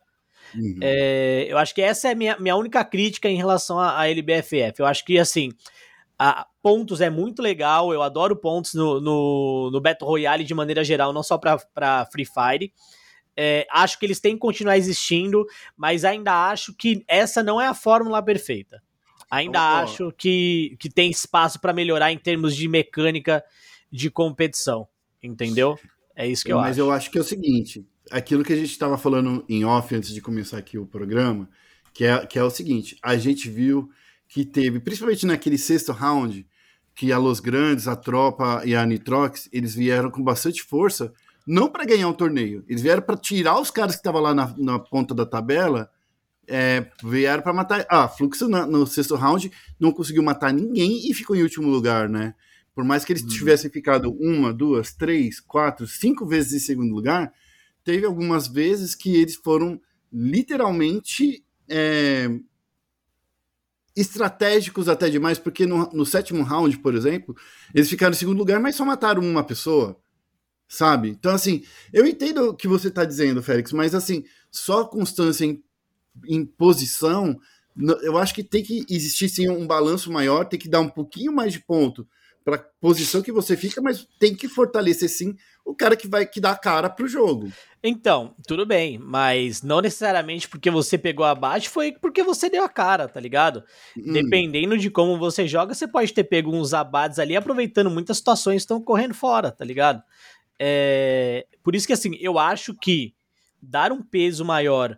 Uhum. 0.55 0.79
É, 0.83 1.47
eu 1.49 1.59
acho 1.59 1.75
que 1.75 1.83
essa 1.83 2.09
é 2.09 2.13
a 2.13 2.15
minha, 2.15 2.37
minha 2.39 2.57
única 2.57 2.85
crítica 2.85 3.29
em 3.29 3.37
relação 3.37 3.81
à 3.81 4.07
LBFF. 4.07 4.81
Eu 4.81 4.87
acho 4.87 5.05
que, 5.05 5.19
assim, 5.19 5.51
a, 6.19 6.47
pontos 6.63 7.01
é 7.01 7.11
muito 7.11 7.43
legal, 7.43 7.93
eu 7.93 8.03
adoro 8.03 8.37
pontos 8.37 8.75
no, 8.75 9.01
no, 9.01 9.71
no 9.71 9.81
Battle 9.81 10.09
Royale 10.09 10.45
de 10.45 10.55
maneira 10.55 10.83
geral, 10.83 11.13
não 11.13 11.23
só 11.23 11.39
para 11.39 12.07
Free 12.07 12.27
Fire. 12.27 12.73
É, 13.37 13.67
acho 13.71 13.99
que 13.99 14.07
eles 14.07 14.19
têm 14.19 14.33
que 14.33 14.41
continuar 14.41 14.79
existindo, 14.79 15.45
mas 15.77 16.05
ainda 16.05 16.49
acho 16.49 16.75
que 16.75 17.05
essa 17.07 17.43
não 17.43 17.61
é 17.61 17.67
a 17.67 17.75
fórmula 17.75 18.23
perfeita. 18.23 18.83
Ainda 19.31 19.59
oh, 19.59 19.83
acho 19.83 20.13
que, 20.13 20.77
que 20.79 20.89
tem 20.89 21.11
espaço 21.11 21.61
para 21.61 21.73
melhorar 21.73 22.13
em 22.13 22.19
termos 22.19 22.57
de 22.57 22.67
mecânica 22.67 23.45
de 23.91 24.11
competição. 24.11 24.89
Entendeu? 25.23 25.79
É 26.15 26.27
isso 26.27 26.45
que 26.45 26.53
eu 26.53 26.57
Mas 26.57 26.65
acho. 26.65 26.71
Mas 26.71 26.79
eu 26.79 26.91
acho 26.91 27.11
que 27.11 27.19
é 27.19 27.21
o 27.21 27.25
seguinte: 27.25 27.87
aquilo 28.11 28.45
que 28.45 28.53
a 28.53 28.57
gente 28.57 28.71
estava 28.71 28.97
falando 28.97 29.45
em 29.49 29.65
off 29.65 29.95
antes 29.95 30.15
de 30.15 30.23
começar 30.23 30.59
aqui 30.59 30.79
o 30.79 30.87
programa, 30.87 31.49
que 31.93 32.05
é, 32.05 32.25
que 32.27 32.39
é 32.39 32.43
o 32.43 32.51
seguinte: 32.51 32.97
a 33.03 33.17
gente 33.17 33.51
viu 33.51 33.91
que 34.29 34.45
teve, 34.45 34.81
principalmente 34.81 35.27
naquele 35.27 35.59
sexto 35.59 35.93
round, 35.93 36.47
que 36.95 37.13
a 37.13 37.19
Los 37.19 37.41
Grandes, 37.41 37.87
a 37.87 37.95
Tropa 37.95 38.63
e 38.65 38.75
a 38.75 38.85
Nitrox, 38.85 39.49
eles 39.53 39.75
vieram 39.75 40.11
com 40.11 40.23
bastante 40.23 40.63
força, 40.63 41.13
não 41.47 41.69
para 41.71 41.85
ganhar 41.85 42.09
o 42.09 42.11
um 42.11 42.15
torneio, 42.15 42.65
eles 42.69 42.83
vieram 42.83 43.03
para 43.03 43.17
tirar 43.17 43.61
os 43.61 43.71
caras 43.71 43.95
que 43.95 44.01
estavam 44.01 44.21
lá 44.21 44.35
na, 44.35 44.55
na 44.57 44.79
ponta 44.79 45.15
da 45.15 45.27
tabela 45.27 45.91
é, 46.49 46.87
vieram 47.03 47.43
para 47.43 47.53
matar. 47.53 47.87
Ah, 47.89 48.09
Fluxo 48.09 48.49
no, 48.49 48.67
no, 48.67 48.87
sexto 48.87 49.17
round 49.17 49.51
não 49.79 49.93
conseguiu 49.93 50.23
matar 50.23 50.53
ninguém 50.53 51.11
e 51.11 51.15
ficou 51.15 51.35
em 51.35 51.43
último 51.43 51.69
lugar, 51.69 52.09
né? 52.09 52.35
Por 52.75 52.85
mais 52.85 53.05
que 53.05 53.13
eles 53.13 53.23
uhum. 53.23 53.29
tivessem 53.29 53.71
ficado 53.71 54.13
uma, 54.13 54.53
duas, 54.53 54.93
três, 54.93 55.41
quatro, 55.41 55.87
cinco 55.87 56.27
vezes 56.27 56.53
em 56.53 56.65
segundo 56.65 56.95
lugar, 56.95 57.33
teve 57.83 58.05
algumas 58.07 58.47
vezes 58.47 58.95
que 58.95 59.17
eles 59.17 59.35
foram 59.35 59.81
literalmente 60.13 61.45
é, 61.69 62.29
estratégicos 63.97 64.89
até 64.89 65.09
demais, 65.09 65.39
porque 65.39 65.67
no, 65.67 65.91
no, 65.93 66.05
sétimo 66.05 66.43
round, 66.43 66.79
por 66.79 66.95
exemplo, 66.95 67.35
eles 67.75 67.89
ficaram 67.89 68.13
em 68.13 68.17
segundo 68.17 68.39
lugar, 68.39 68.61
mas 68.61 68.77
só 68.77 68.85
mataram 68.85 69.23
uma 69.23 69.43
pessoa, 69.43 69.97
sabe? 70.69 71.09
Então, 71.09 71.33
assim, 71.33 71.65
eu 71.93 72.07
entendo 72.07 72.51
o 72.51 72.55
que 72.55 72.69
você 72.69 72.89
está 72.89 73.05
dizendo, 73.05 73.43
Félix, 73.43 73.73
mas 73.73 73.95
assim, 73.95 74.25
só 74.51 74.85
constância 74.85 75.45
em 75.45 75.63
em 76.27 76.45
posição, 76.45 77.39
eu 78.03 78.17
acho 78.17 78.35
que 78.35 78.43
tem 78.43 78.63
que 78.63 78.87
existir 78.89 79.29
sim 79.29 79.49
um 79.49 79.67
balanço 79.67 80.11
maior, 80.11 80.45
tem 80.47 80.59
que 80.59 80.69
dar 80.69 80.81
um 80.81 80.89
pouquinho 80.89 81.33
mais 81.33 81.53
de 81.53 81.61
ponto 81.61 82.09
para 82.47 82.65
posição 82.81 83.23
que 83.23 83.33
você 83.33 83.57
fica, 83.57 83.83
mas 83.83 84.07
tem 84.21 84.33
que 84.33 84.47
fortalecer 84.47 85.09
sim 85.09 85.35
o 85.65 85.75
cara 85.75 85.97
que 85.97 86.07
vai 86.07 86.25
que 86.25 86.41
dá 86.41 86.53
a 86.53 86.57
cara 86.57 86.89
pro 86.89 87.09
jogo. 87.09 87.51
Então, 87.83 88.37
tudo 88.47 88.65
bem, 88.65 89.01
mas 89.01 89.63
não 89.63 89.81
necessariamente 89.81 90.49
porque 90.49 90.71
você 90.71 90.97
pegou 90.97 91.27
abaixo, 91.27 91.69
foi 91.69 91.91
porque 91.91 92.23
você 92.23 92.49
deu 92.49 92.63
a 92.63 92.69
cara, 92.69 93.09
tá 93.09 93.19
ligado? 93.19 93.65
Hum. 93.99 94.13
Dependendo 94.13 94.79
de 94.79 94.89
como 94.89 95.19
você 95.19 95.49
joga, 95.49 95.75
você 95.75 95.89
pode 95.89 96.13
ter 96.13 96.23
pego 96.23 96.55
uns 96.55 96.73
abates 96.73 97.19
ali, 97.19 97.35
aproveitando 97.35 97.91
muitas 97.91 98.19
situações 98.19 98.59
que 98.59 98.59
estão 98.59 98.81
correndo 98.81 99.13
fora, 99.13 99.51
tá 99.51 99.65
ligado? 99.65 100.01
É... 100.57 101.49
Por 101.65 101.75
isso 101.75 101.85
que 101.85 101.93
assim, 101.93 102.17
eu 102.21 102.39
acho 102.39 102.75
que 102.75 103.13
dar 103.61 103.91
um 103.91 104.01
peso 104.01 104.45
maior 104.45 104.97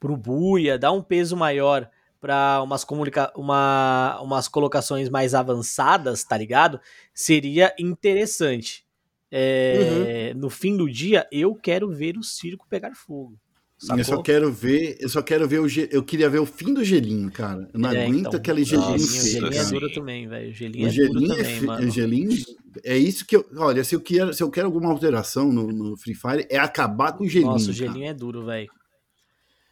pro 0.00 0.16
Buia, 0.16 0.76
dar 0.76 0.90
um 0.90 1.02
peso 1.02 1.36
maior 1.36 1.88
para 2.20 2.62
umas, 2.62 2.84
comunica 2.84 3.32
uma, 3.36 4.20
umas 4.20 4.48
colocações 4.48 5.08
mais 5.08 5.34
avançadas, 5.34 6.24
tá 6.24 6.36
ligado? 6.36 6.80
Seria 7.14 7.74
interessante. 7.78 8.84
É, 9.30 10.32
uhum. 10.34 10.40
No 10.40 10.50
fim 10.50 10.76
do 10.76 10.90
dia, 10.90 11.26
eu 11.30 11.54
quero 11.54 11.90
ver 11.90 12.16
o 12.16 12.22
circo 12.22 12.66
pegar 12.68 12.94
fogo. 12.94 13.38
Sacou? 13.78 13.98
Eu 13.98 14.04
só 14.04 14.22
quero 14.22 14.52
ver, 14.52 14.96
eu 14.98 15.08
só 15.08 15.22
quero 15.22 15.46
ver 15.46 15.60
o 15.60 15.66
eu 15.92 16.02
queria 16.02 16.28
ver 16.28 16.40
o 16.40 16.46
fim 16.46 16.74
do 16.74 16.82
gelinho, 16.82 17.30
cara. 17.30 17.68
Eu 17.72 17.78
não 17.78 17.92
é, 17.92 18.04
aguento 18.04 18.18
então, 18.26 18.32
aquele 18.40 18.64
gelinho. 18.64 18.90
Nossa, 18.90 19.04
o 19.04 19.28
gelinho 19.28 19.54
é 19.54 19.64
duro 19.66 19.92
também, 19.92 20.28
velho. 20.28 20.50
O 20.50 20.52
gelinho 20.52 20.84
o 20.84 20.88
é 20.88 20.90
gelinho 20.90 21.28
duro 21.28 21.32
é, 21.32 21.44
também, 21.44 21.60
mano. 21.62 21.86
O 21.86 21.90
gelinho 21.90 22.44
é 22.84 22.98
isso 22.98 23.24
que 23.24 23.36
eu, 23.36 23.46
olha, 23.56 23.84
se 23.84 23.94
eu 23.94 24.00
quero, 24.00 24.34
se 24.34 24.42
eu 24.42 24.50
quero 24.50 24.66
alguma 24.66 24.90
alteração 24.90 25.52
no, 25.52 25.68
no 25.68 25.96
Free 25.96 26.14
Fire 26.14 26.46
é 26.50 26.58
acabar 26.58 27.12
com 27.12 27.22
o 27.22 27.28
gelinho. 27.28 27.52
Nossa, 27.52 27.70
o 27.70 27.72
gelinho 27.72 28.00
cara. 28.00 28.10
é 28.10 28.14
duro, 28.14 28.44
velho. 28.44 28.68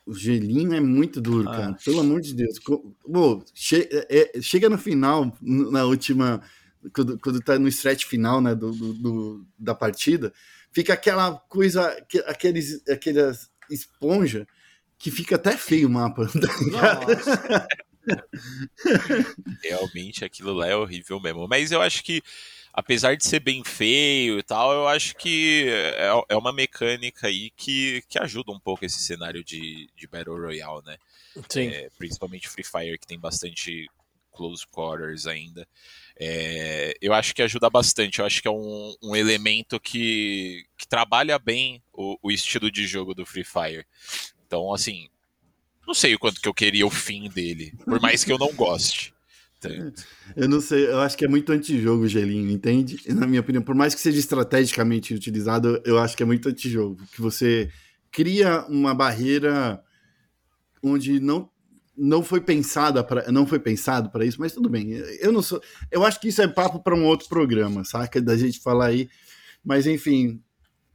O 0.07 0.15
gelinho 0.15 0.73
é 0.73 0.81
muito 0.81 1.21
duro, 1.21 1.49
ah. 1.49 1.53
cara. 1.53 1.77
Pelo 1.85 2.01
amor 2.01 2.21
de 2.21 2.33
Deus. 2.33 2.61
Pô, 2.61 3.45
che 3.53 3.89
é, 3.91 4.39
é, 4.39 4.41
chega 4.41 4.71
no 4.71 4.79
final, 4.79 5.37
na 5.43 5.85
última. 5.85 6.41
Quando, 6.95 7.19
quando 7.19 7.41
tá 7.41 7.59
no 7.59 7.67
stretch 7.67 8.05
final 8.05 8.41
né, 8.41 8.55
do, 8.55 8.71
do, 8.71 8.95
do 8.95 9.47
da 9.59 9.75
partida, 9.75 10.33
fica 10.71 10.93
aquela 10.93 11.33
coisa, 11.33 11.85
aqueles, 12.29 12.81
aquelas 12.89 13.51
esponja 13.69 14.47
que 14.97 15.11
fica 15.11 15.35
até 15.35 15.57
feio 15.57 15.89
o 15.89 15.91
mapa. 15.91 16.27
Tá 16.71 17.67
Realmente 19.65 20.25
aquilo 20.25 20.53
lá 20.53 20.69
é 20.69 20.77
horrível 20.77 21.21
mesmo. 21.21 21.49
Mas 21.49 21.73
eu 21.73 21.83
acho 21.83 22.05
que 22.05 22.23
apesar 22.77 23.17
de 23.17 23.27
ser 23.27 23.41
bem 23.41 23.65
feio 23.65 24.39
e 24.39 24.43
tal, 24.43 24.71
eu 24.73 24.87
acho 24.87 25.17
que 25.17 25.67
é, 25.67 26.11
é 26.29 26.37
uma 26.37 26.53
mecânica 26.53 27.27
aí 27.27 27.51
que, 27.57 28.05
que 28.07 28.19
ajuda 28.19 28.53
um 28.53 28.61
pouco 28.61 28.85
esse 28.85 29.01
cenário 29.01 29.43
de, 29.43 29.89
de 29.97 30.07
Battle 30.07 30.37
Royale, 30.37 30.85
né? 30.85 30.99
Sim. 31.49 31.69
É, 31.69 31.89
principalmente 31.97 32.49
Free 32.49 32.63
Fire, 32.63 32.99
que 32.99 33.07
tem 33.07 33.19
bastante 33.19 33.89
close 34.31 34.67
quarters 34.67 35.27
ainda. 35.27 35.67
É, 36.21 36.95
eu 37.01 37.15
acho 37.15 37.35
que 37.35 37.41
ajuda 37.41 37.71
bastante. 37.71 38.19
Eu 38.19 38.27
acho 38.27 38.43
que 38.43 38.49
é 38.49 38.51
um, 38.51 38.95
um 39.03 39.17
elemento 39.17 39.81
que, 39.81 40.67
que 40.77 40.87
trabalha 40.87 41.39
bem 41.39 41.83
o, 41.95 42.19
o 42.23 42.31
estilo 42.31 42.71
de 42.71 42.87
jogo 42.87 43.15
do 43.15 43.25
Free 43.25 43.45
Fire. 43.45 43.87
Então, 44.47 44.73
assim, 44.75 45.09
não 45.87 45.95
sei 45.95 46.15
o 46.15 46.19
quanto 46.19 46.43
que 46.43 46.49
eu 46.49 46.55
queria 46.55 46.87
o 46.87 46.91
fim 46.91 47.31
dele, 47.31 47.73
por 47.85 47.99
mais 48.01 48.23
que 48.23 48.31
eu 48.31 48.39
não 48.39 48.55
goste. 48.55 49.16
Eu 50.37 50.49
não 50.49 50.61
sei, 50.61 50.87
eu 50.87 51.01
acho 51.01 51.17
que 51.17 51.25
é 51.25 51.29
muito 51.29 51.51
antijogo 51.51 52.05
o 52.05 52.09
gelinho, 52.09 52.51
entende? 52.51 52.99
Na 53.15 53.27
minha 53.27 53.41
opinião, 53.41 53.63
por 53.63 53.75
mais 53.75 53.95
que 53.95 54.01
seja 54.01 54.19
estrategicamente 54.19 55.15
utilizado, 55.15 55.81
eu 55.85 55.99
acho 55.99 56.17
que 56.17 56.23
é 56.23 56.27
muito 56.27 56.49
antijogo. 56.49 57.03
Que 57.13 57.21
você 57.21 57.71
cria 58.11 58.65
uma 58.69 58.95
barreira 58.95 59.83
onde 60.83 61.21
não 61.21 61.51
não 61.99 62.23
foi 62.23 62.43
pensada 62.43 63.03
para 63.03 63.33
não 63.33 63.47
foi 63.47 63.59
pensado 63.59 64.11
para 64.11 64.25
isso, 64.25 64.39
mas 64.39 64.53
tudo 64.53 64.69
bem. 64.69 64.91
Eu 65.21 65.33
não 65.33 65.41
sou, 65.41 65.63
eu 65.91 66.05
acho 66.05 66.21
que 66.21 66.29
isso 66.29 66.43
é 66.43 66.49
papo 66.49 66.83
para 66.83 66.95
um 66.95 67.05
outro 67.07 67.29
programa, 67.29 67.85
saca? 67.85 68.21
Da 68.21 68.37
gente 68.37 68.61
falar 68.61 68.87
aí. 68.87 69.09
Mas 69.65 69.87
enfim, 69.87 70.43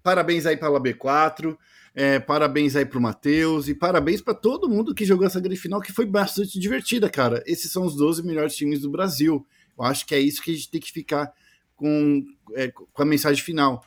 parabéns 0.04 0.46
aí 0.46 0.56
para 0.56 0.78
a 0.78 0.80
B4. 0.80 1.58
É, 1.94 2.20
parabéns 2.20 2.76
aí 2.76 2.86
pro 2.86 3.02
Matheus 3.02 3.68
e 3.68 3.76
parabéns 3.76 4.22
para 4.22 4.34
todo 4.34 4.70
mundo 4.70 4.96
que 4.96 5.04
jogou 5.04 5.28
essa 5.28 5.42
grande 5.42 5.60
final, 5.60 5.82
que 5.82 5.92
foi 5.92 6.06
bastante 6.06 6.58
divertida, 6.58 7.10
cara. 7.10 7.44
Esses 7.46 7.72
são 7.72 7.86
os 7.86 7.96
12 7.96 8.24
melhores 8.24 8.56
times 8.56 8.82
do 8.82 8.90
Brasil. 8.90 9.46
Eu 9.78 9.84
acho 9.84 10.06
que 10.06 10.16
é 10.16 10.20
isso 10.20 10.42
que 10.42 10.52
a 10.52 10.54
gente 10.54 10.72
tem 10.72 10.80
que 10.80 10.92
ficar 10.92 11.32
com, 11.76 12.24
é, 12.54 12.70
com 12.70 13.02
a 13.02 13.06
mensagem 13.06 13.44
final. 13.44 13.84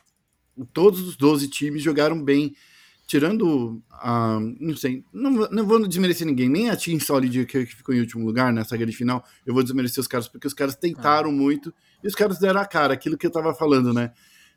Todos 0.71 1.01
os 1.01 1.17
12 1.17 1.47
times 1.47 1.81
jogaram 1.81 2.21
bem, 2.21 2.55
tirando 3.07 3.81
a. 3.91 4.39
Não 4.59 4.77
sei, 4.77 5.03
não, 5.11 5.31
não 5.31 5.65
vou 5.65 5.85
desmerecer 5.87 6.27
ninguém, 6.27 6.47
nem 6.47 6.69
a 6.69 6.77
Team 6.77 6.99
Solid 6.99 7.45
que, 7.45 7.65
que 7.65 7.75
ficou 7.75 7.95
em 7.95 8.01
último 8.01 8.23
lugar 8.23 8.53
nessa 8.53 8.77
grande 8.77 8.95
final. 8.95 9.25
Eu 9.45 9.53
vou 9.53 9.63
desmerecer 9.63 9.99
os 9.99 10.07
caras, 10.07 10.27
porque 10.27 10.47
os 10.47 10.53
caras 10.53 10.75
tentaram 10.75 11.31
ah. 11.31 11.33
muito 11.33 11.73
e 12.03 12.07
os 12.07 12.13
caras 12.13 12.37
deram 12.37 12.61
a 12.61 12.65
cara, 12.65 12.93
aquilo 12.93 13.17
que 13.17 13.25
eu 13.25 13.31
tava 13.31 13.53
falando, 13.53 13.91
né? 13.91 14.11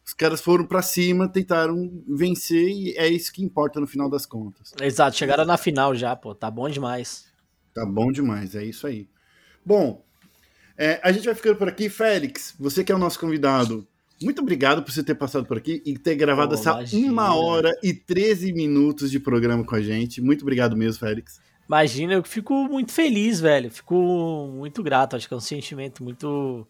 Os 0.08 0.14
caras 0.14 0.40
foram 0.40 0.64
para 0.64 0.80
cima, 0.80 1.28
tentaram 1.28 2.02
vencer 2.08 2.66
e 2.66 2.96
é 2.96 3.06
isso 3.06 3.30
que 3.30 3.44
importa 3.44 3.78
no 3.78 3.86
final 3.86 4.08
das 4.08 4.24
contas. 4.24 4.72
Exato, 4.80 5.14
chegaram 5.14 5.44
na 5.44 5.58
final 5.58 5.94
já, 5.94 6.16
pô, 6.16 6.34
tá 6.34 6.50
bom 6.50 6.66
demais. 6.66 7.26
Tá 7.74 7.84
bom 7.84 8.10
demais, 8.10 8.54
é 8.54 8.64
isso 8.64 8.86
aí. 8.86 9.06
Bom, 9.62 10.02
é, 10.78 10.98
a 11.04 11.12
gente 11.12 11.26
vai 11.26 11.34
ficando 11.34 11.56
por 11.56 11.68
aqui. 11.68 11.90
Félix, 11.90 12.54
você 12.58 12.82
que 12.82 12.90
é 12.90 12.94
o 12.94 12.98
nosso 12.98 13.20
convidado, 13.20 13.86
muito 14.22 14.40
obrigado 14.40 14.82
por 14.82 14.90
você 14.90 15.04
ter 15.04 15.14
passado 15.14 15.44
por 15.44 15.58
aqui 15.58 15.82
e 15.84 15.98
ter 15.98 16.14
gravado 16.14 16.52
oh, 16.52 16.58
essa 16.58 16.70
imagina. 16.70 17.12
uma 17.12 17.34
hora 17.34 17.78
e 17.82 17.92
13 17.92 18.54
minutos 18.54 19.10
de 19.10 19.20
programa 19.20 19.62
com 19.62 19.74
a 19.74 19.82
gente. 19.82 20.22
Muito 20.22 20.40
obrigado 20.40 20.74
mesmo, 20.74 21.00
Félix. 21.00 21.38
Imagina, 21.68 22.14
eu 22.14 22.24
fico 22.24 22.54
muito 22.64 22.92
feliz, 22.92 23.40
velho. 23.40 23.70
Fico 23.70 24.50
muito 24.54 24.82
grato. 24.82 25.16
Acho 25.16 25.28
que 25.28 25.34
é 25.34 25.36
um 25.36 25.40
sentimento 25.40 26.02
muito 26.02 26.66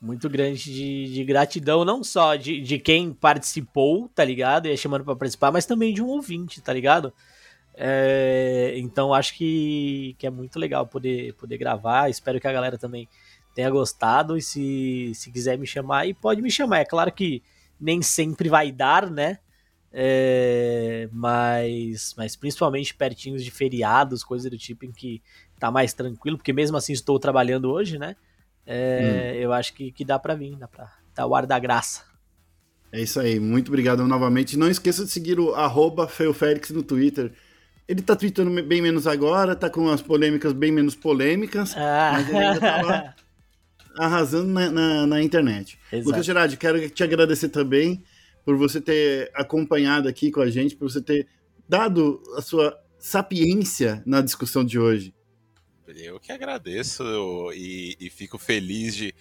muito 0.00 0.28
grande 0.28 0.64
de, 0.64 1.12
de 1.12 1.24
gratidão, 1.24 1.84
não 1.84 2.04
só 2.04 2.36
de, 2.36 2.60
de 2.60 2.78
quem 2.78 3.12
participou, 3.12 4.08
tá 4.14 4.24
ligado? 4.24 4.66
E 4.66 4.72
é 4.72 4.76
chamando 4.76 5.04
para 5.04 5.16
participar, 5.16 5.50
mas 5.50 5.66
também 5.66 5.94
de 5.94 6.02
um 6.02 6.08
ouvinte, 6.08 6.60
tá 6.60 6.72
ligado? 6.72 7.12
É, 7.74 8.74
então 8.76 9.12
acho 9.12 9.34
que, 9.34 10.16
que 10.18 10.26
é 10.26 10.30
muito 10.30 10.58
legal 10.58 10.86
poder, 10.86 11.34
poder 11.34 11.58
gravar. 11.58 12.08
Espero 12.08 12.40
que 12.40 12.48
a 12.48 12.52
galera 12.52 12.78
também 12.78 13.08
tenha 13.54 13.70
gostado. 13.70 14.36
E 14.36 14.42
se, 14.42 15.12
se 15.14 15.30
quiser 15.30 15.58
me 15.58 15.66
chamar, 15.66 16.00
aí 16.00 16.14
pode 16.14 16.40
me 16.40 16.50
chamar. 16.50 16.80
É 16.80 16.84
claro 16.84 17.12
que 17.12 17.42
nem 17.80 18.00
sempre 18.02 18.48
vai 18.48 18.72
dar, 18.72 19.10
né? 19.10 19.38
É, 19.92 21.08
mas, 21.12 22.14
mas 22.16 22.36
principalmente 22.36 22.94
pertinhos 22.94 23.42
de 23.42 23.50
feriados, 23.50 24.22
coisas 24.22 24.50
do 24.50 24.58
tipo 24.58 24.84
em 24.84 24.92
que 24.92 25.22
tá 25.58 25.70
mais 25.70 25.94
tranquilo, 25.94 26.36
porque 26.36 26.52
mesmo 26.52 26.76
assim 26.76 26.92
estou 26.92 27.18
trabalhando 27.18 27.70
hoje, 27.70 27.98
né? 27.98 28.14
É, 28.66 29.32
hum. 29.34 29.40
Eu 29.40 29.52
acho 29.52 29.72
que, 29.74 29.92
que 29.92 30.04
dá 30.04 30.18
para 30.18 30.34
vir, 30.34 30.56
dá 30.56 30.66
pra 30.66 30.90
dar 31.14 31.26
o 31.26 31.34
ar 31.34 31.46
da 31.46 31.58
graça. 31.58 32.02
É 32.92 33.00
isso 33.00 33.20
aí, 33.20 33.38
muito 33.38 33.68
obrigado 33.68 34.06
novamente. 34.06 34.56
Não 34.56 34.68
esqueça 34.68 35.04
de 35.04 35.10
seguir 35.10 35.38
o 35.38 35.54
arroba 35.54 36.08
Feofélix 36.08 36.70
no 36.70 36.82
Twitter. 36.82 37.32
Ele 37.88 38.02
tá 38.02 38.16
tweetando 38.16 38.50
bem 38.62 38.82
menos 38.82 39.06
agora, 39.06 39.54
tá 39.54 39.70
com 39.70 39.88
as 39.88 40.02
polêmicas 40.02 40.52
bem 40.52 40.72
menos 40.72 40.94
polêmicas, 40.94 41.74
ah. 41.76 42.10
mas 42.14 42.28
ele 42.28 42.38
ainda 42.38 42.60
tá 42.60 42.82
lá 42.82 43.14
arrasando 43.98 44.48
na, 44.48 44.70
na, 44.70 45.06
na 45.06 45.22
internet. 45.22 45.78
Exato. 45.92 46.08
Lucas 46.08 46.26
Gerardi, 46.26 46.56
quero 46.56 46.88
te 46.90 47.04
agradecer 47.04 47.48
também 47.48 48.02
por 48.44 48.56
você 48.56 48.80
ter 48.80 49.30
acompanhado 49.34 50.08
aqui 50.08 50.30
com 50.30 50.40
a 50.40 50.50
gente, 50.50 50.76
por 50.76 50.90
você 50.90 51.00
ter 51.00 51.26
dado 51.68 52.22
a 52.36 52.42
sua 52.42 52.76
sapiência 52.98 54.02
na 54.06 54.20
discussão 54.20 54.64
de 54.64 54.78
hoje. 54.78 55.12
Eu 55.94 56.18
que 56.18 56.32
agradeço 56.32 57.02
e, 57.54 57.96
e 58.00 58.10
fico 58.10 58.38
feliz 58.38 58.94
de 58.94 59.14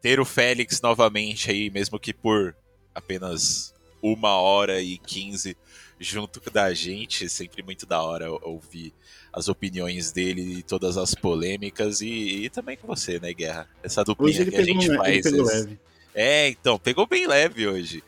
ter 0.00 0.20
o 0.20 0.24
Félix 0.24 0.80
novamente 0.80 1.50
aí, 1.50 1.70
mesmo 1.70 1.98
que 1.98 2.12
por 2.12 2.54
apenas 2.94 3.74
uma 4.02 4.36
hora 4.36 4.82
e 4.82 4.98
quinze 4.98 5.56
junto 5.98 6.40
da 6.50 6.74
gente. 6.74 7.28
Sempre 7.28 7.62
muito 7.62 7.86
da 7.86 8.02
hora 8.02 8.30
ouvir 8.30 8.92
as 9.32 9.48
opiniões 9.48 10.12
dele 10.12 10.58
e 10.58 10.62
todas 10.62 10.96
as 10.96 11.14
polêmicas. 11.14 12.00
E, 12.00 12.44
e 12.44 12.50
também 12.50 12.76
com 12.76 12.86
você, 12.86 13.18
né, 13.18 13.32
Guerra? 13.32 13.68
Essa 13.82 14.04
duplinha 14.04 14.44
que 14.44 14.56
a 14.56 14.64
gente 14.64 14.90
um, 14.90 14.96
faz. 14.96 15.24
Leve. 15.24 15.78
É, 16.14 16.48
então, 16.48 16.78
pegou 16.78 17.06
bem 17.06 17.26
leve 17.26 17.66
hoje. 17.66 18.02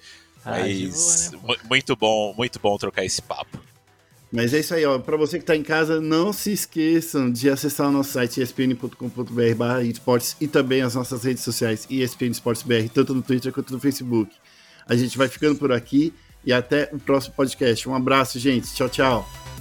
Ah, 0.45 0.59
Mas 0.59 1.31
boa, 1.31 1.57
né, 1.57 1.63
muito 1.65 1.97
bom, 1.97 2.35
muito 2.37 2.61
bom 2.61 2.77
trocar 2.77 3.05
esse 3.05 3.23
papo. 3.23 3.59
Mas 4.35 4.53
é 4.53 4.59
isso 4.59 4.75
aí, 4.75 4.85
ó. 4.85 4.99
Para 4.99 5.17
você 5.17 5.39
que 5.39 5.45
está 5.45 5.55
em 5.55 5.63
casa, 5.63 6.01
não 6.01 6.33
se 6.33 6.51
esqueçam 6.51 7.31
de 7.31 7.49
acessar 7.49 7.89
o 7.89 7.93
nosso 7.93 8.11
site 8.11 8.41
espn.com.br/esportes 8.41 10.37
e 10.41 10.49
também 10.49 10.83
as 10.83 10.97
nossas 10.97 11.23
redes 11.23 11.45
sociais 11.45 11.87
ESPN 11.89 12.33
Esportes 12.33 12.65
BR, 12.65 12.89
tanto 12.93 13.15
no 13.15 13.23
Twitter 13.23 13.53
quanto 13.53 13.73
no 13.73 13.79
Facebook. 13.79 14.35
A 14.89 14.97
gente 14.97 15.17
vai 15.17 15.29
ficando 15.29 15.55
por 15.57 15.71
aqui 15.71 16.13
e 16.45 16.53
até 16.53 16.91
o 16.93 16.99
próximo 16.99 17.33
podcast. 17.37 17.89
Um 17.89 17.95
abraço, 17.95 18.41
gente. 18.41 18.75
Tchau, 18.75 18.89
tchau. 18.89 19.54